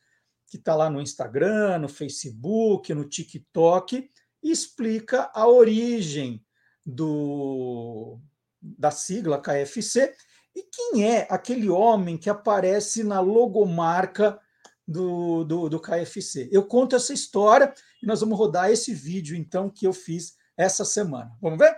que 0.47 0.57
está 0.57 0.75
lá 0.75 0.89
no 0.89 1.01
Instagram, 1.01 1.79
no 1.79 1.89
Facebook, 1.89 2.93
no 2.93 3.07
TikTok, 3.07 4.09
explica 4.43 5.29
a 5.33 5.47
origem 5.47 6.43
do, 6.85 8.19
da 8.61 8.91
sigla 8.91 9.41
KFC 9.41 10.13
e 10.55 10.63
quem 10.63 11.09
é 11.09 11.27
aquele 11.29 11.69
homem 11.69 12.17
que 12.17 12.29
aparece 12.29 13.03
na 13.03 13.19
logomarca 13.19 14.39
do, 14.87 15.43
do, 15.43 15.69
do 15.69 15.79
KFC. 15.79 16.49
Eu 16.51 16.63
conto 16.63 16.95
essa 16.95 17.13
história 17.13 17.73
e 18.01 18.05
nós 18.05 18.19
vamos 18.19 18.37
rodar 18.37 18.69
esse 18.69 18.93
vídeo, 18.93 19.35
então, 19.35 19.69
que 19.69 19.87
eu 19.87 19.93
fiz 19.93 20.35
essa 20.57 20.83
semana. 20.83 21.31
Vamos 21.41 21.59
ver? 21.59 21.75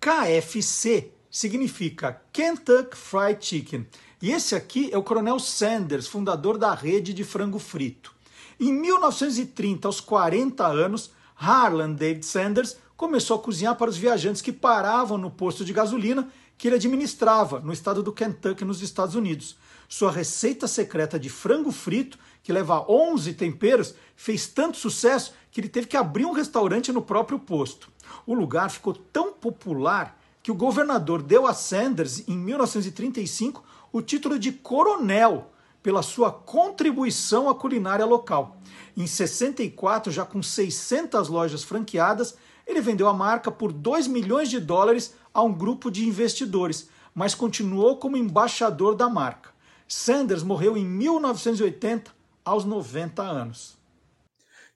KFC 0.00 1.12
significa 1.30 2.20
Kentucky 2.32 2.96
Fried 2.96 3.44
Chicken. 3.44 3.86
E 4.20 4.32
esse 4.32 4.54
aqui 4.54 4.90
é 4.92 4.98
o 4.98 5.02
Coronel 5.02 5.38
Sanders, 5.38 6.06
fundador 6.06 6.58
da 6.58 6.74
rede 6.74 7.12
de 7.12 7.22
frango 7.22 7.58
frito. 7.58 8.14
Em 8.58 8.72
1930, 8.72 9.86
aos 9.86 10.00
40 10.00 10.66
anos, 10.66 11.12
Harlan 11.36 11.92
David 11.92 12.24
Sanders 12.24 12.76
começou 12.96 13.36
a 13.36 13.42
cozinhar 13.42 13.76
para 13.76 13.90
os 13.90 13.96
viajantes 13.96 14.40
que 14.40 14.52
paravam 14.52 15.18
no 15.18 15.30
posto 15.30 15.64
de 15.64 15.72
gasolina 15.72 16.28
que 16.58 16.68
ele 16.68 16.76
administrava 16.76 17.60
no 17.60 17.72
estado 17.72 18.02
do 18.02 18.12
Kentucky, 18.12 18.64
nos 18.64 18.80
Estados 18.80 19.14
Unidos. 19.14 19.56
Sua 19.88 20.10
receita 20.10 20.66
secreta 20.66 21.18
de 21.18 21.28
frango 21.28 21.70
frito, 21.70 22.18
que 22.42 22.52
leva 22.52 22.84
11 22.90 23.34
temperos, 23.34 23.94
fez 24.16 24.46
tanto 24.46 24.78
sucesso 24.78 25.34
que 25.50 25.60
ele 25.60 25.68
teve 25.68 25.86
que 25.86 25.96
abrir 25.96 26.24
um 26.24 26.32
restaurante 26.32 26.90
no 26.90 27.02
próprio 27.02 27.38
posto. 27.38 27.90
O 28.26 28.34
lugar 28.34 28.70
ficou 28.70 28.94
tão 28.94 29.32
popular 29.32 30.18
que 30.42 30.50
o 30.50 30.54
governador 30.54 31.22
deu 31.22 31.46
a 31.46 31.52
Sanders, 31.52 32.26
em 32.26 32.36
1935, 32.36 33.62
o 33.92 34.00
título 34.00 34.38
de 34.38 34.52
coronel 34.52 35.50
pela 35.86 36.02
sua 36.02 36.32
contribuição 36.32 37.48
à 37.48 37.54
culinária 37.54 38.04
local. 38.04 38.56
Em 38.96 39.06
64, 39.06 40.10
já 40.10 40.24
com 40.24 40.42
600 40.42 41.28
lojas 41.28 41.62
franqueadas, 41.62 42.36
ele 42.66 42.80
vendeu 42.80 43.06
a 43.06 43.14
marca 43.14 43.52
por 43.52 43.72
2 43.72 44.08
milhões 44.08 44.50
de 44.50 44.58
dólares 44.58 45.14
a 45.32 45.44
um 45.44 45.56
grupo 45.56 45.88
de 45.88 46.04
investidores, 46.04 46.88
mas 47.14 47.36
continuou 47.36 47.98
como 47.98 48.16
embaixador 48.16 48.96
da 48.96 49.08
marca. 49.08 49.50
Sanders 49.86 50.42
morreu 50.42 50.76
em 50.76 50.84
1980, 50.84 52.10
aos 52.44 52.64
90 52.64 53.22
anos. 53.22 53.78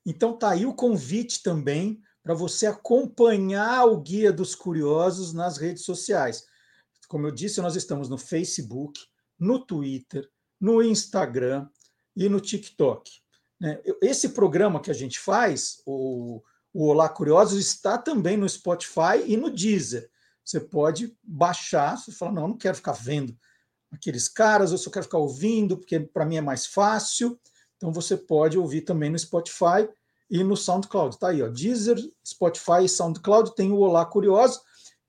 Então 0.07 0.35
tá 0.35 0.51
aí 0.51 0.65
o 0.65 0.74
convite 0.74 1.43
também 1.43 2.01
para 2.23 2.35
você 2.35 2.66
acompanhar 2.66 3.85
o 3.85 4.01
Guia 4.01 4.32
dos 4.32 4.55
Curiosos 4.55 5.32
nas 5.32 5.59
redes 5.59 5.85
sociais. 5.85 6.45
Como 7.09 7.27
eu 7.27 7.32
disse, 7.32 7.61
nós 7.61 7.74
estamos 7.74 8.09
no 8.09 8.16
Facebook, 8.16 9.01
no 9.37 9.59
Twitter, 9.59 10.31
no 10.61 10.82
Instagram 10.82 11.69
e 12.15 12.28
no 12.28 12.41
TikTok. 12.41 13.11
Né? 13.59 13.81
Esse 14.03 14.31
programa 14.31 14.81
que 14.81 14.91
a 14.91 14.95
gente 14.95 15.19
faz, 15.19 15.81
o, 15.87 16.43
o 16.73 16.87
Olá 16.87 17.09
Curiosos, 17.09 17.59
está 17.59 17.97
também 17.97 18.37
no 18.37 18.49
Spotify 18.49 19.24
e 19.27 19.37
no 19.37 19.51
Deezer. 19.51 20.11
Você 20.45 20.61
pode 20.61 21.16
baixar, 21.23 21.97
você 21.97 22.12
fala, 22.12 22.32
não, 22.32 22.43
eu 22.43 22.49
não 22.49 22.57
quero 22.57 22.77
ficar 22.77 22.93
vendo 22.93 23.37
aqueles 23.93 24.28
caras, 24.28 24.70
eu 24.70 24.78
só 24.78 24.91
quero 24.91 25.05
ficar 25.05 25.19
ouvindo, 25.19 25.77
porque 25.77 25.99
para 26.01 26.24
mim 26.24 26.37
é 26.37 26.41
mais 26.41 26.66
fácil. 26.66 27.39
Então 27.77 27.93
você 27.93 28.16
pode 28.16 28.59
ouvir 28.59 28.82
também 28.82 29.11
no 29.11 29.19
Spotify 29.19 29.89
e 30.31 30.45
no 30.45 30.57
SoundCloud. 30.57 31.19
Tá 31.19 31.28
aí, 31.28 31.43
ó, 31.43 31.49
Deezer, 31.49 31.97
Spotify 32.27 32.85
e 32.85 32.89
SoundCloud 32.89 33.55
tem 33.55 33.73
o 33.73 33.78
Olá 33.78 34.05
Curioso, 34.05 34.61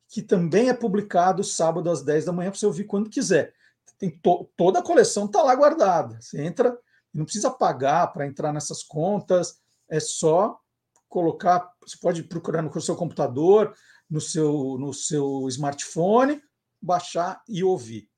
que 0.08 0.22
também 0.22 0.70
é 0.70 0.74
publicado 0.74 1.44
sábado 1.44 1.90
às 1.90 2.02
10 2.02 2.26
da 2.26 2.32
manhã 2.32 2.50
para 2.50 2.60
você 2.60 2.66
ouvir 2.66 2.86
quando 2.86 3.10
quiser. 3.10 3.54
Tem 4.02 4.10
to 4.10 4.50
toda 4.58 4.80
a 4.80 4.82
coleção 4.82 5.26
está 5.26 5.44
lá 5.44 5.54
guardada. 5.54 6.20
Você 6.20 6.42
entra, 6.42 6.76
não 7.14 7.24
precisa 7.24 7.52
pagar 7.52 8.08
para 8.08 8.26
entrar 8.26 8.52
nessas 8.52 8.82
contas, 8.82 9.60
é 9.88 10.00
só 10.00 10.60
colocar, 11.08 11.72
você 11.86 11.96
pode 12.02 12.24
procurar 12.24 12.64
no 12.64 12.82
seu 12.82 12.96
computador, 12.96 13.76
no 14.10 14.20
seu, 14.20 14.76
no 14.80 14.92
seu 14.92 15.48
smartphone, 15.50 16.42
baixar 16.82 17.44
e 17.48 17.64
ouvir. 17.64 18.10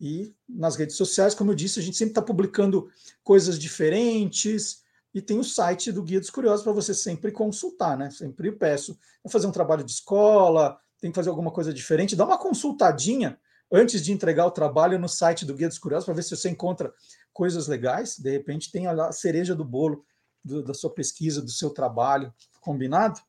E 0.00 0.34
nas 0.48 0.74
redes 0.74 0.96
sociais, 0.96 1.32
como 1.32 1.52
eu 1.52 1.54
disse, 1.54 1.78
a 1.78 1.82
gente 1.82 1.96
sempre 1.96 2.10
está 2.10 2.22
publicando 2.22 2.88
coisas 3.22 3.56
diferentes. 3.56 4.82
E 5.14 5.22
tem 5.22 5.38
o 5.38 5.44
site 5.44 5.92
do 5.92 6.02
Guia 6.02 6.18
dos 6.18 6.30
Curiosos 6.30 6.64
para 6.64 6.72
você 6.72 6.92
sempre 6.92 7.30
consultar, 7.30 7.96
né? 7.96 8.10
Sempre 8.10 8.50
peço. 8.50 8.98
Vou 9.22 9.30
fazer 9.30 9.46
um 9.46 9.52
trabalho 9.52 9.84
de 9.84 9.92
escola, 9.92 10.76
tem 11.00 11.12
que 11.12 11.16
fazer 11.16 11.28
alguma 11.28 11.52
coisa 11.52 11.72
diferente, 11.72 12.16
dá 12.16 12.24
uma 12.24 12.38
consultadinha 12.38 13.38
antes 13.70 14.02
de 14.02 14.12
entregar 14.12 14.46
o 14.46 14.50
trabalho 14.50 14.98
no 14.98 15.08
site 15.08 15.44
do 15.44 15.54
Guia 15.54 15.68
dos 15.68 15.78
Curiosos 15.78 16.04
para 16.04 16.14
ver 16.14 16.22
se 16.22 16.36
você 16.36 16.48
encontra 16.50 16.92
coisas 17.32 17.68
legais. 17.68 18.18
De 18.18 18.30
repente 18.30 18.70
tem 18.70 18.86
a 18.86 19.12
cereja 19.12 19.54
do 19.54 19.64
bolo 19.64 20.04
do, 20.44 20.62
da 20.62 20.74
sua 20.74 20.90
pesquisa, 20.90 21.42
do 21.42 21.50
seu 21.50 21.70
trabalho, 21.70 22.32
combinado? 22.60 23.20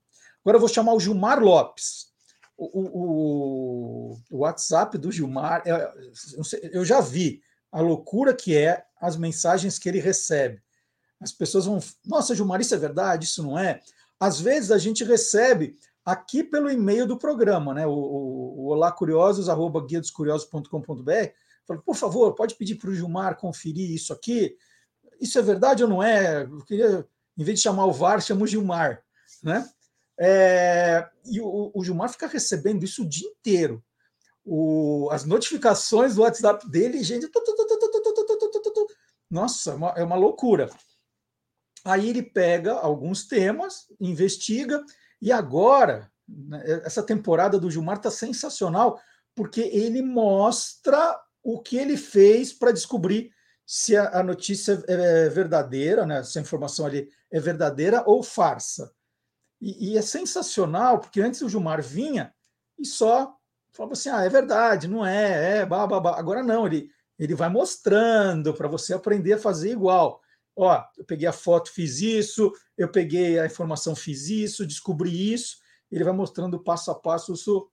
Agora 0.41 0.55
eu 0.55 0.59
vou 0.59 0.69
chamar 0.69 0.93
o 0.93 0.99
Gilmar 0.99 1.39
Lopes 1.39 2.11
o, 2.61 4.11
o, 4.13 4.18
o 4.30 4.38
WhatsApp 4.39 4.97
do 4.97 5.11
Gilmar, 5.11 5.63
é, 5.65 5.91
eu 6.72 6.85
já 6.85 7.01
vi 7.01 7.41
a 7.72 7.81
loucura 7.81 8.35
que 8.35 8.55
é 8.55 8.85
as 8.99 9.18
mensagens 9.18 9.80
que 9.80 9.89
ele 9.89 9.99
recebe. 9.99 10.61
As 11.19 11.31
pessoas 11.31 11.65
vão, 11.65 11.80
nossa, 12.05 12.35
Gilmar, 12.35 12.61
isso 12.61 12.76
é 12.76 12.77
verdade, 12.77 13.26
isso 13.26 13.41
não 13.41 13.57
é? 13.57 13.81
Às 14.19 14.39
vezes 14.39 14.69
a 14.72 14.77
gente 14.77 15.03
recebe 15.03 15.76
aqui 16.06 16.44
pelo 16.44 16.69
e-mail 16.69 17.06
do 17.06 17.18
programa, 17.18 17.73
né? 17.73 17.86
O, 17.86 17.91
o, 17.91 18.60
o 18.60 18.65
olá 18.68 18.91
curiosos, 18.91 19.49
arroba 19.49 19.86
guia 19.86 19.99
dos 19.99 20.11
curiosos.com.br. 20.11 21.11
Por 21.86 21.95
favor, 21.95 22.34
pode 22.34 22.56
pedir 22.56 22.76
para 22.76 22.90
o 22.90 22.94
Gilmar 22.94 23.38
conferir 23.38 23.91
isso 23.91 24.11
aqui. 24.11 24.57
Isso 25.19 25.38
é 25.40 25.41
verdade 25.41 25.84
ou 25.84 25.90
não 25.90 26.03
é? 26.03 26.44
Eu 26.44 26.65
queria, 26.65 27.07
em 27.38 27.44
vez 27.44 27.60
de 27.60 27.64
chamar 27.64 27.86
o 27.86 27.94
VAR, 27.94 28.22
chamo 28.22 28.44
o 28.44 28.48
Gilmar, 28.48 29.03
né? 29.41 29.69
É, 30.19 31.07
e 31.26 31.40
o, 31.40 31.72
o, 31.73 31.84
Gilmar 31.84 32.10
fica 32.10 32.28
recebendo 32.28 32.84
isso 32.84 33.03
o 33.03 33.10
dia 33.10 33.28
inteiro. 33.28 33.84
O, 34.44 35.07
as 35.11 35.23
notificações 35.23 36.15
do 36.15 36.22
WhatsApp 36.22 36.69
dele, 36.69 37.03
gente. 37.03 37.28
Tu, 37.28 37.41
tu, 37.41 37.56
tu, 37.56 38.88
nossa, 39.30 39.72
é 39.72 39.76
uma, 39.76 39.90
é 39.98 40.03
uma 40.03 40.15
loucura. 40.15 40.69
Aí 41.84 42.10
ele 42.10 42.22
pega 42.22 42.73
alguns 42.73 43.26
temas, 43.26 43.88
investiga, 43.99 44.84
e 45.22 45.31
agora, 45.31 46.11
né, 46.27 46.64
essa 46.84 47.03
temporada 47.03 47.60
do 47.60 47.69
Gilmar 47.69 47.98
está 47.98 48.10
sensacional, 48.10 48.99
porque 49.35 49.61
ele 49.61 50.02
mostra 50.02 51.19
o 51.43 51.61
que 51.61 51.77
ele 51.77 51.98
fez 51.98 52.52
para 52.52 52.72
descobrir 52.72 53.31
se 53.65 53.95
a, 53.95 54.22
notícia 54.22 54.84
é 54.88 55.30
verdadeira, 55.30 56.06
né, 56.06 56.23
se 56.23 56.38
a 56.38 56.41
informação 56.41 56.85
ali 56.85 57.10
é 57.31 57.39
verdadeira 57.39 58.03
ou 58.06 58.22
farsa. 58.22 58.91
E, 59.61 59.91
e, 59.91 59.98
é 59.98 60.02
sensacional, 60.02 60.99
porque 60.99 61.22
antes 61.22 61.41
o 61.41 61.48
Gilmar 61.48 61.81
vinha 61.81 62.34
e 62.77 62.85
só 62.85 63.34
falava 63.72 63.93
assim: 63.93 64.10
ah, 64.10 64.23
é 64.23 64.30
verdade, 64.30 64.88
não 64.88 65.06
é, 65.06 65.60
é, 65.60 65.65
babá. 65.65 66.18
Agora 66.18 66.43
não, 66.43 66.65
ele, 66.65 66.89
ele 67.18 67.35
vai 67.35 67.48
mostrando 67.48 68.53
para 68.53 68.68
você 68.68 68.93
aprender 68.93 69.34
a 69.34 69.39
fazer 69.39 69.72
igual. 69.72 70.19
Ó, 70.56 70.84
eu 70.98 71.06
peguei 71.06 71.28
a 71.28 71.34
foto, 71.34 71.72
fiz 71.72 72.02
isso, 72.02 72.52
eu 72.78 72.91
peguei 72.91 73.40
a 73.40 73.45
informação, 73.45 73.95
fiz 73.95 74.30
isso, 74.30 74.65
descobri 74.65 75.34
isso. 75.34 75.57
Ele 75.91 76.03
vai 76.03 76.14
mostrando 76.14 76.64
passo 76.64 76.91
a 76.91 76.95
passo, 76.95 77.34
isso 77.34 77.69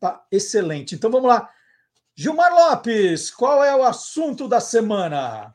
tá 0.00 0.24
excelente. 0.30 0.94
Então 0.94 1.10
vamos 1.10 1.28
lá. 1.28 1.48
Gilmar 2.16 2.52
Lopes, 2.52 3.30
qual 3.30 3.62
é 3.62 3.74
o 3.74 3.82
assunto 3.82 4.48
da 4.48 4.60
semana? 4.60 5.54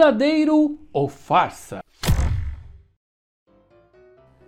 verdadeiro 0.00 0.78
ou 0.92 1.08
farsa? 1.08 1.82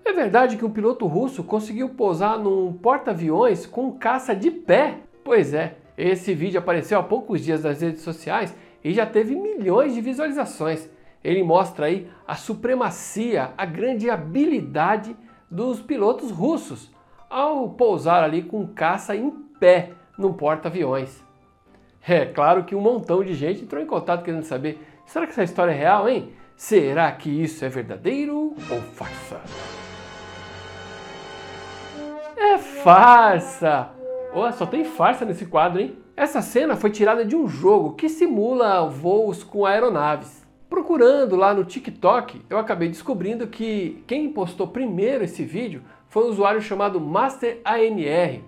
É 0.04 0.12
verdade 0.12 0.56
que 0.56 0.64
um 0.64 0.70
piloto 0.70 1.06
russo 1.06 1.42
conseguiu 1.42 1.90
pousar 1.90 2.38
num 2.38 2.72
porta-aviões 2.72 3.66
com 3.66 3.98
caça 3.98 4.36
de 4.36 4.50
pé? 4.50 5.00
Pois 5.24 5.54
é, 5.54 5.76
esse 5.96 6.34
vídeo 6.34 6.58
apareceu 6.58 6.98
há 6.98 7.02
poucos 7.02 7.42
dias 7.42 7.64
nas 7.64 7.80
redes 7.80 8.02
sociais 8.02 8.54
e 8.82 8.92
já 8.92 9.06
teve 9.06 9.34
milhões 9.34 9.94
de 9.94 10.00
visualizações. 10.00 10.88
Ele 11.22 11.42
mostra 11.42 11.86
aí 11.86 12.08
a 12.26 12.34
supremacia, 12.34 13.52
a 13.56 13.64
grande 13.64 14.10
habilidade 14.10 15.16
dos 15.50 15.80
pilotos 15.80 16.30
russos 16.30 16.90
ao 17.30 17.70
pousar 17.70 18.24
ali 18.24 18.42
com 18.42 18.66
caça 18.66 19.14
em 19.14 19.30
pé 19.30 19.90
num 20.18 20.32
porta-aviões. 20.32 21.22
É 22.06 22.26
claro 22.26 22.64
que 22.64 22.74
um 22.74 22.80
montão 22.80 23.22
de 23.22 23.34
gente 23.34 23.62
entrou 23.62 23.80
em 23.80 23.86
contato 23.86 24.24
querendo 24.24 24.42
saber 24.42 24.80
Será 25.06 25.26
que 25.26 25.32
essa 25.32 25.42
história 25.44 25.72
é 25.72 25.76
real, 25.76 26.08
hein? 26.08 26.32
Será 26.56 27.10
que 27.12 27.28
isso 27.28 27.64
é 27.64 27.68
verdadeiro 27.68 28.54
ou 28.70 28.80
farsa? 28.80 29.40
É 32.36 32.58
farsa! 32.58 34.01
Oh, 34.34 34.50
só 34.50 34.64
tem 34.64 34.82
farsa 34.82 35.26
nesse 35.26 35.44
quadro, 35.44 35.78
hein? 35.78 35.98
Essa 36.16 36.40
cena 36.40 36.74
foi 36.74 36.88
tirada 36.88 37.22
de 37.22 37.36
um 37.36 37.46
jogo 37.46 37.92
que 37.92 38.08
simula 38.08 38.88
voos 38.88 39.44
com 39.44 39.66
aeronaves. 39.66 40.42
Procurando 40.70 41.36
lá 41.36 41.52
no 41.52 41.66
TikTok, 41.66 42.40
eu 42.48 42.56
acabei 42.56 42.88
descobrindo 42.88 43.46
que 43.46 44.02
quem 44.06 44.32
postou 44.32 44.68
primeiro 44.68 45.22
esse 45.22 45.44
vídeo 45.44 45.82
foi 46.08 46.24
um 46.24 46.28
usuário 46.30 46.62
chamado 46.62 46.98
MasterAMR. 46.98 48.40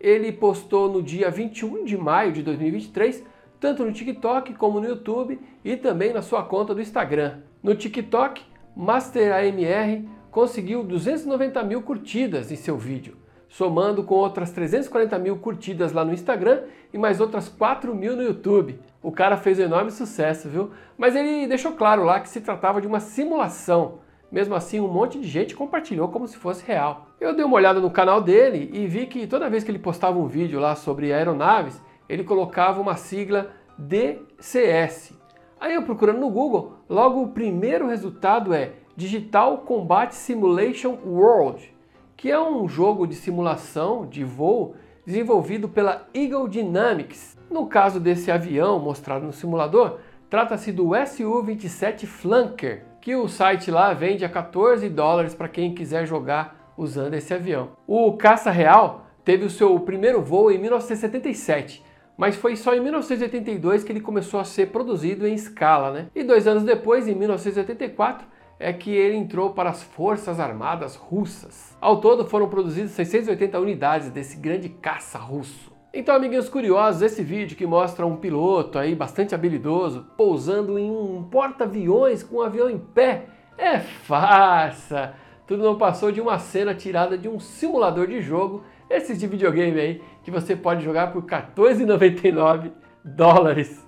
Ele 0.00 0.32
postou 0.32 0.90
no 0.90 1.00
dia 1.00 1.30
21 1.30 1.84
de 1.84 1.96
maio 1.96 2.32
de 2.32 2.42
2023, 2.42 3.24
tanto 3.60 3.84
no 3.84 3.92
TikTok 3.92 4.54
como 4.54 4.80
no 4.80 4.88
YouTube 4.88 5.38
e 5.64 5.76
também 5.76 6.12
na 6.12 6.20
sua 6.20 6.42
conta 6.42 6.74
do 6.74 6.80
Instagram. 6.80 7.42
No 7.62 7.76
TikTok, 7.76 8.42
MasterAMR 8.76 10.02
conseguiu 10.32 10.82
290 10.82 11.62
mil 11.62 11.82
curtidas 11.82 12.50
em 12.50 12.56
seu 12.56 12.76
vídeo, 12.76 13.16
somando 13.48 14.02
com 14.02 14.14
outras 14.14 14.50
340 14.52 15.18
mil 15.18 15.36
curtidas 15.38 15.92
lá 15.92 16.04
no 16.04 16.12
Instagram 16.12 16.62
e 16.92 16.98
mais 16.98 17.20
outras 17.20 17.48
4 17.48 17.94
mil 17.94 18.14
no 18.14 18.22
YouTube. 18.22 18.78
O 19.02 19.10
cara 19.10 19.36
fez 19.36 19.58
um 19.58 19.62
enorme 19.62 19.90
sucesso, 19.90 20.48
viu? 20.48 20.70
Mas 20.96 21.16
ele 21.16 21.46
deixou 21.46 21.72
claro 21.72 22.04
lá 22.04 22.20
que 22.20 22.28
se 22.28 22.40
tratava 22.40 22.80
de 22.80 22.86
uma 22.86 23.00
simulação. 23.00 24.00
Mesmo 24.30 24.54
assim, 24.54 24.78
um 24.78 24.88
monte 24.88 25.18
de 25.18 25.26
gente 25.26 25.56
compartilhou 25.56 26.08
como 26.08 26.28
se 26.28 26.36
fosse 26.36 26.64
real. 26.66 27.06
Eu 27.18 27.34
dei 27.34 27.44
uma 27.44 27.56
olhada 27.56 27.80
no 27.80 27.90
canal 27.90 28.20
dele 28.20 28.70
e 28.72 28.86
vi 28.86 29.06
que 29.06 29.26
toda 29.26 29.48
vez 29.48 29.64
que 29.64 29.70
ele 29.70 29.78
postava 29.78 30.18
um 30.18 30.26
vídeo 30.26 30.60
lá 30.60 30.74
sobre 30.74 31.12
aeronaves, 31.12 31.80
ele 32.08 32.24
colocava 32.24 32.80
uma 32.80 32.96
sigla 32.96 33.50
DCS. 33.78 35.16
Aí 35.58 35.74
eu 35.74 35.82
procurando 35.82 36.20
no 36.20 36.30
Google, 36.30 36.74
logo 36.88 37.22
o 37.22 37.28
primeiro 37.28 37.86
resultado 37.86 38.52
é 38.52 38.72
Digital 38.96 39.58
Combat 39.58 40.14
Simulation 40.14 40.98
World, 41.06 41.74
que 42.18 42.32
é 42.32 42.38
um 42.38 42.68
jogo 42.68 43.06
de 43.06 43.14
simulação 43.14 44.04
de 44.04 44.24
voo 44.24 44.74
desenvolvido 45.06 45.68
pela 45.68 46.08
Eagle 46.12 46.48
Dynamics. 46.48 47.38
No 47.48 47.68
caso 47.68 48.00
desse 48.00 48.28
avião 48.28 48.80
mostrado 48.80 49.24
no 49.24 49.32
simulador, 49.32 49.98
trata-se 50.28 50.72
do 50.72 50.88
Su-27 51.06 52.06
Flanker, 52.06 52.82
que 53.00 53.14
o 53.14 53.28
site 53.28 53.70
lá 53.70 53.94
vende 53.94 54.24
a 54.24 54.28
14 54.28 54.88
dólares 54.88 55.32
para 55.32 55.48
quem 55.48 55.72
quiser 55.72 56.06
jogar 56.06 56.74
usando 56.76 57.14
esse 57.14 57.32
avião. 57.32 57.70
O 57.86 58.12
caça 58.14 58.50
real 58.50 59.06
teve 59.24 59.44
o 59.44 59.50
seu 59.50 59.78
primeiro 59.78 60.20
voo 60.20 60.50
em 60.50 60.58
1977, 60.58 61.84
mas 62.16 62.34
foi 62.34 62.56
só 62.56 62.74
em 62.74 62.80
1982 62.80 63.84
que 63.84 63.92
ele 63.92 64.00
começou 64.00 64.40
a 64.40 64.44
ser 64.44 64.72
produzido 64.72 65.24
em 65.24 65.34
escala, 65.34 65.92
né? 65.92 66.06
E 66.16 66.24
dois 66.24 66.48
anos 66.48 66.64
depois, 66.64 67.06
em 67.06 67.14
1984, 67.14 68.26
é 68.58 68.72
que 68.72 68.90
ele 68.90 69.16
entrou 69.16 69.50
para 69.50 69.70
as 69.70 69.82
Forças 69.82 70.40
Armadas 70.40 70.96
Russas. 70.96 71.76
Ao 71.80 72.00
todo 72.00 72.24
foram 72.24 72.48
produzidas 72.48 72.90
680 72.92 73.58
unidades 73.58 74.10
desse 74.10 74.36
grande 74.36 74.68
caça 74.68 75.18
russo. 75.18 75.72
Então, 75.94 76.14
amiguinhos 76.14 76.48
curiosos, 76.48 77.00
esse 77.00 77.22
vídeo 77.22 77.56
que 77.56 77.66
mostra 77.66 78.06
um 78.06 78.16
piloto 78.16 78.78
aí 78.78 78.94
bastante 78.94 79.34
habilidoso 79.34 80.06
pousando 80.16 80.78
em 80.78 80.90
um 80.90 81.22
porta-aviões 81.22 82.22
com 82.22 82.36
um 82.36 82.42
avião 82.42 82.68
em 82.68 82.78
pé 82.78 83.26
é 83.56 83.78
farsa. 83.78 85.14
Tudo 85.46 85.62
não 85.62 85.78
passou 85.78 86.12
de 86.12 86.20
uma 86.20 86.38
cena 86.38 86.74
tirada 86.74 87.16
de 87.16 87.28
um 87.28 87.40
simulador 87.40 88.06
de 88.06 88.20
jogo, 88.20 88.64
esses 88.90 89.18
de 89.18 89.26
videogame 89.26 89.80
aí, 89.80 90.02
que 90.22 90.30
você 90.30 90.54
pode 90.54 90.84
jogar 90.84 91.10
por 91.10 91.22
14,99 91.22 92.70
dólares. 93.02 93.87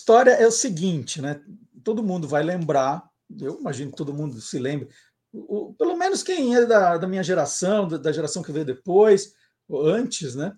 História 0.09 0.30
é 0.30 0.47
o 0.47 0.51
seguinte, 0.51 1.20
né? 1.20 1.39
Todo 1.85 2.02
mundo 2.02 2.26
vai 2.26 2.43
lembrar, 2.43 3.06
eu 3.39 3.60
imagino 3.60 3.90
que 3.90 3.97
todo 3.98 4.14
mundo 4.14 4.40
se 4.40 4.59
lembre, 4.59 4.89
o, 5.30 5.74
pelo 5.74 5.98
menos 5.98 6.22
quem 6.22 6.56
é 6.56 6.64
da, 6.64 6.97
da 6.97 7.06
minha 7.06 7.22
geração, 7.22 7.86
da, 7.86 7.98
da, 7.98 8.10
geração 8.10 8.43
que 8.43 8.51
veio 8.51 8.64
depois, 8.64 9.35
ou 9.68 9.86
antes, 9.86 10.35
né? 10.35 10.56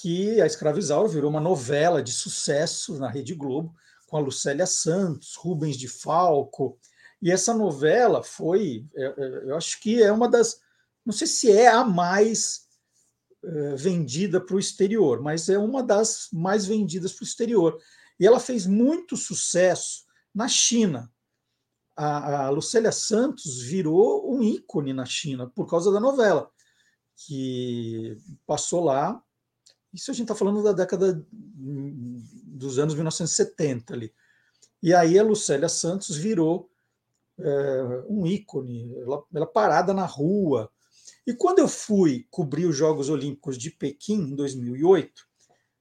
Que 0.00 0.40
a 0.40 0.46
Escravizaura 0.46 1.08
virou 1.08 1.28
uma 1.28 1.40
novela 1.40 2.00
de 2.00 2.12
sucesso 2.12 2.96
na 2.96 3.10
Rede 3.10 3.34
Globo, 3.34 3.74
com 4.06 4.18
a 4.18 4.20
Lucélia 4.20 4.66
Santos, 4.66 5.34
Rubens 5.34 5.76
de 5.76 5.88
Falco. 5.88 6.78
E 7.20 7.32
essa 7.32 7.52
novela 7.52 8.22
foi, 8.22 8.86
é, 8.94 9.04
é, 9.04 9.50
eu 9.50 9.56
acho 9.56 9.80
que 9.80 10.00
é 10.00 10.12
uma 10.12 10.28
das, 10.28 10.60
não 11.04 11.12
sei 11.12 11.26
se 11.26 11.50
é 11.50 11.66
a 11.66 11.82
mais 11.82 12.68
é, 13.44 13.74
vendida 13.74 14.40
para 14.40 14.54
o 14.54 14.60
exterior, 14.60 15.20
mas 15.20 15.48
é 15.48 15.58
uma 15.58 15.82
das 15.82 16.28
mais 16.32 16.66
vendidas 16.66 17.12
para 17.12 17.24
o 17.24 17.26
exterior. 17.26 17.80
E 18.18 18.26
ela 18.26 18.40
fez 18.40 18.66
muito 18.66 19.16
sucesso 19.16 20.04
na 20.34 20.48
China. 20.48 21.10
A, 21.96 22.46
a 22.46 22.50
Lucélia 22.50 22.92
Santos 22.92 23.62
virou 23.62 24.34
um 24.34 24.42
ícone 24.42 24.92
na 24.92 25.04
China 25.04 25.50
por 25.54 25.66
causa 25.68 25.90
da 25.90 26.00
novela, 26.00 26.50
que 27.16 28.16
passou 28.46 28.84
lá. 28.84 29.22
Isso 29.92 30.10
a 30.10 30.14
gente 30.14 30.24
está 30.24 30.34
falando 30.34 30.62
da 30.62 30.72
década 30.72 31.26
dos 31.32 32.78
anos 32.78 32.94
1970 32.94 33.94
ali. 33.94 34.12
E 34.82 34.92
aí 34.94 35.18
a 35.18 35.22
Lucélia 35.22 35.68
Santos 35.68 36.16
virou 36.16 36.70
é, 37.38 38.04
um 38.08 38.26
ícone, 38.26 38.94
ela, 38.98 39.24
ela 39.34 39.46
parada 39.46 39.94
na 39.94 40.06
rua. 40.06 40.70
E 41.26 41.34
quando 41.34 41.58
eu 41.58 41.68
fui 41.68 42.26
cobrir 42.30 42.66
os 42.66 42.76
Jogos 42.76 43.08
Olímpicos 43.08 43.58
de 43.58 43.70
Pequim, 43.70 44.20
em 44.20 44.34
2008, 44.34 45.26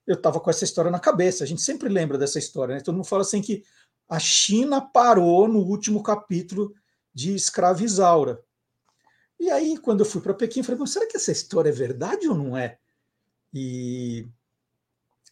eu 0.05 0.15
estava 0.15 0.39
com 0.39 0.49
essa 0.49 0.63
história 0.63 0.91
na 0.91 0.99
cabeça. 0.99 1.43
A 1.43 1.47
gente 1.47 1.61
sempre 1.61 1.89
lembra 1.89 2.17
dessa 2.17 2.39
história, 2.39 2.75
né? 2.75 2.81
Todo 2.81 2.95
mundo 2.95 3.07
fala 3.07 3.23
assim 3.23 3.41
que 3.41 3.63
a 4.07 4.19
China 4.19 4.81
parou 4.81 5.47
no 5.47 5.59
último 5.59 6.03
capítulo 6.03 6.73
de 7.13 7.33
Escravizaura. 7.33 8.43
E 9.39 9.49
aí, 9.49 9.77
quando 9.77 10.01
eu 10.01 10.05
fui 10.05 10.21
para 10.21 10.33
Pequim, 10.33 10.63
falei, 10.63 10.85
será 10.87 11.07
que 11.07 11.17
essa 11.17 11.31
história 11.31 11.69
é 11.69 11.73
verdade 11.73 12.27
ou 12.27 12.35
não 12.35 12.55
é? 12.55 12.77
E 13.53 14.27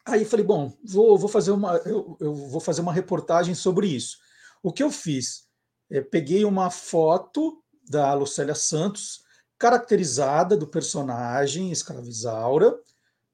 aí 0.05 0.25
falei, 0.25 0.45
bom, 0.45 0.75
vou, 0.83 1.17
vou 1.17 1.29
fazer 1.29 1.51
uma, 1.51 1.77
eu, 1.85 2.17
eu 2.19 2.33
vou 2.33 2.59
fazer 2.59 2.81
uma 2.81 2.93
reportagem 2.93 3.55
sobre 3.55 3.87
isso. 3.87 4.17
O 4.61 4.71
que 4.71 4.83
eu 4.83 4.91
fiz? 4.91 5.47
É, 5.89 6.01
peguei 6.01 6.43
uma 6.45 6.69
foto 6.69 7.61
da 7.89 8.13
Lucélia 8.13 8.55
Santos, 8.55 9.23
caracterizada 9.57 10.57
do 10.57 10.67
personagem 10.67 11.71
Escravizaura, 11.71 12.77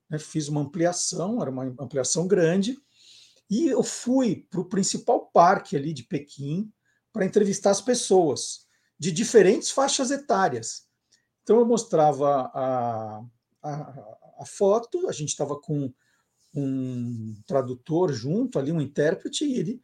né, 0.10 0.18
fiz 0.18 0.48
uma 0.48 0.61
ampliação, 0.61 1.41
era 1.41 1.52
uma 1.52 1.64
ampliação 1.80 2.27
grande, 2.27 2.77
E 3.49 3.68
eu 3.68 3.81
fui 3.81 4.48
para 4.49 4.61
o 4.61 4.69
principal 4.69 5.27
parque 5.34 5.76
ali 5.76 5.91
de 5.91 6.03
Pequim 6.03 6.72
para 7.11 7.26
entrevistar 7.26 7.72
as 7.72 7.81
pessoas 7.81 8.68
de 8.98 9.11
diferentes 9.11 9.72
faixas 9.72 10.11
etárias. 10.11 10.84
Então 11.41 11.57
eu 11.57 11.65
mostrava 11.65 12.52
a, 12.53 13.23
a, 13.64 13.72
a 14.40 14.45
foto, 14.45 15.07
a 15.07 15.11
gente 15.11 15.30
estava 15.30 15.60
com 15.60 15.91
um 16.53 17.41
tradutor 17.48 18.14
junto 18.14 18.60
ali, 18.60 18.72
um 18.72 18.81
intérprete, 18.81 19.45
e 19.45 19.56
ele 19.57 19.84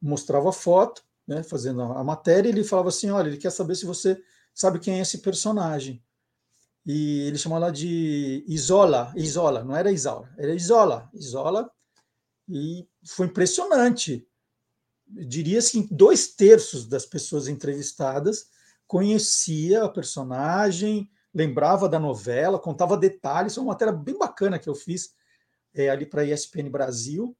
mostrava 0.00 0.50
a 0.50 0.52
foto, 0.52 1.02
né, 1.26 1.42
fazendo 1.42 1.80
a 1.82 2.04
matéria, 2.04 2.48
e 2.48 2.52
ele 2.52 2.64
falava 2.64 2.88
assim: 2.88 3.10
olha, 3.10 3.28
ele 3.28 3.38
quer 3.38 3.50
saber 3.50 3.74
se 3.76 3.86
você 3.86 4.20
sabe 4.54 4.78
quem 4.78 4.98
é 4.98 5.02
esse 5.02 5.18
personagem. 5.18 6.02
E 6.86 7.22
ele 7.22 7.36
chamou 7.36 7.58
ela 7.58 7.72
de 7.72 8.44
Isola, 8.46 9.12
Isola, 9.16 9.64
não 9.64 9.74
era 9.74 9.90
Isaura, 9.90 10.32
era 10.38 10.54
Isola, 10.54 11.10
Isola, 11.12 11.68
e 12.48 12.86
foi 13.04 13.26
impressionante. 13.26 14.26
Diria-se 15.06 15.82
que 15.82 15.94
dois 15.94 16.28
terços 16.28 16.86
das 16.86 17.04
pessoas 17.04 17.48
entrevistadas 17.48 18.46
conhecia 18.86 19.82
a 19.82 19.88
personagem, 19.88 21.10
lembrava 21.34 21.88
da 21.88 21.98
novela, 21.98 22.58
contava 22.58 22.96
detalhes. 22.96 23.54
Foi 23.54 23.64
uma 23.64 23.72
matéria 23.72 23.92
bem 23.92 24.16
bacana 24.16 24.58
que 24.58 24.68
eu 24.68 24.74
fiz 24.74 25.10
é, 25.74 25.90
ali 25.90 26.06
para 26.06 26.22
a 26.22 26.24
ESPN 26.24 26.70
Brasil. 26.70 27.36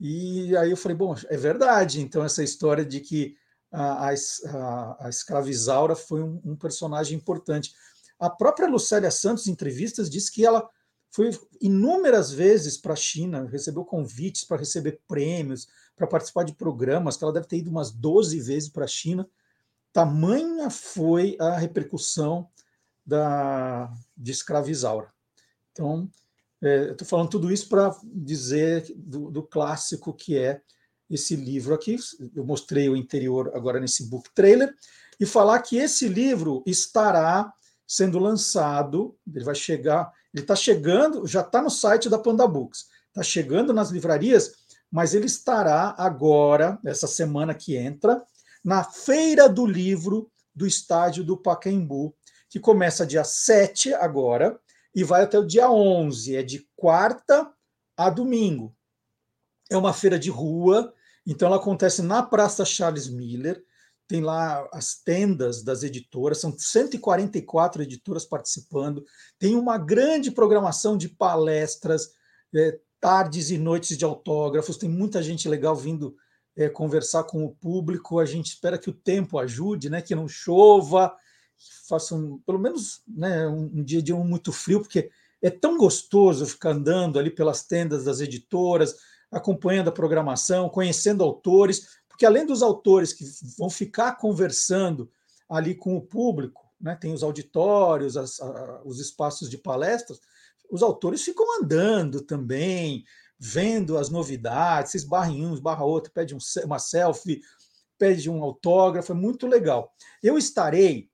E 0.00 0.56
aí 0.56 0.70
eu 0.70 0.76
falei, 0.76 0.96
bom, 0.96 1.14
é 1.28 1.36
verdade. 1.36 2.00
Então, 2.00 2.24
essa 2.24 2.42
história 2.42 2.84
de 2.84 3.00
que 3.00 3.36
a, 3.70 4.08
a, 4.08 5.06
a 5.06 5.08
escravizaura 5.08 5.94
foi 5.94 6.22
um, 6.22 6.40
um, 6.44 6.56
personagem 6.56 7.16
importante. 7.16 7.72
A 8.20 8.28
própria 8.28 8.68
Lucélia 8.68 9.10
Santos, 9.10 9.46
em 9.46 9.52
entrevistas, 9.52 10.10
disse 10.10 10.30
que 10.30 10.44
ela 10.44 10.68
foi 11.10 11.30
inúmeras 11.60 12.30
vezes 12.30 12.76
para 12.76 12.92
a 12.92 12.96
China, 12.96 13.48
recebeu 13.50 13.84
convites 13.84 14.44
para 14.44 14.58
receber 14.58 15.00
prêmios, 15.08 15.66
para 15.96 16.06
participar 16.06 16.44
de 16.44 16.54
programas, 16.54 17.16
que 17.16 17.24
ela 17.24 17.32
deve 17.32 17.46
ter 17.46 17.56
ido 17.56 17.70
umas 17.70 17.90
12 17.90 18.38
vezes 18.40 18.68
para 18.68 18.84
a 18.84 18.88
China. 18.88 19.28
Tamanha 19.92 20.70
foi 20.70 21.36
a 21.40 21.56
repercussão 21.56 22.48
da, 23.04 23.92
de 24.16 24.30
escravizaura. 24.30 25.12
Então, 25.72 26.08
é, 26.62 26.90
estou 26.90 27.08
falando 27.08 27.30
tudo 27.30 27.50
isso 27.50 27.68
para 27.68 27.96
dizer 28.04 28.84
do, 28.94 29.30
do, 29.30 29.42
clássico 29.42 30.12
que 30.12 30.36
é 30.36 30.60
esse 31.08 31.34
livro 31.34 31.74
aqui. 31.74 31.96
Eu 32.36 32.44
mostrei 32.44 32.88
o 32.88 32.96
interior 32.96 33.50
agora 33.54 33.80
nesse 33.80 34.04
book 34.04 34.30
trailer 34.34 34.74
e 35.18 35.26
falar 35.26 35.60
que 35.60 35.76
esse 35.76 36.06
livro 36.06 36.62
estará 36.66 37.52
sendo 37.90 38.20
lançado, 38.20 39.18
ele 39.34 39.44
vai 39.44 39.56
chegar, 39.56 40.12
ele 40.32 40.44
está 40.44 40.54
chegando, 40.54 41.26
já 41.26 41.40
está 41.40 41.60
no 41.60 41.68
site 41.68 42.08
da 42.08 42.20
Panda 42.20 42.46
Books, 42.46 42.86
está 43.08 43.20
chegando 43.20 43.72
nas 43.72 43.90
livrarias, 43.90 44.52
mas 44.88 45.12
ele 45.12 45.26
estará 45.26 45.96
agora, 45.98 46.78
essa 46.84 47.08
semana 47.08 47.52
que 47.52 47.76
entra, 47.76 48.22
na 48.64 48.84
Feira 48.84 49.48
do 49.48 49.66
Livro 49.66 50.30
do 50.54 50.68
Estádio 50.68 51.24
do 51.24 51.36
Pacaembu, 51.36 52.14
que 52.48 52.60
começa 52.60 53.04
dia 53.04 53.24
7 53.24 53.92
agora 53.94 54.60
e 54.94 55.02
vai 55.02 55.24
até 55.24 55.36
o 55.36 55.46
dia 55.46 55.68
11, 55.68 56.36
é 56.36 56.44
de 56.44 56.64
quarta 56.76 57.52
a 57.96 58.08
domingo. 58.08 58.72
É 59.68 59.76
uma 59.76 59.92
feira 59.92 60.16
de 60.16 60.30
rua, 60.30 60.94
então 61.26 61.48
ela 61.48 61.56
acontece 61.56 62.02
na 62.02 62.22
Praça 62.22 62.64
Charles 62.64 63.08
Miller, 63.08 63.60
tem 64.10 64.20
lá 64.20 64.68
as 64.72 64.96
tendas 64.96 65.62
das 65.62 65.84
editoras, 65.84 66.38
são 66.38 66.52
144 66.58 67.84
editoras 67.84 68.24
participando, 68.24 69.04
tem 69.38 69.54
uma 69.54 69.78
grande 69.78 70.32
programação 70.32 70.96
de 70.96 71.08
palestras, 71.08 72.10
é, 72.52 72.76
tardes 72.98 73.52
e 73.52 73.56
noites 73.56 73.96
de 73.96 74.04
autógrafos, 74.04 74.76
tem 74.76 74.90
muita 74.90 75.22
gente 75.22 75.48
legal 75.48 75.76
vindo 75.76 76.16
é, 76.56 76.68
conversar 76.68 77.22
com 77.22 77.44
o 77.44 77.54
público. 77.54 78.18
A 78.18 78.26
gente 78.26 78.46
espera 78.46 78.78
que 78.78 78.90
o 78.90 78.92
tempo 78.92 79.38
ajude, 79.38 79.88
né? 79.88 80.02
Que 80.02 80.16
não 80.16 80.26
chova, 80.26 81.14
que 81.56 81.88
faça 81.88 82.16
um, 82.16 82.38
pelo 82.38 82.58
menos 82.58 83.02
né, 83.06 83.46
um, 83.46 83.70
um 83.76 83.84
dia 83.84 84.02
de 84.02 84.12
um 84.12 84.24
muito 84.24 84.50
frio, 84.50 84.80
porque 84.80 85.08
é 85.40 85.50
tão 85.50 85.78
gostoso 85.78 86.44
ficar 86.44 86.70
andando 86.70 87.16
ali 87.16 87.30
pelas 87.30 87.62
tendas 87.62 88.04
das 88.04 88.20
editoras, 88.20 88.96
acompanhando 89.30 89.86
a 89.86 89.92
programação, 89.92 90.68
conhecendo 90.68 91.22
autores, 91.22 91.99
porque 92.20 92.26
além 92.26 92.44
dos 92.44 92.62
autores 92.62 93.14
que 93.14 93.24
vão 93.56 93.70
ficar 93.70 94.12
conversando 94.16 95.10
ali 95.48 95.74
com 95.74 95.96
o 95.96 96.02
público, 96.02 96.70
né, 96.78 96.94
tem 96.94 97.14
os 97.14 97.22
auditórios, 97.22 98.14
as, 98.14 98.38
a, 98.38 98.82
os 98.84 99.00
espaços 99.00 99.48
de 99.48 99.56
palestras, 99.56 100.20
os 100.70 100.82
autores 100.82 101.22
ficam 101.22 101.46
andando 101.58 102.20
também, 102.20 103.06
vendo 103.38 103.96
as 103.96 104.10
novidades, 104.10 104.94
esbarra 104.94 105.30
em 105.30 105.46
um, 105.46 105.54
esbarra 105.54 105.82
outro, 105.82 106.12
pede 106.12 106.34
um, 106.34 106.38
uma 106.62 106.78
selfie, 106.78 107.40
pede 107.96 108.28
um 108.28 108.42
autógrafo, 108.42 109.12
é 109.12 109.14
muito 109.14 109.46
legal. 109.46 109.90
Eu 110.22 110.36
estarei 110.36 111.08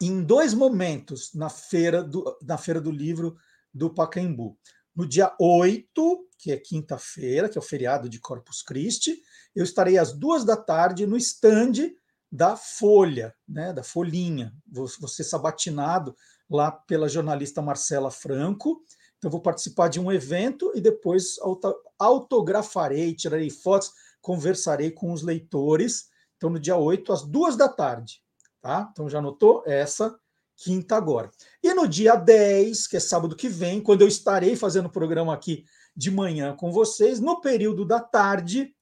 em 0.00 0.22
dois 0.22 0.54
momentos 0.54 1.34
na 1.34 1.50
feira 1.50 2.00
do, 2.00 2.38
na 2.42 2.56
feira 2.56 2.80
do 2.80 2.92
livro 2.92 3.36
do 3.74 3.92
Pacaembu. 3.92 4.56
No 4.94 5.04
dia 5.04 5.34
8, 5.40 6.28
que 6.38 6.52
é 6.52 6.56
quinta-feira, 6.56 7.48
que 7.48 7.58
é 7.58 7.60
o 7.60 7.64
feriado 7.64 8.08
de 8.08 8.20
Corpus 8.20 8.62
Christi, 8.62 9.20
eu 9.56 9.64
estarei 9.64 9.98
às 9.98 10.12
duas 10.12 10.44
da 10.44 10.56
tarde 10.56 11.06
no 11.06 11.16
stand 11.16 11.90
da 12.30 12.56
Folha, 12.56 13.34
né, 13.48 13.72
da 13.72 13.82
Folhinha. 13.82 14.52
Vou, 14.70 14.86
vou 15.00 15.08
ser 15.08 15.24
sabatinado 15.24 16.14
lá 16.48 16.70
pela 16.70 17.08
jornalista 17.08 17.62
Marcela 17.62 18.10
Franco, 18.10 18.80
então, 19.18 19.30
vou 19.30 19.40
participar 19.40 19.88
de 19.88 19.98
um 19.98 20.12
evento 20.12 20.70
e 20.74 20.80
depois 20.80 21.36
autografarei, 21.98 23.14
tirarei 23.14 23.50
fotos, 23.50 23.90
conversarei 24.20 24.90
com 24.90 25.12
os 25.12 25.22
leitores. 25.22 26.06
Então, 26.36 26.50
no 26.50 26.60
dia 26.60 26.76
8, 26.76 27.12
às 27.12 27.22
duas 27.22 27.56
da 27.56 27.68
tarde. 27.68 28.20
Tá? 28.60 28.88
Então, 28.92 29.08
já 29.08 29.18
anotou? 29.18 29.62
Essa 29.66 30.16
quinta 30.56 30.96
agora. 30.96 31.30
E 31.62 31.72
no 31.74 31.88
dia 31.88 32.14
10, 32.14 32.86
que 32.86 32.96
é 32.96 33.00
sábado 33.00 33.36
que 33.36 33.48
vem, 33.48 33.80
quando 33.80 34.02
eu 34.02 34.08
estarei 34.08 34.54
fazendo 34.54 34.86
o 34.86 34.92
programa 34.92 35.32
aqui 35.32 35.64
de 35.96 36.10
manhã 36.10 36.54
com 36.54 36.70
vocês, 36.70 37.18
no 37.18 37.40
período 37.40 37.84
da 37.84 38.00
tarde, 38.00 38.75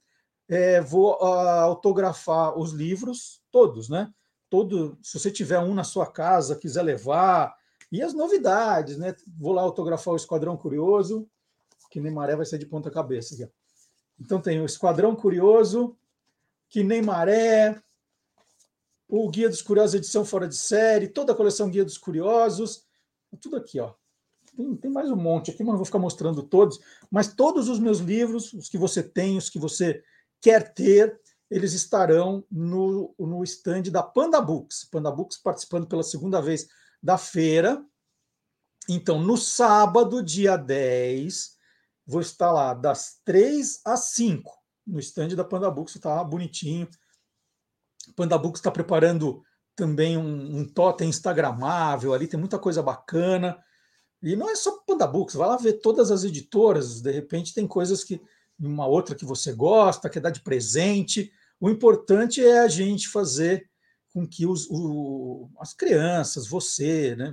é, 0.49 0.81
vou 0.81 1.15
uh, 1.15 1.25
autografar 1.25 2.59
os 2.59 2.73
livros, 2.73 3.43
todos, 3.51 3.89
né? 3.89 4.13
Todo, 4.51 4.99
se 5.03 5.19
você 5.19 5.31
tiver 5.31 5.59
um 5.59 5.75
na 5.75 5.85
sua 5.85 6.07
casa, 6.07 6.57
quiser 6.57 6.83
levar, 6.83 7.57
e 7.91 8.03
as 8.03 8.13
novidades, 8.13 8.99
né? 8.99 9.15
Vou 9.39 9.53
lá 9.53 9.63
autografar 9.63 10.15
o 10.15 10.17
Esquadrão 10.17 10.57
Curioso, 10.57 11.29
que 11.91 12.01
nem 12.01 12.13
maré 12.13 12.37
vai 12.37 12.47
ser 12.47 12.59
de 12.59 12.67
ponta 12.67 12.91
cabeça. 12.91 13.35
Aqui. 13.35 13.53
Então 14.21 14.41
tem 14.41 14.61
o 14.61 14.67
Esquadrão 14.67 15.15
Curioso, 15.15 15.97
que 16.69 16.83
nem 16.83 17.01
maré, 17.01 17.81
o 19.09 19.29
Guia 19.31 19.49
dos 19.49 19.63
Curiosos, 19.63 19.95
edição 19.95 20.25
fora 20.25 20.49
de 20.49 20.57
série, 20.57 21.09
toda 21.09 21.33
a 21.33 21.37
coleção 21.37 21.71
Guia 21.71 21.85
dos 21.85 21.99
Curiosos, 21.99 22.85
tudo 23.41 23.57
aqui, 23.57 23.81
ó. 23.81 23.95
Tem, 24.57 24.77
tem 24.77 24.91
mais 24.91 25.11
um 25.11 25.17
monte 25.17 25.51
aqui, 25.51 25.63
mas 25.63 25.73
não 25.73 25.79
vou 25.79 25.87
ficar 25.87 25.99
mostrando 25.99 26.43
todos, 26.43 26.79
mas 27.11 27.33
todos 27.35 27.69
os 27.69 27.79
meus 27.79 27.99
livros, 27.99 28.53
os 28.53 28.69
que 28.69 28.79
você 28.79 29.03
tem, 29.03 29.37
os 29.37 29.49
que 29.49 29.59
você 29.59 30.03
quer 30.45 30.75
ter, 30.75 31.19
eles 31.51 31.73
estarão 31.73 32.45
no, 32.51 33.15
no 33.19 33.43
stand 33.45 33.85
da 33.85 34.03
Panda 34.03 34.43
Books. 34.43 34.85
Panda 34.85 35.11
Books 35.11 35.39
participando 35.39 35.87
pela 35.87 36.03
segunda 36.03 36.43
vez 36.43 36.69
da 37.03 37.17
feira. 37.17 37.83
Então, 38.87 39.19
no 39.23 39.39
sábado, 39.39 40.23
dia 40.23 40.59
10, 40.59 41.57
vou 42.07 42.21
estar 42.21 42.53
lá 42.53 42.75
das 42.75 43.23
3 43.25 43.81
às 43.87 44.11
5, 44.11 44.53
no 44.87 44.99
estande 44.99 45.35
da 45.35 45.45
Panda 45.45 45.71
Books, 45.71 45.97
está 45.97 46.23
bonitinho. 46.23 46.87
Panda 48.15 48.37
Books 48.37 48.61
está 48.61 48.71
preparando 48.71 49.43
também 49.75 50.19
um, 50.19 50.59
um 50.59 50.69
totem 50.69 51.09
instagramável 51.09 52.13
ali, 52.13 52.29
tem 52.29 52.39
muita 52.39 52.59
coisa 52.59 52.83
bacana. 52.83 53.59
E 54.23 54.37
não 54.37 54.51
é 54.51 54.57
só 54.57 54.79
Panda 54.87 55.07
Books, 55.07 55.37
vai 55.37 55.49
lá 55.49 55.57
ver 55.57 55.81
todas 55.81 56.11
as 56.11 56.23
editoras, 56.23 57.01
de 57.01 57.11
repente 57.11 57.55
tem 57.55 57.67
coisas 57.67 58.05
que 58.05 58.21
uma 58.59 58.87
outra 58.87 59.15
que 59.15 59.25
você 59.25 59.53
gosta, 59.53 60.09
quer 60.09 60.21
dar 60.21 60.31
de 60.31 60.41
presente. 60.41 61.33
O 61.61 61.69
importante 61.69 62.45
é 62.45 62.61
a 62.61 62.69
gente 62.69 63.09
fazer 63.09 63.69
com 64.13 64.27
que 64.27 64.47
os, 64.47 64.67
o, 64.71 65.51
as 65.59 65.75
crianças, 65.75 66.47
você, 66.47 67.17
né, 67.17 67.33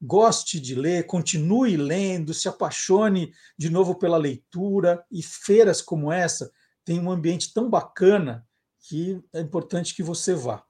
goste 0.00 0.60
de 0.60 0.74
ler, 0.74 1.06
continue 1.06 1.76
lendo, 1.76 2.34
se 2.34 2.48
apaixone 2.48 3.32
de 3.56 3.70
novo 3.70 3.94
pela 3.96 4.16
leitura 4.16 5.04
e 5.10 5.22
feiras 5.22 5.82
como 5.82 6.10
essa 6.10 6.50
têm 6.84 7.00
um 7.00 7.10
ambiente 7.10 7.52
tão 7.52 7.70
bacana 7.70 8.46
que 8.80 9.22
é 9.32 9.40
importante 9.40 9.94
que 9.94 10.02
você 10.02 10.34
vá. 10.34 10.64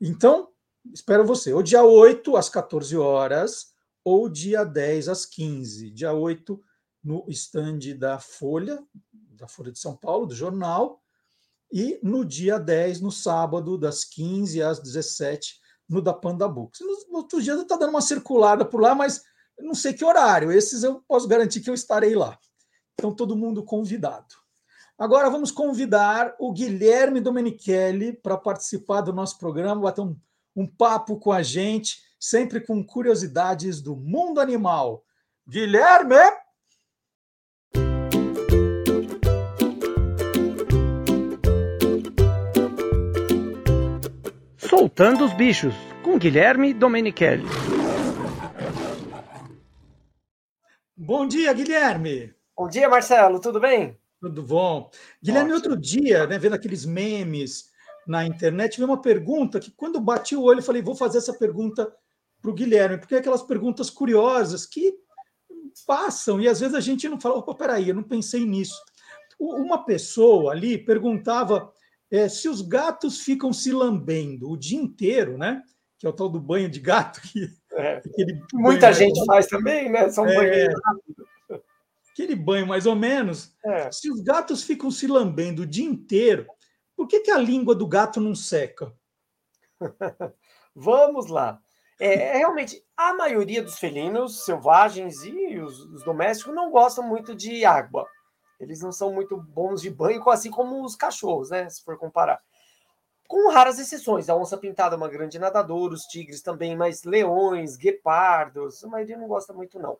Então, 0.00 0.48
espero 0.92 1.26
você, 1.26 1.52
ou 1.52 1.62
dia 1.62 1.82
8 1.82 2.36
às 2.36 2.48
14 2.48 2.96
horas, 2.96 3.72
ou 4.04 4.28
dia 4.28 4.64
10 4.64 5.08
às 5.08 5.26
15. 5.26 5.90
Dia 5.90 6.12
8 6.12 6.60
no 7.02 7.24
estande 7.28 7.94
da 7.94 8.18
Folha, 8.18 8.82
da 9.12 9.48
Folha 9.48 9.72
de 9.72 9.78
São 9.78 9.96
Paulo, 9.96 10.26
do 10.26 10.34
jornal, 10.34 11.02
e 11.72 11.98
no 12.02 12.24
dia 12.24 12.58
10, 12.58 13.00
no 13.00 13.12
sábado, 13.12 13.76
das 13.76 14.04
15 14.04 14.62
às 14.62 14.78
17, 14.80 15.60
no 15.88 16.02
da 16.02 16.12
Panda 16.12 16.48
Books. 16.48 16.80
No 17.08 17.18
outro 17.18 17.42
dia 17.42 17.54
está 17.54 17.76
dando 17.76 17.90
uma 17.90 18.00
circulada 18.00 18.64
por 18.64 18.80
lá, 18.80 18.94
mas 18.94 19.22
não 19.58 19.74
sei 19.74 19.92
que 19.92 20.04
horário. 20.04 20.52
Esses 20.52 20.82
eu 20.82 21.02
posso 21.06 21.28
garantir 21.28 21.60
que 21.60 21.70
eu 21.70 21.74
estarei 21.74 22.14
lá. 22.14 22.38
Então, 22.94 23.14
todo 23.14 23.36
mundo 23.36 23.62
convidado. 23.62 24.34
Agora 24.98 25.30
vamos 25.30 25.52
convidar 25.52 26.34
o 26.40 26.52
Guilherme 26.52 27.20
Domenichelli 27.20 28.12
para 28.14 28.36
participar 28.36 29.02
do 29.02 29.12
nosso 29.12 29.38
programa, 29.38 29.82
bater 29.82 30.00
um, 30.00 30.16
um 30.56 30.66
papo 30.66 31.18
com 31.18 31.30
a 31.30 31.42
gente, 31.42 32.02
sempre 32.18 32.60
com 32.60 32.84
curiosidades 32.84 33.80
do 33.80 33.94
mundo 33.94 34.40
animal. 34.40 35.04
Guilherme! 35.48 36.16
Soltando 44.78 45.24
os 45.24 45.32
Bichos, 45.32 45.74
com 46.04 46.16
Guilherme 46.16 46.72
Domenichelli. 46.72 47.42
Bom 50.96 51.26
dia, 51.26 51.52
Guilherme. 51.52 52.32
Bom 52.56 52.68
dia, 52.68 52.88
Marcelo, 52.88 53.40
tudo 53.40 53.58
bem? 53.58 53.98
Tudo 54.20 54.40
bom. 54.40 54.88
Guilherme, 55.20 55.50
Ótimo. 55.50 55.72
outro 55.72 55.76
dia, 55.76 56.28
né, 56.28 56.38
vendo 56.38 56.54
aqueles 56.54 56.86
memes 56.86 57.72
na 58.06 58.24
internet, 58.24 58.78
vi 58.78 58.84
uma 58.84 59.02
pergunta 59.02 59.58
que, 59.58 59.72
quando 59.72 60.00
bati 60.00 60.36
o 60.36 60.42
olho, 60.42 60.60
eu 60.60 60.64
falei, 60.64 60.80
vou 60.80 60.94
fazer 60.94 61.18
essa 61.18 61.34
pergunta 61.34 61.92
para 62.40 62.50
o 62.52 62.54
Guilherme, 62.54 62.98
porque 62.98 63.16
é 63.16 63.18
aquelas 63.18 63.42
perguntas 63.42 63.90
curiosas 63.90 64.64
que 64.64 64.94
passam 65.88 66.40
e 66.40 66.46
às 66.46 66.60
vezes 66.60 66.76
a 66.76 66.80
gente 66.80 67.08
não 67.08 67.20
fala, 67.20 67.34
opa, 67.38 67.52
peraí, 67.52 67.88
eu 67.88 67.96
não 67.96 68.04
pensei 68.04 68.46
nisso. 68.46 68.80
Uma 69.40 69.84
pessoa 69.84 70.52
ali 70.52 70.78
perguntava 70.78 71.68
é, 72.10 72.28
se 72.28 72.48
os 72.48 72.62
gatos 72.62 73.20
ficam 73.20 73.52
se 73.52 73.72
lambendo 73.72 74.50
o 74.50 74.56
dia 74.56 74.78
inteiro, 74.78 75.36
né? 75.36 75.62
Que 75.98 76.06
é 76.06 76.10
o 76.10 76.12
tal 76.12 76.28
do 76.28 76.40
banho 76.40 76.68
de 76.68 76.80
gato. 76.80 77.20
Que, 77.20 77.48
é. 77.72 78.02
Muita 78.52 78.92
gente 78.92 79.24
faz 79.26 79.46
também, 79.46 79.90
né? 79.90 80.08
São 80.10 80.26
é, 80.26 80.68
aquele 82.12 82.34
banho 82.34 82.66
mais 82.66 82.86
ou 82.86 82.96
menos. 82.96 83.54
É. 83.64 83.90
Se 83.92 84.10
os 84.10 84.20
gatos 84.20 84.62
ficam 84.62 84.90
se 84.90 85.06
lambendo 85.06 85.62
o 85.62 85.66
dia 85.66 85.84
inteiro, 85.84 86.46
por 86.96 87.06
que, 87.06 87.20
que 87.20 87.30
a 87.30 87.38
língua 87.38 87.74
do 87.74 87.86
gato 87.86 88.20
não 88.20 88.34
seca? 88.34 88.92
Vamos 90.74 91.28
lá. 91.28 91.60
É, 92.00 92.14
é, 92.14 92.36
realmente, 92.38 92.82
a 92.96 93.12
maioria 93.14 93.62
dos 93.62 93.78
felinos 93.78 94.44
selvagens 94.44 95.22
e 95.24 95.58
os, 95.58 95.80
os, 95.80 96.04
domésticos 96.04 96.54
não 96.54 96.70
gostam 96.70 97.06
muito 97.06 97.34
de 97.34 97.64
água. 97.64 98.06
Eles 98.58 98.80
não 98.80 98.92
são 98.92 99.12
muito 99.12 99.36
bons 99.36 99.80
de 99.80 99.90
banho, 99.90 100.28
assim 100.30 100.50
como 100.50 100.84
os 100.84 100.96
cachorros, 100.96 101.50
né? 101.50 101.68
Se 101.70 101.82
for 101.82 101.96
comparar. 101.96 102.40
Com 103.26 103.50
raras 103.50 103.78
exceções. 103.78 104.28
A 104.28 104.36
onça 104.36 104.56
pintada 104.56 104.94
é 104.94 104.98
uma 104.98 105.08
grande 105.08 105.38
nadadora, 105.38 105.94
os 105.94 106.02
tigres 106.02 106.42
também, 106.42 106.76
mas 106.76 107.04
leões, 107.04 107.76
guepardos, 107.76 108.82
a 108.82 108.88
maioria 108.88 109.18
não 109.18 109.28
gosta 109.28 109.52
muito, 109.52 109.78
não. 109.78 109.98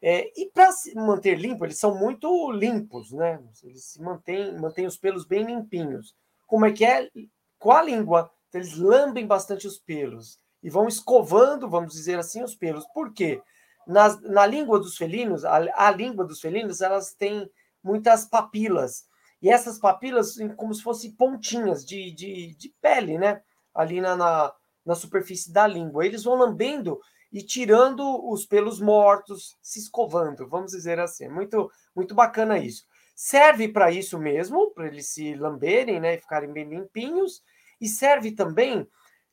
É, 0.00 0.30
e 0.40 0.50
para 0.50 0.72
se 0.72 0.94
manter 0.94 1.38
limpo, 1.38 1.64
eles 1.64 1.78
são 1.78 1.94
muito 1.98 2.50
limpos, 2.52 3.12
né? 3.12 3.42
Eles 3.62 3.84
se 3.84 4.02
mantêm, 4.02 4.58
mantêm 4.58 4.86
os 4.86 4.96
pelos 4.96 5.24
bem 5.24 5.44
limpinhos. 5.44 6.14
Como 6.46 6.66
é 6.66 6.72
que 6.72 6.84
é? 6.84 7.10
Com 7.58 7.72
a 7.72 7.82
língua, 7.82 8.30
então, 8.48 8.60
eles 8.60 8.76
lambem 8.76 9.26
bastante 9.26 9.66
os 9.66 9.78
pelos 9.78 10.38
e 10.62 10.70
vão 10.70 10.88
escovando, 10.88 11.68
vamos 11.68 11.92
dizer 11.92 12.18
assim, 12.18 12.42
os 12.42 12.54
pelos. 12.54 12.86
Por 12.86 13.12
quê? 13.12 13.42
Na, 13.86 14.16
na 14.22 14.46
língua 14.46 14.78
dos 14.78 14.96
felinos, 14.96 15.44
a, 15.44 15.56
a 15.74 15.90
língua 15.90 16.24
dos 16.24 16.40
felinos, 16.40 16.80
elas 16.80 17.14
têm 17.14 17.48
muitas 17.86 18.24
papilas. 18.26 19.04
E 19.40 19.48
essas 19.48 19.78
papilas, 19.78 20.34
como 20.56 20.74
se 20.74 20.82
fossem 20.82 21.12
pontinhas 21.12 21.84
de, 21.84 22.10
de, 22.12 22.56
de 22.56 22.74
pele, 22.80 23.16
né? 23.16 23.40
Ali 23.72 24.00
na, 24.00 24.16
na, 24.16 24.52
na 24.84 24.94
superfície 24.94 25.52
da 25.52 25.66
língua. 25.66 26.04
Eles 26.04 26.24
vão 26.24 26.34
lambendo 26.34 26.98
e 27.32 27.42
tirando 27.42 28.02
os 28.28 28.44
pelos 28.44 28.80
mortos, 28.80 29.56
se 29.62 29.78
escovando, 29.78 30.48
vamos 30.48 30.72
dizer 30.72 30.98
assim. 30.98 31.28
Muito, 31.28 31.70
muito 31.94 32.14
bacana 32.14 32.58
isso. 32.58 32.84
Serve 33.14 33.68
para 33.68 33.90
isso 33.90 34.18
mesmo, 34.18 34.72
para 34.72 34.88
eles 34.88 35.08
se 35.08 35.34
lamberem 35.34 36.00
né, 36.00 36.14
e 36.14 36.18
ficarem 36.18 36.52
bem 36.52 36.68
limpinhos, 36.68 37.42
e 37.80 37.88
serve 37.88 38.32
também 38.32 38.86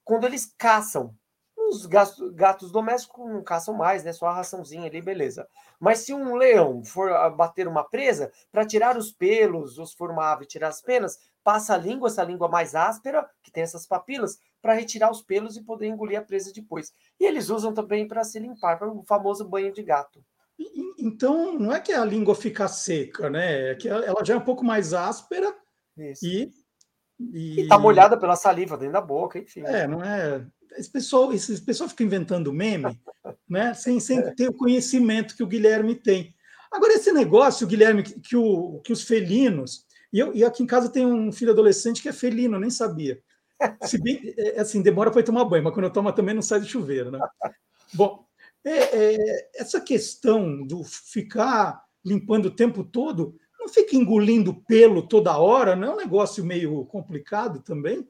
quando 0.03 0.25
eles 0.25 0.53
caçam. 0.57 1.15
Os 1.69 1.85
gatos, 1.85 2.31
gatos 2.31 2.71
domésticos 2.71 3.29
não 3.29 3.43
caçam 3.43 3.73
mais, 3.73 4.03
né? 4.03 4.13
Só 4.13 4.27
a 4.27 4.33
raçãozinha 4.33 4.87
ali, 4.87 5.01
beleza. 5.01 5.47
Mas 5.79 5.99
se 5.99 6.13
um 6.13 6.35
leão 6.35 6.83
for 6.83 7.09
bater 7.35 7.67
uma 7.67 7.83
presa, 7.83 8.31
para 8.51 8.65
tirar 8.65 8.97
os 8.97 9.11
pelos, 9.11 9.77
os 9.77 9.93
formáveis, 9.93 10.47
tirar 10.47 10.69
as 10.69 10.81
penas, 10.81 11.17
passa 11.43 11.73
a 11.73 11.77
língua, 11.77 12.07
essa 12.07 12.23
língua 12.23 12.47
mais 12.47 12.73
áspera, 12.75 13.29
que 13.41 13.51
tem 13.51 13.63
essas 13.63 13.85
papilas, 13.85 14.39
para 14.61 14.73
retirar 14.73 15.11
os 15.11 15.21
pelos 15.21 15.57
e 15.57 15.63
poder 15.63 15.87
engolir 15.87 16.17
a 16.17 16.23
presa 16.23 16.53
depois. 16.53 16.93
E 17.19 17.25
eles 17.25 17.49
usam 17.49 17.73
também 17.73 18.07
para 18.07 18.23
se 18.23 18.39
limpar, 18.39 18.79
para 18.79 18.89
o 18.89 19.03
famoso 19.03 19.43
banho 19.47 19.73
de 19.73 19.83
gato. 19.83 20.23
Então, 20.97 21.57
não 21.59 21.73
é 21.73 21.79
que 21.79 21.91
a 21.91 22.05
língua 22.05 22.35
fica 22.35 22.67
seca, 22.67 23.29
né? 23.29 23.71
É 23.71 23.75
que 23.75 23.89
ela 23.89 24.23
já 24.23 24.35
é 24.35 24.37
um 24.37 24.43
pouco 24.45 24.63
mais 24.63 24.93
áspera 24.93 25.53
Isso. 25.97 26.25
e. 26.25 26.51
E 27.19 27.61
está 27.61 27.77
molhada 27.77 28.17
pela 28.17 28.35
saliva 28.35 28.75
dentro 28.77 28.93
da 28.93 29.01
boca, 29.01 29.39
enfim. 29.39 29.61
É, 29.65 29.87
não 29.87 30.03
é. 30.03 30.45
Esse 30.77 30.89
pessoal, 30.89 31.33
esse 31.33 31.61
pessoal 31.61 31.89
fica 31.89 32.03
inventando 32.03 32.53
meme, 32.53 32.99
né? 33.47 33.73
Sem, 33.73 33.99
sem 33.99 34.19
é. 34.19 34.33
ter 34.33 34.49
o 34.49 34.53
conhecimento 34.53 35.35
que 35.35 35.43
o 35.43 35.47
Guilherme 35.47 35.95
tem. 35.95 36.33
Agora, 36.71 36.93
esse 36.93 37.11
negócio, 37.11 37.67
Guilherme, 37.67 38.03
que, 38.03 38.35
o, 38.35 38.79
que 38.83 38.91
os 38.91 39.03
felinos. 39.03 39.85
E, 40.11 40.19
eu, 40.19 40.33
e 40.33 40.43
aqui 40.43 40.63
em 40.63 40.67
casa 40.67 40.89
tem 40.89 41.05
um 41.05 41.31
filho 41.31 41.51
adolescente 41.51 42.01
que 42.01 42.09
é 42.09 42.13
felino, 42.13 42.55
eu 42.55 42.59
nem 42.59 42.69
sabia. 42.69 43.21
Se 43.83 44.01
bem, 44.01 44.33
é, 44.37 44.59
assim, 44.59 44.81
demora 44.81 45.11
para 45.11 45.23
tomar 45.23 45.45
banho, 45.45 45.63
mas 45.63 45.73
quando 45.73 45.85
eu 45.85 45.91
tomo 45.91 46.11
também 46.11 46.35
não 46.35 46.41
sai 46.41 46.59
do 46.59 46.65
chuveiro, 46.65 47.11
né? 47.11 47.19
Bom, 47.93 48.25
é, 48.65 49.15
é, 49.15 49.49
essa 49.55 49.79
questão 49.79 50.65
do 50.65 50.83
ficar 50.83 51.83
limpando 52.03 52.47
o 52.47 52.55
tempo 52.55 52.83
todo, 52.83 53.35
não 53.59 53.67
fica 53.69 53.95
engolindo 53.95 54.53
pelo 54.67 55.07
toda 55.07 55.37
hora, 55.37 55.75
não 55.75 55.89
é 55.89 55.93
um 55.93 55.97
negócio 55.97 56.43
meio 56.43 56.85
complicado 56.85 57.61
também? 57.61 58.07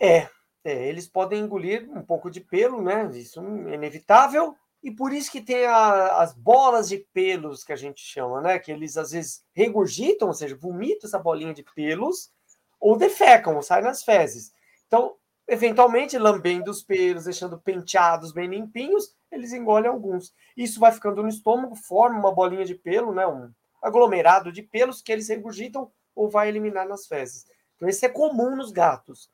É, 0.00 0.28
é, 0.64 0.88
eles 0.88 1.08
podem 1.08 1.40
engolir 1.40 1.88
um 1.90 2.02
pouco 2.02 2.30
de 2.30 2.40
pelo, 2.40 2.82
né? 2.82 3.10
Isso 3.14 3.40
é 3.68 3.74
inevitável, 3.74 4.56
e 4.82 4.90
por 4.90 5.12
isso 5.12 5.30
que 5.30 5.40
tem 5.40 5.66
a, 5.66 6.20
as 6.20 6.32
bolas 6.34 6.88
de 6.88 6.98
pelos 7.12 7.64
que 7.64 7.72
a 7.72 7.76
gente 7.76 8.00
chama, 8.00 8.40
né? 8.40 8.58
Que 8.58 8.70
eles 8.70 8.96
às 8.96 9.10
vezes 9.10 9.44
regurgitam, 9.52 10.28
ou 10.28 10.34
seja, 10.34 10.56
vomitam 10.56 11.08
essa 11.08 11.18
bolinha 11.18 11.54
de 11.54 11.64
pelos, 11.74 12.30
ou 12.80 12.96
defecam, 12.96 13.56
ou 13.56 13.62
saem 13.62 13.84
nas 13.84 14.04
fezes. 14.04 14.52
Então, 14.86 15.16
eventualmente, 15.48 16.16
lambendo 16.16 16.70
os 16.70 16.82
pelos, 16.82 17.24
deixando 17.24 17.58
penteados 17.58 18.32
bem 18.32 18.48
limpinhos, 18.48 19.14
eles 19.32 19.52
engolem 19.52 19.90
alguns. 19.90 20.32
Isso 20.56 20.78
vai 20.78 20.92
ficando 20.92 21.22
no 21.22 21.28
estômago, 21.28 21.74
forma 21.74 22.18
uma 22.18 22.32
bolinha 22.32 22.64
de 22.64 22.74
pelo, 22.74 23.12
né? 23.12 23.26
um 23.26 23.50
aglomerado 23.82 24.52
de 24.52 24.62
pelos 24.62 25.02
que 25.02 25.12
eles 25.12 25.28
regurgitam 25.28 25.90
ou 26.14 26.28
vai 26.28 26.48
eliminar 26.48 26.86
nas 26.88 27.06
fezes. 27.06 27.46
Então, 27.76 27.88
isso 27.88 28.04
é 28.04 28.08
comum 28.08 28.56
nos 28.56 28.70
gatos. 28.70 29.30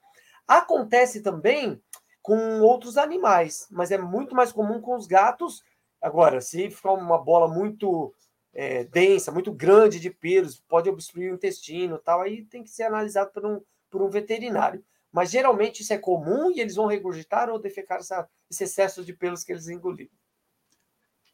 Acontece 0.47 1.23
também 1.23 1.81
com 2.25 2.61
outros 2.61 2.97
animais, 2.97 3.67
mas 3.71 3.91
é 3.91 3.99
muito 3.99 4.35
mais 4.35 4.51
comum 4.51 4.81
com 4.81 4.97
os 4.97 5.07
gatos. 5.07 5.63
Agora, 6.01 6.41
se 6.41 6.71
ficar 6.71 6.93
uma 6.93 7.19
bola 7.19 7.47
muito 7.47 8.15
é, 8.55 8.85
densa, 8.85 9.31
muito 9.31 9.53
grande 9.53 10.01
de 10.01 10.09
pelos, 10.09 10.59
pode 10.61 10.89
obstruir 10.89 11.31
o 11.31 11.35
intestino 11.35 11.99
tal, 11.99 12.23
aí 12.23 12.45
tem 12.45 12.63
que 12.63 12.71
ser 12.71 12.85
analisado 12.85 13.31
por 13.31 13.45
um, 13.45 13.61
por 13.91 14.03
um 14.03 14.09
veterinário. 14.09 14.83
Mas 15.13 15.31
geralmente 15.31 15.83
isso 15.83 15.93
é 15.93 15.99
comum 15.99 16.51
e 16.51 16.61
eles 16.61 16.77
vão 16.77 16.87
regurgitar 16.87 17.51
ou 17.51 17.59
defecar 17.59 17.99
essa, 17.99 18.27
esse 18.51 18.65
excesso 18.65 19.05
de 19.05 19.13
pelos 19.13 19.45
que 19.45 19.53
eles 19.53 19.69
engoliram. 19.69 20.11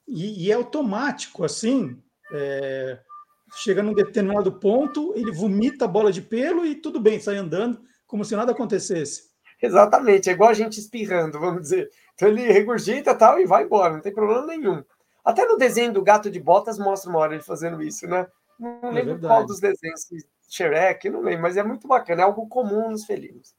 E, 0.08 0.46
e 0.46 0.50
é 0.50 0.54
automático, 0.54 1.44
assim, 1.44 2.02
é, 2.32 3.00
chega 3.54 3.80
num 3.80 3.94
determinado 3.94 4.52
ponto, 4.52 5.14
ele 5.16 5.30
vomita 5.30 5.84
a 5.84 5.88
bola 5.88 6.12
de 6.12 6.20
pelo 6.20 6.66
e 6.66 6.74
tudo 6.74 6.98
bem, 6.98 7.20
sai 7.20 7.36
andando 7.36 7.88
como 8.10 8.24
se 8.24 8.34
nada 8.34 8.50
acontecesse. 8.50 9.30
Exatamente, 9.62 10.28
é 10.28 10.32
igual 10.32 10.50
a 10.50 10.54
gente 10.54 10.80
espirrando, 10.80 11.38
vamos 11.38 11.62
dizer. 11.62 11.90
Então 12.14 12.28
ele 12.28 12.42
regurgita 12.50 13.14
tal 13.14 13.38
e 13.38 13.46
vai 13.46 13.64
embora, 13.64 13.94
não 13.94 14.00
tem 14.00 14.12
problema 14.12 14.46
nenhum. 14.46 14.82
Até 15.24 15.46
no 15.46 15.56
desenho 15.56 15.92
do 15.92 16.02
gato 16.02 16.30
de 16.30 16.40
botas 16.40 16.78
mostra 16.78 17.08
uma 17.08 17.20
hora 17.20 17.34
ele 17.34 17.42
fazendo 17.42 17.80
isso, 17.82 18.06
né? 18.06 18.26
Não 18.58 18.88
é 18.88 18.90
lembro 18.90 19.20
qual 19.20 19.46
dos 19.46 19.60
desenhos, 19.60 20.06
Shrek, 20.48 21.08
não 21.08 21.20
lembro, 21.20 21.42
mas 21.42 21.56
é 21.56 21.62
muito 21.62 21.86
bacana, 21.86 22.22
é 22.22 22.24
algo 22.24 22.48
comum 22.48 22.90
nos 22.90 23.04
felinos. 23.04 23.54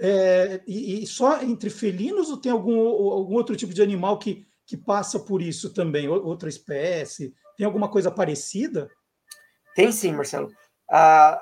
É, 0.00 0.62
e, 0.66 1.02
e, 1.02 1.06
só 1.06 1.42
entre 1.42 1.68
felinos 1.68 2.30
ou 2.30 2.36
tem 2.36 2.50
algum, 2.50 2.78
algum 2.80 3.34
outro 3.34 3.54
tipo 3.54 3.74
de 3.74 3.82
animal 3.82 4.18
que, 4.18 4.46
que 4.64 4.76
passa 4.76 5.20
por 5.20 5.42
isso 5.42 5.74
também? 5.74 6.08
Outra 6.08 6.48
espécie? 6.48 7.34
Tem 7.56 7.66
alguma 7.66 7.88
coisa 7.88 8.10
parecida? 8.10 8.90
Tem 9.74 9.92
sim, 9.92 10.12
Marcelo. 10.12 10.50
Ah, 10.90 11.40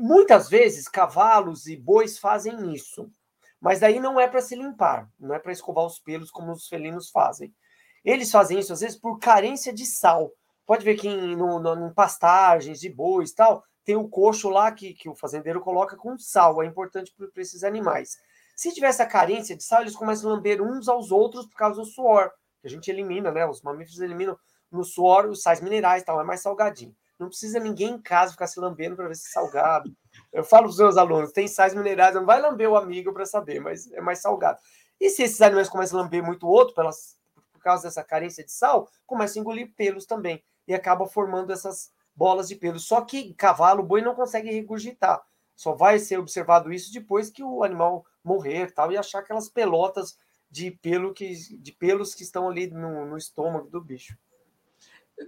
muitas 0.00 0.48
vezes 0.48 0.88
cavalos 0.88 1.66
e 1.66 1.76
bois 1.76 2.18
fazem 2.18 2.72
isso, 2.72 3.10
mas 3.60 3.80
daí 3.80 4.00
não 4.00 4.18
é 4.18 4.26
para 4.26 4.40
se 4.40 4.56
limpar, 4.56 5.08
não 5.18 5.34
é 5.34 5.38
para 5.38 5.52
escovar 5.52 5.84
os 5.84 5.98
pelos 5.98 6.30
como 6.30 6.52
os 6.52 6.66
felinos 6.66 7.10
fazem. 7.10 7.54
Eles 8.04 8.30
fazem 8.30 8.58
isso 8.58 8.72
às 8.72 8.80
vezes 8.80 8.98
por 8.98 9.18
carência 9.18 9.72
de 9.72 9.84
sal. 9.84 10.32
Pode 10.66 10.84
ver 10.84 10.96
que 10.96 11.08
em, 11.08 11.36
no, 11.36 11.58
no, 11.58 11.88
em 11.88 11.92
pastagens 11.92 12.80
de 12.80 12.88
bois 12.88 13.32
tal, 13.32 13.62
tem 13.84 13.96
o 13.96 14.08
coxo 14.08 14.48
lá 14.48 14.72
que, 14.72 14.94
que 14.94 15.08
o 15.08 15.14
fazendeiro 15.14 15.60
coloca 15.60 15.96
com 15.96 16.18
sal, 16.18 16.62
é 16.62 16.66
importante 16.66 17.12
para 17.16 17.42
esses 17.42 17.62
animais. 17.62 18.16
Se 18.56 18.72
tiver 18.72 18.88
essa 18.88 19.06
carência 19.06 19.56
de 19.56 19.64
sal, 19.64 19.82
eles 19.82 19.96
começam 19.96 20.30
a 20.30 20.34
lamber 20.34 20.62
uns 20.62 20.88
aos 20.88 21.10
outros 21.10 21.46
por 21.46 21.56
causa 21.56 21.80
do 21.80 21.86
suor, 21.86 22.30
que 22.60 22.66
a 22.66 22.70
gente 22.70 22.90
elimina, 22.90 23.30
né? 23.30 23.46
Os 23.46 23.62
mamíferos 23.62 24.00
eliminam 24.00 24.38
no 24.70 24.84
suor 24.84 25.26
os 25.26 25.42
sais 25.42 25.60
minerais, 25.60 26.02
tal, 26.04 26.20
é 26.20 26.24
mais 26.24 26.40
salgadinho. 26.40 26.94
Não 27.20 27.28
precisa 27.28 27.60
ninguém 27.60 27.90
em 27.90 28.00
casa 28.00 28.32
ficar 28.32 28.46
se 28.46 28.58
lambendo 28.58 28.96
para 28.96 29.06
ver 29.06 29.14
se 29.14 29.28
é 29.28 29.30
salgado. 29.30 29.94
Eu 30.32 30.42
falo 30.42 30.64
para 30.64 30.70
os 30.70 30.78
meus 30.78 30.96
alunos: 30.96 31.32
tem 31.32 31.46
sais 31.46 31.74
minerais, 31.74 32.14
não 32.14 32.24
vai 32.24 32.40
lamber 32.40 32.70
o 32.70 32.76
amigo 32.76 33.12
para 33.12 33.26
saber, 33.26 33.60
mas 33.60 33.92
é 33.92 34.00
mais 34.00 34.20
salgado. 34.20 34.58
E 34.98 35.10
se 35.10 35.22
esses 35.22 35.42
animais 35.42 35.68
começam 35.68 35.98
a 35.98 36.02
lamber 36.02 36.24
muito 36.24 36.46
o 36.46 36.50
outro, 36.50 36.74
pelas, 36.74 37.18
por 37.52 37.60
causa 37.60 37.82
dessa 37.82 38.02
carência 38.02 38.42
de 38.42 38.50
sal, 38.50 38.88
começam 39.06 39.38
a 39.38 39.42
engolir 39.42 39.70
pelos 39.76 40.06
também. 40.06 40.42
E 40.66 40.72
acaba 40.72 41.06
formando 41.06 41.52
essas 41.52 41.92
bolas 42.16 42.48
de 42.48 42.56
pelos. 42.56 42.86
Só 42.86 43.02
que 43.02 43.34
cavalo, 43.34 43.82
boi 43.82 44.00
não 44.00 44.14
consegue 44.14 44.50
regurgitar. 44.50 45.22
Só 45.54 45.74
vai 45.74 45.98
ser 45.98 46.18
observado 46.18 46.72
isso 46.72 46.90
depois 46.90 47.28
que 47.28 47.42
o 47.42 47.62
animal 47.62 48.02
morrer 48.24 48.72
tal, 48.72 48.90
e 48.90 48.96
achar 48.96 49.18
aquelas 49.18 49.46
pelotas 49.46 50.16
de, 50.50 50.70
pelo 50.70 51.12
que, 51.12 51.34
de 51.58 51.72
pelos 51.72 52.14
que 52.14 52.22
estão 52.22 52.48
ali 52.48 52.66
no, 52.66 53.04
no 53.04 53.18
estômago 53.18 53.68
do 53.68 53.78
bicho. 53.78 54.16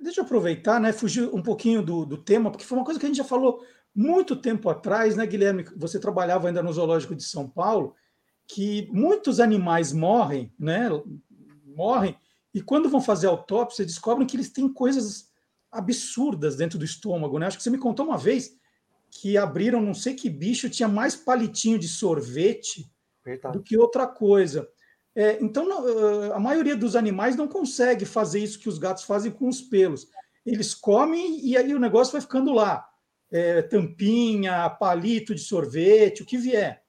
Deixa 0.00 0.20
eu 0.20 0.24
aproveitar, 0.24 0.80
né? 0.80 0.92
Fugir 0.92 1.28
um 1.34 1.42
pouquinho 1.42 1.82
do, 1.82 2.06
do 2.06 2.16
tema, 2.16 2.50
porque 2.50 2.64
foi 2.64 2.78
uma 2.78 2.84
coisa 2.84 2.98
que 2.98 3.06
a 3.06 3.08
gente 3.08 3.18
já 3.18 3.24
falou 3.24 3.64
muito 3.94 4.36
tempo 4.36 4.70
atrás, 4.70 5.16
né, 5.16 5.26
Guilherme? 5.26 5.64
Você 5.76 6.00
trabalhava 6.00 6.48
ainda 6.48 6.62
no 6.62 6.72
Zoológico 6.72 7.14
de 7.14 7.22
São 7.22 7.48
Paulo, 7.48 7.94
que 8.46 8.88
muitos 8.90 9.38
animais 9.38 9.92
morrem, 9.92 10.52
né? 10.58 10.88
Morrem, 11.76 12.16
e 12.54 12.60
quando 12.60 12.88
vão 12.88 13.00
fazer 13.00 13.26
autópsia, 13.26 13.84
descobrem 13.84 14.26
que 14.26 14.36
eles 14.36 14.50
têm 14.50 14.72
coisas 14.72 15.30
absurdas 15.70 16.56
dentro 16.56 16.78
do 16.78 16.84
estômago, 16.84 17.38
né? 17.38 17.46
Acho 17.46 17.56
que 17.56 17.62
você 17.62 17.70
me 17.70 17.78
contou 17.78 18.06
uma 18.06 18.18
vez 18.18 18.54
que 19.10 19.36
abriram 19.36 19.80
não 19.80 19.94
sei 19.94 20.14
que 20.14 20.28
bicho, 20.28 20.70
tinha 20.70 20.88
mais 20.88 21.14
palitinho 21.14 21.78
de 21.78 21.88
sorvete 21.88 22.90
Verdade. 23.24 23.56
do 23.56 23.62
que 23.62 23.76
outra 23.76 24.06
coisa. 24.06 24.68
É, 25.14 25.38
então, 25.42 25.66
a 26.34 26.40
maioria 26.40 26.74
dos 26.74 26.96
animais 26.96 27.36
não 27.36 27.46
consegue 27.46 28.04
fazer 28.04 28.40
isso 28.40 28.58
que 28.58 28.68
os 28.68 28.78
gatos 28.78 29.04
fazem 29.04 29.30
com 29.30 29.48
os 29.48 29.60
pelos. 29.60 30.08
Eles 30.44 30.74
comem 30.74 31.40
e 31.44 31.56
aí 31.56 31.74
o 31.74 31.78
negócio 31.78 32.12
vai 32.12 32.20
ficando 32.20 32.52
lá. 32.52 32.88
É, 33.30 33.62
tampinha, 33.62 34.68
palito 34.70 35.34
de 35.34 35.40
sorvete, 35.40 36.22
o 36.22 36.26
que 36.26 36.36
vier. 36.36 36.82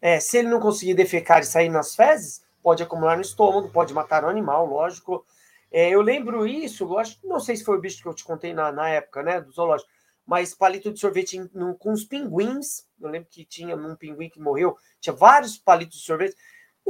É, 0.00 0.18
se 0.18 0.38
ele 0.38 0.48
não 0.48 0.60
conseguir 0.60 0.94
defecar 0.94 1.40
e 1.40 1.44
sair 1.44 1.68
nas 1.68 1.94
fezes, 1.94 2.42
pode 2.62 2.82
acumular 2.82 3.16
no 3.16 3.22
estômago, 3.22 3.70
pode 3.70 3.92
matar 3.92 4.24
o 4.24 4.28
animal, 4.28 4.66
lógico. 4.66 5.26
É, 5.70 5.90
eu 5.90 6.00
lembro 6.00 6.46
isso, 6.46 6.96
acho, 6.98 7.18
não 7.22 7.38
sei 7.38 7.56
se 7.56 7.64
foi 7.64 7.76
o 7.76 7.80
bicho 7.80 8.02
que 8.02 8.08
eu 8.08 8.14
te 8.14 8.24
contei 8.24 8.52
na, 8.52 8.72
na 8.72 8.88
época, 8.88 9.22
né, 9.22 9.40
do 9.40 9.52
zoológico, 9.52 9.90
mas 10.26 10.54
palito 10.54 10.92
de 10.92 10.98
sorvete 10.98 11.36
em, 11.36 11.50
no, 11.52 11.74
com 11.74 11.92
os 11.92 12.04
pinguins. 12.04 12.86
Eu 13.00 13.10
lembro 13.10 13.28
que 13.30 13.44
tinha 13.44 13.76
um 13.76 13.94
pinguim 13.94 14.28
que 14.28 14.40
morreu, 14.40 14.76
tinha 15.00 15.14
vários 15.14 15.58
palitos 15.58 15.98
de 15.98 16.04
sorvete. 16.04 16.36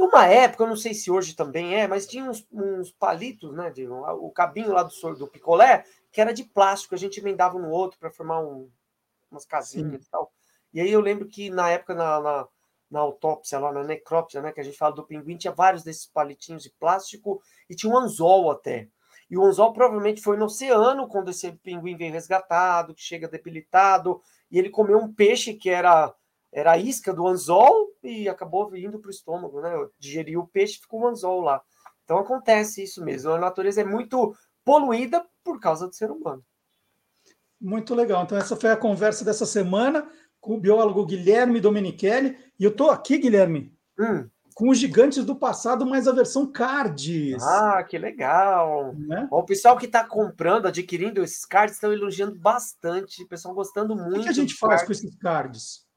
Uma 0.01 0.25
época, 0.25 0.63
eu 0.63 0.67
não 0.67 0.75
sei 0.75 0.95
se 0.95 1.11
hoje 1.11 1.35
também 1.35 1.75
é, 1.75 1.87
mas 1.87 2.07
tinha 2.07 2.23
uns, 2.23 2.43
uns 2.51 2.91
palitos, 2.91 3.53
né? 3.53 3.69
De, 3.69 3.87
o 3.87 4.31
cabinho 4.31 4.73
lá 4.73 4.81
do, 4.81 5.15
do 5.15 5.27
picolé, 5.27 5.85
que 6.11 6.19
era 6.19 6.33
de 6.33 6.43
plástico, 6.43 6.95
a 6.95 6.97
gente 6.97 7.19
emendava 7.19 7.55
um 7.55 7.61
no 7.61 7.69
outro 7.69 7.99
para 7.99 8.09
formar 8.09 8.39
um, 8.39 8.67
umas 9.29 9.45
casinhas 9.45 9.91
Sim. 9.91 10.07
e 10.07 10.09
tal. 10.09 10.33
E 10.73 10.81
aí 10.81 10.91
eu 10.91 10.99
lembro 10.99 11.27
que 11.27 11.51
na 11.51 11.69
época, 11.69 11.93
na, 11.93 12.19
na, 12.19 12.47
na, 12.89 12.99
autópsia, 12.99 13.59
lá 13.59 13.71
na 13.71 13.83
necrópsia, 13.83 14.41
né? 14.41 14.51
Que 14.51 14.59
a 14.59 14.63
gente 14.63 14.75
fala 14.75 14.95
do 14.95 15.05
pinguim, 15.05 15.37
tinha 15.37 15.53
vários 15.53 15.83
desses 15.83 16.07
palitinhos 16.07 16.63
de 16.63 16.71
plástico 16.71 17.39
e 17.69 17.75
tinha 17.75 17.93
um 17.93 17.97
anzol 17.97 18.49
até. 18.49 18.89
E 19.29 19.37
o 19.37 19.45
anzol 19.45 19.71
provavelmente 19.71 20.19
foi 20.19 20.35
no 20.35 20.45
oceano 20.45 21.07
quando 21.07 21.29
esse 21.29 21.51
pinguim 21.51 21.95
veio 21.95 22.11
resgatado, 22.11 22.95
que 22.95 23.03
chega 23.03 23.27
debilitado, 23.27 24.19
e 24.49 24.57
ele 24.57 24.71
comeu 24.71 24.97
um 24.97 25.13
peixe 25.13 25.53
que 25.53 25.69
era 25.69 26.11
era 26.51 26.73
a 26.73 26.77
isca 26.77 27.13
do 27.13 27.27
anzol 27.27 27.89
e 28.03 28.27
acabou 28.27 28.69
vindo 28.69 28.99
para 28.99 29.07
o 29.07 29.11
estômago, 29.11 29.61
né? 29.61 29.71
Digeriu 29.97 30.41
o 30.41 30.47
peixe, 30.47 30.79
ficou 30.79 31.01
o 31.01 31.07
anzol 31.07 31.41
lá. 31.41 31.61
Então 32.03 32.17
acontece 32.17 32.83
isso 32.83 33.03
mesmo. 33.03 33.31
A 33.31 33.39
natureza 33.39 33.81
é 33.81 33.85
muito 33.85 34.35
poluída 34.65 35.25
por 35.43 35.59
causa 35.59 35.87
do 35.87 35.95
ser 35.95 36.11
humano. 36.11 36.43
Muito 37.59 37.95
legal. 37.95 38.23
Então 38.23 38.37
essa 38.37 38.55
foi 38.55 38.71
a 38.71 38.77
conversa 38.77 39.23
dessa 39.23 39.45
semana 39.45 40.09
com 40.41 40.55
o 40.55 40.59
biólogo 40.59 41.05
Guilherme 41.05 41.61
Domenichelli. 41.61 42.37
E 42.59 42.63
eu 42.63 42.71
estou 42.71 42.89
aqui, 42.89 43.17
Guilherme, 43.17 43.71
hum. 43.97 44.27
com 44.55 44.69
os 44.69 44.77
gigantes 44.77 45.23
do 45.23 45.35
passado, 45.35 45.85
mas 45.85 46.07
a 46.07 46.11
versão 46.11 46.51
cards. 46.51 47.41
Ah, 47.43 47.83
que 47.83 47.97
legal! 47.97 48.93
Né? 48.95 49.27
O 49.31 49.43
pessoal 49.43 49.77
que 49.77 49.85
está 49.85 50.03
comprando, 50.03 50.65
adquirindo 50.65 51.23
esses 51.23 51.45
cards, 51.45 51.75
estão 51.75 51.93
elogiando 51.93 52.37
bastante. 52.37 53.23
O 53.23 53.27
pessoal 53.27 53.53
gostando 53.53 53.95
muito. 53.95 54.19
O 54.19 54.23
que 54.23 54.29
a 54.29 54.33
gente 54.33 54.55
faz 54.55 54.81
cards. 54.81 54.85
com 54.85 54.91
esses 54.91 55.15
cards? 55.17 55.90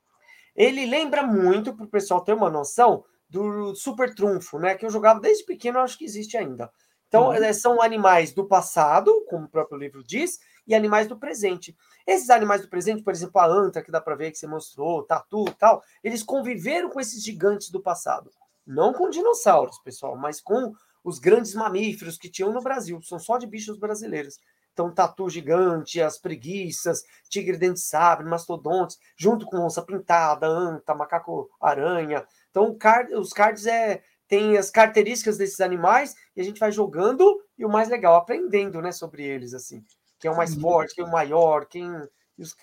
Ele 0.55 0.87
lembra 0.87 1.23
muito, 1.23 1.75
para 1.75 1.85
o 1.85 1.89
pessoal 1.89 2.21
ter 2.21 2.33
uma 2.33 2.51
noção, 2.51 3.05
do 3.29 3.75
Super 3.75 4.15
Trunfo, 4.15 4.59
né? 4.59 4.75
Que 4.75 4.87
eu 4.87 4.91
jogava 4.91 5.21
desde 5.21 5.45
pequeno, 5.45 5.81
acho 5.81 5.99
que 5.99 6.05
existe 6.05 6.37
ainda. 6.37 6.71
Então, 7.09 7.29
uhum. 7.29 7.53
são 7.53 7.83
animais 7.83 8.33
do 8.33 8.47
passado, 8.47 9.25
como 9.29 9.45
o 9.45 9.49
próprio 9.49 9.79
livro 9.79 10.03
diz, 10.03 10.39
e 10.67 10.75
animais 10.75 11.07
do 11.07 11.19
presente. 11.19 11.77
Esses 12.07 12.31
animais 12.31 12.63
do 12.63 12.69
presente, 12.69 13.03
por 13.03 13.13
exemplo, 13.13 13.41
a 13.41 13.47
anta, 13.47 13.83
que 13.83 13.91
dá 13.91 14.01
para 14.01 14.17
ver 14.17 14.31
que 14.31 14.39
você 14.39 14.47
mostrou, 14.47 15.03
tatu 15.03 15.45
e 15.49 15.55
tal, 15.55 15.83
eles 16.03 16.23
conviveram 16.23 16.91
com 16.91 17.01
esses 17.01 17.23
gigantes 17.23 17.71
do 17.71 17.81
passado. 17.81 18.31
Não 18.67 18.93
com 18.93 19.11
dinossauros, 19.11 19.79
pessoal, 19.79 20.17
mas 20.17 20.41
com 20.41 20.73
os 21.05 21.19
grandes 21.19 21.55
mamíferos 21.55 22.17
que 22.17 22.31
tinham 22.31 22.53
no 22.53 22.63
Brasil. 22.63 23.01
São 23.03 23.19
só 23.19 23.39
de 23.39 23.47
bichos 23.47 23.79
brasileiros. 23.79 24.41
Então, 24.75 24.93
tatu 24.93 25.31
gigante, 25.31 26.03
as 26.03 26.19
preguiças, 26.19 27.05
tigre 27.29 27.57
dente 27.57 27.75
de 27.75 27.81
sabre, 27.87 28.27
mastodontes, 28.27 28.99
junto 29.17 29.47
com 29.47 29.65
onça 29.65 29.81
pintada, 29.81 30.49
anta, 30.49 30.95
macaco-aranha. 30.97 32.27
Então, 32.51 32.77
card, 32.77 33.15
os 33.15 33.33
cards 33.33 33.67
é, 33.67 34.03
tem 34.27 34.57
as 34.57 34.71
características 34.71 35.39
desses 35.39 35.61
animais 35.61 36.17
e 36.35 36.41
a 36.41 36.45
gente 36.45 36.59
vai 36.59 36.73
jogando 36.73 37.41
e 37.57 37.65
o 37.65 37.69
mais 37.69 37.89
legal, 37.89 38.17
aprendendo 38.17 38.83
né, 38.83 38.91
sobre 38.91 39.23
eles, 39.23 39.55
assim. 39.55 39.83
Quem 40.19 40.29
é 40.29 40.35
o 40.35 40.37
mais 40.37 40.55
forte, 40.57 40.97
quem 40.97 41.05
é 41.05 41.07
o 41.07 41.11
maior, 41.11 41.67
quem. 41.67 41.89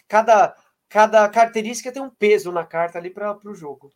Cada, 0.06 0.54
cada 0.90 1.30
característica 1.30 1.94
tem 1.94 2.02
um 2.02 2.10
peso 2.10 2.52
na 2.52 2.66
carta 2.66 2.98
ali 2.98 3.10
para 3.10 3.40
o 3.46 3.56
jogo. 3.56 3.90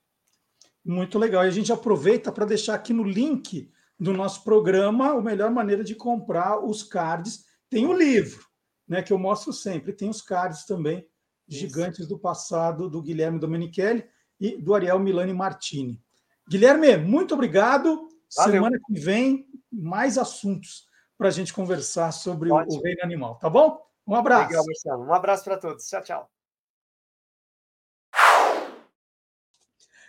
Muito 0.85 1.19
legal. 1.19 1.43
E 1.43 1.47
a 1.49 1.51
gente 1.51 1.73
aproveita 1.73 2.31
para 2.31 2.45
deixar 2.45 2.75
aqui 2.75 2.93
no 2.93 3.03
link 3.03 3.69
do 3.99 4.13
nosso 4.13 4.43
programa 4.43 5.11
a 5.11 5.21
melhor 5.21 5.51
maneira 5.51 5.83
de 5.83 5.95
comprar 5.95 6.63
os 6.63 6.81
cards 6.83 7.43
tem 7.75 7.85
o 7.85 7.91
livro, 7.91 8.47
né, 8.87 9.03
que 9.03 9.11
eu 9.11 9.19
mostro 9.19 9.51
sempre, 9.51 9.91
tem 9.91 10.09
os 10.09 10.21
cards 10.21 10.63
também, 10.63 11.05
Isso. 11.45 11.59
Gigantes 11.59 12.07
do 12.07 12.17
Passado, 12.17 12.89
do 12.89 13.01
Guilherme 13.01 13.37
Domenichelli 13.37 14.09
e 14.39 14.55
do 14.55 14.73
Ariel 14.73 14.97
Milani 14.97 15.33
Martini. 15.33 16.01
Guilherme, 16.47 16.95
muito 16.95 17.33
obrigado. 17.33 18.07
Valeu. 18.37 18.53
Semana 18.53 18.79
que 18.79 18.97
vem, 18.97 19.45
mais 19.69 20.17
assuntos 20.17 20.87
para 21.17 21.27
a 21.27 21.31
gente 21.31 21.53
conversar 21.53 22.13
sobre 22.13 22.49
Ótimo. 22.49 22.79
o 22.79 22.81
reino 22.81 23.03
animal, 23.03 23.35
tá 23.39 23.49
bom? 23.49 23.77
Um 24.07 24.15
abraço. 24.15 24.47
Legal, 24.47 24.65
Marcelo. 24.65 25.03
Um 25.03 25.13
abraço 25.13 25.43
para 25.43 25.57
todos. 25.57 25.85
Tchau, 25.85 26.01
tchau. 26.01 26.31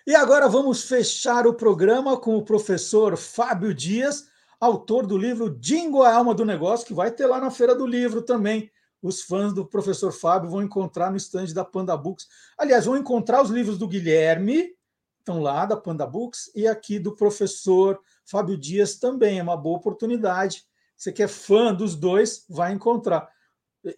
E 0.06 0.14
agora 0.14 0.48
vamos 0.48 0.84
fechar 0.84 1.48
o 1.48 1.54
programa 1.54 2.16
com 2.16 2.36
o 2.36 2.44
professor 2.44 3.16
Fábio 3.16 3.74
Dias 3.74 4.28
autor 4.60 5.06
do 5.06 5.16
livro 5.16 5.50
Dingo, 5.50 6.02
a 6.02 6.14
alma 6.14 6.34
do 6.34 6.44
negócio, 6.44 6.86
que 6.86 6.94
vai 6.94 7.10
ter 7.10 7.26
lá 7.26 7.40
na 7.40 7.50
Feira 7.50 7.74
do 7.74 7.86
Livro 7.86 8.22
também. 8.22 8.70
Os 9.02 9.22
fãs 9.22 9.52
do 9.52 9.66
professor 9.66 10.12
Fábio 10.12 10.50
vão 10.50 10.62
encontrar 10.62 11.10
no 11.10 11.16
estande 11.16 11.54
da 11.54 11.64
Panda 11.64 11.96
Books. 11.96 12.26
Aliás, 12.58 12.86
vão 12.86 12.96
encontrar 12.96 13.42
os 13.42 13.50
livros 13.50 13.78
do 13.78 13.86
Guilherme, 13.86 14.74
estão 15.18 15.40
lá, 15.40 15.66
da 15.66 15.76
Panda 15.76 16.06
Books, 16.06 16.50
e 16.54 16.66
aqui 16.66 16.98
do 16.98 17.14
professor 17.14 18.00
Fábio 18.24 18.56
Dias 18.56 18.96
também. 18.96 19.38
É 19.38 19.42
uma 19.42 19.56
boa 19.56 19.76
oportunidade. 19.76 20.64
Você 20.96 21.12
que 21.12 21.22
é 21.22 21.28
fã 21.28 21.74
dos 21.74 21.94
dois, 21.94 22.44
vai 22.48 22.72
encontrar. 22.72 23.28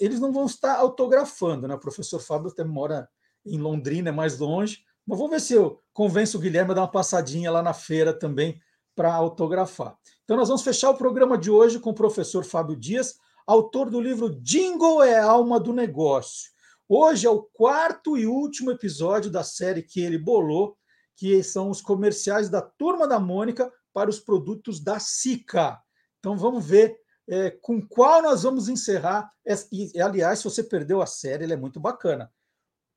Eles 0.00 0.18
não 0.18 0.32
vão 0.32 0.46
estar 0.46 0.76
autografando, 0.76 1.68
né? 1.68 1.74
O 1.74 1.80
professor 1.80 2.18
Fábio 2.18 2.50
até 2.50 2.64
mora 2.64 3.08
em 3.46 3.58
Londrina, 3.58 4.08
é 4.08 4.12
mais 4.12 4.38
longe. 4.38 4.80
Mas 5.06 5.18
vou 5.18 5.28
ver 5.28 5.40
se 5.40 5.54
eu 5.54 5.80
convenço 5.92 6.36
o 6.36 6.40
Guilherme 6.40 6.72
a 6.72 6.74
dar 6.74 6.80
uma 6.82 6.90
passadinha 6.90 7.50
lá 7.50 7.62
na 7.62 7.72
feira 7.72 8.12
também 8.12 8.60
para 8.98 9.14
autografar. 9.14 9.96
Então, 10.24 10.36
nós 10.36 10.48
vamos 10.48 10.64
fechar 10.64 10.90
o 10.90 10.96
programa 10.96 11.38
de 11.38 11.52
hoje 11.52 11.78
com 11.78 11.90
o 11.90 11.94
professor 11.94 12.44
Fábio 12.44 12.74
Dias, 12.74 13.14
autor 13.46 13.88
do 13.88 14.00
livro 14.00 14.28
Jingle 14.42 15.04
é 15.04 15.20
Alma 15.20 15.60
do 15.60 15.72
Negócio. 15.72 16.50
Hoje 16.88 17.24
é 17.24 17.30
o 17.30 17.44
quarto 17.44 18.18
e 18.18 18.26
último 18.26 18.72
episódio 18.72 19.30
da 19.30 19.44
série 19.44 19.84
que 19.84 20.00
ele 20.00 20.18
bolou, 20.18 20.76
que 21.14 21.44
são 21.44 21.70
os 21.70 21.80
comerciais 21.80 22.48
da 22.48 22.60
Turma 22.60 23.06
da 23.06 23.20
Mônica 23.20 23.72
para 23.92 24.10
os 24.10 24.18
produtos 24.18 24.80
da 24.80 24.98
Sica. 24.98 25.80
Então, 26.18 26.36
vamos 26.36 26.66
ver 26.66 26.98
é, 27.28 27.52
com 27.52 27.80
qual 27.80 28.20
nós 28.20 28.42
vamos 28.42 28.68
encerrar. 28.68 29.30
E, 29.70 30.00
aliás, 30.00 30.40
se 30.40 30.44
você 30.44 30.64
perdeu 30.64 31.00
a 31.00 31.06
série, 31.06 31.44
ela 31.44 31.52
é 31.52 31.56
muito 31.56 31.78
bacana. 31.78 32.32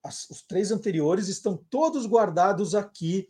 As, 0.03 0.27
os 0.31 0.41
três 0.41 0.71
anteriores 0.71 1.27
estão 1.27 1.63
todos 1.69 2.07
guardados 2.07 2.73
aqui 2.73 3.27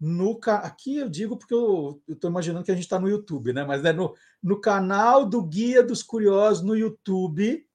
no 0.00 0.40
aqui 0.46 0.96
eu 0.96 1.10
digo 1.10 1.36
porque 1.36 1.52
eu 1.52 2.02
estou 2.08 2.30
imaginando 2.30 2.64
que 2.64 2.70
a 2.70 2.74
gente 2.74 2.84
está 2.84 2.98
no 2.98 3.08
YouTube, 3.08 3.52
né? 3.52 3.64
Mas 3.64 3.84
é 3.84 3.92
no, 3.92 4.14
no 4.42 4.58
canal 4.58 5.28
do 5.28 5.42
Guia 5.42 5.82
dos 5.82 6.02
Curiosos 6.02 6.64
no 6.64 6.74
YouTube. 6.74 7.66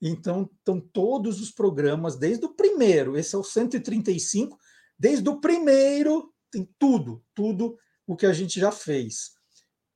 Então, 0.00 0.50
estão 0.58 0.80
todos 0.80 1.40
os 1.40 1.50
programas, 1.50 2.16
desde 2.18 2.44
o 2.44 2.52
primeiro, 2.54 3.16
esse 3.16 3.36
é 3.36 3.38
o 3.38 3.44
135, 3.44 4.58
desde 4.98 5.28
o 5.28 5.40
primeiro, 5.40 6.34
tem 6.50 6.68
tudo, 6.76 7.24
tudo 7.32 7.78
o 8.04 8.16
que 8.16 8.26
a 8.26 8.32
gente 8.32 8.58
já 8.58 8.72
fez. 8.72 9.30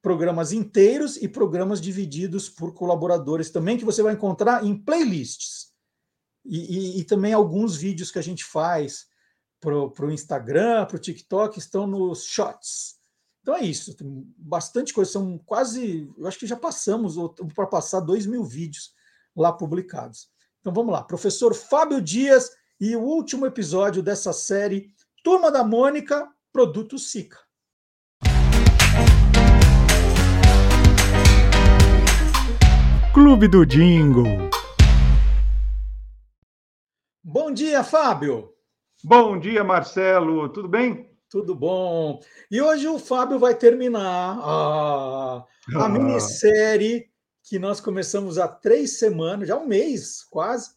Programas 0.01 0.53
inteiros 0.53 1.17
e 1.17 1.29
programas 1.29 1.81
divididos 1.81 2.49
por 2.49 2.73
colaboradores 2.73 3.51
também, 3.51 3.77
que 3.77 3.85
você 3.85 4.01
vai 4.01 4.15
encontrar 4.15 4.65
em 4.65 4.81
playlists. 4.81 5.73
E, 6.45 6.97
e, 6.97 7.01
e 7.01 7.05
também 7.05 7.33
alguns 7.33 7.77
vídeos 7.77 8.13
que 8.13 8.21
a 8.21 8.23
gente 8.23 8.45
faz 8.45 9.07
para 9.61 10.07
o 10.07 10.11
Instagram, 10.11 10.87
para 10.87 10.97
o 10.97 11.01
TikTok, 11.01 11.59
estão 11.59 11.87
nos 11.87 12.25
shots. 12.25 12.97
Então 13.43 13.55
é 13.55 13.63
isso, 13.63 13.95
tem 13.95 14.27
bastante 14.37 14.93
coisa, 14.93 15.13
são 15.13 15.39
quase, 15.39 16.13
eu 16.19 16.27
acho 16.27 16.39
que 16.39 16.47
já 16.47 16.57
passamos 16.57 17.15
para 17.55 17.67
passar 17.67 18.01
dois 18.01 18.27
mil 18.27 18.43
vídeos 18.43 18.93
lá 19.37 19.53
publicados. 19.53 20.29
Então 20.61 20.73
vamos 20.73 20.93
lá, 20.93 21.03
professor 21.05 21.55
Fábio 21.55 22.03
Dias 22.03 22.51
e 22.81 22.97
o 22.97 23.03
último 23.03 23.47
episódio 23.47 24.03
dessa 24.03 24.33
série 24.33 24.93
Turma 25.23 25.51
da 25.51 25.63
Mônica, 25.63 26.29
Produto 26.53 26.99
Sica. 26.99 27.39
Clube 33.15 33.49
do 33.49 33.65
Jingle. 33.65 34.51
Bom 37.23 37.53
dia, 37.53 37.83
Fábio. 37.83 38.56
Bom 39.05 39.39
dia, 39.39 39.63
Marcelo. 39.63 40.49
Tudo 40.49 40.69
bem? 40.69 41.11
Tudo 41.29 41.55
bom. 41.55 42.21
E 42.51 42.61
hoje 42.63 42.89
o 42.89 42.99
Fábio 42.99 43.39
vai 43.39 43.55
terminar 43.55 44.39
a, 44.41 45.45
a 45.75 45.85
ah. 45.85 45.89
minissérie 45.89 47.11
que 47.43 47.59
nós 47.59 47.81
começamos 47.81 48.39
há 48.39 48.49
três 48.49 48.99
semanas, 48.99 49.49
já 49.49 49.57
um 49.57 49.67
mês 49.67 50.25
quase. 50.25 50.75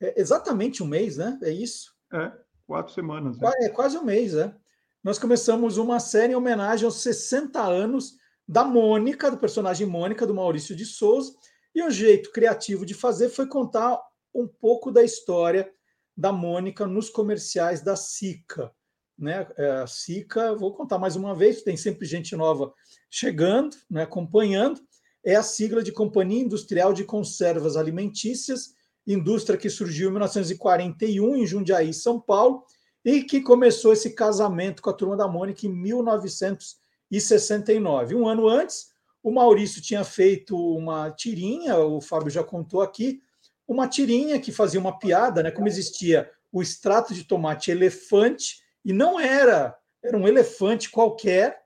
É 0.00 0.20
exatamente 0.20 0.82
um 0.82 0.86
mês, 0.86 1.16
né? 1.16 1.38
É 1.40 1.50
isso? 1.50 1.94
É, 2.12 2.32
quatro 2.66 2.92
semanas. 2.92 3.38
Né? 3.38 3.50
É 3.60 3.68
quase 3.68 3.96
um 3.96 4.04
mês, 4.04 4.34
né? 4.34 4.54
Nós 5.02 5.18
começamos 5.18 5.78
uma 5.78 6.00
série 6.00 6.32
em 6.32 6.36
homenagem 6.36 6.84
aos 6.84 7.00
60 7.00 7.62
anos 7.62 8.16
da 8.46 8.64
Mônica, 8.64 9.30
do 9.30 9.38
personagem 9.38 9.86
Mônica, 9.86 10.26
do 10.26 10.34
Maurício 10.34 10.74
de 10.74 10.84
Souza. 10.84 11.32
E 11.72 11.82
o 11.82 11.90
jeito 11.90 12.32
criativo 12.32 12.84
de 12.84 12.92
fazer 12.92 13.28
foi 13.28 13.46
contar 13.46 13.98
um 14.34 14.48
pouco 14.48 14.90
da 14.90 15.02
história 15.02 15.72
da 16.16 16.32
Mônica 16.32 16.86
nos 16.86 17.10
comerciais 17.10 17.82
da 17.82 17.94
Sica. 17.94 18.72
Né? 19.18 19.46
É, 19.56 19.70
a 19.82 19.86
Sica, 19.86 20.54
vou 20.54 20.72
contar 20.72 20.98
mais 20.98 21.16
uma 21.16 21.34
vez, 21.34 21.62
tem 21.62 21.76
sempre 21.76 22.06
gente 22.06 22.34
nova 22.34 22.72
chegando, 23.10 23.76
né, 23.90 24.02
acompanhando. 24.02 24.80
É 25.24 25.34
a 25.34 25.42
sigla 25.42 25.82
de 25.82 25.92
Companhia 25.92 26.42
Industrial 26.42 26.92
de 26.92 27.04
Conservas 27.04 27.76
Alimentícias, 27.76 28.74
indústria 29.06 29.58
que 29.58 29.70
surgiu 29.70 30.08
em 30.08 30.12
1941 30.12 31.36
em 31.36 31.46
Jundiaí, 31.46 31.92
São 31.92 32.20
Paulo, 32.20 32.64
e 33.04 33.22
que 33.22 33.40
começou 33.40 33.92
esse 33.92 34.10
casamento 34.10 34.82
com 34.82 34.90
a 34.90 34.92
turma 34.92 35.16
da 35.16 35.28
Mônica 35.28 35.66
em 35.66 35.72
1969. 35.72 38.14
Um 38.14 38.28
ano 38.28 38.48
antes, 38.48 38.86
o 39.22 39.32
Maurício 39.32 39.82
tinha 39.82 40.04
feito 40.04 40.56
uma 40.56 41.10
tirinha, 41.10 41.76
o 41.78 42.00
Fábio 42.00 42.30
já 42.30 42.44
contou 42.44 42.80
aqui, 42.80 43.20
uma 43.66 43.88
tirinha 43.88 44.40
que 44.40 44.52
fazia 44.52 44.80
uma 44.80 44.98
piada, 44.98 45.42
né? 45.42 45.50
Como 45.50 45.66
existia 45.68 46.30
o 46.52 46.62
extrato 46.62 47.12
de 47.12 47.24
tomate 47.24 47.70
elefante, 47.70 48.62
e 48.84 48.92
não 48.92 49.18
era, 49.18 49.76
era 50.02 50.16
um 50.16 50.28
elefante 50.28 50.90
qualquer. 50.90 51.60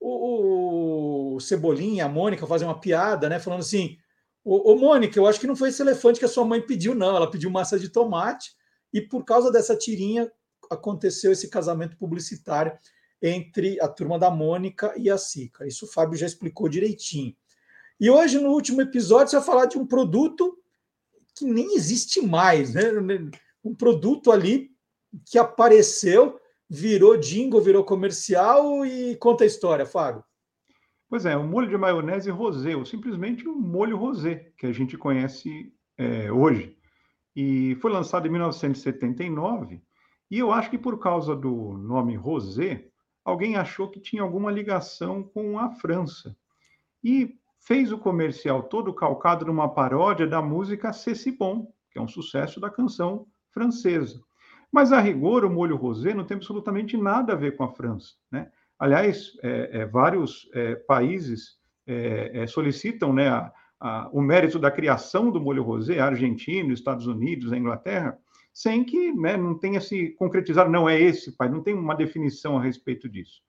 O, 0.00 1.36
o 1.36 1.40
Cebolinha, 1.40 2.04
a 2.04 2.08
Mônica 2.08 2.46
faziam 2.46 2.68
uma 2.68 2.80
piada, 2.80 3.28
né? 3.28 3.38
Falando 3.38 3.60
assim: 3.60 3.96
Ô, 4.44 4.72
ô, 4.72 4.76
Mônica, 4.76 5.18
eu 5.18 5.26
acho 5.26 5.38
que 5.38 5.46
não 5.46 5.56
foi 5.56 5.68
esse 5.68 5.82
elefante 5.82 6.18
que 6.18 6.24
a 6.24 6.28
sua 6.28 6.44
mãe 6.44 6.60
pediu, 6.60 6.94
não. 6.94 7.16
Ela 7.16 7.30
pediu 7.30 7.50
massa 7.50 7.78
de 7.78 7.88
tomate, 7.88 8.52
e 8.92 9.00
por 9.00 9.24
causa 9.24 9.52
dessa 9.52 9.76
tirinha 9.76 10.30
aconteceu 10.70 11.32
esse 11.32 11.48
casamento 11.48 11.96
publicitário 11.96 12.76
entre 13.20 13.80
a 13.80 13.88
turma 13.88 14.18
da 14.18 14.30
Mônica 14.30 14.92
e 14.96 15.10
a 15.10 15.18
Sica. 15.18 15.66
Isso 15.66 15.86
o 15.86 15.88
Fábio 15.88 16.18
já 16.18 16.26
explicou 16.26 16.68
direitinho. 16.68 17.34
E 18.00 18.08
hoje, 18.08 18.38
no 18.38 18.50
último 18.50 18.80
episódio, 18.80 19.30
você 19.30 19.36
vai 19.36 19.44
falar 19.44 19.66
de 19.66 19.76
um 19.76 19.86
produto 19.86 20.56
que 21.38 21.44
nem 21.44 21.76
existe 21.76 22.20
mais, 22.20 22.74
né? 22.74 22.82
Um 23.64 23.74
produto 23.74 24.30
ali 24.30 24.70
que 25.26 25.38
apareceu, 25.38 26.38
virou 26.68 27.16
jingle, 27.16 27.60
virou 27.60 27.84
comercial 27.84 28.84
e 28.84 29.16
conta 29.16 29.44
a 29.44 29.46
história, 29.46 29.86
Fábio. 29.86 30.22
Pois 31.08 31.24
é, 31.24 31.36
o 31.36 31.44
molho 31.44 31.68
de 31.68 31.76
maionese 31.76 32.30
rosé, 32.30 32.76
ou 32.76 32.84
simplesmente 32.84 33.48
o 33.48 33.54
molho 33.54 33.96
rosé, 33.96 34.52
que 34.58 34.66
a 34.66 34.72
gente 34.72 34.98
conhece 34.98 35.72
é, 35.96 36.30
hoje. 36.30 36.76
E 37.34 37.76
foi 37.76 37.90
lançado 37.90 38.26
em 38.26 38.30
1979, 38.30 39.80
e 40.30 40.38
eu 40.38 40.52
acho 40.52 40.68
que 40.68 40.76
por 40.76 40.98
causa 40.98 41.34
do 41.34 41.78
nome 41.78 42.14
rosé, 42.14 42.88
alguém 43.24 43.56
achou 43.56 43.88
que 43.88 44.00
tinha 44.00 44.22
alguma 44.22 44.50
ligação 44.50 45.22
com 45.22 45.58
a 45.58 45.70
França. 45.70 46.36
E 47.02 47.38
fez 47.68 47.92
o 47.92 47.98
comercial 47.98 48.62
todo 48.62 48.94
calcado 48.94 49.44
numa 49.44 49.68
paródia 49.68 50.26
da 50.26 50.40
música 50.40 50.90
C'est 50.90 51.30
Bon, 51.36 51.70
que 51.92 51.98
é 51.98 52.00
um 52.02 52.08
sucesso 52.08 52.58
da 52.58 52.70
canção 52.70 53.26
francesa. 53.50 54.18
Mas, 54.72 54.90
a 54.90 54.98
rigor, 54.98 55.44
o 55.44 55.50
molho 55.50 55.76
rosé 55.76 56.14
não 56.14 56.24
tem 56.24 56.38
absolutamente 56.38 56.96
nada 56.96 57.34
a 57.34 57.36
ver 57.36 57.56
com 57.56 57.64
a 57.64 57.68
França. 57.68 58.14
Né? 58.32 58.50
Aliás, 58.78 59.32
é, 59.42 59.80
é, 59.80 59.86
vários 59.86 60.48
é, 60.54 60.76
países 60.76 61.58
é, 61.86 62.42
é, 62.42 62.46
solicitam 62.46 63.12
né, 63.12 63.28
a, 63.28 63.52
a, 63.78 64.08
o 64.14 64.22
mérito 64.22 64.58
da 64.58 64.70
criação 64.70 65.30
do 65.30 65.38
molho 65.40 65.62
rosé, 65.62 65.98
a 65.98 66.06
Argentina, 66.06 66.72
os 66.72 66.78
Estados 66.78 67.06
Unidos, 67.06 67.52
a 67.52 67.58
Inglaterra, 67.58 68.16
sem 68.50 68.82
que 68.82 69.12
né, 69.12 69.36
não 69.36 69.58
tenha 69.58 69.82
se 69.82 70.08
concretizado, 70.12 70.70
não 70.70 70.88
é 70.88 70.98
esse, 70.98 71.32
pai, 71.36 71.50
não 71.50 71.62
tem 71.62 71.74
uma 71.74 71.94
definição 71.94 72.56
a 72.56 72.62
respeito 72.62 73.10
disso. 73.10 73.42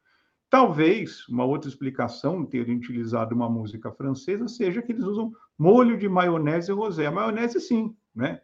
Talvez 0.49 1.27
uma 1.29 1.45
outra 1.45 1.69
explicação 1.69 2.43
de 2.43 2.49
terem 2.49 2.77
utilizado 2.77 3.35
uma 3.35 3.47
música 3.47 3.91
francesa 3.91 4.47
seja 4.47 4.81
que 4.81 4.91
eles 4.91 5.03
usam 5.03 5.31
molho 5.57 5.97
de 5.97 6.09
maionese 6.09 6.71
rosé. 6.71 7.05
A 7.05 7.11
maionese, 7.11 7.61
sim, 7.61 7.95
né? 8.15 8.41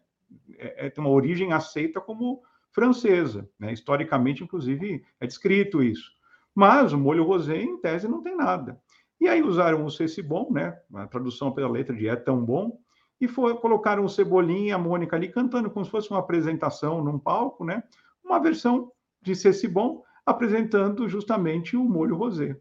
É, 0.57 0.85
é, 0.85 0.89
tem 0.89 1.03
uma 1.03 1.13
origem 1.13 1.51
aceita 1.51 1.99
como 1.99 2.43
francesa. 2.71 3.49
Né? 3.59 3.73
Historicamente, 3.73 4.43
inclusive, 4.43 5.03
é 5.19 5.25
descrito 5.25 5.81
isso. 5.81 6.11
Mas 6.53 6.93
o 6.93 6.97
molho 6.97 7.23
rosé, 7.23 7.57
em 7.57 7.77
tese, 7.79 8.07
não 8.07 8.21
tem 8.21 8.35
nada. 8.35 8.79
E 9.19 9.27
aí 9.27 9.41
usaram 9.41 9.83
o 9.83 9.89
Ceci 9.89 10.21
Bom, 10.21 10.51
né? 10.51 10.77
a 10.93 11.07
tradução 11.07 11.51
pela 11.51 11.69
letra 11.69 11.95
de 11.95 12.07
É 12.07 12.15
Tão 12.15 12.43
Bom, 12.43 12.79
e 13.19 13.27
foi, 13.27 13.55
colocaram 13.55 14.03
o 14.03 14.09
Cebolinha 14.09 14.69
e 14.69 14.71
a 14.71 14.77
Mônica 14.77 15.15
ali 15.15 15.29
cantando 15.29 15.71
como 15.71 15.85
se 15.85 15.91
fosse 15.91 16.09
uma 16.11 16.19
apresentação 16.19 17.03
num 17.03 17.17
palco, 17.17 17.63
né? 17.63 17.81
uma 18.23 18.39
versão 18.39 18.91
de 19.21 19.35
Ceci 19.35 19.67
Bom, 19.67 20.03
apresentando 20.25 21.07
justamente 21.07 21.77
o 21.77 21.83
molho 21.83 22.15
rosé. 22.15 22.57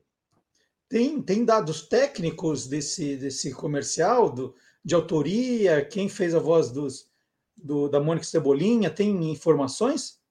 Tem, 0.89 1.20
tem 1.23 1.45
dados 1.45 1.89
técnicos 1.89 2.66
desse, 2.66 3.16
desse 3.16 3.53
comercial, 3.53 4.31
do, 4.31 4.55
de 4.85 4.95
autoria, 4.95 5.85
quem 5.85 6.09
fez 6.09 6.35
a 6.35 6.39
voz 6.39 6.70
dos, 6.70 7.09
do, 7.57 7.89
da 7.89 8.01
Mônica 8.01 8.27
Cebolinha, 8.27 8.91
tem 8.91 9.31
informações? 9.31 10.23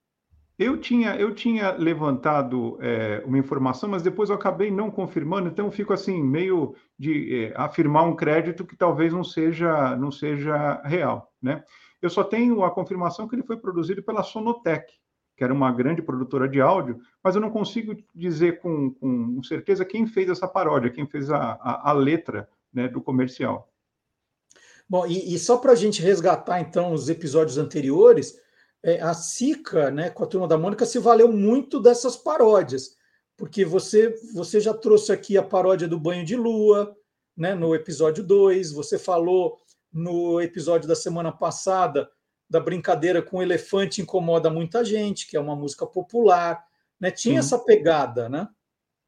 Eu 0.57 0.79
tinha, 0.79 1.15
eu 1.15 1.33
tinha 1.33 1.71
levantado 1.71 2.77
é, 2.79 3.23
uma 3.25 3.39
informação, 3.39 3.89
mas 3.89 4.03
depois 4.03 4.29
eu 4.29 4.35
acabei 4.35 4.69
não 4.69 4.91
confirmando, 4.91 5.49
então 5.49 5.65
eu 5.65 5.71
fico 5.71 5.91
assim, 5.91 6.23
meio 6.23 6.75
de 6.97 7.45
é, 7.45 7.53
afirmar 7.55 8.03
um 8.03 8.15
crédito 8.15 8.63
que 8.63 8.75
talvez 8.75 9.11
não 9.11 9.23
seja, 9.23 9.95
não 9.95 10.11
seja 10.11 10.79
real. 10.85 11.33
Né? 11.41 11.63
Eu 11.99 12.09
só 12.09 12.23
tenho 12.23 12.63
a 12.63 12.69
confirmação 12.69 13.27
que 13.27 13.35
ele 13.35 13.43
foi 13.43 13.57
produzido 13.57 14.03
pela 14.03 14.21
Sonotec, 14.21 14.93
que 15.43 15.45
era 15.45 15.53
uma 15.53 15.73
grande 15.73 16.01
produtora 16.01 16.47
de 16.47 16.61
áudio, 16.61 17.01
mas 17.21 17.35
eu 17.35 17.41
não 17.41 17.49
consigo 17.49 17.97
dizer 18.15 18.61
com, 18.61 18.91
com 18.91 19.43
certeza 19.43 19.83
quem 19.83 20.07
fez 20.07 20.29
essa 20.29 20.47
paródia, 20.47 20.89
quem 20.89 21.05
fez 21.05 21.29
a, 21.29 21.37
a, 21.37 21.89
a 21.89 21.93
letra 21.93 22.49
né, 22.73 22.87
do 22.87 23.01
comercial. 23.01 23.69
Bom, 24.87 25.05
e, 25.05 25.35
e 25.35 25.37
só 25.37 25.57
para 25.57 25.73
a 25.73 25.75
gente 25.75 26.01
resgatar 26.01 26.61
então 26.61 26.93
os 26.93 27.09
episódios 27.09 27.57
anteriores, 27.57 28.39
é, 28.81 29.01
a 29.01 29.13
Sica, 29.13 29.91
né, 29.91 30.09
com 30.09 30.23
a 30.23 30.27
turma 30.27 30.47
da 30.47 30.57
Mônica, 30.57 30.85
se 30.85 30.97
valeu 30.97 31.29
muito 31.29 31.81
dessas 31.81 32.15
paródias, 32.15 32.95
porque 33.35 33.65
você, 33.65 34.15
você 34.33 34.61
já 34.61 34.73
trouxe 34.73 35.11
aqui 35.11 35.37
a 35.37 35.43
paródia 35.43 35.89
do 35.89 35.99
banho 35.99 36.23
de 36.23 36.37
lua, 36.37 36.95
né, 37.35 37.53
no 37.53 37.75
episódio 37.75 38.23
2, 38.23 38.71
você 38.71 38.97
falou 38.97 39.57
no 39.91 40.39
episódio 40.39 40.87
da 40.87 40.95
semana 40.95 41.33
passada 41.33 42.09
da 42.53 42.59
brincadeira 42.59 43.19
com 43.19 43.37
o 43.37 43.41
elefante 43.41 43.99
incomoda 43.99 44.47
muita 44.47 44.85
gente, 44.85 45.27
que 45.27 45.35
é 45.35 45.39
uma 45.39 45.55
música 45.55 45.87
popular, 45.87 46.63
né? 46.99 47.09
Tinha 47.09 47.41
Sim. 47.41 47.47
essa 47.47 47.65
pegada, 47.65 48.29
né? 48.29 48.47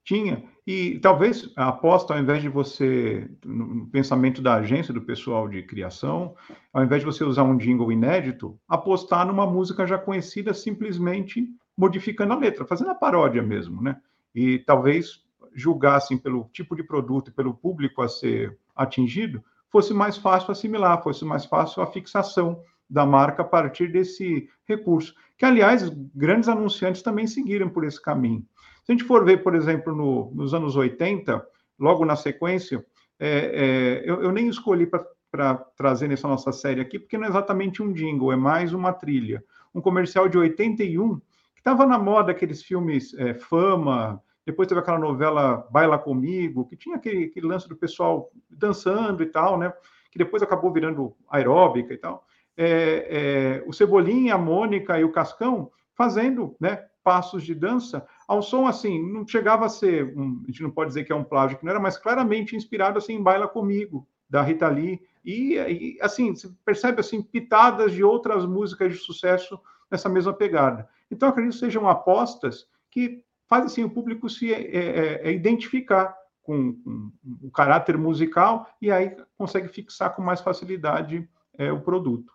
Tinha. 0.03 0.43
E 0.65 0.97
talvez 0.97 1.51
a 1.55 1.67
aposta, 1.67 2.15
ao 2.15 2.19
invés 2.19 2.41
de 2.41 2.49
você, 2.49 3.29
no 3.45 3.85
pensamento 3.85 4.41
da 4.41 4.55
agência, 4.55 4.91
do 4.91 5.01
pessoal 5.03 5.47
de 5.47 5.61
criação, 5.61 6.35
ao 6.73 6.83
invés 6.83 7.03
de 7.03 7.05
você 7.05 7.23
usar 7.23 7.43
um 7.43 7.55
jingle 7.55 7.91
inédito, 7.91 8.59
apostar 8.67 9.27
numa 9.27 9.45
música 9.45 9.85
já 9.85 9.99
conhecida, 9.99 10.51
simplesmente 10.51 11.47
modificando 11.77 12.33
a 12.33 12.37
letra, 12.37 12.65
fazendo 12.65 12.89
a 12.89 12.95
paródia 12.95 13.43
mesmo, 13.43 13.79
né? 13.79 14.01
E 14.33 14.57
talvez 14.57 15.23
julgassem 15.53 16.17
pelo 16.17 16.49
tipo 16.51 16.75
de 16.75 16.83
produto 16.83 17.29
e 17.29 17.33
pelo 17.33 17.53
público 17.53 18.01
a 18.01 18.09
ser 18.09 18.57
atingido, 18.75 19.43
fosse 19.69 19.93
mais 19.93 20.17
fácil 20.17 20.51
assimilar, 20.51 21.03
fosse 21.03 21.23
mais 21.23 21.45
fácil 21.45 21.83
a 21.83 21.87
fixação 21.87 22.59
da 22.89 23.05
marca 23.05 23.41
a 23.41 23.45
partir 23.45 23.91
desse 23.91 24.47
recurso, 24.65 25.13
que, 25.37 25.45
aliás, 25.45 25.89
grandes 26.13 26.49
anunciantes 26.49 27.01
também 27.01 27.27
seguiram 27.27 27.69
por 27.69 27.83
esse 27.83 28.01
caminho. 28.01 28.45
Se 28.83 28.91
a 28.91 28.95
gente 28.95 29.03
for 29.03 29.25
ver, 29.25 29.43
por 29.43 29.55
exemplo, 29.55 29.95
no, 29.95 30.31
nos 30.33 30.53
anos 30.53 30.75
80, 30.75 31.45
logo 31.79 32.05
na 32.05 32.15
sequência, 32.15 32.85
é, 33.19 33.29
é, 33.29 34.09
eu, 34.09 34.21
eu, 34.21 34.31
nem 34.31 34.47
escolhi 34.47 34.85
para 34.85 35.55
trazer 35.75 36.07
nessa 36.07 36.27
nossa 36.27 36.51
série 36.51 36.81
aqui, 36.81 36.99
porque 36.99 37.17
não 37.17 37.25
é 37.25 37.29
exatamente 37.29 37.81
um 37.81 37.91
jingle, 37.91 38.31
é 38.31 38.35
mais 38.35 38.73
uma 38.73 38.93
trilha. 38.93 39.43
Um 39.73 39.81
comercial 39.81 40.29
de 40.29 40.37
81, 40.37 41.17
que 41.17 41.21
estava 41.57 41.85
na 41.85 41.97
moda 41.97 42.31
aqueles 42.31 42.63
filmes 42.63 43.13
é, 43.15 43.33
Fama, 43.33 44.21
depois 44.45 44.67
teve 44.67 44.79
aquela 44.79 44.99
novela 44.99 45.67
Baila 45.71 45.97
Comigo, 45.97 46.67
que 46.67 46.77
tinha 46.77 46.97
aquele, 46.97 47.25
aquele 47.25 47.47
lance 47.47 47.67
do 47.67 47.75
pessoal 47.75 48.29
dançando 48.49 49.23
e 49.23 49.25
tal, 49.25 49.57
né? 49.57 49.73
Que 50.11 50.19
depois 50.19 50.43
acabou 50.43 50.71
virando 50.71 51.15
aeróbica 51.27 51.93
e 51.93 51.97
tal. 51.97 52.25
É, 52.57 53.61
é, 53.61 53.63
o 53.67 53.73
Cebolinha, 53.73 54.35
a 54.35 54.37
Mônica 54.37 54.99
e 54.99 55.03
o 55.03 55.11
Cascão 55.11 55.71
fazendo 55.93 56.55
né, 56.59 56.85
passos 57.03 57.43
de 57.43 57.53
dança 57.53 58.05
ao 58.27 58.41
som 58.41 58.65
assim, 58.65 59.01
não 59.11 59.27
chegava 59.27 59.65
a 59.65 59.69
ser, 59.69 60.17
um, 60.17 60.41
a 60.43 60.47
gente 60.47 60.63
não 60.63 60.71
pode 60.71 60.89
dizer 60.89 61.03
que 61.03 61.11
é 61.11 61.15
um 61.15 61.23
plágio, 61.23 61.57
que 61.57 61.63
não 61.63 61.71
era, 61.71 61.79
mas 61.79 61.97
claramente 61.97 62.55
inspirado 62.55 62.97
assim 62.97 63.13
em 63.13 63.23
Baila 63.23 63.47
Comigo, 63.47 64.07
da 64.29 64.41
Rita 64.41 64.67
Lee, 64.67 64.99
e, 65.23 65.53
e 65.53 65.97
assim, 66.01 66.35
você 66.35 66.49
percebe 66.63 66.99
assim 66.99 67.21
pitadas 67.21 67.91
de 67.91 68.03
outras 68.03 68.45
músicas 68.45 68.93
de 68.93 68.99
sucesso 68.99 69.59
nessa 69.89 70.09
mesma 70.09 70.33
pegada. 70.33 70.89
Então, 71.09 71.29
acredito 71.29 71.53
que 71.53 71.59
sejam 71.59 71.87
apostas 71.87 72.67
que 72.89 73.23
faz 73.47 73.65
assim 73.65 73.83
o 73.83 73.89
público 73.89 74.29
se 74.29 74.51
é, 74.53 74.61
é, 74.61 75.29
é 75.29 75.31
identificar 75.31 76.15
com, 76.41 76.73
com, 76.73 77.11
o 77.41 77.51
caráter 77.51 77.97
musical 77.97 78.67
e 78.81 78.91
aí 78.91 79.15
consegue 79.37 79.67
fixar 79.67 80.15
com 80.15 80.21
mais 80.21 80.41
facilidade 80.41 81.27
é, 81.57 81.71
o 81.71 81.81
produto. 81.81 82.33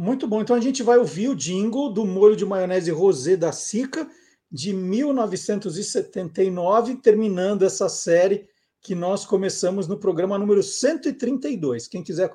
Muito 0.00 0.28
bom. 0.28 0.40
Então 0.40 0.54
a 0.54 0.60
gente 0.60 0.80
vai 0.80 0.96
ouvir 0.96 1.28
o 1.28 1.34
jingle 1.34 1.92
do 1.92 2.06
molho 2.06 2.36
de 2.36 2.46
maionese 2.46 2.92
rosé 2.92 3.36
da 3.36 3.50
Sica 3.50 4.08
de 4.48 4.72
1979, 4.72 6.94
terminando 7.02 7.64
essa 7.64 7.88
série 7.88 8.48
que 8.80 8.94
nós 8.94 9.26
começamos 9.26 9.88
no 9.88 9.98
programa 9.98 10.38
número 10.38 10.62
132. 10.62 11.88
Quem 11.88 12.04
quiser 12.04 12.32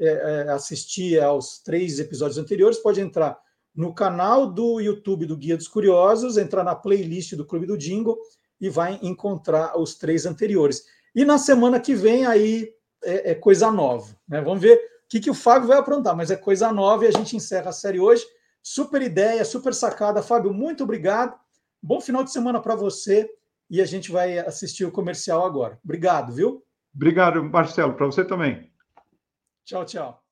é, 0.00 0.06
é, 0.06 0.48
assistir 0.52 1.20
aos 1.20 1.58
três 1.58 1.98
episódios 1.98 2.38
anteriores 2.38 2.78
pode 2.78 3.02
entrar 3.02 3.38
no 3.76 3.94
canal 3.94 4.50
do 4.50 4.80
YouTube 4.80 5.26
do 5.26 5.36
Guia 5.36 5.58
dos 5.58 5.68
Curiosos, 5.68 6.38
entrar 6.38 6.64
na 6.64 6.74
playlist 6.74 7.34
do 7.34 7.44
Clube 7.44 7.66
do 7.66 7.76
Jingle 7.76 8.18
e 8.58 8.70
vai 8.70 8.98
encontrar 9.02 9.78
os 9.78 9.96
três 9.96 10.24
anteriores. 10.24 10.86
E 11.14 11.26
na 11.26 11.36
semana 11.36 11.78
que 11.78 11.94
vem 11.94 12.24
aí 12.24 12.72
é, 13.04 13.32
é 13.32 13.34
coisa 13.34 13.70
nova, 13.70 14.16
né? 14.26 14.40
Vamos 14.40 14.62
ver 14.62 14.91
que, 15.12 15.20
que 15.20 15.30
o 15.30 15.34
Fábio 15.34 15.68
vai 15.68 15.76
aprontar, 15.76 16.16
mas 16.16 16.30
é 16.30 16.36
coisa 16.36 16.72
nova 16.72 17.04
e 17.04 17.08
a 17.08 17.10
gente 17.10 17.36
encerra 17.36 17.68
a 17.68 17.72
série 17.72 18.00
hoje. 18.00 18.24
Super 18.62 19.02
ideia, 19.02 19.44
super 19.44 19.74
sacada, 19.74 20.22
Fábio. 20.22 20.54
Muito 20.54 20.84
obrigado. 20.84 21.38
Bom 21.82 22.00
final 22.00 22.24
de 22.24 22.32
semana 22.32 22.58
para 22.62 22.74
você 22.74 23.28
e 23.68 23.82
a 23.82 23.84
gente 23.84 24.10
vai 24.10 24.38
assistir 24.38 24.86
o 24.86 24.90
comercial 24.90 25.44
agora. 25.44 25.78
Obrigado, 25.84 26.32
viu? 26.32 26.64
Obrigado, 26.94 27.44
Marcelo, 27.44 27.92
para 27.92 28.06
você 28.06 28.24
também. 28.24 28.72
Tchau, 29.66 29.84
tchau. 29.84 30.22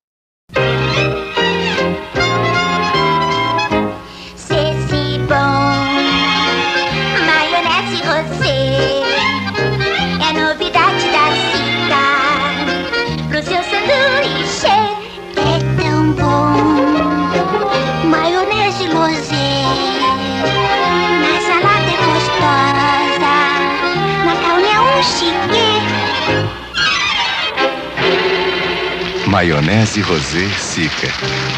Maionese 29.30 30.00
Rosé 30.00 30.48
Sica. 30.58 31.06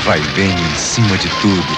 Vai 0.04 0.18
bem 0.36 0.50
em 0.50 0.76
cima 0.76 1.16
de 1.16 1.26
tudo. 1.40 1.72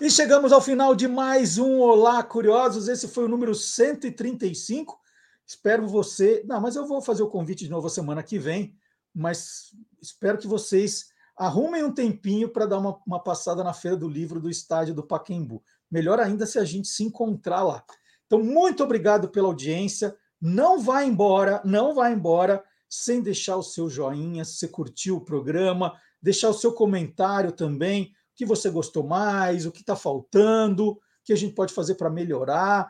E 0.00 0.10
chegamos 0.10 0.52
ao 0.52 0.62
final 0.62 0.94
de 0.94 1.06
mais 1.06 1.58
um 1.58 1.80
Olá 1.80 2.22
Curiosos. 2.22 2.88
Esse 2.88 3.06
foi 3.08 3.24
o 3.24 3.28
número 3.28 3.54
135. 3.54 4.98
Espero 5.46 5.86
você. 5.86 6.42
Não, 6.46 6.62
mas 6.62 6.76
eu 6.76 6.86
vou 6.86 7.02
fazer 7.02 7.22
o 7.22 7.28
convite 7.28 7.64
de 7.64 7.70
novo 7.70 7.90
semana 7.90 8.22
que 8.22 8.38
vem. 8.38 8.74
Mas 9.14 9.76
espero 10.00 10.38
que 10.38 10.46
vocês 10.46 11.10
arrumem 11.36 11.84
um 11.84 11.92
tempinho 11.92 12.48
para 12.48 12.64
dar 12.64 12.78
uma, 12.78 12.98
uma 13.06 13.22
passada 13.22 13.62
na 13.62 13.74
Feira 13.74 13.98
do 13.98 14.08
Livro 14.08 14.40
do 14.40 14.48
Estádio 14.48 14.94
do 14.94 15.06
Paquembu. 15.06 15.62
Melhor 15.90 16.20
ainda 16.20 16.46
se 16.46 16.58
a 16.58 16.64
gente 16.64 16.88
se 16.88 17.04
encontrar 17.04 17.62
lá. 17.64 17.84
Então, 18.26 18.42
muito 18.42 18.82
obrigado 18.82 19.28
pela 19.28 19.48
audiência. 19.48 20.16
Não 20.40 20.80
vá 20.80 21.04
embora, 21.04 21.60
não 21.64 21.94
vá 21.94 22.10
embora 22.10 22.62
sem 22.88 23.20
deixar 23.20 23.56
o 23.56 23.62
seu 23.62 23.90
joinha, 23.90 24.44
se 24.44 24.54
você 24.54 24.68
curtiu 24.68 25.16
o 25.16 25.24
programa, 25.24 25.94
deixar 26.22 26.48
o 26.48 26.54
seu 26.54 26.72
comentário 26.72 27.52
também, 27.52 28.04
o 28.04 28.08
que 28.36 28.46
você 28.46 28.70
gostou 28.70 29.04
mais, 29.04 29.66
o 29.66 29.72
que 29.72 29.80
está 29.80 29.96
faltando, 29.96 30.90
o 30.90 31.00
que 31.24 31.32
a 31.32 31.36
gente 31.36 31.54
pode 31.54 31.74
fazer 31.74 31.96
para 31.96 32.08
melhorar. 32.08 32.88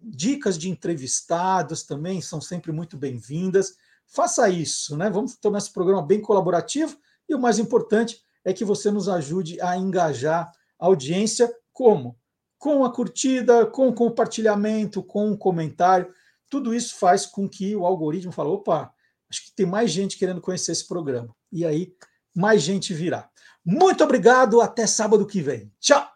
Dicas 0.00 0.58
de 0.58 0.68
entrevistados 0.68 1.82
também 1.82 2.20
são 2.20 2.40
sempre 2.40 2.72
muito 2.72 2.96
bem-vindas. 2.96 3.76
Faça 4.06 4.48
isso, 4.48 4.96
né? 4.96 5.08
Vamos 5.08 5.36
tornar 5.36 5.58
esse 5.58 5.72
programa 5.72 6.02
bem 6.02 6.20
colaborativo 6.20 6.96
e 7.28 7.34
o 7.34 7.40
mais 7.40 7.58
importante 7.58 8.20
é 8.44 8.52
que 8.52 8.64
você 8.64 8.90
nos 8.90 9.08
ajude 9.08 9.60
a 9.60 9.76
engajar 9.76 10.52
a 10.78 10.86
audiência 10.86 11.52
como? 11.72 12.18
Com 12.58 12.84
a 12.84 12.92
curtida, 12.92 13.64
com 13.66 13.88
o 13.88 13.94
compartilhamento, 13.94 15.02
com 15.02 15.32
o 15.32 15.38
comentário 15.38 16.12
tudo 16.52 16.74
isso 16.74 16.96
faz 16.96 17.24
com 17.24 17.48
que 17.48 17.74
o 17.74 17.86
algoritmo 17.86 18.30
fale, 18.30 18.50
opa, 18.50 18.92
acho 19.30 19.46
que 19.46 19.56
tem 19.56 19.64
mais 19.64 19.90
gente 19.90 20.18
querendo 20.18 20.38
conhecer 20.38 20.72
esse 20.72 20.86
programa. 20.86 21.34
E 21.50 21.64
aí, 21.64 21.94
mais 22.36 22.60
gente 22.60 22.92
virá. 22.92 23.26
Muito 23.64 24.04
obrigado, 24.04 24.60
até 24.60 24.86
sábado 24.86 25.26
que 25.26 25.40
vem. 25.40 25.72
Tchau! 25.80 26.11